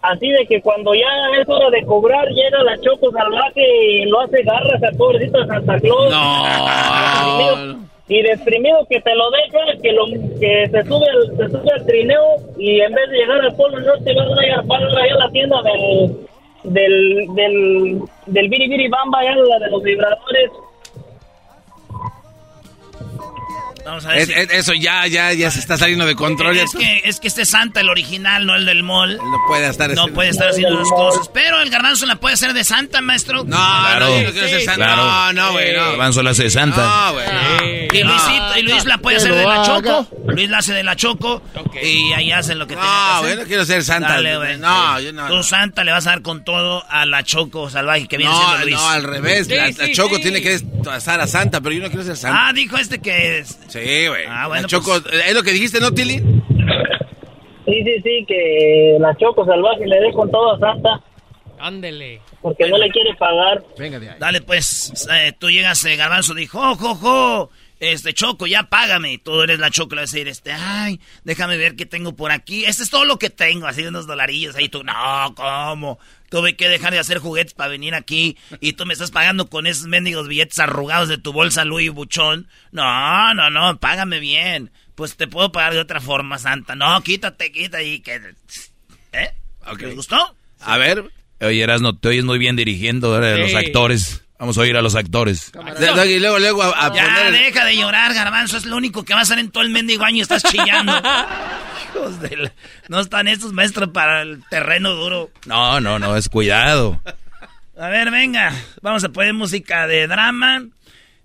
Así 0.00 0.30
de 0.30 0.46
que 0.46 0.62
cuando 0.62 0.94
ya 0.94 1.06
es 1.38 1.46
hora 1.48 1.68
de 1.70 1.82
cobrar, 1.84 2.26
llega 2.28 2.62
la 2.62 2.78
Choco 2.80 3.10
Salvaje 3.12 3.62
y 3.62 4.04
lo 4.06 4.20
hace 4.20 4.42
garras 4.42 4.82
al 4.82 4.96
pobrecito 4.96 5.38
de 5.40 5.46
Santa 5.46 5.78
Claus. 5.80 6.10
No. 6.10 7.84
Y 8.08 8.22
desprimido 8.22 8.86
que 8.88 9.00
te 9.02 9.14
lo 9.14 9.30
deja, 9.30 9.80
que 9.82 9.92
lo 9.92 10.04
que 10.40 10.68
se 10.70 10.84
sube, 10.84 11.06
al- 11.10 11.36
se 11.36 11.48
sube 11.50 11.72
al 11.72 11.86
trineo 11.86 12.22
y 12.58 12.80
en 12.80 12.92
vez 12.94 13.10
de 13.10 13.16
llegar 13.18 13.40
al 13.40 13.54
Polo 13.56 13.80
Norte 13.80 14.14
va 14.14 14.22
a 14.22 14.46
ir 14.46 14.70
va 14.70 14.76
a 14.76 15.14
a 15.14 15.18
la 15.26 15.30
tienda 15.30 15.62
del 15.62 16.16
del 16.64 17.26
del 17.34 18.00
del 18.26 18.48
Biribiri 18.48 18.88
Bamba, 18.88 19.24
ya 19.24 19.34
la 19.36 19.58
de 19.58 19.70
los 19.70 19.82
vibradores. 19.82 20.50
Vamos 23.84 24.04
a 24.06 24.08
ver 24.08 24.18
Es- 24.18 24.26
si- 24.28 24.32
es- 24.34 24.50
eso 24.50 24.72
ya, 24.74 25.06
ya, 25.06 25.32
ya 25.32 25.50
se 25.50 25.58
está 25.60 25.76
saliendo 25.76 26.06
de 26.06 26.14
control. 26.14 26.56
Es 26.56 26.72
que, 26.72 27.02
es 27.04 27.20
que 27.20 27.28
este 27.28 27.42
es 27.42 27.50
Santa, 27.50 27.80
el 27.80 27.88
original, 27.90 28.46
no 28.46 28.54
el 28.54 28.64
del 28.64 28.82
mall. 28.82 29.16
No 29.18 29.38
puede 29.46 29.68
estar 29.68 29.90
No 29.94 30.08
puede 30.08 30.30
estar 30.30 30.48
haciendo 30.48 30.78
las 30.78 30.88
cosas. 30.88 31.28
Pero 31.34 31.60
el 31.60 31.70
garbanzo 31.70 32.06
la 32.06 32.16
puede 32.16 32.34
hacer 32.34 32.52
de 32.54 32.64
Santa, 32.64 33.00
maestro. 33.00 33.44
No, 33.44 33.56
Claro. 33.56 34.06
no, 34.08 34.20
yo 34.20 34.26
no 34.28 34.32
quiero 34.32 34.48
ser 34.48 34.60
Santa. 34.62 34.84
Claro. 34.86 35.04
No, 35.04 35.32
no, 35.34 35.52
güey, 35.52 35.72
no. 35.76 35.82
Avanzo 35.82 36.22
la 36.22 36.30
hace 36.30 36.44
de 36.44 36.50
Santa. 36.50 36.82
No, 36.82 37.12
güey. 37.12 37.88
Y, 37.94 38.02
Luisito, 38.02 38.58
y 38.58 38.62
Luis 38.62 38.84
la 38.86 38.98
puede 38.98 39.18
hacer 39.18 39.34
de 39.34 39.44
la. 39.44 39.62
Choco. 39.64 40.08
Luis 40.28 40.48
la 40.50 40.58
hace 40.58 40.72
de 40.72 40.82
la 40.82 40.96
Choco. 40.96 41.42
Y 41.82 42.12
ahí 42.14 42.32
hacen 42.32 42.58
lo 42.58 42.66
que 42.66 42.74
tienen 42.74 42.90
que 42.90 42.96
No, 42.96 43.12
hacer. 43.14 43.24
güey, 43.26 43.36
no 43.36 43.44
quiero 43.48 43.64
ser 43.66 43.84
Santa. 43.84 44.08
Dale, 44.14 44.36
güey. 44.36 44.58
No, 44.58 44.98
yo 45.00 45.12
no. 45.12 45.28
Tú, 45.28 45.42
Santa, 45.42 45.84
le 45.84 45.92
vas 45.92 46.06
a 46.06 46.10
dar 46.10 46.22
con 46.22 46.42
todo 46.44 46.84
a 46.88 47.04
la 47.06 47.22
Choco 47.22 47.68
salvaje 47.70 48.08
que 48.08 48.16
viene 48.16 48.32
No, 48.32 48.38
siendo 48.46 48.64
Luis. 48.64 48.74
no, 48.76 48.88
al 48.88 49.02
revés. 49.04 49.48
la, 49.48 49.70
la 49.70 49.92
Choco 49.92 50.18
tiene 50.20 50.40
que 50.40 50.54
estar 50.54 51.20
a 51.20 51.26
Santa, 51.26 51.60
pero 51.60 51.74
yo 51.74 51.82
no 51.82 51.88
quiero 51.88 52.02
ser 52.04 52.16
Santa. 52.16 52.48
Ah, 52.48 52.52
dijo 52.52 52.76
este 52.78 52.98
que 53.00 53.38
es. 53.40 53.58
Sí, 53.80 54.06
güey. 54.06 54.24
Ah, 54.28 54.46
bueno, 54.46 54.62
la 54.62 54.68
Choco, 54.68 54.96
¿es 54.96 55.34
lo 55.34 55.42
que 55.42 55.52
dijiste, 55.52 55.80
no, 55.80 55.90
Tilly? 55.92 56.18
Sí, 56.18 57.82
sí, 57.82 58.00
sí, 58.04 58.24
que 58.28 58.96
la 59.00 59.16
Choco 59.16 59.44
Salvaje 59.44 59.86
le 59.86 59.98
dé 60.00 60.12
con 60.12 60.30
todo 60.30 60.54
a 60.54 60.58
Santa. 60.60 61.00
Ándele. 61.58 62.20
Porque 62.40 62.68
no 62.68 62.76
le 62.76 62.88
quiere 62.90 63.14
pagar. 63.14 63.64
Venga 63.78 63.98
de 63.98 64.10
ahí. 64.10 64.16
Dale, 64.18 64.42
pues, 64.42 65.08
eh, 65.12 65.32
tú 65.38 65.50
llegas, 65.50 65.84
eh, 65.86 65.96
Garbanzo, 65.96 66.34
dijo, 66.34 66.60
jo, 66.60 66.74
jo, 66.76 66.94
jo, 66.94 67.50
este, 67.80 68.14
Choco, 68.14 68.46
ya 68.46 68.64
págame. 68.64 69.18
Tú 69.18 69.42
eres 69.42 69.58
la 69.58 69.70
Choco, 69.70 69.94
le 69.94 70.02
vas 70.02 70.12
a 70.12 70.16
decir, 70.16 70.28
este, 70.28 70.52
ay, 70.52 71.00
déjame 71.24 71.56
ver 71.56 71.76
qué 71.76 71.86
tengo 71.86 72.14
por 72.16 72.32
aquí. 72.32 72.64
Este 72.64 72.82
es 72.82 72.90
todo 72.90 73.04
lo 73.04 73.18
que 73.18 73.30
tengo, 73.30 73.66
así 73.66 73.82
unos 73.82 74.06
dolarillos. 74.06 74.56
Ahí 74.56 74.68
tú, 74.68 74.84
no, 74.84 75.34
¿cómo? 75.34 75.98
Tuve 76.30 76.56
que 76.56 76.68
dejar 76.68 76.92
de 76.92 76.98
hacer 76.98 77.18
juguetes 77.18 77.54
para 77.54 77.70
venir 77.70 77.94
aquí 77.94 78.36
y 78.60 78.72
tú 78.72 78.86
me 78.86 78.92
estás 78.92 79.10
pagando 79.10 79.48
con 79.48 79.66
esos 79.66 79.86
mendigos 79.86 80.28
billetes 80.28 80.58
arrugados 80.58 81.08
de 81.08 81.18
tu 81.18 81.32
bolsa 81.32 81.64
Louis 81.64 81.90
Buchón. 81.90 82.48
No, 82.72 83.34
no, 83.34 83.50
no, 83.50 83.78
págame 83.78 84.18
bien. 84.18 84.70
Pues 84.94 85.16
te 85.16 85.26
puedo 85.28 85.52
pagar 85.52 85.74
de 85.74 85.80
otra 85.80 86.00
forma, 86.00 86.38
Santa. 86.38 86.74
No, 86.74 87.00
quítate, 87.02 87.52
quítate 87.52 87.84
y 87.84 88.00
que... 88.00 88.20
¿Eh? 89.12 89.30
¿Te 89.78 89.94
gustó? 89.94 90.36
A 90.60 90.76
ver. 90.78 91.10
Oye, 91.40 91.62
Erasmo, 91.62 91.96
te 91.96 92.08
oyes 92.08 92.24
muy 92.24 92.38
bien 92.38 92.56
dirigiendo 92.56 93.18
los 93.18 93.54
actores. 93.54 94.23
Vamos 94.44 94.58
a 94.58 94.60
oír 94.60 94.76
a 94.76 94.82
los 94.82 94.94
actores. 94.94 95.50
Y 96.06 96.18
luego, 96.18 96.38
luego 96.38 96.62
a, 96.64 96.68
a 96.88 96.94
Ya, 96.94 97.04
poner... 97.06 97.32
deja 97.32 97.64
de 97.64 97.78
llorar, 97.78 98.12
garbanzo. 98.12 98.58
Es 98.58 98.66
lo 98.66 98.76
único 98.76 99.02
que 99.02 99.14
va 99.14 99.20
a 99.20 99.22
hacer 99.22 99.38
en 99.38 99.50
todo 99.50 99.62
el 99.62 99.70
mendigo 99.70 100.04
año. 100.04 100.20
Estás 100.20 100.42
chillando. 100.42 100.92
Hijos 101.94 102.20
de 102.20 102.36
la- 102.36 102.52
No 102.90 103.00
están 103.00 103.26
estos 103.26 103.54
maestros 103.54 103.88
para 103.88 104.20
el 104.20 104.42
terreno 104.50 104.90
duro. 104.92 105.30
No, 105.46 105.80
no, 105.80 105.98
no, 105.98 106.14
es 106.14 106.28
cuidado. 106.28 107.00
A 107.80 107.88
ver, 107.88 108.10
venga. 108.10 108.52
Vamos 108.82 109.02
a 109.04 109.08
poner 109.08 109.32
música 109.32 109.86
de 109.86 110.06
drama. 110.08 110.62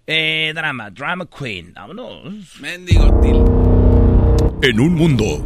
Eh, 0.07 0.53
drama, 0.55 0.89
drama 0.89 1.25
queen. 1.25 1.73
Vámonos. 1.73 2.23
Mendigo 2.61 3.19
Til. 3.21 4.69
En 4.69 4.79
un 4.79 4.95
mundo 4.95 5.45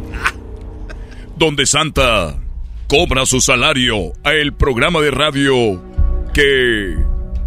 donde 1.36 1.66
Santa 1.66 2.36
cobra 2.86 3.26
su 3.26 3.40
salario 3.40 4.12
a 4.22 4.32
el 4.32 4.52
programa 4.54 5.00
de 5.00 5.10
radio 5.10 5.82
que 6.32 6.94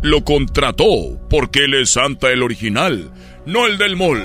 lo 0.07 0.23
contrató 0.23 1.19
porque 1.29 1.65
él 1.65 1.73
es 1.75 1.91
Santa 1.91 2.31
el 2.31 2.41
original, 2.41 3.11
no 3.45 3.67
el 3.67 3.77
del 3.77 3.95
mall. 3.95 4.23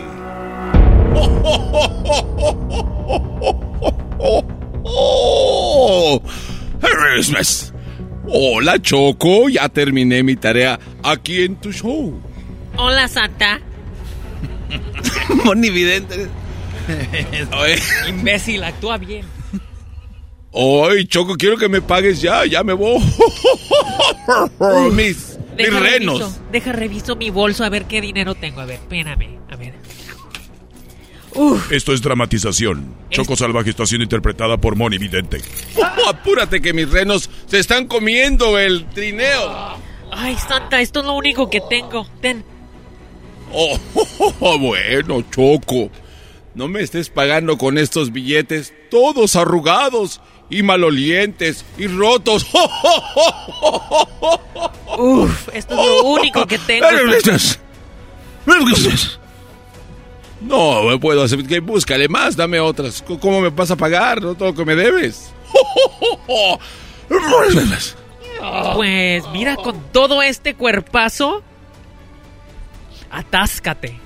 ¡Oh! 4.84 6.22
Christmas. 6.80 7.74
Hola, 8.26 8.80
Choco. 8.80 9.48
Ya 9.48 9.68
terminé 9.68 10.22
mi 10.22 10.36
tarea 10.36 10.78
aquí 11.02 11.42
en 11.42 11.56
tu 11.56 11.72
show. 11.72 12.20
Hola, 12.76 13.08
Santa. 13.08 13.60
Monividente. 15.44 16.28
Imbécil, 18.08 18.64
actúa 18.64 18.98
bien. 18.98 19.24
Hoy, 20.52 21.06
Choco, 21.06 21.36
quiero 21.36 21.56
que 21.56 21.68
me 21.68 21.80
pagues 21.80 22.20
ya. 22.20 22.44
Ya 22.46 22.62
me 22.62 22.72
voy. 22.72 23.02
mis 24.92 25.31
Deja 25.56 25.80
renos. 25.80 26.20
reviso, 26.20 26.42
deja 26.50 26.72
reviso 26.72 27.16
mi 27.16 27.30
bolso 27.30 27.64
a 27.64 27.68
ver 27.68 27.84
qué 27.84 28.00
dinero 28.00 28.34
tengo. 28.34 28.60
A 28.60 28.64
ver, 28.64 28.76
espérame. 28.76 29.38
A 29.50 29.56
ver. 29.56 29.74
Esto 31.70 31.92
es 31.92 32.02
dramatización. 32.02 32.94
Choco 33.10 33.36
Salvaje 33.36 33.70
está 33.70 33.86
siendo 33.86 34.04
interpretada 34.04 34.58
por 34.58 34.76
Moni 34.76 34.98
Vidente. 34.98 35.40
Oh, 35.76 36.08
apúrate 36.08 36.60
que 36.60 36.72
mis 36.72 36.90
renos 36.90 37.30
se 37.46 37.58
están 37.58 37.86
comiendo 37.86 38.58
el 38.58 38.84
trineo. 38.90 39.76
Ay, 40.10 40.36
Santa, 40.36 40.80
esto 40.80 41.00
es 41.00 41.06
lo 41.06 41.14
único 41.14 41.48
que 41.48 41.62
tengo. 41.70 42.06
Ten. 42.20 42.44
Oh, 43.50 43.78
bueno, 44.58 45.22
Choco. 45.30 45.90
No 46.54 46.68
me 46.68 46.82
estés 46.82 47.08
pagando 47.08 47.56
con 47.56 47.78
estos 47.78 48.12
billetes 48.12 48.74
todos 48.90 49.36
arrugados 49.36 50.20
y 50.52 50.62
malolientes 50.62 51.64
y 51.78 51.86
rotos. 51.86 52.46
Uf, 54.98 55.48
esto 55.54 55.74
es 55.74 55.86
lo 55.86 56.04
único 56.04 56.46
que 56.46 56.58
tengo. 56.58 56.86
No, 60.42 60.82
me 60.82 60.98
puedo 60.98 61.22
hacer. 61.22 61.42
que 61.46 61.60
Búscale 61.60 62.08
más, 62.08 62.36
dame 62.36 62.60
otras. 62.60 63.02
¿Cómo 63.20 63.40
me 63.40 63.48
vas 63.48 63.70
a 63.70 63.76
pagar? 63.76 64.20
No 64.20 64.34
todo 64.34 64.50
lo 64.50 64.54
que 64.54 64.64
me 64.64 64.74
debes. 64.76 65.32
Pues 68.74 69.22
mira, 69.32 69.54
con 69.56 69.80
todo 69.92 70.20
este 70.22 70.54
cuerpazo, 70.54 71.42
atáscate. 73.10 74.00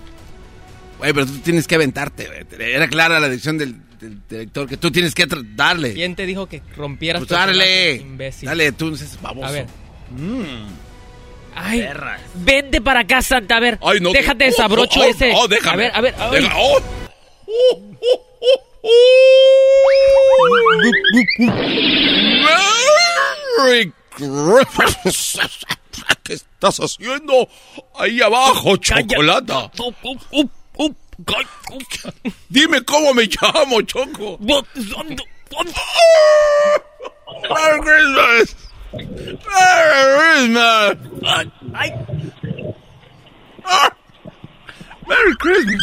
Güey, 0.98 1.12
pero 1.12 1.26
tú 1.26 1.38
tienes 1.38 1.66
que 1.66 1.76
aventarte. 1.76 2.28
Era 2.58 2.86
clara 2.88 3.18
la 3.18 3.28
decisión 3.28 3.56
del, 3.56 3.72
del 3.72 3.85
director 4.28 4.68
que 4.68 4.76
tú 4.76 4.90
tienes 4.90 5.14
que 5.14 5.26
darle. 5.54 5.94
¿Quién 5.94 6.14
te 6.14 6.26
dijo 6.26 6.46
que 6.46 6.62
rompieras 6.76 7.20
Pues 7.20 7.30
dale. 7.30 7.96
imbécil? 7.96 8.46
Dale, 8.48 8.72
tú 8.72 8.90
no 8.90 8.96
seas 8.96 9.20
baboso. 9.20 9.46
A 9.46 9.50
ver. 9.52 9.66
Ay, 11.54 11.88
vente 12.34 12.80
para 12.82 13.00
acá, 13.00 13.22
Santa. 13.22 13.56
A 13.56 13.60
ver, 13.60 13.78
Ay, 13.82 13.98
no, 14.00 14.12
déjate 14.12 14.44
oh, 14.44 14.48
desabrocho 14.48 15.00
oh, 15.00 15.04
oh, 15.04 15.10
ese. 15.10 15.32
oh, 15.34 15.48
déjame. 15.48 15.90
A 15.92 16.00
ver, 16.00 16.14
a 16.18 16.28
ver. 16.28 16.44
oh. 16.54 16.78
Merry 23.58 23.92
Christmas. 24.10 25.38
¿Qué 26.22 26.34
estás 26.34 26.78
haciendo 26.78 27.48
ahí 27.94 28.20
abajo, 28.20 28.76
chocolata? 28.76 29.70
Dime 32.48 32.84
cómo 32.84 33.14
me 33.14 33.26
llamo, 33.26 33.82
Choco. 33.82 34.38
Merry 37.48 37.80
Christmas. 37.80 38.56
Merry 38.92 39.36
Christmas. 40.18 40.96
Ah. 43.64 43.90
Merry 45.08 45.34
Christmas. 45.38 45.82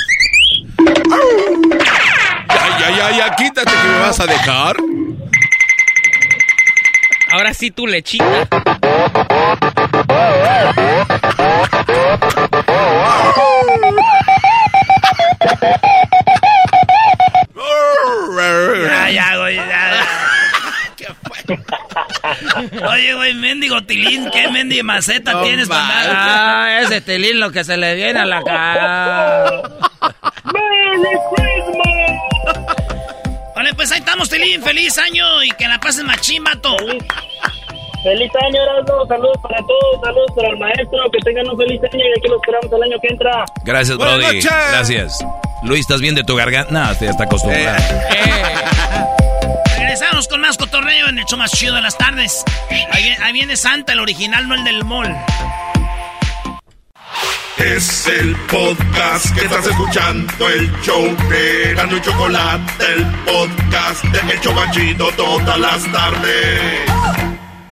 Ya, 2.49 2.79
ya, 2.79 2.89
ya, 2.97 3.11
ya, 3.17 3.35
quítate 3.35 3.71
que 3.71 3.87
me 3.87 3.99
vas 3.99 4.19
a 4.19 4.25
dejar. 4.27 4.75
Ahora 7.31 7.53
sí 7.53 7.71
tu 7.71 7.87
lechita. 7.87 8.47
Ya, 18.87 19.09
ya, 19.09 19.37
güey, 19.37 19.55
ya. 19.55 19.63
ya. 19.65 20.07
Oye, 22.89 23.13
güey, 23.13 23.33
mendigo 23.33 23.83
tilín, 23.83 24.29
¿qué 24.31 24.47
mendigo 24.49 24.83
maceta 24.83 25.33
No 25.33 25.43
tienes 25.43 25.67
para 25.67 25.81
andar? 25.81 26.15
Ah, 26.15 26.79
ese 26.81 27.01
tilín 27.01 27.39
lo 27.39 27.51
que 27.51 27.63
se 27.63 27.77
le 27.77 27.95
viene 27.95 28.19
a 28.19 28.25
la 28.25 28.41
cara. 28.43 29.61
Vale, 33.55 33.73
pues 33.75 33.91
ahí 33.91 33.99
estamos, 33.99 34.29
Tilín. 34.29 34.61
Feliz 34.63 34.97
año 34.97 35.43
y 35.43 35.51
que 35.51 35.67
la 35.67 35.79
pases 35.79 36.03
machín. 36.03 36.43
Feliz 36.43 36.79
año, 38.07 38.63
Erasmo. 38.63 39.05
Saludos 39.07 39.37
para 39.41 39.57
todos. 39.59 40.01
Saludos 40.03 40.31
para 40.35 40.49
el 40.49 40.57
maestro. 40.59 40.99
Que 41.11 41.19
tengan 41.23 41.49
un 41.49 41.57
feliz 41.57 41.81
año 41.83 42.03
y 42.05 42.19
aquí 42.19 42.27
lo 42.27 42.35
esperamos 42.37 42.71
el 42.71 42.83
año 42.83 42.97
que 43.01 43.07
entra. 43.07 43.45
Gracias, 43.63 43.97
Buenas 43.97 44.17
Brody. 44.17 44.35
noches. 44.37 44.51
Gracias. 44.71 45.25
Luis, 45.63 45.81
¿estás 45.81 46.01
bien 46.01 46.15
de 46.15 46.23
tu 46.23 46.35
garganta? 46.35 46.71
No, 46.71 46.93
ya 46.99 47.09
está 47.09 47.23
acostumbrado. 47.23 47.77
Regresamos 49.77 50.27
con 50.27 50.41
más 50.41 50.57
cotorreo 50.57 51.07
en 51.09 51.19
el 51.19 51.25
show 51.25 51.37
más 51.37 51.51
chido 51.51 51.75
de 51.75 51.81
las 51.81 51.97
tardes. 51.97 52.43
Ahí, 52.91 53.03
viene- 53.03 53.23
ahí 53.23 53.33
viene 53.33 53.55
Santa, 53.55 53.93
el 53.93 53.99
original, 53.99 54.47
no 54.47 54.55
el 54.55 54.63
del 54.63 54.83
mall. 54.83 55.15
Es 57.57 58.07
el 58.07 58.35
podcast 58.51 59.33
que 59.37 59.45
estás 59.45 59.65
escuchando, 59.67 60.49
el 60.49 60.69
show 60.81 61.15
de 61.29 61.69
Erasmo 61.71 61.95
y 61.97 62.01
Chocolate, 62.01 62.85
el 62.93 63.05
podcast 63.25 64.03
de 64.05 64.33
El 64.33 64.41
Chobachito 64.41 65.09
todas 65.15 65.57
las 65.59 65.89
tardes. 65.91 67.32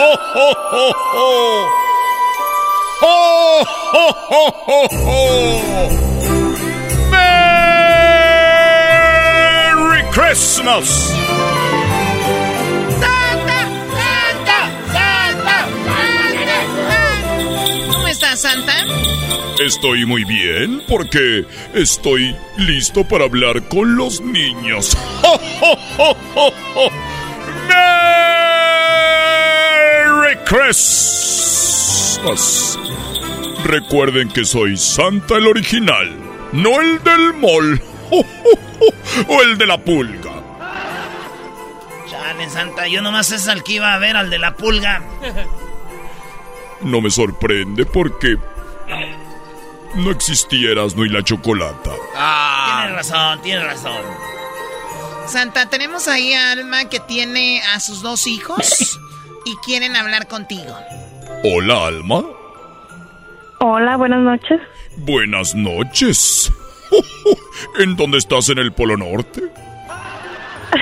¡Ho, 0.00 0.04
ho, 0.04 0.14
ho, 0.14 0.54
ho, 0.70 0.94
ho! 1.12 1.66
¡Ho, 3.00 3.06
ho, 3.92 4.06
ho, 4.30 4.44
ho, 4.68 4.86
ho! 4.92 5.90
¡Merry 9.90 10.02
Christmas! 10.12 10.86
¿Cómo 17.90 18.06
estás, 18.06 18.40
Santa? 18.40 18.74
Estoy 19.58 20.06
muy 20.06 20.22
bien 20.22 20.80
porque 20.88 21.44
estoy 21.74 22.36
listo 22.56 23.02
para 23.02 23.24
hablar 23.24 23.66
con 23.66 23.96
los 23.96 24.20
niños. 24.20 24.96
¡Ho, 25.24 25.40
ho, 25.60 25.76
ho, 25.98 26.16
ho, 26.36 26.52
ho! 26.76 26.90
¡Merry 27.66 28.37
Christmas. 30.44 31.78
Recuerden 33.64 34.28
que 34.30 34.44
soy 34.44 34.76
Santa 34.76 35.36
el 35.36 35.46
original, 35.46 36.14
no 36.52 36.80
el 36.80 37.02
del 37.02 37.34
mall 37.34 37.82
o 39.28 39.42
el 39.42 39.58
de 39.58 39.66
la 39.66 39.78
pulga. 39.78 40.32
Chale, 42.08 42.48
Santa, 42.48 42.86
yo 42.88 43.02
nomás 43.02 43.30
es 43.32 43.48
al 43.48 43.62
que 43.62 43.74
iba 43.74 43.92
a 43.94 43.98
ver 43.98 44.16
al 44.16 44.30
de 44.30 44.38
la 44.38 44.56
pulga. 44.56 45.02
No 46.80 47.00
me 47.00 47.10
sorprende 47.10 47.84
porque 47.84 48.38
no 49.94 50.10
existieras 50.10 50.94
no 50.96 51.04
y 51.04 51.08
la 51.08 51.22
chocolata. 51.22 51.92
Tienes 52.80 52.96
razón, 52.96 53.42
tienes 53.42 53.64
razón. 53.64 54.02
Santa, 55.26 55.68
tenemos 55.68 56.08
ahí 56.08 56.32
a 56.32 56.52
Alma 56.52 56.88
que 56.88 57.00
tiene 57.00 57.60
a 57.74 57.80
sus 57.80 58.00
dos 58.00 58.26
hijos 58.26 58.98
y 59.48 59.56
quieren 59.64 59.96
hablar 59.96 60.28
contigo. 60.28 60.76
Hola, 61.42 61.86
Alma. 61.86 62.22
Hola, 63.60 63.96
buenas 63.96 64.20
noches. 64.20 64.60
Buenas 64.98 65.54
noches. 65.54 66.52
¿En 67.78 67.96
dónde 67.96 68.18
estás 68.18 68.50
en 68.50 68.58
el 68.58 68.72
Polo 68.72 68.96
Norte? 68.96 69.42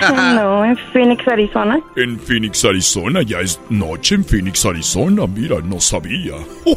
no, 0.14 0.64
en 0.64 0.76
Phoenix, 0.93 1.26
Arizona. 1.28 1.80
En 1.94 2.18
Phoenix, 2.18 2.64
Arizona. 2.64 3.22
Ya 3.22 3.40
es 3.40 3.60
noche 3.70 4.16
en 4.16 4.24
Phoenix, 4.24 4.66
Arizona. 4.66 5.26
Mira, 5.26 5.56
no 5.62 5.80
sabía. 5.80 6.34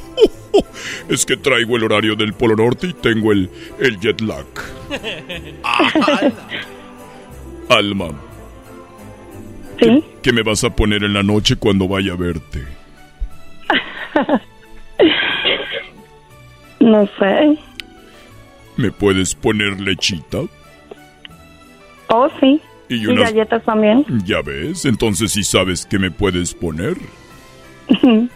Es 1.08 1.26
que 1.26 1.38
traigo 1.38 1.78
el 1.78 1.84
horario 1.84 2.16
del 2.16 2.34
Polo 2.34 2.56
Norte 2.56 2.88
y 2.88 2.94
tengo 2.94 3.32
el, 3.32 3.50
el 3.80 4.00
jet 4.00 4.20
lag. 4.22 4.46
Alma. 7.70 8.29
¿Sí? 9.80 10.04
¿Qué 10.24 10.34
me 10.34 10.42
vas 10.44 10.64
a 10.64 10.70
poner 10.76 11.04
en 11.04 11.14
la 11.14 11.24
noche 11.24 11.56
cuando 11.56 11.88
vaya 11.88 12.14
a 12.14 12.18
verte? 12.18 12.64
No 16.80 17.06
sé. 17.20 17.58
¿Me 18.78 18.90
puedes 18.92 19.36
poner 19.36 19.80
lechita? 19.82 20.40
Oh, 22.08 22.30
sí. 22.40 22.62
Y 22.88 22.96
Y, 23.04 23.08
unas- 23.08 23.32
galletas 23.32 23.64
también. 23.66 24.06
Ya 24.26 24.42
ves, 24.42 24.86
entonces 24.86 25.34
sí 25.34 25.44
sabes 25.44 25.86
qué 25.86 26.00
me 26.00 26.10
puedes 26.10 26.54
poner. 26.54 26.96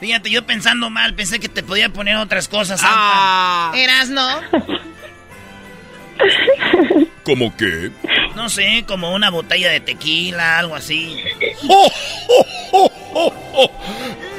Fíjate, 0.00 0.30
yo 0.30 0.44
pensando 0.46 0.90
mal, 0.90 1.14
pensé 1.14 1.40
que 1.40 1.48
te 1.48 1.62
podía 1.62 1.88
poner 1.90 2.16
otras 2.16 2.48
cosas, 2.48 2.80
Ah. 2.84 3.72
¿Eras, 3.74 4.10
no? 4.10 4.28
¿Cómo 7.30 7.54
qué? 7.56 7.92
No 8.34 8.48
sé, 8.48 8.82
como 8.88 9.14
una 9.14 9.30
botella 9.30 9.70
de 9.70 9.78
tequila, 9.78 10.58
algo 10.58 10.74
así. 10.74 11.16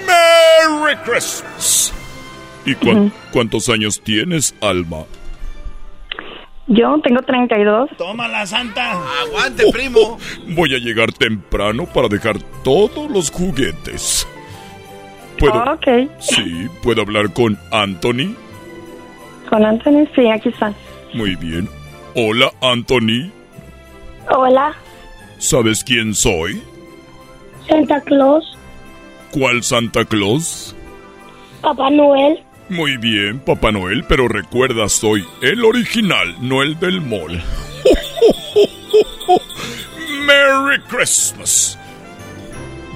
¡Merry 0.05 0.95
Christmas! 1.05 1.93
¿Y 2.65 2.75
cuán- 2.75 3.13
cuántos 3.31 3.69
años 3.69 4.01
tienes, 4.03 4.53
Alma? 4.59 5.05
Yo 6.67 6.99
tengo 7.01 7.21
32. 7.21 7.91
Toma 7.97 8.27
la 8.27 8.45
santa. 8.45 8.91
Aguante, 9.21 9.71
primo. 9.71 10.19
Voy 10.49 10.75
a 10.75 10.77
llegar 10.77 11.13
temprano 11.13 11.85
para 11.85 12.09
dejar 12.09 12.39
todos 12.65 13.09
los 13.09 13.31
juguetes. 13.31 14.27
¿Puedo? 15.39 15.63
Ok. 15.63 15.87
Sí, 16.19 16.67
¿puedo 16.83 17.03
hablar 17.03 17.31
con 17.31 17.57
Anthony? 17.71 18.35
Con 19.49 19.63
Anthony, 19.65 20.05
sí, 20.13 20.29
aquí 20.29 20.49
está. 20.49 20.73
Muy 21.13 21.37
bien. 21.37 21.69
Hola, 22.15 22.51
Anthony. 22.61 23.31
Hola, 24.29 24.73
¿Sabes 25.37 25.83
quién 25.83 26.13
soy? 26.13 26.61
Santa 27.67 27.99
Claus, 28.01 28.43
¿Cuál 29.31 29.63
Santa 29.63 30.05
Claus? 30.05 30.75
Papá 31.61 31.89
Noel. 31.89 32.43
Muy 32.69 32.97
bien, 32.97 33.39
Papá 33.39 33.71
Noel, 33.71 34.03
pero 34.07 34.27
recuerda, 34.27 34.87
soy 34.89 35.25
el 35.41 35.63
original, 35.65 36.35
no 36.41 36.61
el 36.61 36.79
del 36.79 37.01
mall. 37.01 37.41
Merry 40.25 40.79
Christmas. 40.89 41.77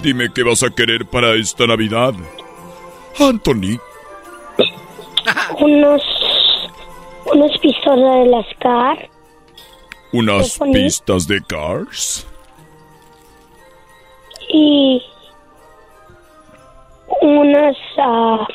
Dime 0.01 0.29
qué 0.33 0.43
vas 0.43 0.61
a 0.63 0.69
querer 0.69 1.05
para 1.05 1.33
esta 1.35 1.65
Navidad. 1.67 2.13
Anthony, 3.19 3.79
Unos, 5.59 6.01
unos 7.25 7.57
pistolas 7.59 8.19
de 8.19 8.25
las 8.27 8.45
car. 8.59 9.09
unas 10.13 10.47
Stephanie. 10.51 10.73
pistas 10.83 11.27
de 11.27 11.41
Cars. 11.43 12.27
y 14.49 15.01
unas 17.21 17.75
ah, 17.97 18.47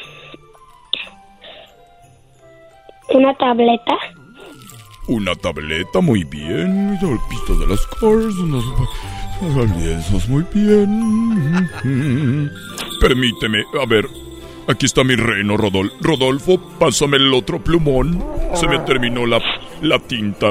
una 3.13 3.35
tableta 3.35 3.97
Una 5.09 5.35
tableta, 5.35 6.01
muy 6.01 6.23
bien. 6.25 6.97
Una 7.03 7.29
pista 7.29 7.53
de 7.55 7.67
las 7.67 7.85
Cars. 7.87 8.37
Unos 8.39 8.65
unos 9.41 9.71
lienzos, 9.77 10.29
muy 10.29 10.45
bien. 10.55 11.69
Permíteme, 13.01 13.65
a 13.83 13.87
ver. 13.87 14.07
Aquí 14.71 14.87
está 14.87 15.03
mi 15.05 15.17
reino, 15.17 15.57
Rodolfo. 15.57 15.97
Rodolfo, 16.01 16.61
pásame 16.79 17.17
el 17.17 17.33
otro 17.35 17.59
plumón. 17.63 18.23
Se 18.55 18.67
me 18.69 18.79
terminó 18.81 19.27
la, 19.27 19.41
la 19.83 19.99
tinta. 19.99 20.51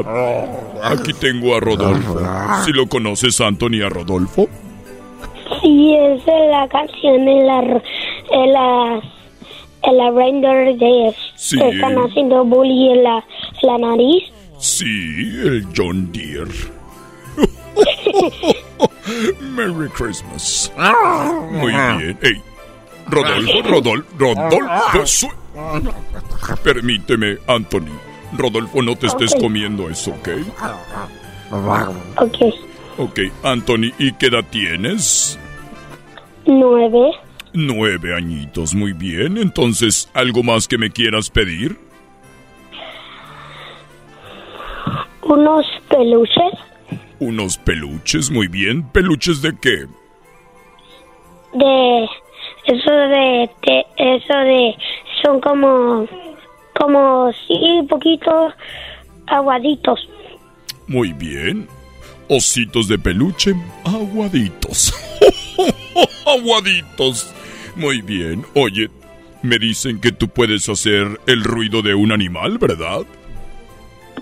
Aquí 0.83 1.13
tengo 1.13 1.55
a 1.55 1.59
Rodolfo. 1.59 2.19
Si 2.65 2.71
lo 2.73 2.87
conoces, 2.87 3.39
Anthony, 3.39 3.81
a 3.85 3.89
Rodolfo. 3.89 4.47
sí 5.61 5.95
es 5.95 6.25
de 6.25 6.47
la 6.49 6.67
canción 6.67 7.27
en 7.27 7.47
la 7.47 7.59
en 8.31 8.53
la 8.53 9.01
en 9.83 9.97
la 9.97 10.11
render 10.11 10.75
de 10.77 11.15
Sí. 11.35 11.57
que 11.57 11.69
están 11.69 11.95
haciendo 11.95 12.43
bullying 12.43 12.91
en 12.97 13.03
la, 13.03 13.23
en 13.61 13.67
la 13.69 13.77
nariz 13.77 14.23
Sí, 14.57 14.85
el 15.45 15.65
John 15.75 16.11
Deere. 16.11 16.51
Merry 19.55 19.89
Christmas. 19.89 20.71
Muy 21.51 21.71
bien. 21.71 22.17
Ey, 22.21 22.41
Rodolfo, 23.09 23.61
Rodolfo, 23.63 24.07
Rodolfo. 24.17 25.05
su- 25.05 25.29
Permíteme, 26.63 27.37
Anthony. 27.47 27.91
Rodolfo, 28.37 28.81
no 28.81 28.95
te 28.95 29.07
estés 29.07 29.33
comiendo 29.35 29.89
eso, 29.89 30.11
¿ok? 30.11 30.29
ok 32.17 32.37
Ok, 32.97 33.19
Anthony, 33.43 33.91
¿y 33.97 34.11
qué 34.13 34.27
edad 34.27 34.45
tienes? 34.49 35.39
nueve 36.45 37.11
Nueve 37.53 38.15
añitos, 38.15 38.75
muy 38.75 38.93
bien. 38.93 39.37
Entonces, 39.37 40.09
¿algo 40.13 40.43
más 40.43 40.67
que 40.67 40.77
me 40.77 40.91
quieras 40.91 41.29
pedir? 41.29 41.77
unos 45.23 45.65
peluches 45.89 46.53
Unos 47.19 47.57
peluches, 47.57 48.31
muy 48.31 48.47
bien. 48.47 48.83
¿Peluches 48.91 49.41
de 49.41 49.55
qué? 49.59 49.85
de 51.53 52.07
eso 52.71 52.91
de, 52.91 53.49
de- 53.63 53.85
eso 53.97 54.37
de 54.37 54.75
son 55.23 55.39
como 55.41 56.07
como 56.75 57.31
sí 57.47 57.81
poquito 57.89 58.53
aguaditos 59.27 60.07
Muy 60.87 61.13
bien. 61.13 61.67
Ositos 62.29 62.87
de 62.87 62.99
peluche, 62.99 63.53
aguaditos. 63.83 64.93
aguaditos. 66.25 67.33
Muy 67.75 68.01
bien. 68.01 68.45
Oye, 68.53 68.89
me 69.41 69.57
dicen 69.57 69.99
que 69.99 70.11
tú 70.11 70.27
puedes 70.27 70.69
hacer 70.69 71.19
el 71.27 71.43
ruido 71.43 71.81
de 71.81 71.95
un 71.95 72.11
animal, 72.11 72.57
¿verdad? 72.59 73.01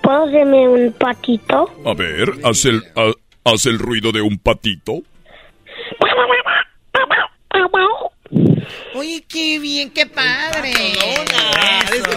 puedo 0.02 0.24
hacerme 0.26 0.68
un 0.70 0.94
patito 0.94 1.70
A 1.86 1.94
ver, 1.96 2.32
haz 2.46 2.64
el, 2.66 2.82
ha- 2.96 3.12
haz 3.52 3.66
el 3.66 3.78
ruido 3.80 4.12
de 4.14 4.22
un 4.22 4.38
patito. 4.38 5.02
Oye, 8.96 9.24
qué 9.28 9.60
bien, 9.60 9.92
qué 9.92 10.06
padre. 10.06 10.72
Eso. 10.72 12.10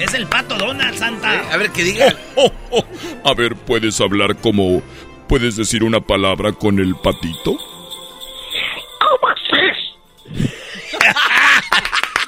Es 0.00 0.14
el 0.14 0.26
pato 0.26 0.56
Donald, 0.56 0.96
Santa. 0.96 1.52
A 1.52 1.56
ver, 1.56 1.70
que 1.70 1.82
diga. 1.84 2.14
A 3.24 3.34
ver, 3.34 3.54
¿puedes 3.56 4.00
hablar 4.00 4.36
como... 4.36 4.82
¿Puedes 5.28 5.56
decir 5.56 5.82
una 5.82 6.00
palabra 6.00 6.52
con 6.52 6.78
el 6.78 6.94
patito? 6.96 7.56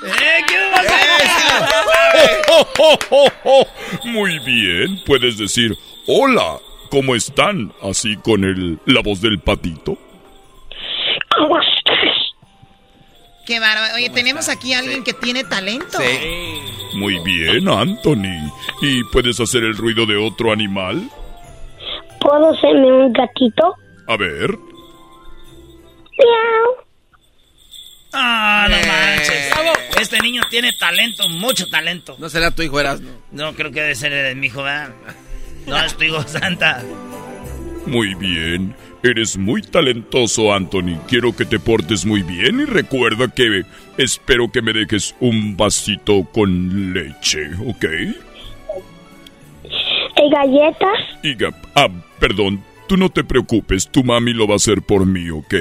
¡Eh, 0.06 0.44
qué 0.46 0.58
Muy 4.04 4.38
bien, 4.40 5.02
puedes 5.06 5.38
decir 5.38 5.76
hola, 6.06 6.58
¿cómo 6.90 7.14
están? 7.14 7.72
Así 7.82 8.16
con 8.16 8.44
el, 8.44 8.78
la 8.86 9.00
voz 9.00 9.20
del 9.20 9.38
patito. 9.40 9.98
Qué 13.46 13.60
bárbaro. 13.60 13.94
Oye, 13.94 14.10
tenemos 14.10 14.48
aquí 14.48 14.72
a 14.72 14.78
alguien 14.78 15.04
que 15.04 15.12
tiene 15.12 15.44
talento. 15.44 15.98
Muy 16.94 17.18
bien, 17.24 17.68
Anthony. 17.68 18.50
¿Y 18.80 19.04
puedes 19.04 19.38
hacer 19.40 19.64
el 19.64 19.76
ruido 19.76 20.06
de 20.06 20.16
otro 20.16 20.52
animal? 20.52 21.08
puedo 22.20 22.54
hacerme 22.54 22.86
un 22.90 23.12
gatito 23.12 23.74
A 24.08 24.16
ver. 24.16 24.50
Miau. 26.18 26.86
Ah, 28.14 28.66
no 28.70 28.76
manches. 28.76 29.52
Este 30.00 30.18
niño 30.20 30.42
tiene 30.50 30.72
talento, 30.78 31.28
mucho 31.28 31.66
talento. 31.68 32.16
No 32.18 32.28
será 32.28 32.50
tu 32.50 32.62
hijo 32.62 32.80
Erasmo. 32.80 33.10
No, 33.30 33.54
creo 33.54 33.70
que 33.72 33.80
debe 33.82 33.94
ser 33.94 34.12
el 34.12 34.36
mi 34.36 34.46
hijo, 34.46 34.62
¿verdad? 34.62 34.94
No, 35.66 35.76
es 35.84 35.96
tu 35.96 36.04
hijo 36.04 36.22
Santa. 36.26 36.82
Muy 37.86 38.14
bien. 38.14 38.74
Eres 39.04 39.36
muy 39.36 39.60
talentoso, 39.60 40.54
Anthony. 40.54 40.98
Quiero 41.06 41.36
que 41.36 41.44
te 41.44 41.58
portes 41.58 42.06
muy 42.06 42.22
bien 42.22 42.60
y 42.60 42.64
recuerda 42.64 43.28
que 43.28 43.62
espero 43.98 44.50
que 44.50 44.62
me 44.62 44.72
dejes 44.72 45.14
un 45.20 45.58
vasito 45.58 46.24
con 46.32 46.94
leche, 46.94 47.50
¿ok? 47.66 47.84
¿Hay 50.16 50.30
galletas? 50.30 50.98
Y 51.22 51.34
ga- 51.36 51.54
ah, 51.74 51.88
perdón, 52.18 52.62
tú 52.88 52.96
no 52.96 53.10
te 53.10 53.24
preocupes, 53.24 53.88
tu 53.90 54.02
mami 54.02 54.32
lo 54.32 54.46
va 54.46 54.54
a 54.54 54.56
hacer 54.56 54.80
por 54.80 55.04
mí, 55.04 55.28
¿ok? 55.28 55.54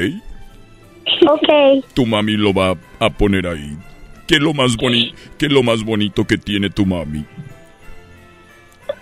Ok. 1.30 1.84
Tu 1.94 2.06
mami 2.06 2.38
lo 2.38 2.54
va 2.54 2.78
a 3.00 3.10
poner 3.10 3.46
ahí. 3.48 3.76
¿Qué 4.26 4.36
es 4.36 4.42
lo 4.42 4.54
más 4.54 4.78
boni 4.78 5.14
qué 5.38 5.48
es 5.48 5.52
lo 5.52 5.64
más 5.64 5.84
bonito 5.84 6.26
que 6.26 6.38
tiene 6.38 6.70
tu 6.70 6.86
mami? 6.86 7.26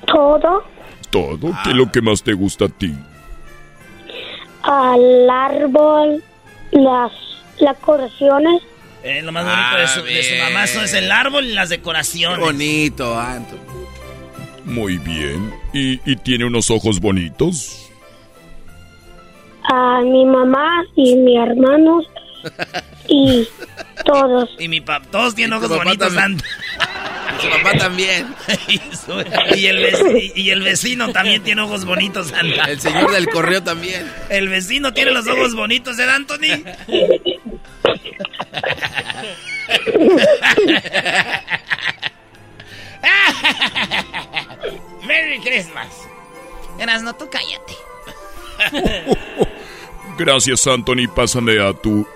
Todo. 0.08 0.64
Todo. 1.12 1.52
¿Qué 1.64 1.70
es 1.70 1.76
lo 1.76 1.92
que 1.92 2.02
más 2.02 2.24
te 2.24 2.34
gusta 2.34 2.66
a 2.66 2.70
ti? 2.70 2.92
Al 4.64 5.30
árbol. 5.30 6.24
Las, 6.72 7.12
las 7.60 7.78
decoraciones. 7.78 8.62
Eh, 9.04 9.22
lo 9.24 9.32
más 9.32 9.46
bonito 9.46 9.78
de, 9.78 9.88
su, 9.88 10.04
de 10.04 10.24
su 10.24 10.36
mamá 10.44 10.68
son 10.68 10.84
es 10.86 10.94
el 10.94 11.12
árbol 11.12 11.46
y 11.46 11.54
las 11.54 11.70
decoraciones. 11.70 12.38
Qué 12.38 12.44
bonito, 12.44 13.20
Anthony. 13.20 13.58
Muy 14.64 14.98
bien. 15.00 15.52
¿Y, 15.74 16.00
y 16.10 16.16
tiene 16.18 16.46
unos 16.46 16.70
ojos 16.70 17.00
bonitos? 17.00 17.90
A 19.64 20.02
mi 20.02 20.26
mamá 20.26 20.84
y 20.96 21.16
mis 21.16 21.38
hermanos. 21.40 22.08
Y 23.08 23.48
todos. 24.06 24.50
Y 24.60 24.68
mi 24.68 24.82
papá, 24.82 25.06
todos 25.12 25.36
tienen 25.36 25.54
ojos 25.54 25.70
bonitos. 25.70 26.14
Santa. 26.14 26.44
Su 27.42 27.50
papá 27.50 27.78
también. 27.78 28.34
y, 28.68 28.78
su- 28.78 29.24
y 29.58 29.66
el 29.68 29.78
vecino, 29.78 30.12
y 30.36 30.50
el 30.52 30.62
vecino 30.62 31.12
también 31.12 31.42
tiene 31.44 31.62
ojos 31.62 31.86
bonitos, 31.86 32.28
Santa. 32.28 32.66
El 32.66 32.80
señor 32.80 33.12
del 33.12 33.28
correo 33.30 33.64
también. 33.64 34.10
El 34.30 34.50
vecino 34.50 34.94
tiene 34.94 35.12
los 35.12 35.28
ojos 35.28 35.56
bonitos, 35.56 35.98
¿eh, 36.00 36.04
Anthony? 36.10 36.64
Merry 45.06 45.40
Christmas. 45.40 45.88
Eras, 46.80 47.04
no, 47.04 47.14
tú 47.16 47.30
cállate. 47.30 47.74
Gracias, 50.18 50.66
Anthony. 50.68 51.08
Pásame 51.14 51.60
a 51.62 51.74
tu 51.74 52.08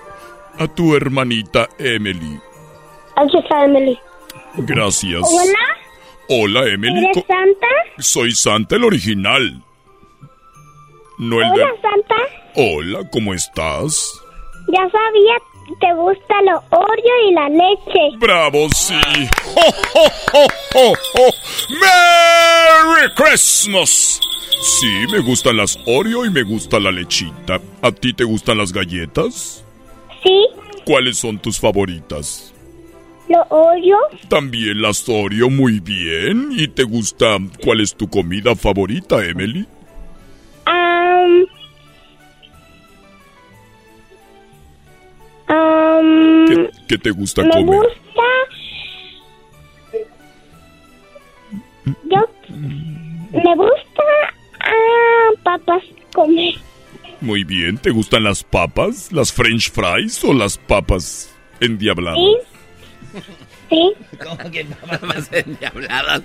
a 0.58 0.68
tu 0.68 0.94
hermanita 0.94 1.68
Emily. 1.78 2.40
Aquí 3.16 3.38
está 3.38 3.64
Emily. 3.64 3.98
Gracias. 4.58 5.22
Hola, 5.22 5.76
Hola, 6.28 6.68
Emily. 6.72 7.06
¿eres 7.06 7.24
Santa? 7.26 7.66
Soy 7.98 8.32
Santa 8.32 8.76
el 8.76 8.84
original. 8.84 9.62
No 11.18 11.40
el 11.40 11.52
Hola, 11.52 11.66
de... 11.66 11.80
Santa. 11.80 12.14
Hola, 12.54 13.10
¿cómo 13.10 13.34
estás? 13.34 14.20
Ya 14.68 14.88
sabía 14.90 15.36
te 15.80 15.92
gusta 15.94 16.42
lo 16.42 16.62
Oreo 16.70 17.28
y 17.28 17.32
la 17.32 17.48
leche. 17.48 18.16
Bravo, 18.18 18.68
sí. 18.74 18.94
¡Ho, 19.56 19.60
ho, 19.94 20.06
ho, 20.32 20.46
ho, 20.74 20.92
ho! 20.92 21.32
¡Merry 21.80 23.12
Christmas! 23.14 24.20
Sí, 24.62 25.04
me 25.10 25.20
gustan 25.20 25.56
las 25.56 25.78
Oreo 25.86 26.24
y 26.24 26.30
me 26.30 26.42
gusta 26.42 26.78
la 26.80 26.90
lechita. 26.90 27.60
¿A 27.82 27.92
ti 27.92 28.12
te 28.12 28.24
gustan 28.24 28.58
las 28.58 28.72
galletas? 28.72 29.65
Sí, 30.26 30.46
¿Cuáles 30.84 31.18
son 31.18 31.38
tus 31.38 31.58
favoritas? 31.60 32.52
lo 33.28 33.42
Oreo. 33.48 33.98
También 34.28 34.80
las 34.82 35.08
Oreo, 35.08 35.50
muy 35.50 35.80
bien. 35.80 36.48
¿Y 36.52 36.68
te 36.68 36.82
gusta 36.84 37.38
cuál 37.62 37.80
es 37.80 37.94
tu 37.94 38.08
comida 38.08 38.54
favorita, 38.56 39.24
Emily? 39.24 39.66
Am, 40.64 41.44
am, 45.48 46.46
¿Qué, 46.46 46.70
qué 46.88 46.98
te 46.98 47.10
gusta 47.10 47.42
me 47.42 47.50
comer? 47.50 47.80
gusta. 47.80 48.22
Yo. 52.04 52.20
Me 53.32 53.54
gusta. 53.56 54.02
ah, 54.60 55.30
papas 55.42 55.82
comer. 56.12 56.54
Muy 57.20 57.44
bien, 57.44 57.78
¿te 57.78 57.90
gustan 57.90 58.24
las 58.24 58.42
papas? 58.44 59.10
¿Las 59.12 59.32
french 59.32 59.70
fries 59.72 60.22
o 60.24 60.32
las 60.32 60.58
papas 60.58 61.34
endiabladas? 61.60 62.18
Sí. 62.18 63.20
Sí. 63.68 63.92
¿Cómo 64.22 64.50
que 64.50 64.64
papas 64.86 65.28
endiabladas? 65.32 66.22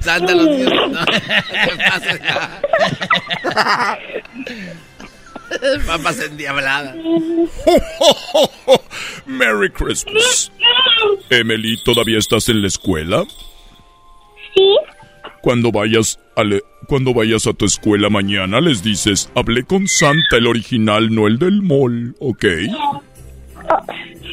Santa 0.00 0.34
los 0.34 0.48
niños. 0.48 0.90
No, 0.90 1.04
¿Qué 1.06 1.76
pasa? 1.76 2.18
Papas 5.86 6.20
endiabladas. 6.20 6.96
Merry 9.26 9.70
Christmas. 9.70 10.50
Emily, 11.28 11.76
¿todavía 11.84 12.18
estás 12.18 12.48
en 12.48 12.62
la 12.62 12.68
escuela? 12.68 13.24
Sí. 14.54 14.76
Cuando 15.42 15.72
vayas 15.72 16.18
a 16.36 16.44
le- 16.44 16.62
cuando 16.86 17.14
vayas 17.14 17.46
a 17.46 17.52
tu 17.54 17.64
escuela 17.64 18.10
mañana 18.10 18.60
les 18.60 18.82
dices, 18.82 19.30
hablé 19.34 19.62
con 19.64 19.88
Santa 19.88 20.36
el 20.36 20.46
original, 20.46 21.14
no 21.14 21.26
el 21.26 21.38
del 21.38 21.62
mall, 21.62 22.14
¿ok? 22.20 22.44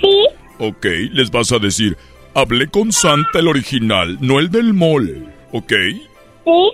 sí. 0.01 0.25
Ok, 0.59 0.85
les 1.13 1.29
vas 1.31 1.51
a 1.51 1.59
decir, 1.59 1.95
hablé 2.33 2.67
con 2.67 2.91
Santa 2.91 3.39
el 3.39 3.47
original, 3.47 4.17
no 4.21 4.39
el 4.39 4.49
del 4.49 4.73
mall, 4.73 5.31
¿ok? 5.51 5.73
Sí. 6.45 6.71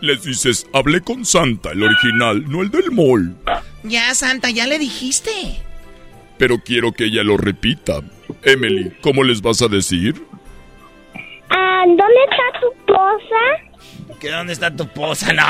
Les 0.00 0.22
dices, 0.24 0.66
hablé 0.72 1.02
con 1.02 1.24
Santa 1.26 1.72
el 1.72 1.82
original, 1.82 2.44
no 2.48 2.62
el 2.62 2.70
del 2.70 2.90
mall. 2.90 3.36
Ya, 3.84 4.14
Santa, 4.14 4.48
ya 4.50 4.66
le 4.66 4.78
dijiste. 4.78 5.30
Pero 6.38 6.58
quiero 6.64 6.92
que 6.92 7.04
ella 7.04 7.22
lo 7.22 7.36
repita. 7.36 8.00
Emily, 8.42 8.90
¿cómo 9.02 9.22
les 9.24 9.42
vas 9.42 9.60
a 9.60 9.68
decir? 9.68 10.14
Ah, 11.50 11.82
¿Dónde 11.86 12.20
está 12.30 12.60
tu 12.60 12.66
esposa? 12.72 14.18
¿Que 14.18 14.30
dónde 14.30 14.52
está 14.52 14.74
tu 14.74 14.86
posa? 14.88 15.32
No. 15.32 15.42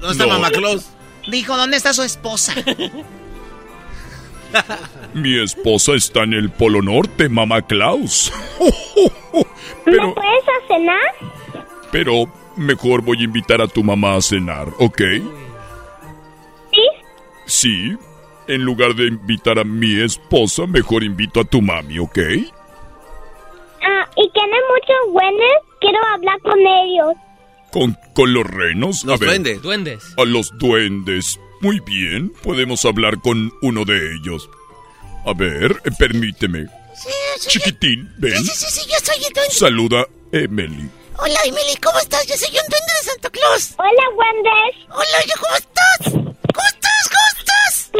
¿Dónde 0.00 0.12
está 0.12 0.26
No. 0.26 0.32
Mamá 0.34 0.50
Claus? 0.50 0.90
Dijo, 1.30 1.56
¿dónde 1.56 1.76
está 1.76 1.92
su 1.92 2.02
esposa? 2.02 2.54
Mi 5.14 5.38
esposa 5.42 5.94
está 5.94 6.22
en 6.22 6.34
el 6.34 6.50
Polo 6.50 6.80
Norte, 6.82 7.28
mamá 7.28 7.62
Klaus. 7.62 8.32
¿Me 9.84 9.96
puedes 10.14 10.14
a 10.14 10.68
cenar? 10.68 11.64
Pero 11.90 12.32
mejor 12.56 13.02
voy 13.02 13.18
a 13.20 13.24
invitar 13.24 13.60
a 13.60 13.66
tu 13.66 13.82
mamá 13.82 14.14
a 14.16 14.22
cenar, 14.22 14.68
¿ok? 14.78 15.02
Sí. 16.72 16.82
Sí. 17.46 17.96
En 18.48 18.62
lugar 18.62 18.94
de 18.94 19.08
invitar 19.08 19.58
a 19.58 19.64
mi 19.64 20.00
esposa, 20.00 20.66
mejor 20.66 21.02
invito 21.02 21.40
a 21.40 21.44
tu 21.44 21.60
mami, 21.60 21.98
¿ok? 21.98 22.18
Ah, 23.88 24.08
y 24.16 24.28
tiene 24.30 24.56
muchos 24.72 25.12
buenos. 25.12 25.52
Quiero 25.80 25.98
hablar 26.12 26.40
con 26.40 26.58
ellos. 26.58 27.14
¿Con, 27.70 27.96
con 28.14 28.32
los 28.32 28.44
renos? 28.46 29.04
Los 29.04 29.14
a 29.14 29.18
ver, 29.20 29.28
duendes. 29.28 29.62
Duendes. 29.62 30.04
A 30.16 30.24
los 30.24 30.50
duendes. 30.58 31.38
Muy 31.60 31.80
bien, 31.80 32.30
podemos 32.42 32.84
hablar 32.84 33.20
con 33.20 33.52
uno 33.62 33.84
de 33.84 34.14
ellos. 34.14 34.48
A 35.24 35.32
ver, 35.34 35.72
eh, 35.84 35.90
permíteme. 35.98 36.66
Chiquitín, 37.40 38.12
ven. 38.18 38.36
Sí, 38.36 38.52
sí, 38.54 38.66
sí, 38.70 38.80
yo 38.90 38.96
soy 39.04 39.24
el 39.24 39.32
duende. 39.32 39.54
Saluda 39.54 40.00
a 40.00 40.06
Emily. 40.32 40.88
Hola, 41.18 41.38
Emily, 41.44 41.76
¿cómo 41.82 41.98
estás? 41.98 42.26
Yo 42.26 42.36
soy 42.36 42.48
un 42.50 42.66
duende 42.68 42.92
de 43.00 43.10
Santa 43.10 43.30
Claus. 43.30 43.74
Hola, 43.78 44.08
Wendes. 44.16 44.84
Hola, 44.90 45.24
yo, 45.26 45.34
¿cómo 45.40 45.56
estás? 45.56 46.12
¿Cómo 46.12 46.66
estás? 46.68 47.10
¿Cómo 47.12 47.28
estás? 47.38 47.90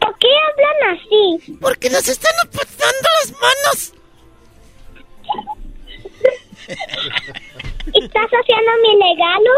¿Por 0.00 0.18
qué 0.18 0.28
hablan 0.48 0.98
así? 0.98 1.56
Porque 1.60 1.90
nos 1.90 2.08
están 2.08 2.32
apretando 2.46 3.08
las 3.20 3.32
manos. 3.32 3.92
¿Estás 6.68 8.30
haciendo 8.30 8.70
mi 8.82 8.92
regalo? 9.02 9.50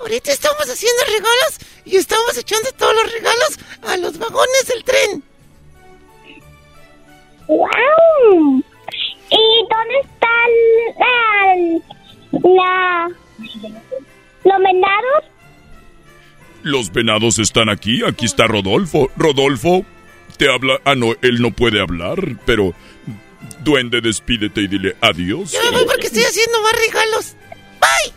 Ahorita 0.00 0.30
estamos 0.32 0.68
haciendo 0.68 1.02
regalos 1.04 1.58
y 1.84 1.96
estamos 1.96 2.36
echando 2.36 2.70
todos 2.72 2.94
los 2.94 3.12
regalos 3.12 3.58
a 3.82 3.96
los 3.96 4.18
vagones 4.18 4.66
del 4.68 4.84
tren. 4.84 5.22
¡Wow! 7.46 8.62
¿Y 9.30 9.66
dónde 9.70 9.98
están 10.04 10.50
la, 10.98 12.50
la, 12.50 13.08
los 14.44 14.62
venados? 14.62 15.24
Los 16.62 16.92
venados 16.92 17.38
están 17.38 17.68
aquí. 17.68 18.02
Aquí 18.04 18.26
está 18.26 18.46
Rodolfo. 18.46 19.10
Rodolfo, 19.16 19.84
te 20.36 20.52
habla. 20.52 20.80
Ah, 20.84 20.94
no, 20.94 21.12
él 21.22 21.40
no 21.40 21.50
puede 21.52 21.80
hablar, 21.80 22.18
pero. 22.44 22.74
Duende, 23.60 24.00
despídete 24.00 24.62
y 24.62 24.68
dile 24.68 24.96
adiós. 25.00 25.52
Yo 25.52 25.62
me 25.64 25.70
voy 25.78 25.86
porque 25.86 26.06
estoy 26.06 26.22
haciendo 26.22 26.62
más 26.62 26.72
regalos. 26.72 27.36
Bye. 27.80 28.12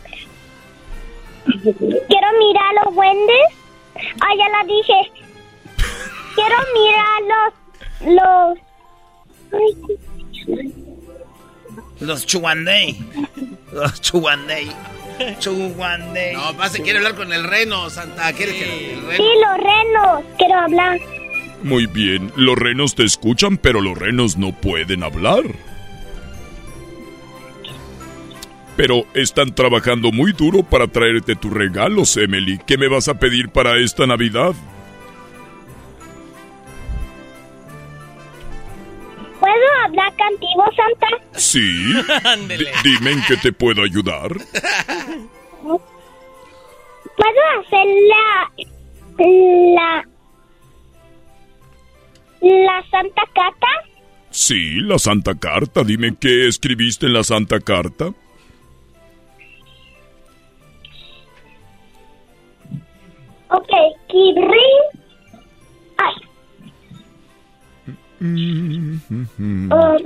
Quiero 1.62 2.28
mirar 2.38 2.74
los 2.84 2.94
duendes. 2.94 3.46
Ah, 4.20 4.34
ya 4.38 4.48
la 4.48 4.64
dije. 4.64 5.12
Quiero 6.34 6.56
mirar 6.74 7.22
los... 7.30 7.52
los... 8.14 8.58
Los 12.00 12.26
chuandey. 12.26 12.98
Los 13.72 14.00
chuandey. 14.00 14.70
Chuandey. 15.38 16.34
No, 16.34 16.56
pase, 16.56 16.80
quiere 16.82 16.98
hablar 16.98 17.14
con 17.14 17.32
el 17.32 17.44
reno, 17.44 17.90
Santa. 17.90 18.32
¿Quiere 18.32 18.52
que 18.52 18.94
el 18.94 19.00
sí, 19.00 19.06
reno? 19.06 19.24
los 19.40 19.56
renos. 19.58 20.24
Quiero 20.38 20.54
hablar. 20.58 21.00
Muy 21.62 21.86
bien, 21.86 22.32
los 22.36 22.56
renos 22.58 22.94
te 22.94 23.04
escuchan, 23.04 23.58
pero 23.58 23.80
los 23.80 23.96
renos 23.98 24.36
no 24.38 24.52
pueden 24.52 25.02
hablar. 25.02 25.42
Pero 28.76 29.04
están 29.12 29.54
trabajando 29.54 30.10
muy 30.10 30.32
duro 30.32 30.62
para 30.62 30.86
traerte 30.86 31.36
tus 31.36 31.52
regalos, 31.52 32.16
Emily. 32.16 32.58
¿Qué 32.66 32.78
me 32.78 32.88
vas 32.88 33.08
a 33.08 33.18
pedir 33.18 33.50
para 33.50 33.76
esta 33.78 34.06
Navidad? 34.06 34.54
¿Puedo 39.38 39.54
hablar 39.84 40.12
contigo, 40.16 40.64
Santa? 40.76 41.08
Sí. 41.32 41.94
Dime 42.84 43.12
en 43.12 43.22
qué 43.28 43.36
te 43.36 43.52
puedo 43.52 43.82
ayudar. 43.82 44.32
¿Puedo 47.16 47.42
hacer 47.60 47.86
la... 48.08 48.50
la... 49.74 50.08
la 52.40 52.82
Santa 52.90 53.22
Cata? 53.34 53.68
Sí, 54.30 54.80
la 54.80 54.98
Santa 54.98 55.34
Carta. 55.34 55.82
Dime 55.84 56.16
qué 56.18 56.46
escribiste 56.48 57.06
en 57.06 57.14
la 57.14 57.24
Santa 57.24 57.60
Carta. 57.60 58.12
Ok, 63.48 63.70
Kibrin. 64.08 65.00
Ay. 65.98 66.14
Oh, 69.70 69.96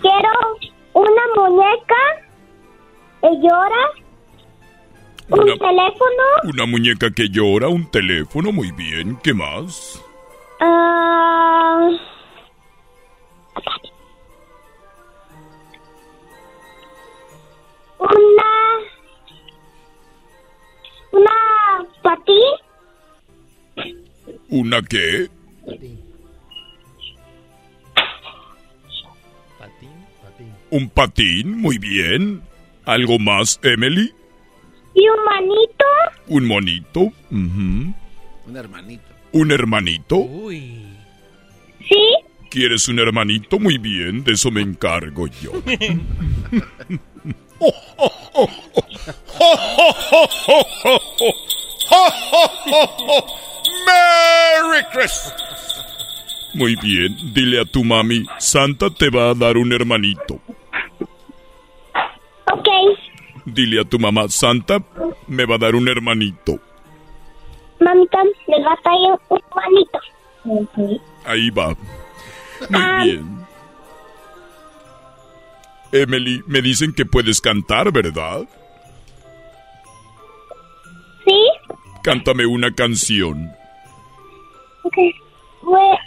quiero 0.00 0.30
una 0.94 1.22
muñeca 1.36 2.02
que 3.20 3.28
llora, 3.42 3.84
¿Un 5.30 5.44
teléfono? 5.44 6.24
Una 6.44 6.64
muñeca 6.64 7.10
que 7.10 7.28
llora, 7.28 7.68
un 7.68 7.90
teléfono, 7.90 8.50
muy 8.50 8.72
bien. 8.72 9.18
¿Qué 9.22 9.34
más? 9.34 10.02
Uh... 10.60 11.98
Una... 17.98 18.50
¿Una 21.12 21.30
patí? 22.02 22.40
¿Una 24.48 24.82
qué? 24.82 25.28
Patín. 25.66 25.98
¿Patín? 29.58 30.54
¿Un 30.70 30.88
patín? 30.88 31.60
Muy 31.60 31.76
bien. 31.78 32.42
¿Algo 32.86 33.18
más, 33.18 33.60
Emily? 33.62 34.14
¿Y 34.98 35.08
un 35.08 35.24
manito? 35.24 35.84
Un 36.26 36.46
monito. 36.46 37.12
Un 37.30 37.94
hermanito. 38.56 39.14
¿Un 39.30 39.52
hermanito? 39.52 40.26
¿Sí? 40.50 42.16
¿Quieres 42.50 42.88
un 42.88 42.98
hermanito? 42.98 43.60
Muy 43.60 43.78
bien, 43.78 44.24
de 44.24 44.32
eso 44.32 44.50
me 44.50 44.60
encargo 44.60 45.28
yo. 45.28 45.52
¡Merry 53.86 54.84
Christmas! 54.92 55.34
Muy 56.54 56.74
bien, 56.76 57.16
dile 57.34 57.60
a 57.60 57.64
tu 57.66 57.84
mami, 57.84 58.26
Santa 58.38 58.90
te 58.90 59.10
va 59.10 59.30
a 59.30 59.34
dar 59.34 59.56
un 59.58 59.72
hermanito. 59.72 60.40
Ok. 62.52 62.68
Dile 63.54 63.80
a 63.80 63.84
tu 63.84 63.98
mamá, 63.98 64.28
Santa 64.28 64.82
me 65.26 65.44
va 65.44 65.54
a 65.56 65.58
dar 65.58 65.74
un 65.74 65.88
hermanito. 65.88 66.58
Mamita, 67.80 68.18
me 68.48 68.62
va 68.64 68.72
a 68.72 68.76
traer 68.82 69.18
un 69.28 69.40
manito. 69.54 71.00
Ahí 71.24 71.50
va. 71.50 71.76
Muy 72.70 73.04
bien. 73.04 73.46
Emily, 75.92 76.42
me 76.46 76.60
dicen 76.60 76.92
que 76.92 77.06
puedes 77.06 77.40
cantar, 77.40 77.92
¿verdad? 77.92 78.46
¿Sí? 81.24 81.46
Cántame 82.02 82.46
una 82.46 82.74
canción. 82.74 83.50
Ok. 84.82 84.96
Bueno, 85.62 85.98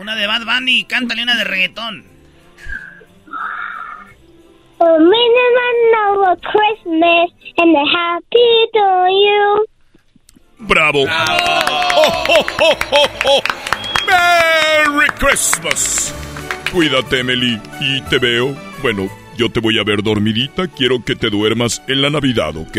Una 0.00 0.16
de 0.16 0.26
Bad 0.26 0.46
Bunny, 0.46 0.84
cántale 0.84 1.22
una 1.22 1.36
de 1.36 1.44
reggaetón. 1.44 2.09
A 4.80 4.98
minimum 4.98 5.78
of 6.06 6.28
a 6.28 6.36
Christmas 6.40 7.30
and 7.58 7.76
a 7.76 7.84
happy 7.86 8.52
to 8.72 9.08
you. 9.10 9.66
¡Bravo! 10.60 11.04
¡Oh, 11.08 12.44
oh, 12.60 13.06
oh! 13.26 13.42
¡Merry 14.06 15.08
Christmas! 15.18 16.14
Cuídate, 16.72 17.20
Emily, 17.20 17.60
y 17.80 18.00
te 18.02 18.18
veo. 18.18 18.54
Bueno, 18.82 19.08
yo 19.36 19.50
te 19.50 19.60
voy 19.60 19.78
a 19.78 19.84
ver 19.84 20.02
dormidita. 20.02 20.68
Quiero 20.68 21.02
que 21.04 21.16
te 21.16 21.30
duermas 21.30 21.82
en 21.88 22.02
la 22.02 22.10
Navidad, 22.10 22.56
¿ok? 22.56 22.78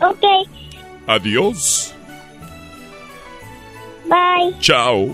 Ok. 0.00 0.24
Adiós. 1.06 1.94
Bye. 4.06 4.54
Chao. 4.60 5.08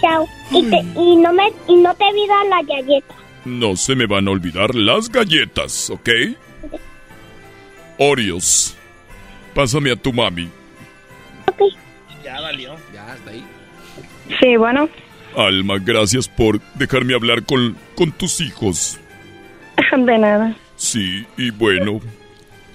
Chao. 0.00 0.26
Y, 0.50 0.62
te- 0.70 0.84
y 1.00 1.16
no 1.16 1.32
me 1.32 1.52
y 1.68 1.76
no 1.76 1.94
te 1.94 2.04
olvidas 2.04 2.46
la 2.48 2.62
galleta. 2.62 3.14
No 3.44 3.76
se 3.76 3.94
me 3.94 4.06
van 4.06 4.28
a 4.28 4.30
olvidar 4.30 4.74
las 4.74 5.10
galletas, 5.10 5.90
¿ok? 5.90 6.08
Oreos. 7.98 8.76
Pásame 9.54 9.92
a 9.92 9.96
tu 9.96 10.12
mami. 10.12 10.48
Ya 12.24 12.40
valió. 12.40 12.76
Ya, 12.92 13.14
está 13.14 13.30
ahí. 13.30 13.44
Sí, 14.40 14.56
bueno. 14.56 14.88
Alma, 15.36 15.78
gracias 15.78 16.28
por 16.28 16.60
dejarme 16.74 17.14
hablar 17.14 17.44
con, 17.44 17.76
con 17.94 18.12
tus 18.12 18.40
hijos. 18.40 18.98
De 19.96 20.18
nada. 20.18 20.56
Sí, 20.76 21.24
y 21.36 21.50
bueno, 21.50 22.00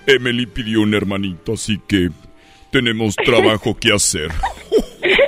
Emily 0.06 0.46
pidió 0.46 0.82
un 0.82 0.94
hermanito, 0.94 1.54
así 1.54 1.80
que 1.88 2.10
tenemos 2.72 3.16
trabajo 3.16 3.76
que 3.76 3.94
hacer. 3.94 4.32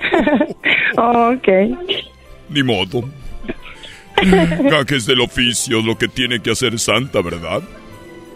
ok. 0.98 1.48
Ni 2.50 2.64
modo. 2.64 3.10
Gajes 4.70 5.06
del 5.06 5.22
oficio, 5.22 5.82
lo 5.82 5.98
que 5.98 6.08
tiene 6.08 6.42
que 6.42 6.52
hacer 6.52 6.78
Santa, 6.80 7.22
¿verdad? 7.22 7.62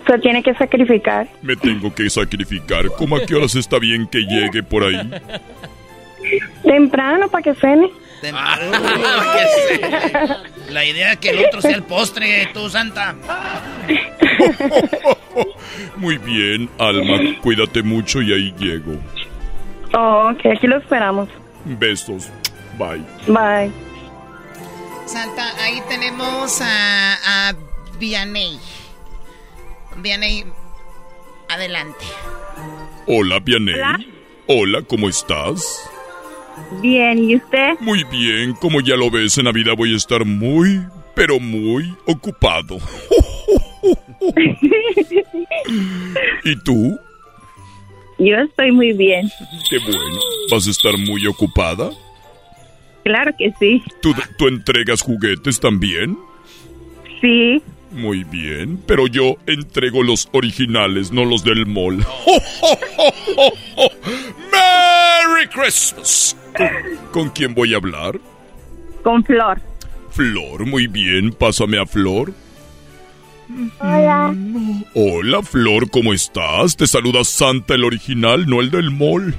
Se 0.08 0.20
tiene 0.20 0.44
que 0.44 0.54
sacrificar. 0.54 1.28
Me 1.42 1.56
tengo 1.56 1.94
que 1.94 2.10
sacrificar. 2.10 2.86
¿Cómo 2.98 3.18
a 3.18 3.26
qué 3.26 3.36
horas 3.36 3.56
está 3.56 3.80
bien 3.80 4.08
que 4.08 4.20
llegue 4.20 4.62
por 4.62 4.84
ahí? 4.84 5.12
Temprano 6.64 7.28
para 7.30 7.44
que 7.44 7.56
cene. 7.56 7.90
La 10.72 10.86
idea 10.86 11.14
es 11.14 11.20
que 11.20 11.30
el 11.30 11.46
otro 11.46 11.62
sea 11.62 11.76
el 11.76 11.84
postre, 11.84 12.50
tú, 12.54 12.70
Santa. 12.70 13.16
Muy 15.98 16.18
bien, 16.18 16.70
Alma, 16.80 17.20
cuídate 17.42 17.84
mucho 17.84 18.22
y 18.22 18.34
ahí 18.34 18.54
llego. 18.58 18.94
Oh, 19.94 20.32
ok, 20.32 20.46
aquí 20.58 20.68
lo 20.68 20.78
esperamos. 20.78 21.30
Besos. 21.66 22.30
Bye. 22.78 23.04
Bye. 23.28 23.85
Santa, 25.06 25.54
ahí 25.64 25.82
tenemos 25.88 26.60
a, 26.62 27.50
a 27.50 27.56
Vianney. 28.00 28.60
Vianney, 29.98 30.46
adelante. 31.48 32.06
Hola, 33.08 33.40
Vianney. 33.40 33.76
Hola. 33.76 34.00
Hola, 34.48 34.82
¿cómo 34.84 35.10
estás? 35.10 35.90
Bien, 36.82 37.18
¿y 37.30 37.36
usted? 37.36 37.74
Muy 37.80 38.04
bien, 38.06 38.54
como 38.54 38.82
ya 38.82 38.96
lo 38.96 39.12
ves, 39.12 39.38
en 39.38 39.46
Navidad 39.46 39.74
voy 39.78 39.94
a 39.94 39.98
estar 39.98 40.26
muy, 40.26 40.82
pero 41.14 41.40
muy 41.40 41.94
ocupado. 42.06 42.78
¿Y 46.44 46.56
tú? 46.64 46.98
Yo 48.18 48.38
estoy 48.38 48.72
muy 48.72 48.94
bien. 48.94 49.30
Qué 49.70 49.78
bueno. 49.80 50.20
¿Vas 50.50 50.68
a 50.68 50.72
estar 50.72 50.98
muy 50.98 51.28
ocupada? 51.28 51.92
Claro 53.06 53.32
que 53.38 53.54
sí. 53.60 53.84
¿Tú, 54.02 54.16
tú 54.36 54.48
entregas 54.48 55.02
juguetes 55.04 55.60
también? 55.60 56.18
Sí. 57.22 57.62
Muy 57.92 58.24
bien, 58.24 58.82
pero 58.88 59.06
yo 59.06 59.36
entrego 59.46 60.02
los 60.02 60.28
originales, 60.32 61.12
no 61.12 61.24
los 61.24 61.44
del 61.44 61.68
mall. 61.68 61.98
¡Merry 64.52 65.48
Christmas! 65.54 66.36
¿Con, 66.58 66.68
con 67.12 67.30
quién 67.30 67.54
voy 67.54 67.76
a 67.76 67.78
hablar? 67.78 68.20
Con 69.04 69.24
Flor. 69.24 69.62
Flor, 70.10 70.66
muy 70.66 70.88
bien, 70.88 71.32
pásame 71.32 71.78
a 71.78 71.86
Flor. 71.86 72.34
Hola. 73.80 74.36
Hola, 74.96 75.44
Flor, 75.44 75.92
¿cómo 75.92 76.12
estás? 76.12 76.76
Te 76.76 76.88
saluda 76.88 77.24
Santa, 77.24 77.76
el 77.76 77.84
original, 77.84 78.48
no 78.48 78.62
el 78.62 78.72
del 78.72 78.90
mall. 78.90 79.36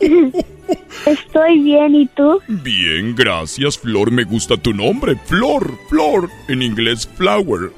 Estoy 1.06 1.58
bien, 1.60 1.94
¿y 1.94 2.06
tú? 2.06 2.40
Bien, 2.48 3.14
gracias, 3.14 3.78
Flor, 3.78 4.10
me 4.10 4.24
gusta 4.24 4.56
tu 4.56 4.72
nombre. 4.72 5.16
Flor, 5.24 5.78
Flor, 5.88 6.28
en 6.48 6.62
inglés 6.62 7.08
flower. 7.16 7.72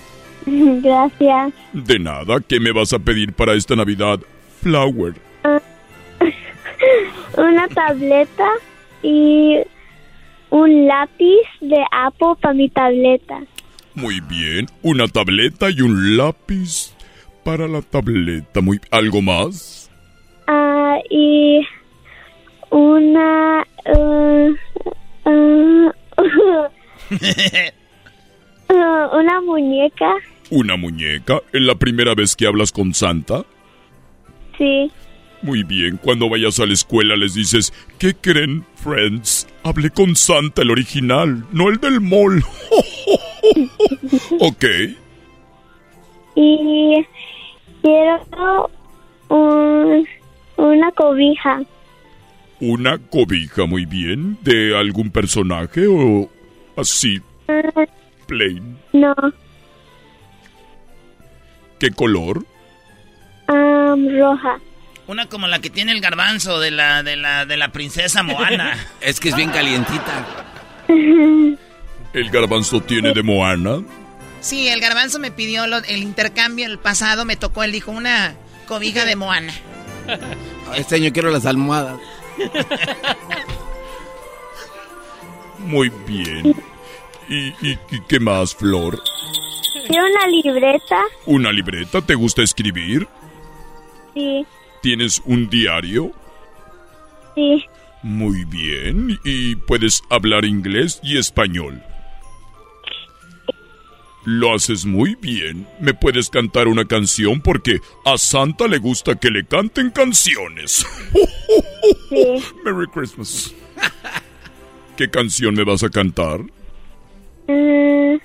Gracias. 0.46 1.52
De 1.72 1.98
nada, 1.98 2.40
¿qué 2.46 2.60
me 2.60 2.72
vas 2.72 2.92
a 2.92 2.98
pedir 2.98 3.32
para 3.32 3.54
esta 3.54 3.76
Navidad? 3.76 4.20
Flower. 4.62 5.14
Una 7.36 7.68
tableta 7.68 8.48
y 9.02 9.58
un 10.50 10.86
lápiz 10.86 11.42
de 11.60 11.84
Apple 11.92 12.34
para 12.40 12.54
mi 12.54 12.68
tableta. 12.68 13.40
Muy 13.94 14.20
bien, 14.20 14.66
una 14.82 15.08
tableta 15.08 15.70
y 15.70 15.80
un 15.80 16.16
lápiz 16.16 16.94
para 17.44 17.66
la 17.68 17.82
tableta. 17.82 18.60
Muy 18.60 18.80
¿Algo 18.90 19.22
más? 19.22 19.90
Ah, 20.46 20.98
y 21.08 21.60
una... 22.70 23.64
uh, 23.86 24.54
uh, 25.26 25.90
uh, 28.68 29.18
una 29.18 29.40
muñeca. 29.42 30.14
¿Una 30.50 30.76
muñeca? 30.76 31.40
¿En 31.52 31.66
la 31.66 31.74
primera 31.76 32.14
vez 32.14 32.34
que 32.36 32.46
hablas 32.46 32.72
con 32.72 32.94
Santa? 32.94 33.44
Sí. 34.58 34.90
Muy 35.42 35.62
bien, 35.62 35.96
cuando 36.02 36.28
vayas 36.28 36.60
a 36.60 36.66
la 36.66 36.74
escuela 36.74 37.16
les 37.16 37.32
dices, 37.34 37.72
¿qué 37.98 38.14
creen, 38.14 38.64
friends? 38.74 39.48
Hablé 39.62 39.88
con 39.90 40.14
Santa, 40.14 40.60
el 40.62 40.70
original, 40.70 41.44
no 41.52 41.68
el 41.70 41.78
del 41.78 42.00
mall. 42.00 42.42
ok, 44.40 44.64
Y 46.34 47.06
quiero 47.82 48.70
un- 49.28 50.06
una 50.56 50.90
cobija. 50.92 51.62
Una 52.60 52.98
cobija, 52.98 53.66
muy 53.66 53.86
bien, 53.86 54.38
de 54.42 54.76
algún 54.78 55.10
personaje 55.10 55.86
o 55.88 56.30
así, 56.76 57.20
plain. 58.26 58.78
no, 58.92 59.14
¿Qué 61.78 61.90
color? 61.90 62.44
am, 63.46 64.08
roja. 64.18 64.58
Una 65.06 65.26
como 65.26 65.48
la 65.48 65.58
que 65.60 65.70
tiene 65.70 65.90
el 65.92 66.00
garbanzo 66.00 66.60
de 66.60 66.70
la, 66.70 67.02
de 67.02 67.16
la, 67.16 67.44
de 67.46 67.56
la 67.56 67.72
princesa 67.72 68.22
Moana. 68.22 68.76
Es 69.00 69.18
que 69.18 69.30
es 69.30 69.36
bien 69.36 69.50
calientita. 69.50 70.26
¿El 70.88 72.30
garbanzo 72.30 72.80
tiene 72.82 73.12
de 73.12 73.22
Moana? 73.22 73.82
Sí, 74.40 74.68
el 74.68 74.80
garbanzo 74.80 75.18
me 75.18 75.30
pidió 75.30 75.66
lo- 75.66 75.78
el 75.84 76.02
intercambio 76.02 76.66
el 76.66 76.78
pasado, 76.78 77.24
me 77.24 77.36
tocó, 77.36 77.64
él 77.64 77.72
dijo 77.72 77.90
una 77.90 78.34
cobija 78.68 79.04
de 79.04 79.16
Moana. 79.16 79.52
Este 80.76 80.96
año 80.96 81.10
quiero 81.12 81.30
las 81.30 81.46
almohadas. 81.46 81.98
Muy 85.58 85.90
bien. 86.06 86.54
¿Y, 87.28 87.48
y- 87.66 87.78
y 87.90 88.00
qué 88.08 88.18
más, 88.18 88.54
Flor? 88.54 89.00
Quiero 89.86 90.04
una 90.06 90.26
libreta. 90.28 91.00
¿Una 91.26 91.52
libreta? 91.52 92.00
¿Te 92.02 92.14
gusta 92.14 92.42
escribir? 92.42 93.06
Sí, 94.14 94.44
¿Tienes 94.82 95.20
un 95.24 95.48
diario? 95.48 96.12
sí. 97.34 97.64
Muy 98.02 98.44
bien. 98.46 99.18
¿Y 99.24 99.56
puedes 99.56 100.02
hablar 100.08 100.46
inglés 100.46 101.00
y 101.02 101.18
español? 101.18 101.82
Lo 104.32 104.54
haces 104.54 104.86
muy 104.86 105.16
bien. 105.16 105.66
¿Me 105.80 105.92
puedes 105.92 106.30
cantar 106.30 106.68
una 106.68 106.84
canción? 106.84 107.40
Porque 107.40 107.80
a 108.04 108.16
Santa 108.16 108.68
le 108.68 108.78
gusta 108.78 109.16
que 109.16 109.28
le 109.28 109.44
canten 109.44 109.90
canciones. 109.90 110.86
Merry 112.64 112.86
Christmas. 112.94 113.52
¿Qué 114.96 115.10
canción 115.10 115.54
me 115.54 115.64
vas 115.64 115.82
a 115.82 115.88
cantar? 115.88 116.42
Mm, 117.48 118.18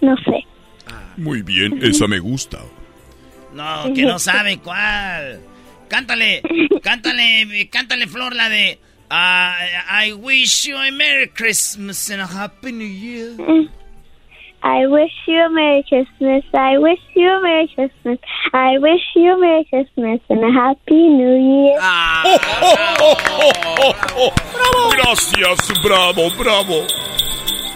no 0.00 0.16
sé. 0.24 0.44
Muy 1.16 1.42
bien, 1.42 1.78
esa 1.84 2.08
me 2.08 2.18
gusta. 2.18 2.58
No, 3.54 3.94
que 3.94 4.02
no 4.02 4.18
sabe 4.18 4.58
cuál. 4.58 5.38
Cántale, 5.88 6.42
cántale, 6.82 7.68
cántale, 7.70 8.08
Flor, 8.08 8.34
la 8.34 8.48
de 8.48 8.80
ah, 9.08 9.54
I 10.04 10.14
wish 10.14 10.66
you 10.66 10.76
a 10.76 10.90
Merry 10.90 11.28
Christmas 11.28 12.10
and 12.10 12.22
a 12.22 12.26
Happy 12.26 12.72
New 12.72 12.88
Year. 12.88 13.36
I 14.66 14.86
wish 14.88 15.12
you 15.28 15.38
a 15.38 15.48
Merry 15.48 15.84
Christmas. 15.88 16.42
I 16.52 16.76
wish 16.78 16.98
you 17.14 17.28
a 17.28 17.40
Merry 17.40 17.68
Christmas. 17.72 18.18
I 18.52 18.78
wish 18.78 19.00
you 19.14 19.34
a 19.34 19.38
Merry 19.38 19.64
Christmas 19.70 20.18
and 20.28 20.42
a 20.42 20.50
Happy 20.50 21.06
New 21.06 21.36
Year. 21.38 21.78
Gracias, 24.90 25.72
bravo, 25.84 26.30
bravo. 26.36 26.84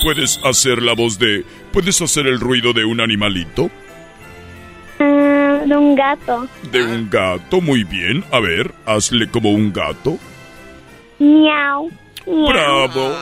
¿Puedes 0.03 0.41
hacer 0.45 0.83
la 0.83 0.95
voz 0.95 1.17
de... 1.17 1.45
¿Puedes 1.73 2.03
hacer 2.03 2.27
el 2.27 2.41
ruido 2.41 2.73
de 2.73 2.85
un 2.85 3.01
animalito? 3.01 3.71
Ah, 4.99 5.63
de 5.65 5.77
un 5.77 5.95
gato. 5.95 6.49
De 6.73 6.83
un 6.83 7.09
gato, 7.09 7.61
muy 7.61 7.85
bien. 7.85 8.25
A 8.33 8.41
ver, 8.41 8.75
hazle 8.85 9.31
como 9.31 9.53
un 9.53 9.73
gato. 9.73 10.19
Miau. 11.21 11.89
miau. 12.27 12.49
Bravo. 12.49 13.15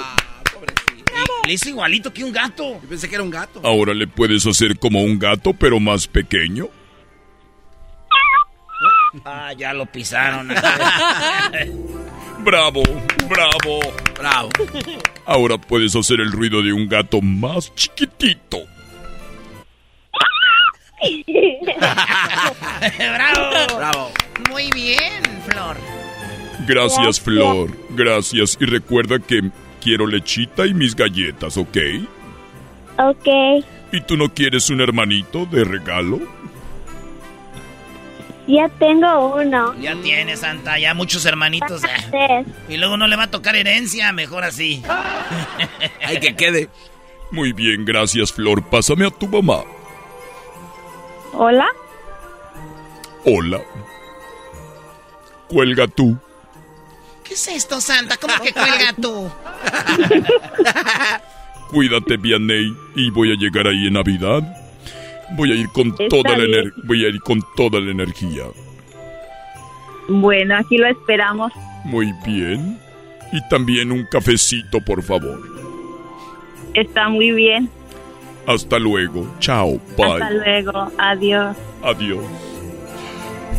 Le 1.49 1.55
hizo 1.55 1.71
igualito 1.71 2.13
que 2.13 2.23
un 2.23 2.31
gato. 2.31 2.79
Yo 2.83 2.89
pensé 2.91 3.09
que 3.09 3.15
era 3.15 3.25
un 3.25 3.31
gato. 3.31 3.63
Ahora 3.65 3.95
le 3.95 4.07
puedes 4.07 4.47
hacer 4.47 4.79
como 4.79 5.01
un 5.01 5.19
gato, 5.19 5.55
pero 5.55 5.81
más 5.81 6.07
pequeño. 6.07 6.69
Ah, 9.25 9.55
ya 9.57 9.73
lo 9.73 9.87
pisaron. 9.87 10.49
Bravo, 12.41 12.83
bravo, 13.27 13.81
bravo. 14.15 14.51
Ahora 15.25 15.57
puedes 15.57 15.97
hacer 15.97 16.21
el 16.21 16.33
ruido 16.33 16.63
de 16.63 16.75
un 16.75 16.87
gato 16.87 17.23
más 17.23 17.75
chiquitito. 17.75 18.59
¡Bravo! 22.99 23.77
Bravo. 23.79 24.11
Muy 24.51 24.71
bien, 24.73 25.23
Flor. 25.47 25.79
Gracias, 26.67 26.99
Gracias. 26.99 27.21
Flor. 27.21 27.71
Gracias. 27.97 28.59
Y 28.61 28.67
recuerda 28.67 29.19
que 29.19 29.51
quiero 29.81 30.07
lechita 30.07 30.67
y 30.67 30.75
mis 30.75 30.95
galletas, 30.95 31.57
¿ok? 31.57 31.77
Ok. 32.99 33.29
¿Y 33.93 34.01
tú 34.03 34.17
no 34.17 34.33
quieres 34.33 34.69
un 34.71 34.81
hermanito 34.81 35.47
de 35.47 35.65
regalo? 35.65 36.21
Ya 38.47 38.69
tengo 38.79 39.37
uno. 39.37 39.75
Ya 39.79 39.95
tiene, 40.03 40.37
Santa, 40.37 40.79
ya 40.79 40.95
muchos 40.95 41.25
hermanitos. 41.27 41.83
ya. 41.83 42.11
Tres. 42.11 42.47
Y 42.69 42.79
luego 42.79 42.97
no 42.97 43.07
le 43.07 43.17
va 43.17 43.25
a 43.25 43.31
tocar 43.31 43.55
herencia, 43.57 44.11
mejor 44.13 44.45
así. 44.45 44.83
Hay 46.05 46.19
que 46.19 46.35
quede. 46.35 46.69
Muy 47.31 47.53
bien, 47.53 47.85
gracias, 47.85 48.33
Flor. 48.33 48.65
Pásame 48.65 49.07
a 49.07 49.11
tu 49.11 49.29
mamá. 49.29 49.65
Hola. 51.35 51.67
Hola. 53.25 53.61
Cuelga 55.49 55.87
tú. 55.87 56.19
¿Qué 57.29 57.35
es 57.35 57.49
esto, 57.49 57.81
Santa? 57.81 58.17
¿Cómo 58.17 58.35
que 58.43 58.53
cuelga 58.53 58.93
tú? 59.01 59.29
Cuídate, 61.71 62.17
Vianney, 62.17 62.75
y 62.97 63.11
voy 63.11 63.33
a 63.33 63.37
llegar 63.37 63.67
ahí 63.67 63.87
en 63.87 63.93
Navidad. 63.93 64.43
Voy 65.33 65.53
a 65.53 65.55
ir 65.55 65.69
con 65.69 65.89
Está 65.89 66.09
toda 66.09 66.31
la 66.39 66.45
bien. 66.45 66.51
ener- 66.65 66.73
voy 66.85 67.05
a 67.05 67.09
ir 67.09 67.21
con 67.21 67.43
toda 67.57 67.81
la 67.81 67.91
energía. 67.91 68.45
Bueno, 70.09 70.57
aquí 70.57 70.79
lo 70.79 70.87
esperamos. 70.87 71.53
Muy 71.85 72.15
bien. 72.25 72.79
Y 73.31 73.47
también 73.51 73.93
un 73.93 74.07
cafecito, 74.07 74.81
por 74.81 75.03
favor. 75.03 75.39
Está 76.73 77.11
muy 77.11 77.31
bien. 77.33 77.69
Hasta 78.47 78.79
luego. 78.79 79.31
Chao. 79.39 79.79
Hasta 79.91 80.31
Bye. 80.31 80.39
luego. 80.39 80.91
Adiós. 80.97 81.55
Adiós. 81.83 82.25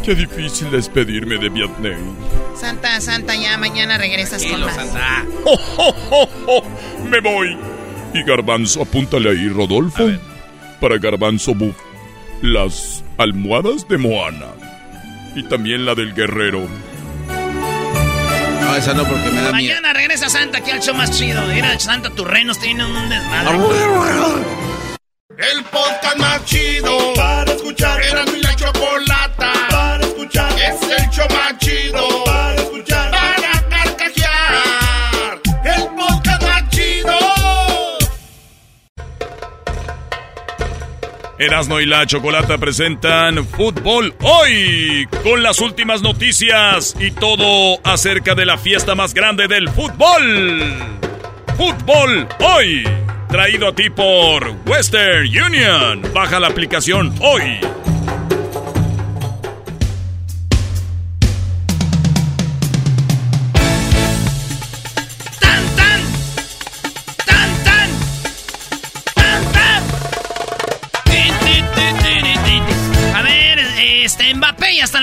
Qué 0.04 0.16
difícil 0.16 0.72
despedirme 0.72 1.38
de 1.38 1.50
Vianney. 1.50 1.96
Santa, 2.56 3.00
Santa, 3.02 3.36
ya 3.36 3.58
mañana 3.58 3.98
regresas 3.98 4.44
con 4.46 4.62
más. 4.62 4.78
¡Oh, 5.46 5.60
oh, 5.78 5.96
oh, 6.10 6.30
oh! 6.48 6.64
¡Me 7.10 7.20
voy! 7.20 7.58
Y 8.14 8.24
Garbanzo, 8.24 8.82
apúntale 8.82 9.30
ahí, 9.30 9.50
Rodolfo. 9.50 10.10
Para 10.82 10.98
Garbanzo 10.98 11.54
Buff. 11.54 11.76
Las 12.42 13.04
almohadas 13.18 13.88
de 13.88 13.98
Moana. 13.98 14.48
Y 15.36 15.44
también 15.44 15.86
la 15.86 15.94
del 15.94 16.14
guerrero. 16.16 16.68
No, 18.62 18.76
esa 18.76 18.94
no 18.94 19.04
porque 19.04 19.30
me 19.30 19.42
da 19.42 19.52
miedo. 19.52 19.76
Mañana 19.76 19.94
regresa 19.94 20.30
Santa 20.30 20.58
aquí 20.60 20.72
al 20.72 20.82
show 20.82 20.96
más 20.96 21.12
chido. 21.12 21.42
Mira, 21.48 21.78
Santa, 21.80 22.10
tus 22.10 22.26
renos 22.26 22.60
tienen 22.60 22.88
un 22.88 23.10
desmadre. 23.10 23.58
El 25.38 25.64
podcast 25.66 26.18
más 26.18 26.44
chido 26.46 27.14
para 27.16 27.52
escuchar. 27.54 28.02
Era 28.02 28.26
mi 28.26 28.39
el 31.10 31.16
show 31.16 31.28
más 31.30 31.58
chido 31.58 32.24
para 32.26 32.56
escuchar. 32.56 33.12
Para 33.12 33.70
carcajear. 33.70 35.42
El 35.64 35.88
podcast 35.96 36.44
más 36.44 36.70
chido. 36.70 37.18
Erasno 41.38 41.80
y 41.80 41.86
la 41.86 42.06
Chocolata 42.06 42.58
presentan 42.58 43.46
Fútbol 43.48 44.14
Hoy 44.22 45.08
con 45.24 45.42
las 45.42 45.60
últimas 45.60 46.02
noticias 46.02 46.96
y 47.00 47.12
todo 47.12 47.80
acerca 47.84 48.36
de 48.36 48.46
la 48.46 48.58
fiesta 48.58 48.96
más 48.96 49.14
grande 49.14 49.48
del 49.48 49.70
fútbol. 49.70 50.76
Fútbol 51.58 52.28
Hoy, 52.40 52.84
traído 53.30 53.70
a 53.70 53.76
ti 53.76 53.90
por 53.90 54.50
Western 54.66 55.28
Union. 55.28 56.02
Baja 56.14 56.40
la 56.40 56.48
aplicación 56.48 57.16
hoy. 57.22 57.60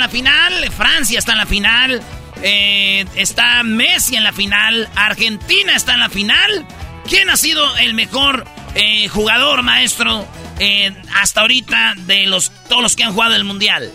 La 0.07 0.13
final, 0.13 0.71
Francia 0.71 1.19
está 1.19 1.33
en 1.33 1.39
la 1.39 1.47
final, 1.47 2.01
eh, 2.41 3.05
está 3.17 3.65
Messi 3.65 4.15
en 4.15 4.23
la 4.23 4.33
final, 4.33 4.89
Argentina 4.95 5.75
está 5.75 5.95
en 5.95 5.99
la 5.99 6.09
final. 6.09 6.65
¿Quién 7.09 7.29
ha 7.29 7.37
sido 7.37 7.77
el 7.79 7.93
mejor 7.93 8.45
eh, 8.77 9.09
jugador, 9.09 9.65
maestro, 9.65 10.25
eh, 10.61 10.95
hasta 11.21 11.41
ahorita 11.41 11.95
de 12.07 12.29
los 12.29 12.53
todos 12.69 12.83
los 12.83 12.95
que 12.95 13.03
han 13.03 13.15
jugado 13.15 13.35
el 13.35 13.43
mundial? 13.43 13.91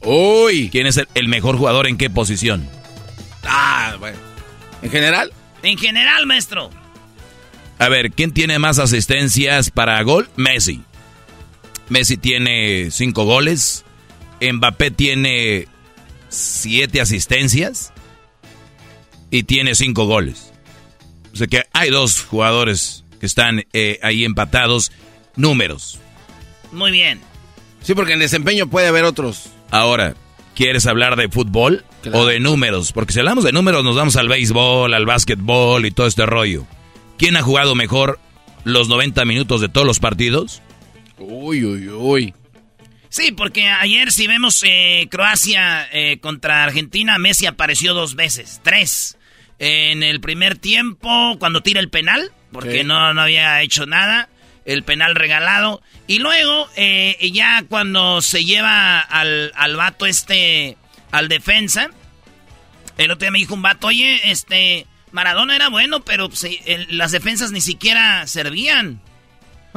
Uy. 0.00 0.70
¿Quién 0.70 0.86
es 0.86 0.96
el, 0.96 1.08
el 1.12 1.28
mejor 1.28 1.58
jugador 1.58 1.88
en 1.88 1.98
qué 1.98 2.08
posición? 2.08 2.66
Ah, 3.44 3.96
bueno. 3.98 4.16
¿En 4.80 4.90
general? 4.90 5.30
En 5.62 5.76
general, 5.76 6.24
maestro. 6.24 6.70
A 7.78 7.90
ver, 7.90 8.12
¿quién 8.12 8.32
tiene 8.32 8.58
más 8.58 8.78
asistencias 8.78 9.70
para 9.70 10.00
gol? 10.04 10.30
Messi. 10.36 10.80
Messi 11.90 12.16
tiene 12.16 12.90
cinco 12.90 13.26
goles. 13.26 13.84
Mbappé 14.40 14.90
tiene 14.90 15.68
siete 16.28 17.00
asistencias. 17.00 17.92
Y 19.30 19.42
tiene 19.42 19.74
cinco 19.74 20.06
goles. 20.06 20.52
O 21.32 21.36
sea 21.36 21.46
que 21.48 21.64
hay 21.72 21.90
dos 21.90 22.22
jugadores 22.22 23.04
que 23.20 23.26
están 23.26 23.64
eh, 23.72 23.98
ahí 24.02 24.24
empatados. 24.24 24.92
Números. 25.34 25.98
Muy 26.72 26.90
bien. 26.92 27.20
Sí, 27.82 27.94
porque 27.94 28.14
en 28.14 28.20
desempeño 28.20 28.68
puede 28.68 28.88
haber 28.88 29.04
otros. 29.04 29.50
Ahora, 29.70 30.14
¿quieres 30.54 30.86
hablar 30.86 31.16
de 31.16 31.28
fútbol 31.28 31.84
o 32.12 32.24
de 32.24 32.40
números? 32.40 32.92
Porque 32.92 33.12
si 33.12 33.18
hablamos 33.18 33.44
de 33.44 33.52
números 33.52 33.84
nos 33.84 33.96
vamos 33.96 34.16
al 34.16 34.28
béisbol, 34.28 34.94
al 34.94 35.06
básquetbol 35.06 35.84
y 35.84 35.90
todo 35.90 36.06
este 36.06 36.24
rollo. 36.24 36.66
¿Quién 37.18 37.36
ha 37.36 37.42
jugado 37.42 37.74
mejor 37.74 38.18
los 38.64 38.88
90 38.88 39.24
minutos 39.24 39.60
de 39.60 39.68
todos 39.68 39.86
los 39.86 40.00
partidos? 40.00 40.62
Uy, 41.18 41.64
uy, 41.64 41.88
uy. 41.88 42.34
Sí, 43.16 43.32
porque 43.32 43.66
ayer 43.68 44.12
si 44.12 44.26
vemos 44.26 44.62
eh, 44.66 45.08
Croacia 45.10 45.88
eh, 45.90 46.18
contra 46.20 46.64
Argentina, 46.64 47.16
Messi 47.18 47.46
apareció 47.46 47.94
dos 47.94 48.14
veces, 48.14 48.60
tres. 48.62 49.16
en 49.58 50.02
el 50.02 50.20
primer 50.20 50.58
tiempo 50.58 51.36
cuando 51.38 51.62
tira 51.62 51.80
el 51.80 51.88
penal, 51.88 52.30
porque 52.52 52.80
Sí. 52.80 52.84
no, 52.84 53.14
no 53.14 53.22
había 53.22 53.62
hecho 53.62 53.86
nada, 53.86 54.28
el 54.66 54.82
penal 54.82 55.14
regalado. 55.14 55.80
Y 56.06 56.18
luego, 56.18 56.68
eh, 56.76 57.16
ya 57.32 57.64
cuando 57.66 58.20
se 58.20 58.44
lleva 58.44 59.00
al, 59.00 59.52
al 59.54 59.76
vato 59.76 60.04
este, 60.04 60.76
al 61.10 61.28
defensa, 61.28 61.88
el 62.98 63.10
otro 63.10 63.24
día 63.24 63.30
me 63.30 63.38
dijo 63.38 63.54
un 63.54 63.62
vato, 63.62 63.86
oye, 63.86 64.30
este, 64.30 64.86
Maradona 65.10 65.56
era 65.56 65.70
bueno, 65.70 66.04
pero 66.04 66.30
se- 66.32 66.60
el- 66.66 66.98
las 66.98 67.12
defensas 67.12 67.50
ni 67.50 67.62
siquiera 67.62 68.26
servían. 68.26 69.00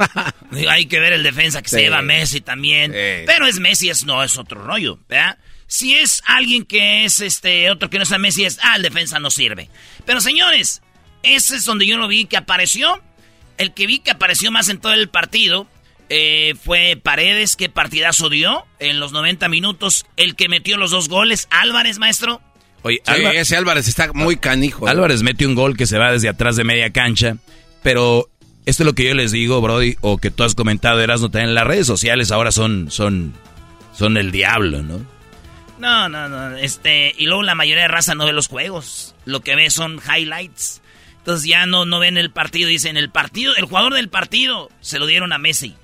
Hay 0.68 0.86
que 0.86 0.98
ver 1.00 1.12
el 1.12 1.22
defensa 1.22 1.62
que 1.62 1.68
se 1.68 1.80
lleva 1.80 2.02
Messi 2.02 2.40
también. 2.40 2.92
Sí. 2.92 3.24
Pero 3.26 3.46
es 3.46 3.58
Messi, 3.60 3.90
es 3.90 4.04
no, 4.04 4.22
es 4.22 4.36
otro 4.38 4.64
rollo, 4.64 4.98
¿verdad? 5.08 5.38
Si 5.66 5.94
es 5.94 6.22
alguien 6.26 6.64
que 6.64 7.04
es 7.04 7.20
este 7.20 7.70
otro 7.70 7.90
que 7.90 7.98
no 7.98 8.02
es 8.04 8.18
Messi, 8.18 8.44
es 8.44 8.58
ah, 8.62 8.74
el 8.76 8.82
defensa 8.82 9.18
no 9.20 9.30
sirve. 9.30 9.68
Pero 10.04 10.20
señores, 10.20 10.82
ese 11.22 11.56
es 11.56 11.64
donde 11.64 11.86
yo 11.86 11.96
lo 11.98 12.08
vi 12.08 12.24
que 12.24 12.36
apareció. 12.36 13.00
El 13.56 13.72
que 13.74 13.86
vi 13.86 13.98
que 14.00 14.10
apareció 14.10 14.50
más 14.50 14.68
en 14.70 14.80
todo 14.80 14.94
el 14.94 15.08
partido 15.10 15.68
eh, 16.08 16.54
fue 16.64 16.98
Paredes, 17.00 17.54
que 17.56 17.68
partidazo 17.68 18.28
dio 18.30 18.66
en 18.78 18.98
los 18.98 19.12
90 19.12 19.48
minutos. 19.48 20.06
El 20.16 20.34
que 20.34 20.48
metió 20.48 20.76
los 20.76 20.90
dos 20.90 21.08
goles, 21.08 21.46
Álvarez, 21.50 21.98
maestro. 21.98 22.40
Oye, 22.82 22.96
Sí, 23.04 23.12
Álva- 23.12 23.32
ese 23.34 23.56
Álvarez 23.56 23.86
está 23.86 24.12
muy 24.14 24.38
canijo. 24.38 24.88
¿eh? 24.88 24.90
Álvarez 24.90 25.22
mete 25.22 25.46
un 25.46 25.54
gol 25.54 25.76
que 25.76 25.86
se 25.86 25.98
va 25.98 26.10
desde 26.10 26.28
atrás 26.30 26.56
de 26.56 26.64
media 26.64 26.90
cancha, 26.90 27.36
pero 27.82 28.28
esto 28.70 28.84
es 28.84 28.86
lo 28.86 28.94
que 28.94 29.04
yo 29.04 29.14
les 29.14 29.32
digo, 29.32 29.60
Brody, 29.60 29.96
o 30.00 30.18
que 30.18 30.30
tú 30.30 30.44
has 30.44 30.54
comentado, 30.54 31.00
Erasmo, 31.00 31.30
también 31.30 31.50
en 31.50 31.54
las 31.54 31.66
redes 31.66 31.86
sociales 31.86 32.30
ahora 32.30 32.52
son, 32.52 32.90
son, 32.90 33.34
son 33.92 34.16
el 34.16 34.30
diablo, 34.30 34.82
¿no? 34.82 35.04
No, 35.78 36.08
no, 36.08 36.28
no. 36.28 36.56
Este, 36.56 37.14
y 37.16 37.26
luego 37.26 37.42
la 37.42 37.54
mayoría 37.54 37.82
de 37.82 37.88
raza 37.88 38.14
no 38.14 38.26
ve 38.26 38.32
los 38.32 38.48
juegos. 38.48 39.14
Lo 39.24 39.40
que 39.40 39.56
ve 39.56 39.70
son 39.70 39.98
highlights. 39.98 40.82
Entonces 41.18 41.48
ya 41.48 41.66
no, 41.66 41.84
no 41.86 41.98
ven 41.98 42.18
el 42.18 42.30
partido. 42.30 42.68
Dicen, 42.68 42.96
el 42.96 43.10
partido, 43.10 43.54
el 43.56 43.64
jugador 43.64 43.94
del 43.94 44.08
partido 44.08 44.70
se 44.80 44.98
lo 44.98 45.06
dieron 45.06 45.32
a 45.32 45.38
Messi. 45.38 45.74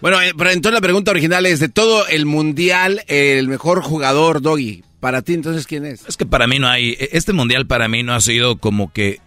Bueno, 0.00 0.20
eh, 0.20 0.32
pero 0.36 0.50
entonces 0.50 0.74
la 0.74 0.80
pregunta 0.80 1.10
original 1.10 1.46
es, 1.46 1.60
de 1.60 1.68
todo 1.68 2.06
el 2.06 2.26
mundial, 2.26 3.04
el 3.08 3.48
mejor 3.48 3.82
jugador, 3.82 4.40
Doggy, 4.40 4.84
para 5.00 5.22
ti 5.22 5.34
entonces, 5.34 5.66
¿quién 5.66 5.84
es? 5.84 6.04
Es 6.08 6.16
que 6.16 6.26
para 6.26 6.46
mí 6.46 6.58
no 6.58 6.68
hay, 6.68 6.96
este 6.98 7.32
mundial 7.32 7.66
para 7.66 7.88
mí 7.88 8.02
no 8.02 8.14
ha 8.14 8.20
sido 8.20 8.56
como 8.58 8.92
que 8.92 9.20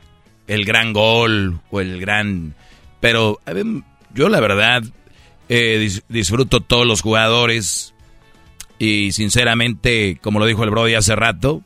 el 0.48 0.66
gran 0.66 0.94
gol 0.94 1.60
o 1.72 1.82
el 1.82 2.00
gran, 2.00 2.54
pero 3.00 3.40
a 3.46 3.54
ver, 3.54 3.66
yo 4.14 4.30
la 4.30 4.40
verdad 4.40 4.84
eh, 5.50 5.80
dis- 5.82 6.04
disfruto 6.10 6.62
todos 6.62 6.86
los 6.86 7.02
jugadores 7.02 7.94
y 8.80 9.12
sinceramente, 9.12 10.18
como 10.22 10.40
lo 10.40 10.46
dijo 10.46 10.64
el 10.64 10.70
Brody 10.70 10.96
hace 10.96 11.16
rato, 11.16 11.62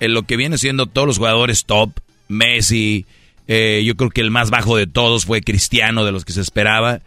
en 0.00 0.14
lo 0.14 0.22
que 0.22 0.36
viene 0.36 0.58
siendo 0.58 0.86
todos 0.86 1.06
los 1.06 1.18
jugadores 1.18 1.64
top, 1.64 1.90
Messi, 2.28 3.06
eh, 3.46 3.82
yo 3.84 3.96
creo 3.96 4.10
que 4.10 4.20
el 4.20 4.30
más 4.30 4.50
bajo 4.50 4.76
de 4.76 4.86
todos 4.86 5.24
fue 5.24 5.40
Cristiano 5.40 6.04
de 6.04 6.12
los 6.12 6.24
que 6.24 6.32
se 6.32 6.40
esperaba, 6.42 7.00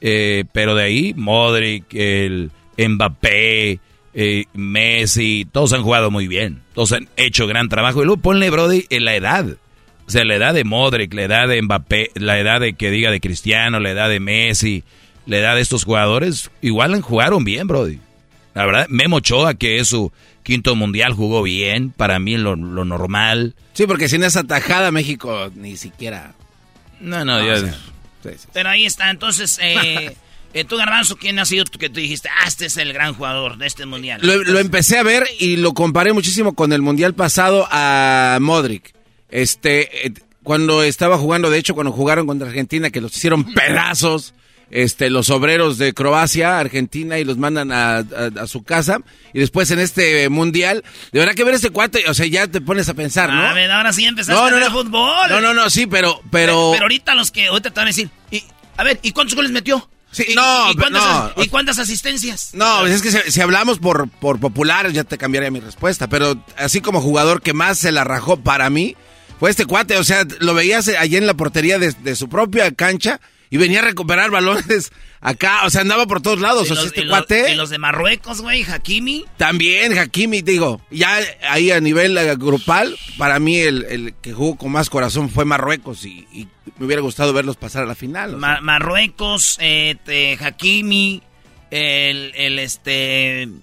eh, 0.00 0.44
pero 0.52 0.74
de 0.74 0.84
ahí 0.84 1.14
Modric, 1.14 1.84
el 1.94 2.50
Mbappé, 2.78 3.78
eh, 4.14 4.44
Messi, 4.54 5.46
todos 5.50 5.72
han 5.72 5.82
jugado 5.82 6.10
muy 6.10 6.26
bien, 6.26 6.62
todos 6.74 6.92
han 6.92 7.08
hecho 7.16 7.46
gran 7.46 7.68
trabajo 7.68 8.02
y 8.02 8.06
luego 8.06 8.20
ponle 8.22 8.50
Brody 8.50 8.86
en 8.90 9.04
la 9.04 9.14
edad. 9.14 9.46
Sea, 10.12 10.24
la 10.24 10.34
edad 10.36 10.54
de 10.54 10.64
Modric, 10.64 11.12
la 11.14 11.22
edad 11.22 11.48
de 11.48 11.60
Mbappé, 11.62 12.10
la 12.14 12.38
edad 12.38 12.60
de 12.60 12.74
que 12.74 12.90
diga 12.90 13.10
de 13.10 13.20
Cristiano, 13.20 13.80
la 13.80 13.90
edad 13.90 14.08
de 14.08 14.20
Messi, 14.20 14.84
la 15.26 15.38
edad 15.38 15.54
de 15.56 15.60
estos 15.62 15.84
jugadores, 15.84 16.50
igual 16.60 17.00
jugaron 17.02 17.44
bien, 17.44 17.66
Brody. 17.66 17.98
La 18.54 18.66
verdad, 18.66 18.86
Memo 18.88 19.16
Ochoa, 19.16 19.54
que 19.54 19.78
es 19.78 19.88
su 19.88 20.12
quinto 20.42 20.74
mundial, 20.76 21.14
jugó 21.14 21.42
bien, 21.42 21.90
para 21.90 22.18
mí 22.18 22.36
lo, 22.36 22.56
lo 22.56 22.84
normal. 22.84 23.54
Sí, 23.72 23.86
porque 23.86 24.08
sin 24.08 24.22
esa 24.22 24.44
tajada 24.44 24.90
México 24.90 25.50
ni 25.54 25.76
siquiera... 25.76 26.34
No, 27.00 27.24
no, 27.24 27.38
No, 27.38 27.46
ya- 27.46 27.54
o 27.54 27.56
sea, 27.60 27.72
sí, 28.22 28.28
sí. 28.38 28.48
Pero 28.52 28.68
ahí 28.68 28.84
está. 28.84 29.10
Entonces, 29.10 29.58
eh, 29.62 30.14
eh, 30.54 30.64
tú, 30.64 30.76
Garbanzo, 30.76 31.16
¿quién 31.16 31.38
ha 31.38 31.44
sido 31.46 31.64
que 31.64 31.88
tú 31.88 32.00
dijiste? 32.00 32.28
Ah, 32.28 32.46
este 32.46 32.66
es 32.66 32.76
el 32.76 32.92
gran 32.92 33.14
jugador 33.14 33.56
de 33.56 33.66
este 33.66 33.86
mundial. 33.86 34.20
Lo, 34.22 34.36
lo 34.42 34.58
empecé 34.58 34.98
a 34.98 35.02
ver 35.02 35.24
y 35.38 35.56
lo 35.56 35.72
comparé 35.72 36.12
muchísimo 36.12 36.54
con 36.54 36.72
el 36.72 36.82
mundial 36.82 37.14
pasado 37.14 37.66
a 37.70 38.36
Modric. 38.40 38.92
Este, 39.32 40.06
eh, 40.06 40.12
cuando 40.44 40.82
estaba 40.84 41.18
jugando, 41.18 41.50
de 41.50 41.58
hecho, 41.58 41.74
cuando 41.74 41.90
jugaron 41.92 42.26
contra 42.26 42.48
Argentina, 42.48 42.90
que 42.90 43.00
los 43.00 43.16
hicieron 43.16 43.44
pedazos, 43.54 44.34
este, 44.70 45.10
los 45.10 45.28
obreros 45.30 45.76
de 45.78 45.92
Croacia, 45.92 46.58
Argentina, 46.58 47.18
y 47.18 47.24
los 47.24 47.36
mandan 47.38 47.72
a, 47.72 47.96
a- 47.98 48.04
a 48.40 48.46
su 48.46 48.62
casa. 48.62 48.98
Y 49.34 49.40
después 49.40 49.70
en 49.70 49.78
este 49.80 50.28
mundial, 50.28 50.82
de 51.12 51.18
verdad 51.18 51.34
que 51.34 51.44
ver 51.44 51.54
este 51.54 51.70
cuate, 51.70 52.04
o 52.08 52.14
sea, 52.14 52.26
ya 52.26 52.46
te 52.46 52.60
pones 52.60 52.88
a 52.88 52.94
pensar, 52.94 53.30
¿no? 53.32 53.42
A 53.42 53.52
ver, 53.52 53.70
ahora 53.70 53.92
sí 53.92 54.04
empezaste 54.04 54.32
No, 54.40 54.46
a 54.46 54.50
no, 54.50 54.56
ver 54.56 54.64
no. 54.66 54.70
fútbol. 54.72 55.28
No, 55.30 55.40
no, 55.40 55.52
no, 55.54 55.68
sí, 55.70 55.86
pero, 55.86 56.20
Pero, 56.30 56.70
pero. 56.72 56.82
ahorita 56.84 57.14
los 57.14 57.30
que 57.30 57.48
ahorita 57.48 57.70
te 57.70 57.80
van 57.80 57.86
a 57.86 57.90
decir, 57.90 58.08
y, 58.30 58.42
a 58.76 58.84
ver, 58.84 58.98
¿y 59.02 59.12
cuántos 59.12 59.34
goles 59.34 59.50
metió? 59.50 59.88
Sí, 60.10 60.24
¿Y, 60.28 60.34
no, 60.34 60.70
y 60.70 60.76
cuántas, 60.76 61.02
no. 61.36 61.42
¿y 61.42 61.48
cuántas 61.48 61.78
asistencias? 61.78 62.50
No, 62.52 62.80
pues 62.80 62.92
es 62.92 63.02
que 63.02 63.10
si, 63.10 63.30
si 63.32 63.40
hablamos 63.40 63.78
por, 63.78 64.10
por 64.10 64.38
popular, 64.40 64.90
ya 64.92 65.04
te 65.04 65.16
cambiaría 65.16 65.50
mi 65.50 65.60
respuesta. 65.60 66.06
Pero 66.08 66.44
así 66.58 66.82
como 66.82 67.00
jugador 67.00 67.40
que 67.40 67.54
más 67.54 67.78
se 67.78 67.92
la 67.92 68.04
rajó 68.04 68.36
para 68.38 68.68
mí, 68.68 68.94
fue 69.42 69.50
este 69.50 69.66
cuate. 69.66 69.96
O 69.96 70.04
sea, 70.04 70.24
lo 70.38 70.54
veías 70.54 70.86
allí 70.86 71.16
en 71.16 71.26
la 71.26 71.34
portería 71.34 71.80
de, 71.80 71.90
de 71.90 72.14
su 72.14 72.28
propia 72.28 72.70
cancha 72.70 73.20
y 73.50 73.56
venía 73.56 73.80
a 73.80 73.82
recuperar 73.82 74.30
balones 74.30 74.92
acá. 75.20 75.64
O 75.66 75.70
sea, 75.70 75.80
andaba 75.80 76.06
por 76.06 76.22
todos 76.22 76.38
lados. 76.38 76.68
Y 76.68 76.72
O 76.72 76.74
sea, 76.76 76.84
los, 76.84 76.86
este 76.92 77.00
y 77.00 77.04
los- 77.06 77.10
cuate. 77.18 77.50
y 77.50 77.56
los 77.56 77.68
de 77.70 77.78
Marruecos, 77.78 78.40
güey, 78.40 78.62
Hakimi. 78.62 79.24
También, 79.38 79.98
Hakimi, 79.98 80.42
digo, 80.42 80.80
ya 80.92 81.18
ahí 81.50 81.72
a 81.72 81.80
nivel 81.80 82.16
eh, 82.18 82.36
grupal, 82.36 82.96
para 83.18 83.40
mí 83.40 83.58
el, 83.58 83.84
el 83.90 84.14
que 84.22 84.32
jugó 84.32 84.56
con 84.56 84.70
más 84.70 84.88
corazón 84.88 85.28
fue 85.28 85.44
Marruecos 85.44 86.04
y, 86.06 86.24
y 86.32 86.46
me 86.78 86.86
hubiera 86.86 87.02
gustado 87.02 87.32
verlos 87.32 87.56
pasar 87.56 87.82
a 87.82 87.86
la 87.86 87.96
final. 87.96 88.36
Marruecos, 88.36 89.58
eh, 89.60 89.96
te- 90.04 90.38
Hakimi, 90.40 91.20
el, 91.72 92.30
el 92.36 92.58
este, 92.60 93.42
el, 93.42 93.58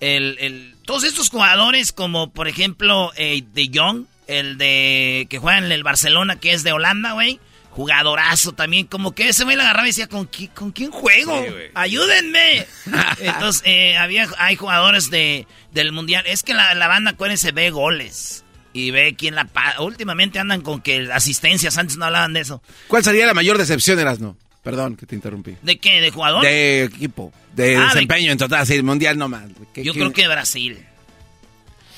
el- 0.00 0.74
todos 0.84 1.04
estos 1.04 1.30
jugadores 1.30 1.92
como 1.92 2.30
por 2.32 2.48
ejemplo 2.48 3.12
eh, 3.16 3.44
De 3.54 3.70
Jong, 3.72 4.06
el 4.38 4.58
de 4.58 5.26
que 5.30 5.38
juega 5.38 5.58
en 5.58 5.70
el 5.72 5.82
Barcelona 5.82 6.36
que 6.36 6.52
es 6.52 6.62
de 6.62 6.72
Holanda, 6.72 7.12
güey, 7.12 7.40
jugadorazo 7.70 8.52
también, 8.52 8.86
como 8.86 9.12
que 9.14 9.28
ese 9.28 9.44
güey 9.44 9.56
la 9.56 9.62
agarraba 9.64 9.86
y 9.86 9.90
decía, 9.90 10.08
¿con, 10.08 10.28
qui- 10.30 10.52
con 10.52 10.72
quién 10.72 10.90
juego? 10.90 11.44
Ayúdenme. 11.74 12.66
Entonces 13.20 13.62
eh, 13.64 13.96
había, 13.96 14.28
hay 14.38 14.56
jugadores 14.56 15.10
de, 15.10 15.46
del 15.72 15.92
mundial, 15.92 16.24
es 16.26 16.42
que 16.42 16.52
la, 16.54 16.74
la 16.74 16.88
banda 16.88 17.12
acuérdense 17.12 17.52
ve 17.52 17.70
goles. 17.70 18.44
Y 18.72 18.92
ve 18.92 19.16
quién 19.18 19.34
la 19.34 19.48
Últimamente 19.80 20.38
andan 20.38 20.60
con 20.60 20.80
que 20.80 21.08
asistencias, 21.12 21.76
antes 21.76 21.96
no 21.96 22.04
hablaban 22.04 22.32
de 22.32 22.40
eso. 22.40 22.62
¿Cuál 22.86 23.02
sería 23.02 23.26
la 23.26 23.34
mayor 23.34 23.58
decepción, 23.58 23.98
Erasno? 23.98 24.36
Perdón 24.62 24.94
que 24.96 25.06
te 25.06 25.16
interrumpí. 25.16 25.56
¿De 25.62 25.78
qué? 25.78 26.00
¿De 26.00 26.10
jugador? 26.12 26.42
De 26.44 26.84
equipo, 26.84 27.32
de 27.54 27.76
Ah, 27.76 27.80
de- 27.80 27.84
desempeño 27.86 28.30
en 28.30 28.38
total, 28.38 28.64
sí, 28.66 28.80
mundial 28.82 29.18
no 29.18 29.28
más. 29.28 29.42
¿Qué- 29.74 29.82
Yo 29.82 29.92
creo 29.92 30.12
que 30.12 30.28
Brasil. 30.28 30.78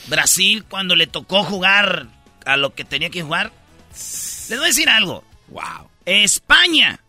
Brasil, 0.07 0.65
cuando 0.69 0.97
le 0.97 1.07
tocó 1.07 1.45
jugar 1.45 2.07
a 2.47 2.57
lo 2.57 2.75
que 2.75 2.85
tenía 2.85 3.11
que 3.11 3.23
jugar. 3.23 3.53
Les 3.91 4.49
voy 4.51 4.65
a 4.65 4.69
decir 4.69 4.89
algo. 4.89 5.25
Wow. 5.49 5.89
España. 6.05 7.01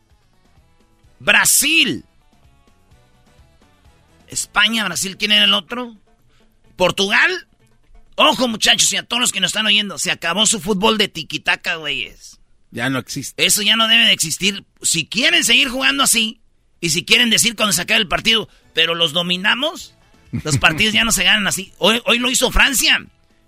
Brasil. 1.19 2.03
España, 4.27 4.83
Brasil, 4.85 5.17
¿quién 5.17 5.31
era 5.31 5.45
el 5.45 5.53
otro? 5.53 5.95
Portugal. 6.75 7.47
Ojo, 8.15 8.47
muchachos, 8.47 8.91
y 8.93 8.97
a 8.97 9.03
todos 9.03 9.21
los 9.21 9.31
que 9.31 9.39
nos 9.39 9.49
están 9.49 9.65
oyendo, 9.65 9.97
se 9.97 10.11
acabó 10.11 10.45
su 10.45 10.59
fútbol 10.59 10.97
de 10.97 11.07
tiquitaca, 11.07 11.75
güeyes. 11.75 12.39
Ya 12.71 12.89
no 12.89 12.99
existe. 12.99 13.45
Eso 13.45 13.61
ya 13.61 13.75
no 13.75 13.87
debe 13.87 14.05
de 14.05 14.13
existir. 14.13 14.65
Si 14.81 15.05
quieren 15.05 15.43
seguir 15.43 15.69
jugando 15.69 16.03
así, 16.03 16.41
y 16.79 16.89
si 16.89 17.05
quieren 17.05 17.29
decir 17.29 17.55
cuando 17.55 17.73
se 17.73 17.81
acabe 17.81 18.01
el 18.01 18.07
partido, 18.07 18.49
pero 18.73 18.95
los 18.95 19.13
dominamos, 19.13 19.95
los 20.31 20.57
partidos 20.57 20.93
ya 20.93 21.03
no 21.03 21.11
se 21.11 21.23
ganan 21.23 21.47
así. 21.47 21.71
Hoy, 21.77 22.01
hoy 22.05 22.19
lo 22.19 22.29
hizo 22.29 22.51
Francia, 22.51 23.05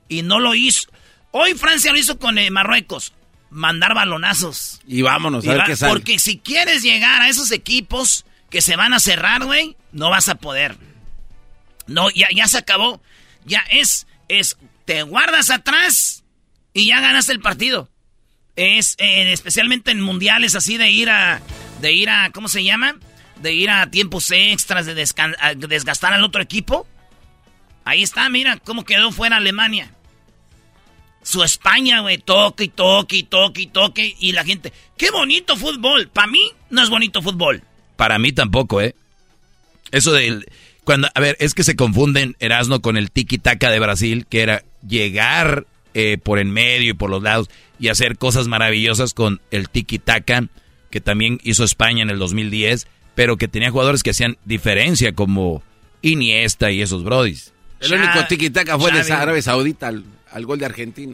y 0.07 0.21
no 0.21 0.39
lo 0.39 0.55
hizo. 0.55 0.89
Hoy 1.37 1.53
Francia 1.53 1.91
lo 1.91 1.97
hizo 1.97 2.17
con 2.17 2.37
eh, 2.37 2.49
Marruecos. 2.49 3.11
Mandar 3.49 3.93
balonazos. 3.93 4.79
Y 4.87 5.01
vámonos, 5.01 5.45
a 5.45 5.51
ver 5.51 5.63
qué 5.65 5.75
sale. 5.75 5.91
Porque 5.91 6.17
si 6.17 6.37
quieres 6.37 6.81
llegar 6.81 7.21
a 7.21 7.27
esos 7.27 7.51
equipos 7.51 8.25
que 8.49 8.61
se 8.61 8.77
van 8.77 8.93
a 8.93 9.01
cerrar, 9.01 9.43
güey, 9.43 9.75
no 9.91 10.09
vas 10.09 10.29
a 10.29 10.35
poder. 10.35 10.77
No, 11.87 12.09
ya, 12.09 12.29
ya 12.33 12.47
se 12.47 12.57
acabó. 12.57 13.01
Ya 13.43 13.65
es, 13.69 14.07
es, 14.29 14.55
te 14.85 15.03
guardas 15.03 15.49
atrás 15.49 16.23
y 16.71 16.87
ya 16.87 17.01
ganaste 17.01 17.33
el 17.33 17.41
partido. 17.41 17.89
Es, 18.55 18.95
eh, 18.97 19.33
especialmente 19.33 19.91
en 19.91 19.99
mundiales 19.99 20.55
así 20.55 20.77
de 20.77 20.89
ir 20.89 21.09
a, 21.09 21.41
de 21.81 21.91
ir 21.91 22.09
a, 22.09 22.29
¿cómo 22.31 22.47
se 22.47 22.63
llama? 22.63 22.95
De 23.41 23.51
ir 23.51 23.69
a 23.69 23.91
tiempos 23.91 24.31
extras, 24.31 24.85
de 24.85 24.95
desgastar 24.95 26.13
al 26.13 26.23
otro 26.23 26.41
equipo. 26.41 26.87
Ahí 27.83 28.03
está, 28.03 28.29
mira 28.29 28.55
cómo 28.55 28.85
quedó 28.85 29.11
fuera 29.11 29.35
Alemania. 29.35 29.91
Su 31.25 31.43
España, 31.43 32.01
güey, 32.01 32.19
toque 32.19 32.65
y 32.65 32.67
toque 32.67 33.17
y 33.17 33.23
toque 33.23 33.61
y 33.63 33.67
toque. 33.67 34.15
Y 34.19 34.33
la 34.33 34.43
gente, 34.43 34.71
qué 34.95 35.09
bonito 35.09 35.57
fútbol. 35.57 36.07
Para 36.07 36.27
mí 36.27 36.51
no 36.69 36.83
es 36.83 36.89
bonito 36.91 37.23
fútbol. 37.23 37.63
Para 37.95 38.19
mí 38.19 38.31
tampoco, 38.31 38.79
¿eh? 38.79 38.93
Eso 39.91 40.13
del... 40.13 40.45
Cuando, 40.83 41.09
a 41.15 41.19
ver, 41.19 41.35
es 41.39 41.55
que 41.55 41.63
se 41.63 41.75
confunden 41.75 42.35
Erasmo 42.39 42.79
con 42.79 42.95
el 42.95 43.11
tiki-taka 43.11 43.71
de 43.71 43.79
Brasil, 43.79 44.27
que 44.29 44.41
era 44.41 44.63
llegar 44.87 45.65
eh, 45.95 46.19
por 46.21 46.37
en 46.37 46.51
medio 46.51 46.91
y 46.91 46.93
por 46.93 47.09
los 47.09 47.23
lados 47.23 47.49
y 47.79 47.87
hacer 47.87 48.19
cosas 48.19 48.47
maravillosas 48.47 49.15
con 49.15 49.41
el 49.49 49.69
tiki-taka 49.69 50.47
que 50.91 51.01
también 51.01 51.39
hizo 51.43 51.63
España 51.63 52.03
en 52.03 52.11
el 52.11 52.19
2010, 52.19 52.85
pero 53.15 53.37
que 53.37 53.47
tenía 53.47 53.71
jugadores 53.71 54.03
que 54.03 54.11
hacían 54.11 54.37
diferencia 54.45 55.13
como 55.13 55.63
Iniesta 56.03 56.69
y 56.69 56.83
esos 56.83 57.03
brodis. 57.03 57.51
El 57.79 57.93
único 57.93 58.19
tiki-taka 58.27 58.77
fue 58.77 58.91
de 58.91 59.11
Arabia 59.11 59.41
Saudita 59.41 59.91
al, 60.35 60.45
gol 60.45 60.59
de 60.59 60.65
Argentina. 60.65 61.13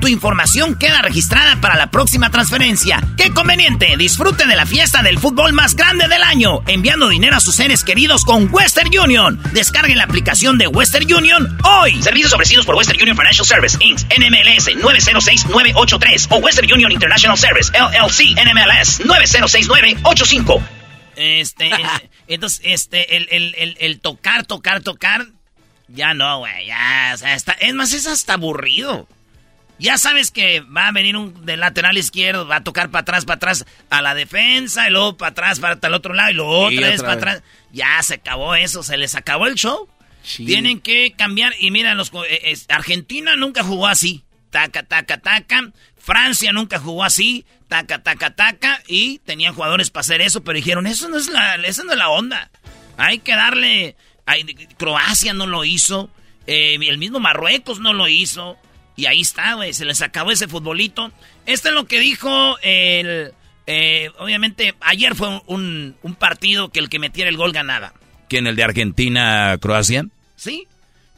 tu 0.00 0.08
información 0.08 0.76
queda 0.76 1.02
registrada 1.02 1.60
para 1.60 1.76
la 1.76 1.90
próxima 1.90 2.30
transferencia. 2.30 3.02
¡Qué 3.16 3.32
conveniente! 3.32 3.96
Disfrute 3.96 4.46
de 4.46 4.56
la 4.56 4.66
fiesta 4.66 5.02
del 5.02 5.18
fútbol 5.18 5.52
más 5.52 5.74
grande 5.74 6.08
del 6.08 6.22
año, 6.22 6.60
enviando 6.66 7.08
dinero 7.08 7.36
a 7.36 7.40
sus 7.40 7.54
seres 7.54 7.84
queridos 7.84 8.24
con 8.24 8.48
Western 8.52 8.90
Union. 8.98 9.40
Descargue 9.52 9.94
la 9.94 10.04
aplicación 10.04 10.58
de 10.58 10.66
Western 10.66 11.12
Union 11.12 11.58
hoy. 11.64 12.02
Servicios 12.02 12.32
ofrecidos 12.32 12.66
por 12.66 12.74
Western 12.74 13.00
Union 13.00 13.16
Financial 13.16 13.46
Service, 13.46 13.76
Inc., 13.80 14.00
NMLS 14.16 14.76
906983 14.76 16.28
o 16.30 16.36
Western 16.36 16.72
Union 16.72 16.92
International 16.92 17.36
Service, 17.36 17.72
LLC, 17.72 18.36
NMLS 18.36 19.04
906985. 19.04 20.62
Este, 21.16 21.70
entonces, 22.28 22.60
este, 22.64 23.16
el, 23.16 23.28
el, 23.30 23.54
el, 23.58 23.76
el 23.80 24.00
tocar, 24.00 24.46
tocar, 24.46 24.82
tocar, 24.82 25.26
ya 25.88 26.14
no, 26.14 26.38
güey, 26.38 26.66
ya, 26.66 27.12
o 27.14 27.18
sea, 27.18 27.34
está, 27.34 27.52
es 27.52 27.74
más, 27.74 27.92
es 27.92 28.06
hasta 28.06 28.34
aburrido. 28.34 29.06
Ya 29.80 29.96
sabes 29.96 30.30
que 30.30 30.60
va 30.60 30.88
a 30.88 30.92
venir 30.92 31.16
un 31.16 31.46
del 31.46 31.60
lateral 31.60 31.96
izquierdo, 31.96 32.46
va 32.46 32.56
a 32.56 32.64
tocar 32.64 32.90
para 32.90 33.00
atrás, 33.00 33.24
para 33.24 33.36
atrás 33.36 33.64
a 33.88 34.02
la 34.02 34.14
defensa, 34.14 34.86
y 34.86 34.92
luego 34.92 35.16
para 35.16 35.30
atrás, 35.30 35.58
para 35.58 35.78
el 35.80 35.94
otro 35.94 36.12
lado, 36.12 36.30
y 36.30 36.34
luego 36.34 36.66
otra 36.66 36.88
vez 36.88 37.00
para 37.00 37.14
atrás. 37.14 37.42
Ya 37.72 38.02
se 38.02 38.14
acabó 38.14 38.54
eso, 38.54 38.82
se 38.82 38.98
les 38.98 39.14
acabó 39.14 39.46
el 39.46 39.54
show. 39.54 39.88
Tienen 40.36 40.80
que 40.80 41.12
cambiar, 41.16 41.54
y 41.58 41.70
mira, 41.70 41.94
los, 41.94 42.12
eh, 42.28 42.54
Argentina 42.68 43.36
nunca 43.36 43.64
jugó 43.64 43.86
así. 43.86 44.22
Taca, 44.50 44.82
taca, 44.82 45.18
taca. 45.18 45.72
Francia 45.96 46.52
nunca 46.52 46.78
jugó 46.78 47.02
así. 47.02 47.46
Taca, 47.68 48.02
taca, 48.02 48.34
taca. 48.34 48.82
Y 48.86 49.20
tenían 49.20 49.54
jugadores 49.54 49.90
para 49.90 50.02
hacer 50.02 50.20
eso, 50.20 50.42
pero 50.42 50.56
dijeron, 50.56 50.86
eso 50.86 51.08
no 51.08 51.16
es 51.16 51.28
la, 51.28 51.54
eso 51.54 51.84
no 51.84 51.92
es 51.92 51.98
la 51.98 52.10
onda. 52.10 52.50
Hay 52.96 53.20
que 53.20 53.34
darle... 53.34 53.96
Croacia 54.76 55.32
no 55.32 55.46
lo 55.46 55.64
hizo. 55.64 56.10
Eh, 56.46 56.76
el 56.80 56.98
mismo 56.98 57.18
Marruecos 57.18 57.80
no 57.80 57.92
lo 57.92 58.08
hizo. 58.08 58.58
Y 58.96 59.06
ahí 59.06 59.20
está, 59.20 59.54
güey, 59.54 59.72
se 59.72 59.84
les 59.84 60.02
acabó 60.02 60.30
ese 60.30 60.48
futbolito. 60.48 61.10
Esto 61.46 61.68
es 61.68 61.74
lo 61.74 61.86
que 61.86 62.00
dijo 62.00 62.58
el... 62.62 63.32
Eh, 63.66 64.10
obviamente, 64.18 64.74
ayer 64.80 65.14
fue 65.14 65.40
un, 65.46 65.96
un, 66.02 66.14
partido 66.16 66.70
que 66.70 66.80
el 66.80 66.88
que 66.88 66.98
metiera 66.98 67.30
el 67.30 67.36
gol 67.36 67.52
ganaba. 67.52 67.94
¿Quién, 68.28 68.46
el 68.46 68.56
de 68.56 68.64
Argentina-Croacia? 68.64 70.06
Sí, 70.34 70.66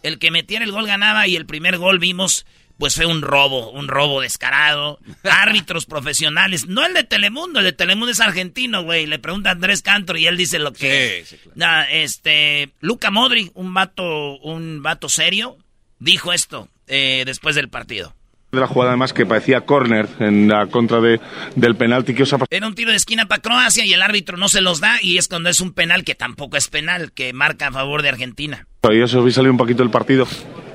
el 0.03 0.19
que 0.19 0.31
metiera 0.31 0.65
el 0.65 0.73
gol 0.73 0.87
ganaba 0.87 1.27
y 1.27 1.37
el 1.37 1.47
primer 1.47 1.79
gol 1.79 1.99
vimos, 1.99 2.45
pues 2.77 2.95
fue 2.95 3.07
un 3.07 3.23
robo, 3.23 3.71
un 3.71 3.89
robo 3.89 4.21
descarado. 4.21 4.99
Árbitros 5.25 5.87
profesionales, 5.87 6.67
no 6.67 6.85
el 6.85 6.93
de 6.93 7.05
Telemundo, 7.05 7.61
el 7.61 7.65
de 7.65 7.73
Telemundo 7.73 8.13
es 8.13 8.21
argentino, 8.21 8.83
güey. 8.83 9.07
Le 9.07 9.19
pregunta 9.19 9.49
a 9.49 9.53
Andrés 9.53 9.81
Cantor 9.81 10.19
y 10.19 10.27
él 10.27 10.37
dice 10.37 10.59
lo 10.59 10.73
que... 10.73 11.25
Sí, 11.25 11.37
sí, 11.37 11.43
claro. 11.43 11.57
nah, 11.57 11.85
este, 11.85 12.71
Luca 12.81 13.11
Modri, 13.11 13.51
un 13.55 13.73
vato, 13.73 14.39
un 14.41 14.83
vato 14.83 15.09
serio, 15.09 15.57
dijo 15.99 16.35
esto 16.35 16.69
eh, 16.93 17.25
después 17.25 17.57
del 17.57 17.71
partido. 17.71 18.15
De 18.53 18.61
la 18.61 18.67
jugada 18.67 18.91
además 18.91 19.15
que 19.15 19.25
parecía 19.25 19.63
córner 19.63 20.07
en 20.21 20.47
la 20.47 20.67
contra 20.67 21.01
de, 21.01 21.21
del 21.57 21.75
penalti 21.75 22.13
que 22.13 22.25
os 22.25 22.33
ha 22.35 22.37
pasado. 22.37 22.49
Era 22.51 22.67
un 22.67 22.75
tiro 22.75 22.91
de 22.91 22.99
esquina 22.99 23.25
para 23.25 23.41
Croacia 23.41 23.87
y 23.87 23.95
el 23.95 24.03
árbitro 24.03 24.37
no 24.37 24.49
se 24.49 24.61
los 24.61 24.81
da 24.81 24.99
y 25.01 25.17
es 25.17 25.27
cuando 25.27 25.49
es 25.49 25.63
un 25.63 25.73
penal 25.73 26.05
que 26.05 26.15
tampoco 26.15 26.59
es 26.59 26.69
penal, 26.69 27.13
que 27.13 27.33
marca 27.33 27.69
a 27.69 27.73
favor 27.73 28.03
de 28.03 28.11
Argentina. 28.11 28.67
¿Y 28.91 29.01
eso 29.01 29.21
habéis 29.21 29.37
salido 29.37 29.53
un 29.53 29.57
poquito 29.57 29.83
del 29.83 29.91
partido? 29.91 30.27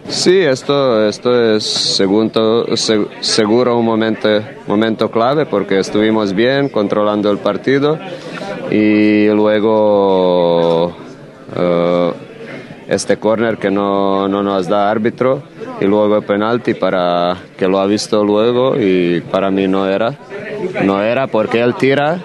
Sí, 0.09 0.39
esto, 0.39 1.07
esto 1.07 1.55
es 1.55 1.63
segundo, 1.65 2.75
se, 2.75 3.05
seguro 3.19 3.77
un 3.77 3.85
momento, 3.85 4.27
momento 4.65 5.11
clave 5.11 5.45
porque 5.45 5.77
estuvimos 5.77 6.33
bien 6.33 6.69
controlando 6.69 7.29
el 7.29 7.37
partido 7.37 7.99
y 8.71 9.27
luego 9.27 10.87
uh, 10.87 12.13
este 12.87 13.17
córner 13.17 13.57
que 13.57 13.69
no, 13.69 14.27
no 14.27 14.43
nos 14.43 14.67
da 14.67 14.89
árbitro 14.89 15.43
y 15.81 15.85
luego 15.85 16.17
el 16.17 16.23
penalti 16.23 16.73
para 16.73 17.37
que 17.57 17.67
lo 17.67 17.79
ha 17.79 17.85
visto 17.85 18.23
luego 18.23 18.75
y 18.79 19.21
para 19.21 19.51
mí 19.51 19.67
no 19.67 19.87
era. 19.87 20.13
No 20.83 21.01
era 21.01 21.27
porque 21.27 21.61
él 21.61 21.75
tira 21.75 22.19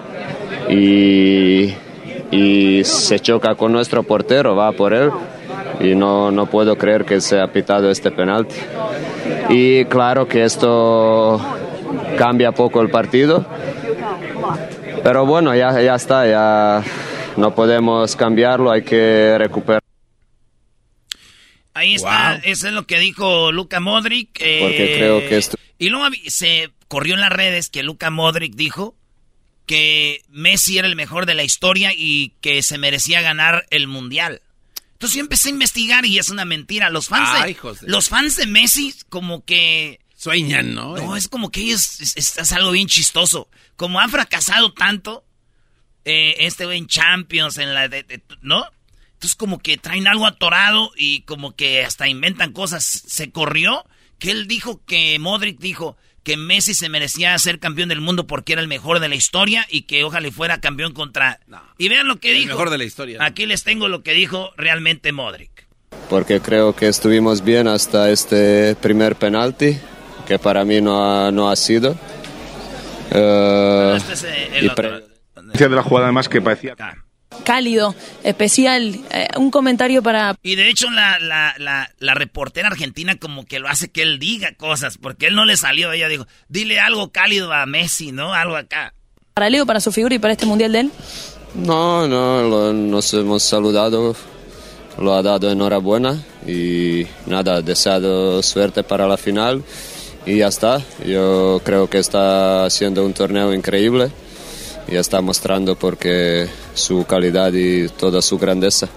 y, 0.69 1.73
y 2.31 2.83
se 2.83 3.19
choca 3.19 3.55
con 3.55 3.71
nuestro 3.71 4.03
portero, 4.03 4.55
va 4.55 4.71
por 4.71 4.93
él 4.93 5.11
y 5.79 5.95
no, 5.95 6.31
no 6.31 6.45
puedo 6.45 6.77
creer 6.77 7.05
que 7.05 7.19
se 7.21 7.39
ha 7.39 7.47
pitado 7.47 7.91
este 7.91 8.11
penalti. 8.11 8.55
Y 9.49 9.85
claro 9.85 10.27
que 10.27 10.43
esto 10.43 11.39
cambia 12.17 12.51
poco 12.51 12.81
el 12.81 12.89
partido, 12.89 13.45
pero 15.03 15.25
bueno, 15.25 15.53
ya, 15.53 15.79
ya 15.81 15.95
está, 15.95 16.25
ya 16.25 16.81
no 17.37 17.53
podemos 17.53 18.15
cambiarlo, 18.15 18.71
hay 18.71 18.83
que 18.83 19.35
recuperar. 19.37 19.82
Ahí 21.73 21.95
está, 21.95 22.33
wow. 22.33 22.41
eso 22.43 22.67
es 22.67 22.73
lo 22.73 22.85
que 22.85 22.99
dijo 22.99 23.51
Luca 23.51 23.79
Modric. 23.79 24.29
Eh, 24.39 24.59
Porque 24.61 24.93
creo 24.97 25.19
que 25.27 25.37
esto... 25.37 25.57
Y 25.79 25.89
luego 25.89 26.07
se 26.27 26.71
corrió 26.87 27.15
en 27.15 27.21
las 27.21 27.31
redes 27.31 27.69
que 27.69 27.83
Luca 27.83 28.09
Modric 28.09 28.53
dijo 28.55 28.95
que 29.65 30.21
Messi 30.29 30.77
era 30.77 30.87
el 30.87 30.95
mejor 30.95 31.25
de 31.25 31.33
la 31.35 31.43
historia 31.43 31.91
y 31.95 32.33
que 32.41 32.61
se 32.63 32.77
merecía 32.77 33.21
ganar 33.21 33.65
el 33.69 33.87
mundial. 33.87 34.41
Entonces 34.93 35.15
yo 35.15 35.21
empecé 35.21 35.49
a 35.49 35.51
investigar 35.51 36.05
y 36.05 36.19
es 36.19 36.29
una 36.29 36.45
mentira. 36.45 36.89
Los 36.89 37.07
fans, 37.07 37.29
de, 37.33 37.37
los 37.87 38.09
fans 38.09 38.35
de 38.35 38.45
Messi 38.47 38.93
como 39.09 39.43
que... 39.43 39.99
Sueñan, 40.15 40.73
¿no? 40.73 40.95
No, 40.95 41.17
es 41.17 41.27
como 41.27 41.51
que 41.51 41.61
ellos, 41.61 41.99
es, 41.99 42.15
es- 42.15 42.37
es 42.37 42.51
algo 42.53 42.71
bien 42.71 42.87
chistoso. 42.87 43.49
Como 43.75 43.99
han 43.99 44.09
fracasado 44.09 44.71
tanto, 44.73 45.25
eh, 46.05 46.35
este 46.39 46.65
güey 46.65 46.77
en 46.77 46.87
Champions, 46.87 47.57
en 47.57 47.73
la 47.73 47.89
de, 47.89 48.03
de- 48.03 48.21
¿no? 48.41 48.63
Entonces 49.23 49.37
como 49.37 49.59
que 49.59 49.77
traen 49.77 50.05
algo 50.09 50.27
atorado 50.27 50.91
y 50.97 51.21
como 51.21 51.55
que 51.55 51.81
hasta 51.85 52.09
inventan 52.09 52.51
cosas. 52.51 52.83
Se 52.83 53.31
corrió 53.31 53.85
que 54.19 54.31
él 54.31 54.49
dijo 54.49 54.81
que 54.85 55.17
Modric 55.17 55.59
dijo 55.59 55.95
que 56.23 56.35
Messi 56.35 56.73
se 56.73 56.89
merecía 56.89 57.37
ser 57.39 57.59
campeón 57.59 57.87
del 57.87 58.01
mundo 58.01 58.27
porque 58.27 58.51
era 58.51 58.61
el 58.61 58.67
mejor 58.67 58.99
de 58.99 59.07
la 59.07 59.15
historia 59.15 59.65
y 59.69 59.83
que 59.83 60.03
ojalá 60.03 60.29
fuera 60.29 60.59
campeón 60.59 60.91
contra... 60.91 61.39
Y 61.77 61.87
vean 61.87 62.09
lo 62.09 62.17
que 62.17 62.31
El 62.31 62.35
dijo. 62.39 62.49
mejor 62.49 62.69
de 62.69 62.77
la 62.77 62.83
historia. 62.83 63.17
Aquí 63.23 63.45
les 63.45 63.63
tengo 63.63 63.87
lo 63.87 64.03
que 64.03 64.11
dijo 64.11 64.51
realmente 64.57 65.13
Modric. 65.13 65.67
porque 66.09 66.41
creo 66.41 66.75
que 66.75 66.89
estuvimos 66.89 67.45
bien 67.45 67.69
hasta 67.69 68.09
este 68.11 68.75
primer 68.75 69.15
penalti, 69.15 69.77
que 70.27 70.37
para 70.37 70.65
mí 70.65 70.81
no 70.81 71.01
ha, 71.27 71.31
no 71.31 71.49
ha 71.49 71.55
sido. 71.55 71.97
Eh, 73.09 73.93
Este 73.95 74.13
es 74.13 74.23
eh, 74.25 74.49
el 74.57 74.65
y 74.65 74.67
otro. 74.67 74.89
pre- 75.55 75.69
de 75.69 75.75
la 75.75 75.83
jugada 75.83 76.07
además 76.07 76.27
que 76.27 76.41
parecía 76.41 76.75
cálido, 77.43 77.95
especial. 78.23 78.99
Eh, 79.11 79.27
un 79.37 79.51
comentario 79.51 80.01
para... 80.03 80.35
Y 80.43 80.55
de 80.55 80.69
hecho 80.69 80.89
la, 80.89 81.19
la, 81.19 81.53
la, 81.57 81.91
la 81.99 82.13
reportera 82.13 82.67
argentina 82.67 83.17
como 83.17 83.45
que 83.45 83.59
lo 83.59 83.67
hace 83.69 83.89
que 83.91 84.01
él 84.01 84.19
diga 84.19 84.53
cosas, 84.55 84.97
porque 84.97 85.27
él 85.27 85.35
no 85.35 85.45
le 85.45 85.57
salió. 85.57 85.91
Ella 85.91 86.07
dijo, 86.07 86.27
dile 86.49 86.79
algo 86.79 87.11
cálido 87.11 87.51
a 87.53 87.65
Messi, 87.65 88.11
¿no? 88.11 88.33
Algo 88.33 88.55
acá. 88.55 88.93
Para 89.33 89.49
Leo, 89.49 89.65
para 89.65 89.79
su 89.79 89.91
figura 89.91 90.15
y 90.15 90.19
para 90.19 90.33
este 90.33 90.45
mundial 90.45 90.71
de 90.73 90.79
él. 90.81 90.91
No, 91.55 92.07
no, 92.07 92.41
lo- 92.43 92.73
nos 92.73 93.13
hemos 93.13 93.43
saludado, 93.43 94.15
lo 94.97 95.13
ha 95.13 95.21
dado 95.21 95.51
enhorabuena 95.51 96.21
y 96.47 97.05
nada, 97.25 97.61
deseado 97.61 98.41
suerte 98.43 98.83
para 98.83 99.07
la 99.07 99.17
final 99.17 99.63
y 100.25 100.37
ya 100.37 100.47
está. 100.47 100.81
Yo 101.05 101.61
creo 101.63 101.89
que 101.89 101.99
está 101.99 102.65
haciendo 102.65 103.05
un 103.05 103.13
torneo 103.13 103.53
increíble 103.53 104.11
y 104.93 104.97
está 104.97 105.21
mostrando 105.21 105.75
porque 105.75 106.47
su 106.75 107.05
calidad 107.05 107.51
y 107.53 107.89
toda 107.89 108.21
su 108.21 108.37
grandeza. 108.37 108.87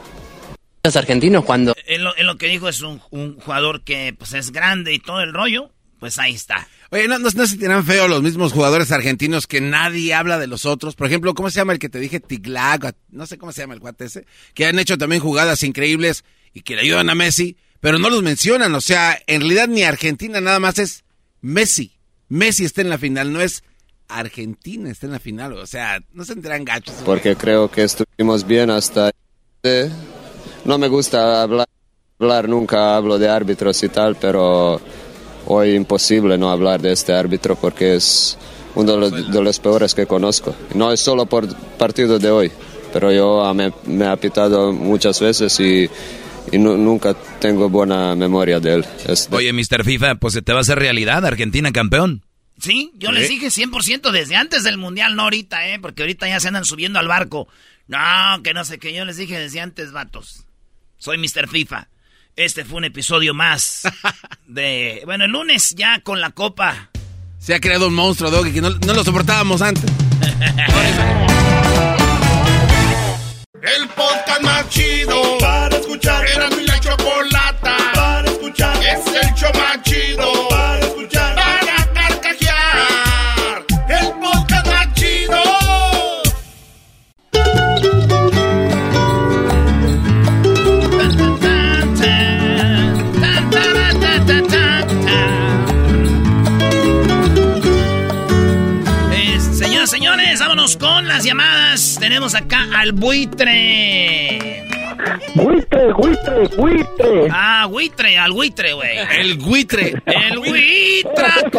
Los 0.85 0.95
argentinos 0.95 1.45
cuando... 1.45 1.75
En 1.87 2.05
lo, 2.05 2.15
en 2.19 2.27
lo 2.27 2.37
que 2.37 2.49
dijo 2.49 2.69
es 2.69 2.83
un, 2.83 3.01
un 3.11 3.41
jugador 3.41 3.83
que 3.83 4.15
pues 4.17 4.35
es 4.35 4.53
grande 4.53 4.93
y 4.93 4.99
todo 4.99 5.23
el 5.23 5.33
rollo, 5.33 5.73
pues 5.99 6.19
ahí 6.19 6.35
está. 6.35 6.69
Oye, 6.91 7.09
¿no, 7.09 7.19
no, 7.19 7.31
no 7.35 7.47
se 7.47 7.57
tiran 7.57 7.85
feo 7.85 8.09
los 8.09 8.23
mismos 8.23 8.53
jugadores 8.53 8.93
argentinos 8.93 9.47
que 9.47 9.63
nadie 9.63 10.13
habla 10.13 10.39
de 10.39 10.47
los 10.47 10.67
otros? 10.67 10.97
Por 10.97 11.07
ejemplo, 11.07 11.33
¿cómo 11.35 11.49
se 11.49 11.57
llama 11.57 11.73
el 11.73 11.79
que 11.79 11.89
te 11.89 11.99
dije? 11.99 12.21
Tiglac, 12.21 12.95
no 13.09 13.27
sé 13.27 13.39
cómo 13.39 13.53
se 13.53 13.63
llama 13.63 13.73
el 13.73 13.81
cuate 13.81 14.05
ese, 14.05 14.27
que 14.53 14.67
han 14.67 14.79
hecho 14.79 14.99
también 14.99 15.23
jugadas 15.23 15.63
increíbles 15.63 16.25
y 16.53 16.61
que 16.61 16.77
le 16.77 16.83
ayudan 16.83 17.09
a 17.09 17.15
Messi, 17.15 17.57
pero 17.81 17.99
no 17.99 18.11
los 18.11 18.23
mencionan. 18.23 18.75
O 18.75 18.83
sea, 18.83 19.19
en 19.27 19.41
realidad 19.41 19.67
ni 19.67 19.83
Argentina 19.83 20.43
nada 20.43 20.61
más 20.61 20.79
es 20.79 21.05
Messi. 21.41 21.97
Messi 22.29 22.67
está 22.67 22.83
en 22.83 22.91
la 22.91 22.99
final, 22.99 23.33
no 23.33 23.41
es 23.41 23.65
Argentina 24.09 24.91
está 24.91 25.07
en 25.07 25.13
la 25.13 25.19
final. 25.21 25.53
O 25.55 25.67
sea, 25.67 26.01
no 26.13 26.25
se 26.25 26.33
enteran 26.35 26.65
gachos. 26.65 26.95
Porque 27.05 27.37
creo 27.37 27.71
que 27.71 27.83
estuvimos 27.85 28.47
bien 28.47 28.71
hasta... 28.71 29.11
No 30.65 30.79
me 30.79 30.89
gusta 30.89 31.43
hablar, 31.43 31.67
hablar, 32.19 32.49
nunca 32.49 32.97
hablo 32.97 33.19
de 33.19 33.29
árbitros 33.29 33.83
y 33.83 33.89
tal, 33.89 34.17
pero 34.17 34.81
hoy 35.47 35.75
imposible 35.75 36.37
no 36.39 36.51
hablar 36.51 36.81
de 36.81 36.93
este 36.93 37.13
árbitro 37.13 37.57
porque 37.57 37.95
es 37.97 38.37
uno 38.75 38.93
de 38.93 38.99
los, 38.99 39.33
de 39.33 39.43
los 39.43 39.59
peores 39.59 39.95
que 39.95 40.07
conozco. 40.07 40.55
No 40.75 40.93
es 40.93 41.01
solo 41.01 41.27
por 41.27 41.47
partido 41.79 42.19
de 42.19 42.31
hoy, 42.31 42.53
pero 42.93 43.13
yo 43.13 43.53
me, 43.55 43.73
me 43.87 44.07
ha 44.07 44.17
pitado 44.17 44.73
muchas 44.73 45.21
veces 45.21 45.59
y, 45.61 45.89
y 46.53 46.59
nu- 46.59 46.77
nunca 46.77 47.15
tengo 47.41 47.69
buena 47.69 48.15
memoria 48.17 48.61
de 48.61 48.75
él. 48.75 48.85
Oye, 49.31 49.53
Mr. 49.53 49.85
FIFA, 49.85 50.17
pues 50.17 50.35
se 50.35 50.43
te 50.43 50.53
va 50.53 50.59
a 50.59 50.63
hacer 50.63 50.79
realidad, 50.79 51.25
Argentina 51.25 51.71
campeón. 51.73 52.23
Sí, 52.59 52.91
yo 52.95 53.13
les 53.13 53.29
dije 53.29 53.49
100% 53.49 54.11
desde 54.11 54.35
antes 54.37 54.65
del 54.65 54.79
Mundial, 54.79 55.15
no 55.15 55.25
ahorita, 55.25 55.69
¿eh? 55.69 55.79
Porque 55.79 56.03
ahorita 56.03 56.27
ya 56.27 56.41
se 56.41 56.49
andan 56.49 56.65
subiendo 56.65 56.99
al 56.99 57.09
barco. 57.09 57.49
No, 57.87 57.99
que 58.43 58.55
no 58.55 58.65
sé 58.65 58.79
qué. 58.79 58.95
Yo 58.95 59.05
les 59.05 59.17
dije 59.19 59.39
desde 59.39 59.61
antes, 59.61 59.93
vatos. 59.93 60.45
Soy 60.99 61.19
Mr. 61.19 61.49
FIFA. 61.49 61.89
Este 62.35 62.65
fue 62.65 62.79
un 62.79 62.85
episodio 62.85 63.35
más 63.35 63.83
de... 64.47 65.03
Bueno, 65.05 65.25
el 65.25 65.31
lunes 65.31 65.75
ya 65.77 66.01
con 66.01 66.21
la 66.21 66.31
copa. 66.31 66.91
Se 67.39 67.55
ha 67.55 67.61
creado 67.61 67.89
un 67.89 67.95
monstruo, 67.95 68.31
Doggy, 68.31 68.53
que 68.53 68.61
no, 68.61 68.71
no 68.71 68.95
lo 68.95 69.05
soportábamos 69.05 69.63
antes. 69.63 69.85
El 73.63 73.89
podcast 73.89 74.43
más 74.43 74.69
chido 74.69 75.39
para 75.39 75.77
escuchar. 75.77 76.25
Era 76.29 76.49
mi 76.51 76.65
la 76.67 76.79
chocolata 76.79 77.77
para 77.95 78.31
escuchar. 78.31 78.77
Es 78.77 79.07
el 79.07 79.35
show 79.35 79.51
más 79.55 79.83
chido 79.83 79.96
con 100.79 101.07
las 101.09 101.25
llamadas. 101.25 101.99
Tenemos 102.01 102.35
acá 102.35 102.67
al 102.75 102.93
buitre. 102.93 104.65
Buitre, 105.35 105.93
buitre, 105.93 106.49
buitre. 106.57 107.29
Ah, 107.31 107.67
buitre, 107.69 108.19
al 108.19 108.33
buitre, 108.33 108.73
güey. 108.73 108.99
El 109.21 109.39
buitre. 109.39 109.95
El 110.07 110.39
buitracoche. 110.39 111.53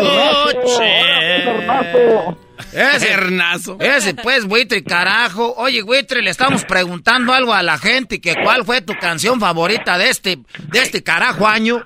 Ese 2.74 3.12
hernazo. 3.12 3.78
Ese 3.80 4.16
pues, 4.16 4.46
buitre, 4.46 4.84
carajo. 4.84 5.54
Oye, 5.58 5.84
buitre, 5.84 6.22
le 6.22 6.32
estamos 6.32 6.66
preguntando 6.66 7.34
algo 7.34 7.54
a 7.54 7.64
la 7.64 7.78
gente 7.78 8.20
que 8.20 8.36
cuál 8.44 8.66
fue 8.66 8.82
tu 8.82 8.94
canción 8.94 9.40
favorita 9.40 9.98
de 9.98 10.10
este, 10.10 10.38
de 10.72 10.80
este 10.80 11.04
carajo 11.04 11.48
año. 11.48 11.86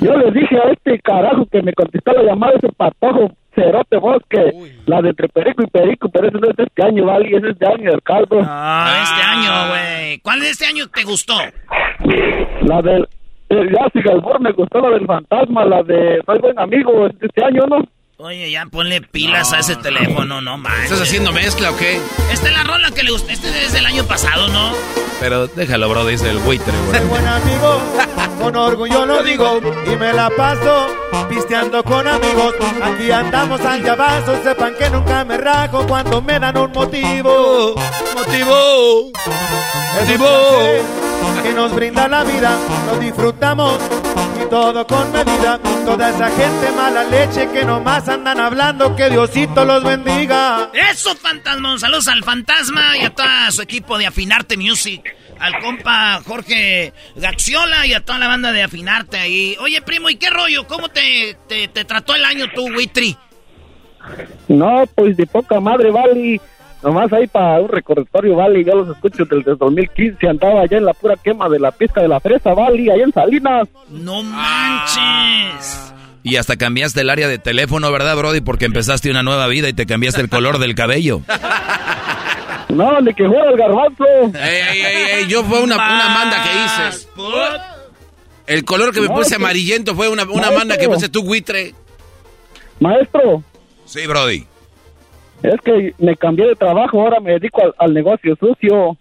Yo 0.00 0.16
le 0.16 0.32
dije 0.32 0.56
a 0.56 0.72
este 0.72 0.98
carajo 1.00 1.46
que 1.50 1.62
me 1.62 1.72
contestó 1.72 2.12
la 2.12 2.24
llamada, 2.24 2.54
ese 2.56 2.68
patojo 2.76 3.32
cerote 3.62 3.96
bosque, 3.98 4.52
la 4.86 5.02
de 5.02 5.10
entre 5.10 5.28
Perico 5.28 5.62
y 5.62 5.66
Perico, 5.66 6.08
pero 6.08 6.28
ese 6.28 6.38
no 6.38 6.50
es 6.50 6.56
de 6.56 6.64
este 6.64 6.84
año, 6.84 7.06
¿vale? 7.06 7.28
Ese 7.28 7.50
es 7.50 7.58
de 7.58 7.66
año 7.66 7.90
del 7.90 8.02
caldo. 8.02 8.40
Ah, 8.44 8.92
de 8.94 9.02
este 9.02 9.22
año, 9.22 9.68
güey. 9.68 10.18
¿Cuál 10.20 10.40
de 10.40 10.50
este 10.50 10.66
año 10.66 10.86
te 10.88 11.02
gustó? 11.04 11.34
La 12.62 12.82
del... 12.82 13.08
ya, 13.50 13.88
si 13.92 14.02
Galbor 14.02 14.40
me 14.40 14.52
gustó 14.52 14.80
la 14.80 14.90
del 14.90 15.06
fantasma, 15.06 15.64
la 15.64 15.82
de 15.82 16.20
Soy 16.26 16.38
buen 16.40 16.58
amigo, 16.58 17.06
este 17.06 17.44
año, 17.44 17.62
¿no? 17.68 17.78
Oye, 18.24 18.52
ya 18.52 18.66
ponle 18.66 19.00
pilas 19.00 19.52
a 19.52 19.58
ese 19.58 19.74
teléfono, 19.74 20.40
no 20.40 20.56
manches. 20.56 20.84
¿Estás 20.84 21.00
haciendo 21.00 21.32
mezcla 21.32 21.72
o 21.72 21.76
qué? 21.76 22.00
Esta 22.30 22.46
es 22.50 22.52
la 22.52 22.62
rola 22.62 22.92
que 22.92 23.02
le 23.02 23.10
gusta. 23.10 23.32
Este 23.32 23.48
es 23.64 23.72
del 23.72 23.84
año 23.84 24.04
pasado, 24.04 24.46
¿no? 24.46 24.74
Pero 25.18 25.48
déjalo, 25.48 25.88
bro, 25.88 26.06
dice 26.06 26.30
el 26.30 26.38
buitre, 26.38 26.72
güey. 26.86 27.04
buen 27.06 27.26
amigo, 27.26 27.80
con 28.40 28.54
orgullo 28.54 29.06
lo 29.06 29.24
digo, 29.24 29.58
y 29.92 29.96
me 29.96 30.12
la 30.12 30.30
paso 30.30 30.86
pisteando 31.28 31.82
con 31.82 32.06
amigos. 32.06 32.54
Aquí 32.80 33.10
andamos 33.10 33.60
al 33.62 33.82
llavazo, 33.82 34.40
sepan 34.44 34.76
que 34.76 34.88
nunca 34.88 35.24
me 35.24 35.36
rajo 35.36 35.84
cuando 35.84 36.22
me 36.22 36.38
dan 36.38 36.56
un 36.58 36.70
motivo. 36.70 37.74
Motivo, 38.14 39.10
motivo, 39.98 40.28
que 41.42 41.52
nos 41.54 41.74
brinda 41.74 42.06
la 42.06 42.22
vida, 42.22 42.56
lo 42.86 43.00
disfrutamos 43.00 43.80
todo 44.52 44.86
con 44.86 45.10
medida. 45.12 45.58
Toda 45.86 46.10
esa 46.10 46.28
gente 46.28 46.72
mala 46.76 47.04
leche 47.04 47.48
que 47.54 47.64
nomás 47.64 48.06
andan 48.06 48.38
hablando, 48.38 48.94
que 48.94 49.08
Diosito 49.08 49.64
los 49.64 49.82
bendiga. 49.82 50.68
Eso, 50.74 51.16
fantasma. 51.16 51.78
Saludos 51.78 52.06
al 52.08 52.22
fantasma 52.22 52.98
y 52.98 53.06
a 53.06 53.10
todo 53.14 53.26
su 53.50 53.62
equipo 53.62 53.96
de 53.96 54.06
Afinarte 54.06 54.58
Music. 54.58 55.16
Al 55.40 55.58
compa 55.58 56.20
Jorge 56.26 56.92
Gaxiola 57.16 57.86
y 57.86 57.94
a 57.94 58.04
toda 58.04 58.18
la 58.18 58.28
banda 58.28 58.52
de 58.52 58.62
Afinarte 58.62 59.16
ahí. 59.16 59.56
Oye, 59.58 59.80
primo, 59.80 60.10
¿y 60.10 60.16
qué 60.16 60.28
rollo? 60.28 60.66
¿Cómo 60.66 60.90
te, 60.90 61.34
te, 61.48 61.68
te 61.68 61.86
trató 61.86 62.14
el 62.14 62.26
año 62.26 62.44
tú, 62.54 62.66
Witri? 62.66 63.16
No, 64.48 64.84
pues 64.94 65.16
de 65.16 65.26
poca 65.26 65.60
madre, 65.60 65.90
vale. 65.90 66.40
Nomás 66.82 67.12
ahí 67.12 67.26
para 67.28 67.60
un 67.60 67.68
recordatorio, 67.68 68.34
vale. 68.36 68.64
Yo 68.64 68.74
los 68.74 68.88
escucho 68.88 69.24
desde 69.24 69.54
2015. 69.54 70.28
Andaba 70.28 70.62
allá 70.62 70.78
en 70.78 70.84
la 70.84 70.94
pura 70.94 71.14
quema 71.22 71.48
de 71.48 71.60
la 71.60 71.70
pista 71.70 72.00
de 72.02 72.08
la 72.08 72.18
fresa, 72.20 72.54
vale. 72.54 72.90
Allá 72.92 73.04
en 73.04 73.12
Salinas. 73.12 73.68
¡No 73.88 74.22
manches! 74.22 75.92
Y 76.24 76.36
hasta 76.36 76.56
cambiaste 76.56 77.00
el 77.00 77.10
área 77.10 77.28
de 77.28 77.38
teléfono, 77.38 77.90
¿verdad, 77.92 78.16
Brody? 78.16 78.40
Porque 78.40 78.64
empezaste 78.64 79.10
una 79.10 79.22
nueva 79.22 79.46
vida 79.48 79.68
y 79.68 79.72
te 79.72 79.86
cambiaste 79.86 80.20
el 80.20 80.28
color 80.28 80.58
del 80.58 80.74
cabello. 80.74 81.20
No, 82.68 82.98
ni 83.02 83.12
que 83.12 83.26
fuera 83.28 83.50
el 83.50 83.56
garbanzo. 83.58 84.02
Ey, 84.32 84.62
ey, 84.72 84.80
ey, 84.80 85.06
ey, 85.18 85.26
yo 85.28 85.44
fue 85.44 85.60
una, 85.62 85.74
una 85.74 86.08
manda 86.08 86.42
que 86.42 86.48
hice. 86.64 87.06
El 88.46 88.64
color 88.64 88.94
que 88.94 89.02
me 89.02 89.08
No, 89.08 89.14
puse 89.14 89.34
amarillento 89.34 89.94
fue 89.94 90.08
una, 90.08 90.22
una 90.22 90.32
Maestro. 90.34 90.58
manda 90.58 90.78
que 90.78 90.88
puse 90.88 91.10
tú, 91.10 91.22
buitre. 91.22 91.74
Maestro, 92.80 93.42
Sí, 93.84 94.06
Brody. 94.06 94.46
Es 95.42 95.60
que 95.64 95.94
me 95.98 96.16
cambié 96.16 96.46
de 96.46 96.54
trabajo. 96.54 97.00
Ahora 97.02 97.20
me 97.20 97.32
dedico 97.32 97.62
al, 97.62 97.74
al 97.78 97.94
negocio 97.94 98.36
sucio. 98.38 98.96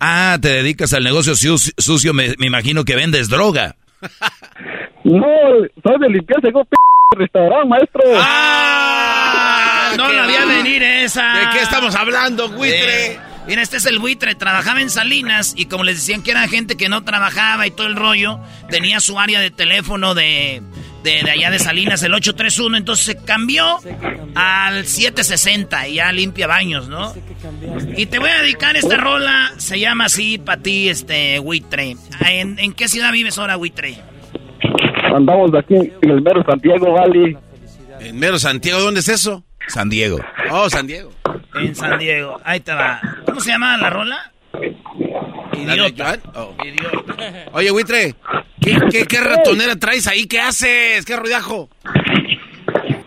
Ah, 0.00 0.38
te 0.40 0.48
dedicas 0.52 0.92
al 0.94 1.02
negocio 1.04 1.34
su- 1.34 1.58
sucio, 1.76 2.14
me, 2.14 2.34
me 2.38 2.46
imagino 2.46 2.84
que 2.84 2.94
vendes 2.94 3.28
droga. 3.28 3.74
No, 5.04 5.26
soy 5.82 5.98
de 6.00 6.08
limpieza 6.08 6.48
en 6.48 6.56
un 6.56 6.64
p 6.64 6.76
restaurante, 7.16 7.68
maestro. 7.68 8.00
¡Ah! 8.16 9.92
No 9.96 10.12
la 10.12 10.26
vi 10.26 10.34
a 10.34 10.44
venir 10.44 10.82
esa. 10.82 11.32
¿De 11.38 11.48
qué 11.52 11.62
estamos 11.62 11.94
hablando, 11.94 12.48
buitre? 12.50 13.12
Eh, 13.14 13.18
mira, 13.46 13.62
este 13.62 13.78
es 13.78 13.86
el 13.86 13.98
buitre, 13.98 14.34
trabajaba 14.34 14.80
en 14.80 14.90
Salinas 14.90 15.54
y 15.56 15.66
como 15.66 15.82
les 15.84 15.96
decían 15.96 16.22
que 16.22 16.30
era 16.32 16.46
gente 16.46 16.76
que 16.76 16.88
no 16.88 17.02
trabajaba 17.04 17.66
y 17.66 17.70
todo 17.70 17.86
el 17.86 17.96
rollo, 17.96 18.38
tenía 18.70 19.00
su 19.00 19.18
área 19.18 19.40
de 19.40 19.50
teléfono 19.50 20.14
de, 20.14 20.62
de, 21.02 21.22
de 21.22 21.30
allá 21.30 21.50
de 21.50 21.58
Salinas, 21.58 22.02
el 22.02 22.14
831, 22.14 22.76
entonces 22.76 23.04
se 23.06 23.16
cambió 23.24 23.78
al 24.34 24.84
760 24.86 25.88
y 25.88 25.94
ya 25.94 26.12
limpia 26.12 26.46
baños, 26.46 26.88
¿no? 26.88 27.14
Y 27.96 28.06
te 28.06 28.18
voy 28.18 28.30
a 28.30 28.42
dedicar 28.42 28.76
esta 28.76 28.96
rola, 28.96 29.52
se 29.58 29.78
llama 29.78 30.06
así 30.06 30.38
para 30.38 30.60
ti, 30.62 30.88
este, 30.88 31.38
buitre. 31.38 31.96
¿En, 32.28 32.58
en 32.58 32.72
qué 32.72 32.88
ciudad 32.88 33.12
vives 33.12 33.38
ahora, 33.38 33.56
buitre? 33.56 33.96
Andamos 35.14 35.50
aquí 35.54 35.74
en 35.74 36.10
el 36.10 36.20
mero 36.22 36.42
Santiago, 36.44 36.92
vale. 36.92 37.36
En 38.00 38.18
mero 38.18 38.38
Santiago, 38.38 38.80
¿dónde 38.80 39.00
es 39.00 39.08
eso? 39.08 39.44
San 39.68 39.88
Diego. 39.88 40.18
Oh, 40.50 40.68
San 40.70 40.86
Diego. 40.86 41.10
En 41.54 41.74
San 41.74 41.98
Diego, 41.98 42.40
ahí 42.44 42.60
te 42.60 42.72
va. 42.72 43.00
¿Cómo 43.26 43.40
se 43.40 43.50
llama 43.50 43.76
la 43.76 43.90
rola? 43.90 44.32
¿La 45.66 45.74
de 45.74 45.78
Idiota. 45.88 46.18
Oh. 46.34 46.54
Oye, 47.52 47.70
buitre, 47.70 48.14
¿qué, 48.60 48.76
qué, 48.90 49.04
qué 49.06 49.20
ratonera 49.20 49.76
traes 49.76 50.06
ahí? 50.06 50.26
¿Qué 50.26 50.40
haces? 50.40 51.04
¿Qué 51.04 51.16
ruidajo? 51.16 51.68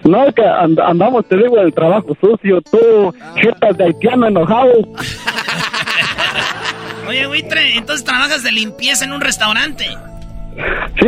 No, 0.04 0.26
es 0.28 0.36
que 0.36 0.44
and- 0.44 0.80
andamos, 0.80 1.28
te 1.28 1.38
digo, 1.38 1.58
el 1.60 1.74
trabajo 1.74 2.16
sucio. 2.20 2.62
Tú, 2.62 3.14
jetas 3.36 3.78
de 3.78 3.84
haitiano 3.86 4.28
enojado. 4.28 4.72
Oye, 7.08 7.26
buitre, 7.28 7.78
entonces 7.78 8.04
trabajas 8.06 8.44
de 8.44 8.52
limpieza 8.52 9.06
en 9.06 9.12
un 9.14 9.22
restaurante. 9.22 9.88
Sí, 11.00 11.08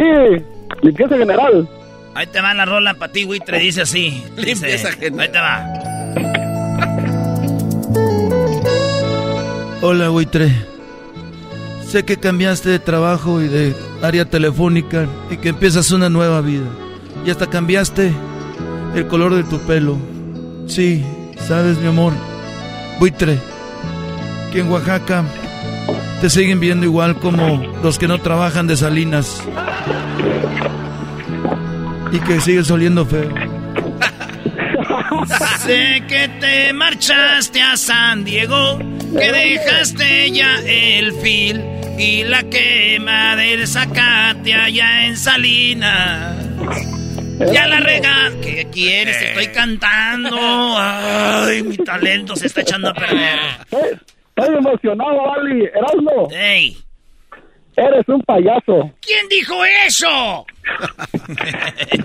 limpieza 0.81 1.17
general. 1.17 1.67
Ahí 2.15 2.27
te 2.27 2.39
va 2.41 2.53
la 2.53 2.65
rola 2.65 2.93
para 2.93 3.11
ti, 3.11 3.23
buitre, 3.25 3.57
dice 3.59 3.81
así. 3.81 4.23
Dice, 4.37 4.67
Limpieza 4.67 4.91
general. 4.91 5.19
Ahí 5.19 5.29
te 5.29 5.39
va. 5.39 5.65
Hola, 9.81 10.09
buitre. 10.09 10.51
Sé 11.93 12.03
que 12.03 12.17
cambiaste 12.17 12.69
de 12.69 12.79
trabajo 12.79 13.39
y 13.39 13.47
de 13.47 13.75
área 14.01 14.25
telefónica 14.25 15.05
y 15.29 15.37
que 15.37 15.49
empiezas 15.49 15.91
una 15.91 16.09
nueva 16.09 16.41
vida. 16.41 16.65
Y 17.23 17.29
hasta 17.29 17.45
cambiaste 17.45 18.11
el 18.95 19.05
color 19.05 19.35
de 19.35 19.43
tu 19.43 19.59
pelo. 19.59 19.99
Sí, 20.65 21.05
sabes, 21.47 21.77
mi 21.77 21.85
amor. 21.85 22.13
Buitre, 22.99 23.37
que 24.51 24.61
en 24.61 24.71
Oaxaca 24.71 25.23
te 26.19 26.31
siguen 26.31 26.59
viendo 26.59 26.83
igual 26.83 27.15
como 27.19 27.63
los 27.83 27.99
que 27.99 28.07
no 28.07 28.17
trabajan 28.17 28.65
de 28.65 28.75
Salinas. 28.75 29.43
y 32.11 32.17
que 32.21 32.41
sigues 32.41 32.71
oliendo 32.71 33.05
feo. 33.05 33.29
Sé 35.63 36.01
que 36.07 36.27
te 36.39 36.73
marchaste 36.73 37.61
a 37.61 37.77
San 37.77 38.23
Diego, 38.23 38.79
que 38.79 39.31
dejaste 39.31 40.31
ya 40.31 40.59
el 40.65 41.13
fil 41.21 41.82
y 41.97 42.23
la 42.23 42.43
quema 42.43 43.35
del 43.35 43.67
zacate 43.67 44.53
allá 44.53 45.05
en 45.05 45.17
Salinas. 45.17 46.35
Ya 47.51 47.67
la 47.67 47.79
rega. 47.79 48.31
¿Qué 48.41 48.67
quieres? 48.71 49.21
Estoy 49.21 49.47
cantando. 49.47 50.37
Ay, 50.39 51.63
mi 51.63 51.77
talento 51.77 52.35
se 52.35 52.47
está 52.47 52.61
echando 52.61 52.89
a 52.89 52.93
perder. 52.93 53.39
Estoy 54.35 54.55
emocionado, 54.55 55.33
Ali. 55.33 55.65
Erasmo. 55.65 56.29
¡Ey! 56.31 56.77
Eres 57.75 58.07
un 58.07 58.21
payaso. 58.21 58.91
¿Quién 59.01 59.27
dijo 59.29 59.55
eso? 59.87 60.45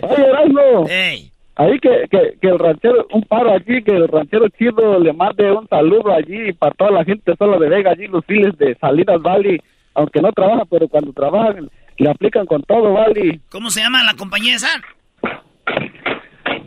Oye, 0.03 0.25
Erasmo. 0.25 0.87
¡Ey! 0.89 1.31
Ahí 1.57 1.79
que, 1.81 2.05
que, 2.09 2.39
que 2.41 2.49
el 2.49 2.59
ranchero, 2.59 3.07
un 3.13 3.23
paro 3.23 3.53
allí, 3.53 3.83
que 3.83 3.91
el 3.91 4.07
ranchero 4.07 4.49
chido 4.51 5.01
le 5.01 5.13
mande 5.13 5.51
un 5.51 5.69
saludo 5.69 6.15
allí 6.15 6.53
para 6.53 6.73
toda 6.75 6.93
la 6.93 7.05
gente 7.05 7.35
solo 7.37 7.59
de 7.59 7.69
Vega, 7.69 7.91
allí 7.91 8.07
los 8.07 8.25
files 8.27 8.57
de 8.59 8.77
Salinas 8.77 9.21
Valley, 9.21 9.61
aunque 9.99 10.21
no 10.23 10.33
trabaja, 10.33 10.63
pero 10.71 10.89
cuando 10.89 11.13
trabajan 11.13 11.69
le 11.99 12.11
aplican 12.11 12.47
con 12.47 12.63
todo, 12.63 12.93
Valley. 12.95 13.41
¿Cómo 13.51 13.71
se 13.71 13.81
llama 13.81 14.03
la 14.05 14.15
compañía 14.15 14.55
esa? 14.57 14.69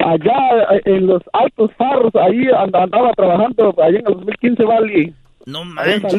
Allá 0.04 0.34
eh, 0.76 0.82
en 0.86 1.08
los 1.08 1.22
altos 1.32 1.72
farros, 1.78 2.14
ahí 2.16 2.48
and- 2.58 2.76
andaba 2.76 3.12
trabajando, 3.14 3.74
allá 3.82 4.00
en 4.00 4.08
el 4.08 4.14
2015, 4.16 4.64
Valley. 4.66 5.14
No 5.46 5.64
manches. 5.66 6.14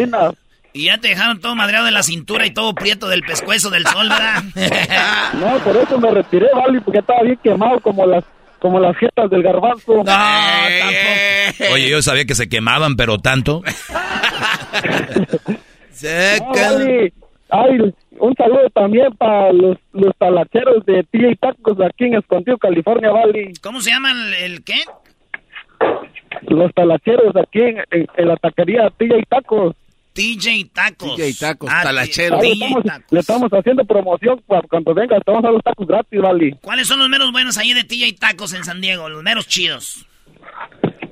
Y 0.75 0.87
ya 0.87 0.97
te 0.99 1.09
dejaron 1.09 1.39
todo 1.41 1.55
madreado 1.55 1.85
de 1.85 1.91
la 1.91 2.03
cintura 2.03 2.47
y 2.47 2.51
todo 2.55 2.75
prieto 2.75 3.09
del 3.09 3.23
pescuezo 3.23 3.69
del 3.69 3.87
sol, 3.87 4.09
¿verdad? 4.09 4.43
No, 5.35 5.59
por 5.59 5.77
eso 5.77 5.99
me 6.01 6.11
retiré, 6.11 6.47
Valley, 6.55 6.81
porque 6.81 7.01
estaba 7.01 7.23
bien 7.23 7.39
quemado 7.43 7.79
como 7.81 8.07
las 8.07 8.25
como 8.59 8.79
las 8.79 8.97
jetas 8.97 9.29
del 9.29 9.43
garbanzo. 9.43 10.05
Oye, 11.73 11.91
yo 11.91 12.01
sabía 12.01 12.25
que 12.25 12.37
se 12.37 12.49
quemaban, 12.49 12.95
pero 12.97 13.19
tanto. 13.19 13.61
Valley. 16.03 17.13
Ay, 17.55 17.79
un 18.19 18.35
saludo 18.35 18.71
también 18.73 19.15
para 19.17 19.53
los, 19.53 19.77
los 19.93 20.17
talacheros 20.17 20.87
de 20.87 21.05
Tía 21.11 21.31
y 21.31 21.37
Tacos 21.37 21.79
aquí 21.81 22.05
en 22.05 22.15
Escondido, 22.15 22.57
California, 22.57 23.11
Valley. 23.11 23.53
¿Cómo 23.63 23.81
se 23.83 23.91
llama 23.91 24.11
el, 24.13 24.35
el 24.35 24.65
qué? 24.65 24.75
Los 26.49 26.73
talacheros 26.75 27.35
aquí 27.37 27.61
en, 27.61 27.79
en- 27.91 28.07
en 28.17 28.29
la 28.29 28.37
taquería 28.37 28.91
Tía 28.99 29.19
y 29.19 29.23
Tacos. 29.25 29.77
TJ 30.15 30.71
Tacos. 30.75 31.17
TJ 31.17 31.39
Tacos, 31.41 31.71
Ah, 31.73 31.81
talacheros. 31.85 32.43
Ahí 32.43 32.53
TJ 32.53 32.65
estamos- 32.65 32.85
Tacos. 32.85 33.13
le 33.13 33.21
estamos 33.21 33.51
haciendo 33.53 33.85
promoción 33.85 34.43
para 34.47 34.63
cuando 34.69 34.95
venga, 34.95 35.19
te 35.21 35.31
vamos 35.31 35.45
a 35.45 35.51
los 35.53 35.63
tacos 35.63 35.87
gratis, 35.87 36.21
Valley. 36.21 36.53
¿Cuáles 36.63 36.87
son 36.87 36.99
los 36.99 37.09
menos 37.09 37.33
buenos 37.33 37.57
ahí 37.59 37.73
de 37.75 37.85
TJ 37.85 38.19
Tacos 38.19 38.53
en 38.55 38.65
San 38.65 38.81
Diego? 38.81 39.09
Los 39.09 39.23
meros 39.23 39.47
chidos. 39.47 40.07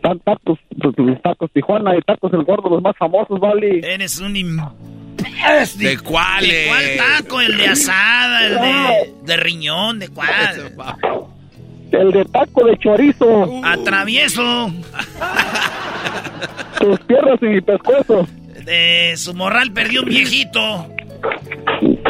Están 0.02 0.18
tacos, 0.20 0.58
los, 0.76 0.96
los 0.96 1.20
tacos 1.22 1.50
Tijuana 1.52 1.94
y 1.94 2.00
tacos 2.00 2.32
El 2.32 2.44
Gordo, 2.44 2.70
los 2.70 2.82
más 2.82 2.96
famosos, 2.96 3.38
Valley. 3.38 3.80
Eres 3.84 4.18
un... 4.20 4.32
im- 4.34 4.72
¿De 5.76 5.98
cuáles? 5.98 6.50
¿De 6.50 6.66
cuál 6.68 7.18
taco? 7.22 7.40
¿El 7.42 7.56
de 7.58 7.66
asada? 7.66 8.46
¿El 8.46 8.54
de, 8.54 9.12
de 9.26 9.36
riñón? 9.36 9.98
¿De 9.98 10.08
cuál? 10.08 10.72
El 11.92 12.12
de 12.12 12.24
taco 12.24 12.64
de 12.64 12.78
chorizo, 12.78 13.60
Atravieso. 13.64 14.70
tus 16.80 16.98
piernas 17.00 17.38
y 17.42 17.46
mi 17.46 17.60
pescuezo. 17.60 18.26
De 18.64 19.14
su 19.16 19.34
morral 19.34 19.72
perdió 19.72 20.02
un 20.02 20.08
viejito. 20.08 20.86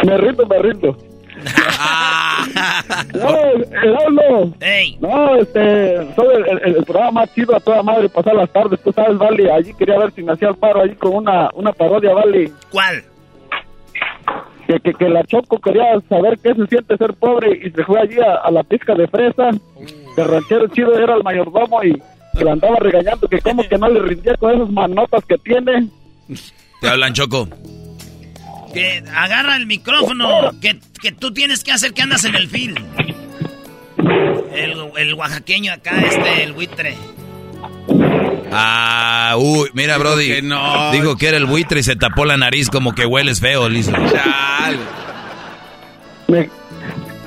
Me 0.05 0.17
rindo, 0.19 0.47
me 0.47 0.59
rindo. 0.61 0.97
No. 3.15 4.53
Ey. 4.61 4.97
No, 5.01 5.35
este, 5.37 5.97
soy 6.15 6.35
el, 6.37 6.59
el- 6.65 6.77
el 6.77 6.85
programa 6.85 7.21
más 7.23 7.35
chido 7.35 7.55
a 7.57 7.61
toda 7.61 7.83
madre 7.83 8.09
pasar 8.09 8.35
las 8.35 8.51
tardes, 8.51 8.81
tú 8.83 8.93
sabes, 8.93 9.19
Vale. 9.19 9.51
Allí 9.53 9.73
quería 9.75 9.99
ver 9.99 10.13
si 10.13 10.23
me 10.23 10.33
hacía 10.33 10.49
el 10.49 10.57
paro 10.57 10.83
allí 10.83 10.95
con 10.95 11.15
una, 11.15 11.51
una 11.55 11.73
parodia, 11.73 12.13
Vale. 12.15 12.51
¿Cuál? 12.71 13.03
Que, 14.67 14.79
que, 14.81 14.95
que 14.95 15.09
la 15.09 15.25
Choco 15.25 15.59
quería 15.59 15.99
saber 16.09 16.39
qué 16.43 16.55
se 16.55 16.67
siente 16.67 16.97
ser 16.97 17.15
pobre 17.15 17.61
y 17.65 17.71
se 17.71 17.85
fue 17.85 18.01
allí 18.01 18.19
a, 18.21 18.35
a 18.37 18.51
la 18.51 18.63
pizca 18.63 18.95
de 18.95 19.09
fresa. 19.09 19.51
Que 20.15 20.23
el 20.23 20.29
ranchero 20.29 20.69
chido 20.69 20.97
era 20.99 21.15
el 21.17 21.23
mayordomo 21.25 21.83
y 21.83 21.95
que 22.37 22.45
le 22.45 22.51
andaba 22.51 22.77
regañando 22.79 23.27
que 23.29 23.41
como 23.41 23.63
que 23.65 23.77
no 23.79 23.89
le 23.89 24.01
rindía 24.01 24.35
con 24.37 24.55
esas 24.55 24.71
manotas 24.71 25.25
que 25.25 25.37
tiene. 25.39 25.89
Te 26.81 26.89
hablan, 26.89 27.13
Choco. 27.13 27.49
Que 28.73 29.03
agarra 29.15 29.57
el 29.57 29.67
micrófono. 29.67 30.53
Que, 30.61 30.79
que 31.01 31.13
tú 31.13 31.33
tienes 31.33 31.65
que 31.65 31.73
hacer 31.73 31.93
que 31.93 32.03
andas 32.03 32.25
en 32.25 32.35
el 32.37 32.49
fil. 32.49 32.75
El, 34.53 34.75
el 34.97 35.15
oaxaqueño 35.15 35.73
acá, 35.73 36.01
este, 36.01 36.43
el 36.45 36.53
buitre. 36.53 36.97
Ah, 38.53 39.37
uy, 39.39 39.71
mira, 39.75 39.97
Brody. 39.99 40.27
que 40.27 40.43
no. 40.43 40.91
Dijo 40.93 41.17
que 41.17 41.29
era 41.29 41.37
el 41.37 41.47
buitre 41.47 41.81
y 41.81 41.83
se 41.83 41.97
tapó 41.97 42.25
la 42.25 42.37
nariz 42.37 42.69
como 42.69 42.95
que 42.95 43.07
hueles 43.07 43.41
feo, 43.41 43.69
listo. 43.69 43.93
Me, 46.29 46.49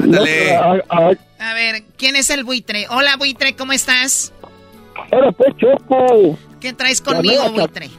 Ándale. 0.01 0.55
No, 0.55 0.73
a- 0.89 1.53
ver, 1.53 1.83
¿quién 1.97 2.15
es 2.15 2.29
el 2.29 2.43
buitre? 2.43 2.87
Hola, 2.89 3.15
buitre, 3.17 3.55
¿cómo 3.55 3.73
estás? 3.73 4.33
Ahora 5.11 5.31
pues, 5.31 5.53
Choco. 5.57 6.37
¿Qué 6.59 6.73
traes 6.73 7.01
conmigo, 7.01 7.49
buitre? 7.51 7.89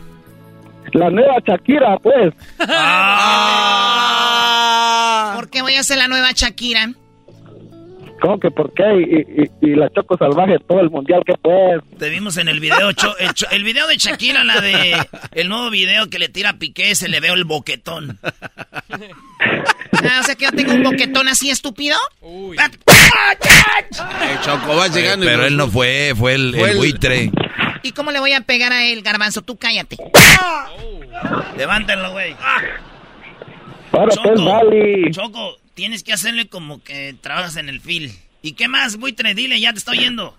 La 0.95 1.11
nueva 1.11 1.35
Shakira, 1.45 1.99
pues. 1.99 2.33
¿Por 5.37 5.51
qué 5.51 5.63
voy 5.63 5.75
a 5.75 5.81
hacer 5.81 5.99
la 5.99 6.09
nueva 6.09 6.31
Shakira? 6.33 6.89
¿Cómo 8.25 8.41
que 8.41 8.51
por 8.51 8.73
qué? 8.73 8.85
Y, 8.97 9.43
y- 9.43 9.51
y 9.73 9.75
la 9.77 9.91
Choco 9.91 10.17
Salvaje, 10.17 10.57
todo 10.67 10.81
el 10.81 10.89
mundial, 10.89 11.23
que 11.27 11.35
pues. 11.43 11.83
Te 11.99 12.09
vimos 12.09 12.39
en 12.39 12.49
el 12.49 12.59
video, 12.59 12.91
Cho- 12.93 13.19
el, 13.19 13.35
Cho- 13.35 13.51
el 13.51 13.65
video 13.65 13.87
de 13.87 13.99
Shakira, 13.99 14.43
la 14.45 14.63
de 14.63 14.97
el 15.33 15.49
nuevo 15.51 15.69
video 15.69 16.09
que 16.09 16.19
le 16.19 16.31
tira 16.31 16.49
a 16.51 16.59
Piqué, 16.59 16.95
se 16.95 17.09
le 17.11 17.21
veo 17.21 17.35
el 17.35 17.45
boquetón. 17.45 18.19
Ah, 18.91 20.21
o 20.21 20.23
sea 20.23 20.35
que 20.37 20.47
yo 20.47 20.53
tengo 20.53 20.73
un 20.73 20.83
boquetón 20.85 21.29
así 21.29 21.51
estúpido. 21.51 21.99
Eh, 22.23 22.57
Choco, 24.43 24.75
vas 24.75 24.95
llegando 24.95 25.27
y 25.27 25.29
Pero 25.29 25.43
nos- 25.43 25.47
él 25.49 25.57
no 25.59 25.69
fue, 25.69 26.15
fue 26.17 26.35
el, 26.35 26.55
Fue 26.55 26.63
el 26.65 26.71
el- 26.71 26.77
buitre. 26.79 27.31
¿Y 27.83 27.93
cómo 27.93 28.11
le 28.11 28.21
voy 28.21 28.33
a 28.33 28.41
pegar 28.41 28.73
a 28.73 28.87
él, 28.87 29.03
garbanzo? 29.03 29.43
Tú 29.43 29.57
cállate. 29.59 29.99
Levántenlo, 31.59 32.13
güey. 32.13 32.35
Ahora 33.93 34.15
pues, 34.23 34.43
Vali. 34.43 35.11
Choco, 35.11 35.57
tienes 35.75 36.03
que 36.03 36.13
hacerle 36.13 36.49
como 36.49 36.83
que 36.83 37.15
trabajas 37.21 37.57
en 37.57 37.69
el 37.69 37.81
fil. 37.81 38.13
¿Y 38.43 38.53
qué 38.53 38.69
más, 38.69 38.99
buitre? 38.99 39.35
Dile, 39.35 39.61
ya 39.61 39.73
te 39.73 39.79
estoy 39.79 39.99
oyendo. 39.99 40.35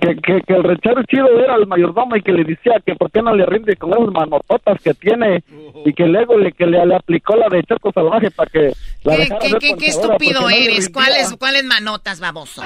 Que, 0.00 0.16
que, 0.16 0.40
que 0.46 0.54
el 0.54 0.64
rechero 0.64 1.02
chido 1.04 1.26
era 1.40 1.54
el 1.54 1.66
mayordomo 1.66 2.14
y 2.16 2.22
que 2.22 2.32
le 2.32 2.44
decía 2.44 2.74
que 2.84 2.94
por 2.94 3.10
qué 3.10 3.22
no 3.22 3.34
le 3.34 3.46
rinde 3.46 3.74
con 3.76 3.90
esas 3.92 4.12
manototas 4.12 4.80
que 4.82 4.92
tiene 4.94 5.42
y 5.84 5.94
que 5.94 6.04
luego 6.04 6.36
le, 6.36 6.52
que 6.52 6.66
le, 6.66 6.84
le 6.84 6.94
aplicó 6.94 7.36
la 7.36 7.48
de 7.48 7.62
Choco 7.62 7.90
Salvaje 7.92 8.30
para 8.30 8.50
que 8.50 8.72
la 9.02 9.16
¿Qué, 9.16 9.22
dejara 9.22 9.40
qué, 9.40 9.52
qué, 9.60 9.76
qué 9.78 9.86
estúpido 9.86 10.42
no 10.42 10.50
eres? 10.50 10.90
¿Cuáles, 10.90 11.34
¿Cuáles 11.38 11.64
manotas, 11.64 12.20
baboso? 12.20 12.62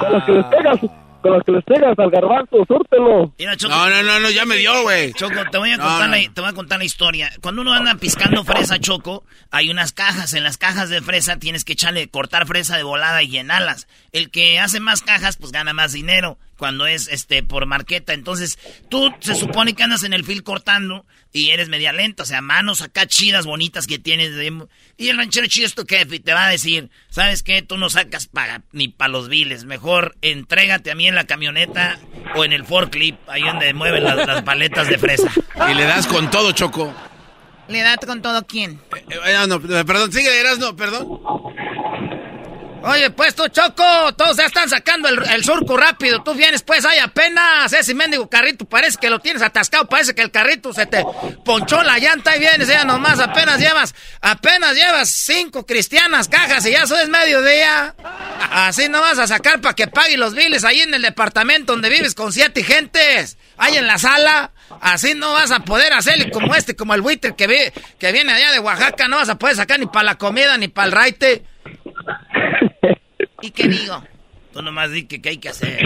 Con 0.00 0.12
las 0.12 0.24
que 0.24 0.32
les 0.32 0.44
pegas, 0.46 0.78
con 1.24 1.32
las 1.32 1.42
que 1.42 1.52
les 1.52 1.64
pegas 1.64 1.98
al 1.98 2.10
garbanzo, 2.10 2.58
súrtelo. 2.68 3.32
Mira, 3.38 3.56
Choco. 3.56 3.74
No, 3.74 3.88
no, 3.88 4.02
no, 4.02 4.20
no, 4.20 4.30
ya 4.30 4.44
me 4.44 4.56
dio, 4.56 4.82
güey. 4.82 5.14
Choco, 5.14 5.40
te 5.50 5.56
voy 5.56 5.70
a 5.70 5.78
No, 5.78 5.84
contar 5.84 6.10
no. 6.10 6.16
La, 6.16 6.22
te 6.34 6.40
voy 6.42 6.50
a 6.50 6.52
contar 6.52 6.78
la 6.78 6.84
historia. 6.84 7.30
Cuando 7.40 7.62
uno 7.62 7.72
anda 7.72 7.94
piscando 7.94 8.44
fresa, 8.44 8.78
Choco, 8.78 9.24
hay 9.50 9.70
unas 9.70 9.92
cajas. 9.94 10.34
En 10.34 10.44
las 10.44 10.58
cajas 10.58 10.90
de 10.90 11.00
fresa 11.00 11.38
tienes 11.38 11.64
que 11.64 11.72
echarle, 11.72 12.08
cortar 12.08 12.46
fresa 12.46 12.76
de 12.76 12.82
volada 12.82 13.22
y 13.22 13.28
llenarlas. 13.28 13.88
El 14.12 14.30
que 14.30 14.58
hace 14.60 14.80
más 14.80 15.00
cajas, 15.00 15.38
pues 15.38 15.50
gana 15.50 15.72
más 15.72 15.92
dinero 15.94 16.36
cuando 16.64 16.86
es 16.86 17.08
este 17.08 17.42
por 17.42 17.66
marqueta. 17.66 18.14
Entonces, 18.14 18.58
tú 18.88 19.12
se 19.20 19.34
supone 19.34 19.74
que 19.74 19.82
andas 19.82 20.02
en 20.02 20.14
el 20.14 20.24
fil 20.24 20.42
cortando 20.42 21.04
y 21.30 21.50
eres 21.50 21.68
media 21.68 21.92
lenta, 21.92 22.22
o 22.22 22.26
sea, 22.26 22.40
manos 22.40 22.80
acá 22.80 23.06
chidas, 23.06 23.44
bonitas 23.44 23.86
que 23.86 23.98
tienes. 23.98 24.34
de- 24.34 24.66
y 24.96 25.08
el 25.10 25.18
ranchero 25.18 25.46
chido 25.46 25.66
es 25.66 25.74
tu 25.74 25.84
jefe 25.84 26.16
y 26.16 26.20
te 26.20 26.32
va 26.32 26.46
a 26.46 26.48
decir, 26.48 26.88
¿sabes 27.10 27.42
qué? 27.42 27.60
Tú 27.60 27.76
no 27.76 27.90
sacas 27.90 28.28
para, 28.28 28.62
ni 28.72 28.88
para 28.88 29.08
los 29.10 29.28
biles. 29.28 29.66
Mejor 29.66 30.16
entrégate 30.22 30.90
a 30.90 30.94
mí 30.94 31.06
en 31.06 31.16
la 31.16 31.24
camioneta 31.26 31.98
o 32.34 32.46
en 32.46 32.54
el 32.54 32.64
forklift, 32.64 33.18
ahí 33.28 33.42
donde 33.42 33.74
mueven 33.74 34.04
las, 34.04 34.26
las 34.26 34.42
paletas 34.42 34.88
de 34.88 34.96
fresa. 34.96 35.30
Y 35.70 35.74
le 35.74 35.84
das 35.84 36.06
con 36.06 36.30
todo, 36.30 36.52
Choco. 36.52 36.94
¿Le 37.68 37.82
da 37.82 37.98
con 37.98 38.22
todo 38.22 38.46
quién? 38.46 38.80
Eh, 38.96 39.04
eh, 39.26 39.44
no, 39.46 39.60
perdón, 39.60 40.10
sigue, 40.12 40.40
eras, 40.40 40.58
no, 40.58 40.74
perdón. 40.76 41.08
Oye, 42.86 43.08
pues 43.10 43.34
tú, 43.34 43.48
Choco, 43.48 44.14
todos 44.14 44.36
ya 44.36 44.44
están 44.44 44.68
sacando 44.68 45.08
el, 45.08 45.42
surco 45.44 45.74
rápido. 45.76 46.22
Tú 46.22 46.34
vienes, 46.34 46.62
pues, 46.62 46.84
hay 46.84 46.98
apenas 46.98 47.72
ese 47.72 47.94
mendigo 47.94 48.28
carrito. 48.28 48.66
Parece 48.66 48.98
que 49.00 49.08
lo 49.08 49.20
tienes 49.20 49.40
atascado. 49.40 49.86
Parece 49.88 50.14
que 50.14 50.20
el 50.20 50.30
carrito 50.30 50.70
se 50.74 50.84
te 50.84 51.02
ponchó 51.46 51.82
la 51.82 51.98
llanta 51.98 52.36
y 52.36 52.40
vienes 52.40 52.68
ya 52.68 52.84
nomás. 52.84 53.20
Apenas 53.20 53.58
llevas, 53.58 53.94
apenas 54.20 54.74
llevas 54.74 55.08
cinco 55.08 55.64
cristianas 55.64 56.28
cajas 56.28 56.66
y 56.66 56.72
ya 56.72 56.82
eso 56.82 56.98
es 56.98 57.08
mediodía. 57.08 57.94
Así 58.50 58.90
no 58.90 59.00
vas 59.00 59.18
a 59.18 59.26
sacar 59.26 59.62
para 59.62 59.74
que 59.74 59.86
pague 59.86 60.18
los 60.18 60.34
biles 60.34 60.64
ahí 60.64 60.80
en 60.80 60.92
el 60.92 61.00
departamento 61.02 61.72
donde 61.72 61.88
vives 61.88 62.14
con 62.14 62.34
siete 62.34 62.62
gentes. 62.64 63.38
Ahí 63.56 63.78
en 63.78 63.86
la 63.86 63.96
sala. 63.98 64.50
Así 64.82 65.14
no 65.14 65.32
vas 65.32 65.52
a 65.52 65.60
poder 65.60 65.94
hacerle 65.94 66.30
como 66.30 66.54
este, 66.54 66.76
como 66.76 66.92
el 66.94 67.00
buitre 67.00 67.34
que, 67.34 67.46
vi- 67.46 67.72
que 67.98 68.12
viene 68.12 68.32
allá 68.32 68.52
de 68.52 68.58
Oaxaca. 68.58 69.08
No 69.08 69.16
vas 69.16 69.30
a 69.30 69.36
poder 69.38 69.56
sacar 69.56 69.78
ni 69.80 69.86
para 69.86 70.02
la 70.04 70.14
comida 70.18 70.58
ni 70.58 70.68
para 70.68 70.86
el 70.86 70.92
raite. 70.92 71.44
¿Y 73.42 73.50
qué 73.50 73.68
digo? 73.68 74.02
Tú 74.52 74.62
nomás 74.62 74.90
di 74.90 75.04
que 75.04 75.20
qué 75.20 75.30
hay 75.30 75.38
que 75.38 75.48
hacer. 75.48 75.84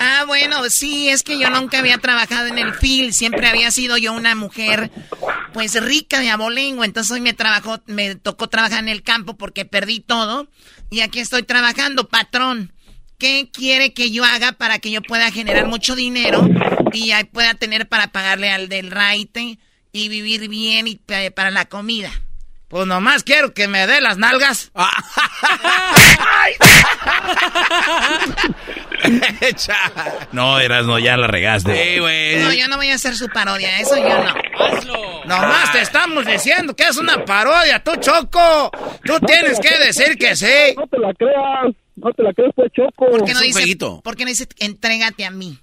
Ah, 0.00 0.24
bueno, 0.26 0.68
sí, 0.70 1.08
es 1.08 1.22
que 1.22 1.38
yo 1.38 1.50
nunca 1.50 1.80
había 1.80 1.98
trabajado 1.98 2.46
en 2.46 2.58
el 2.58 2.74
FIL, 2.74 3.12
siempre 3.12 3.48
había 3.48 3.70
sido 3.70 3.96
yo 3.96 4.12
una 4.12 4.34
mujer, 4.34 4.90
pues 5.52 5.82
rica 5.82 6.20
de 6.20 6.30
abolengo, 6.30 6.84
entonces 6.84 7.10
hoy 7.10 7.20
me 7.20 7.32
trabajó, 7.32 7.80
me 7.86 8.14
tocó 8.14 8.48
trabajar 8.48 8.80
en 8.80 8.88
el 8.88 9.02
campo 9.02 9.36
porque 9.36 9.64
perdí 9.64 10.00
todo 10.00 10.48
y 10.90 11.00
aquí 11.00 11.18
estoy 11.18 11.42
trabajando, 11.42 12.08
patrón. 12.08 12.72
¿Qué 13.18 13.50
quiere 13.52 13.92
que 13.92 14.12
yo 14.12 14.24
haga 14.24 14.52
para 14.52 14.78
que 14.78 14.92
yo 14.92 15.02
pueda 15.02 15.32
generar 15.32 15.66
mucho 15.66 15.96
dinero 15.96 16.48
y 16.92 17.12
pueda 17.32 17.54
tener 17.54 17.88
para 17.88 18.12
pagarle 18.12 18.50
al 18.50 18.68
del 18.68 18.92
raite 18.92 19.58
y 19.90 20.08
vivir 20.08 20.48
bien 20.48 20.86
y 20.86 21.00
para 21.34 21.50
la 21.50 21.64
comida? 21.64 22.12
Pues 22.68 22.86
nomás 22.86 23.24
quiero 23.24 23.52
que 23.54 23.66
me 23.66 23.86
dé 23.86 24.02
las 24.02 24.18
nalgas. 24.18 24.70
no, 30.32 30.60
eras 30.60 30.84
no, 30.84 30.98
ya 30.98 31.16
la 31.16 31.28
regaste. 31.28 31.98
No, 31.98 32.52
yo 32.52 32.68
no 32.68 32.76
voy 32.76 32.90
a 32.90 32.96
hacer 32.96 33.16
su 33.16 33.26
parodia, 33.28 33.80
eso 33.80 33.96
yo 33.96 34.22
no. 34.22 34.34
Hazlo. 34.58 35.24
Nomás 35.24 35.72
te 35.72 35.80
estamos 35.80 36.26
diciendo 36.26 36.76
que 36.76 36.82
es 36.84 36.98
una 36.98 37.24
parodia, 37.24 37.82
tú 37.82 37.92
Choco. 37.96 38.70
Tú 39.02 39.18
tienes 39.20 39.58
que 39.60 39.78
decir 39.78 40.18
que 40.18 40.36
sí. 40.36 40.74
No 40.76 40.86
te 40.88 40.98
la 40.98 41.14
creas, 41.14 41.74
no 41.96 42.12
te 42.12 42.22
la 42.22 42.34
creas, 42.34 42.52
pues 42.54 42.70
Choco. 42.72 43.06
¿Por 43.10 43.24
qué 43.24 43.32
no 43.32 43.40
dice, 43.40 43.78
¿por 44.04 44.14
qué 44.14 44.24
no 44.24 44.28
dice 44.28 44.46
entrégate 44.58 45.24
a 45.24 45.30
mí? 45.30 45.58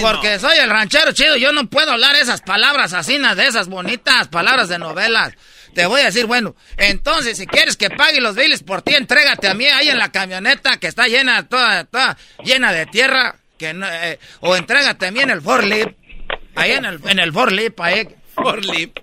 Porque 0.00 0.38
soy 0.38 0.56
el 0.58 0.70
ranchero 0.70 1.12
chido, 1.12 1.36
yo 1.36 1.52
no 1.52 1.68
puedo 1.68 1.92
hablar 1.92 2.16
esas 2.16 2.40
palabras 2.40 2.94
así, 2.94 3.18
de 3.18 3.46
esas 3.46 3.68
bonitas 3.68 4.28
palabras 4.28 4.70
de 4.70 4.78
novelas. 4.78 5.34
Te 5.74 5.86
voy 5.86 6.00
a 6.02 6.04
decir, 6.04 6.26
bueno, 6.26 6.54
entonces 6.76 7.36
si 7.36 7.46
quieres 7.46 7.76
que 7.76 7.90
pague 7.90 8.20
los 8.20 8.36
biles 8.36 8.62
por 8.62 8.82
ti, 8.82 8.94
entrégate 8.94 9.48
a 9.48 9.54
mí 9.54 9.66
ahí 9.66 9.88
en 9.88 9.98
la 9.98 10.12
camioneta 10.12 10.78
que 10.78 10.86
está 10.86 11.08
llena, 11.08 11.48
toda, 11.48 11.84
toda 11.84 12.16
llena 12.44 12.72
de 12.72 12.86
tierra, 12.86 13.36
que 13.58 13.70
eh, 13.70 14.18
o 14.40 14.56
entrégate 14.56 15.06
a 15.06 15.10
mí 15.10 15.20
en 15.20 15.30
el 15.30 15.42
forlip, 15.42 15.96
ahí 16.54 16.72
en 16.72 16.84
el, 16.84 17.00
en 17.06 17.18
el 17.18 17.32
forlip, 17.32 17.80
ahí. 17.80 18.08
Forlip. 18.34 18.98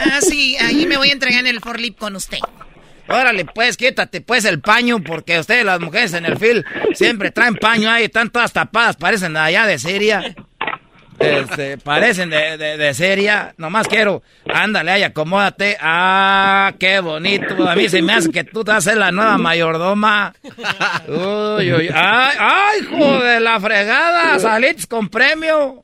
ah, 0.00 0.20
sí, 0.20 0.56
ahí 0.58 0.86
me 0.86 0.96
voy 0.96 1.10
a 1.10 1.12
entregar 1.12 1.40
en 1.40 1.46
el 1.46 1.60
forlip 1.60 1.98
con 1.98 2.16
usted. 2.16 2.38
Órale, 3.08 3.44
pues, 3.44 3.76
quítate 3.76 4.20
pues 4.20 4.44
el 4.44 4.60
paño, 4.60 5.02
porque 5.02 5.38
ustedes 5.38 5.64
las 5.64 5.80
mujeres 5.80 6.12
en 6.14 6.24
el 6.26 6.38
fil 6.38 6.64
siempre 6.94 7.30
traen 7.30 7.54
paño 7.54 7.90
ahí, 7.90 8.04
están 8.04 8.30
todas 8.30 8.52
tapadas, 8.52 8.96
parecen 8.96 9.36
allá 9.36 9.66
de 9.66 9.78
Siria. 9.78 10.34
Este, 11.18 11.78
parecen 11.78 12.30
de, 12.30 12.58
de, 12.58 12.76
de 12.76 12.94
seria. 12.94 13.54
Nomás 13.56 13.88
quiero, 13.88 14.22
ándale 14.52 14.90
ahí, 14.90 15.02
acomódate. 15.02 15.76
Ah, 15.80 16.72
qué 16.78 17.00
bonito. 17.00 17.68
A 17.68 17.74
mí 17.74 17.88
se 17.88 18.02
me 18.02 18.12
hace 18.12 18.30
que 18.30 18.44
tú 18.44 18.62
te 18.64 18.72
vas 18.72 18.86
a 18.86 18.90
ser 18.90 18.98
la 18.98 19.10
nueva 19.10 19.38
mayordoma. 19.38 20.34
Uy, 21.08 21.72
uy. 21.72 21.90
Ay, 21.94 22.36
ay, 22.38 22.80
hijo 22.82 23.18
de 23.20 23.40
la 23.40 23.58
fregada. 23.60 24.38
Salits 24.38 24.86
con 24.86 25.08
premio. 25.08 25.82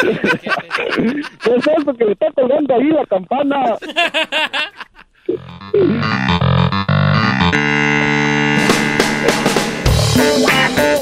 ¿Qué 0.00 0.10
es 0.10 1.66
eso 1.66 1.94
que 1.94 2.04
le 2.04 2.12
está 2.12 2.26
colgando 2.34 2.74
ahí 2.74 2.88
la 2.90 3.06
campana? 3.06 3.76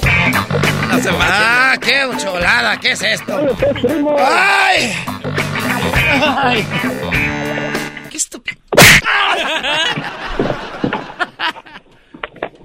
Ah, 1.20 1.76
qué 1.80 2.08
cholada, 2.18 2.78
¿qué 2.80 2.92
es 2.92 3.02
esto? 3.02 3.38
¡Ay! 4.18 4.92
¡Ay! 6.36 6.66
¡Qué 8.10 8.16
estúpido! 8.16 8.58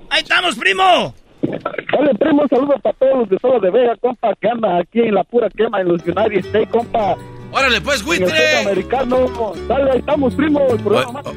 ¡Ahí 0.09 0.21
estamos, 0.21 0.55
primo! 0.55 1.13
Dale, 1.41 2.15
primo, 2.15 2.47
saludos 2.47 2.81
para 2.81 2.95
todos 2.97 3.17
los 3.19 3.29
de 3.29 3.39
Solo 3.39 3.59
de 3.59 3.69
Vega, 3.69 3.95
compa, 3.97 4.33
que 4.39 4.49
anda 4.49 4.79
aquí 4.79 4.99
en 5.01 5.15
la 5.15 5.23
pura 5.23 5.49
quema 5.49 5.81
en 5.81 5.89
los 5.89 6.01
United 6.03 6.45
States, 6.45 6.69
compa. 6.69 7.15
¡Órale, 7.53 7.81
pues, 7.81 8.03
buitre! 8.03 8.57
americano. 8.57 9.53
Dale, 9.67 9.91
ahí 9.91 9.99
estamos, 9.99 10.33
primo. 10.33 10.65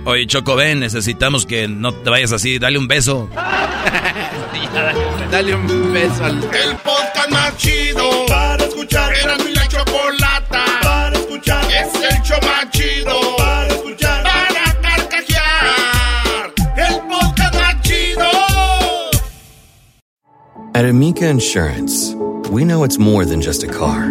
oye, 0.07 0.27
Choco, 0.27 0.57
ven, 0.57 0.81
necesitamos 0.81 1.45
que 1.45 1.69
no 1.69 1.93
te 1.93 2.09
vayas 2.09 2.33
así. 2.33 2.59
Dale 2.59 2.79
un 2.79 2.89
beso. 2.89 3.29
dale 5.31 5.55
un 5.55 5.93
beso 5.93 6.25
al... 6.25 6.37
El 6.43 6.77
podcast 6.77 7.31
más 7.31 7.55
chido 7.59 8.09
para 8.27 8.65
escuchar. 8.65 9.13
Era 9.15 9.37
mi 9.37 9.53
la 9.53 9.69
chocolata 9.69 10.65
para 10.83 11.19
escuchar. 11.19 11.63
Es 11.65 11.95
el 11.95 12.23
show 12.23 12.39
más 12.43 12.71
chido 12.71 13.37
para 13.37 13.69
escuchar. 13.69 14.23
Para 14.23 14.81
carcajear. 14.81 16.53
El 16.79 16.95
podcast 17.09 17.55
más 17.55 17.83
chido. 17.83 18.25
At 20.75 20.87
Amica 20.87 21.29
Insurance, 21.29 22.15
we 22.51 22.65
know 22.65 22.85
it's 22.85 22.99
more 22.99 23.27
than 23.27 23.43
just 23.43 23.63
a 23.63 23.67
car. 23.67 24.11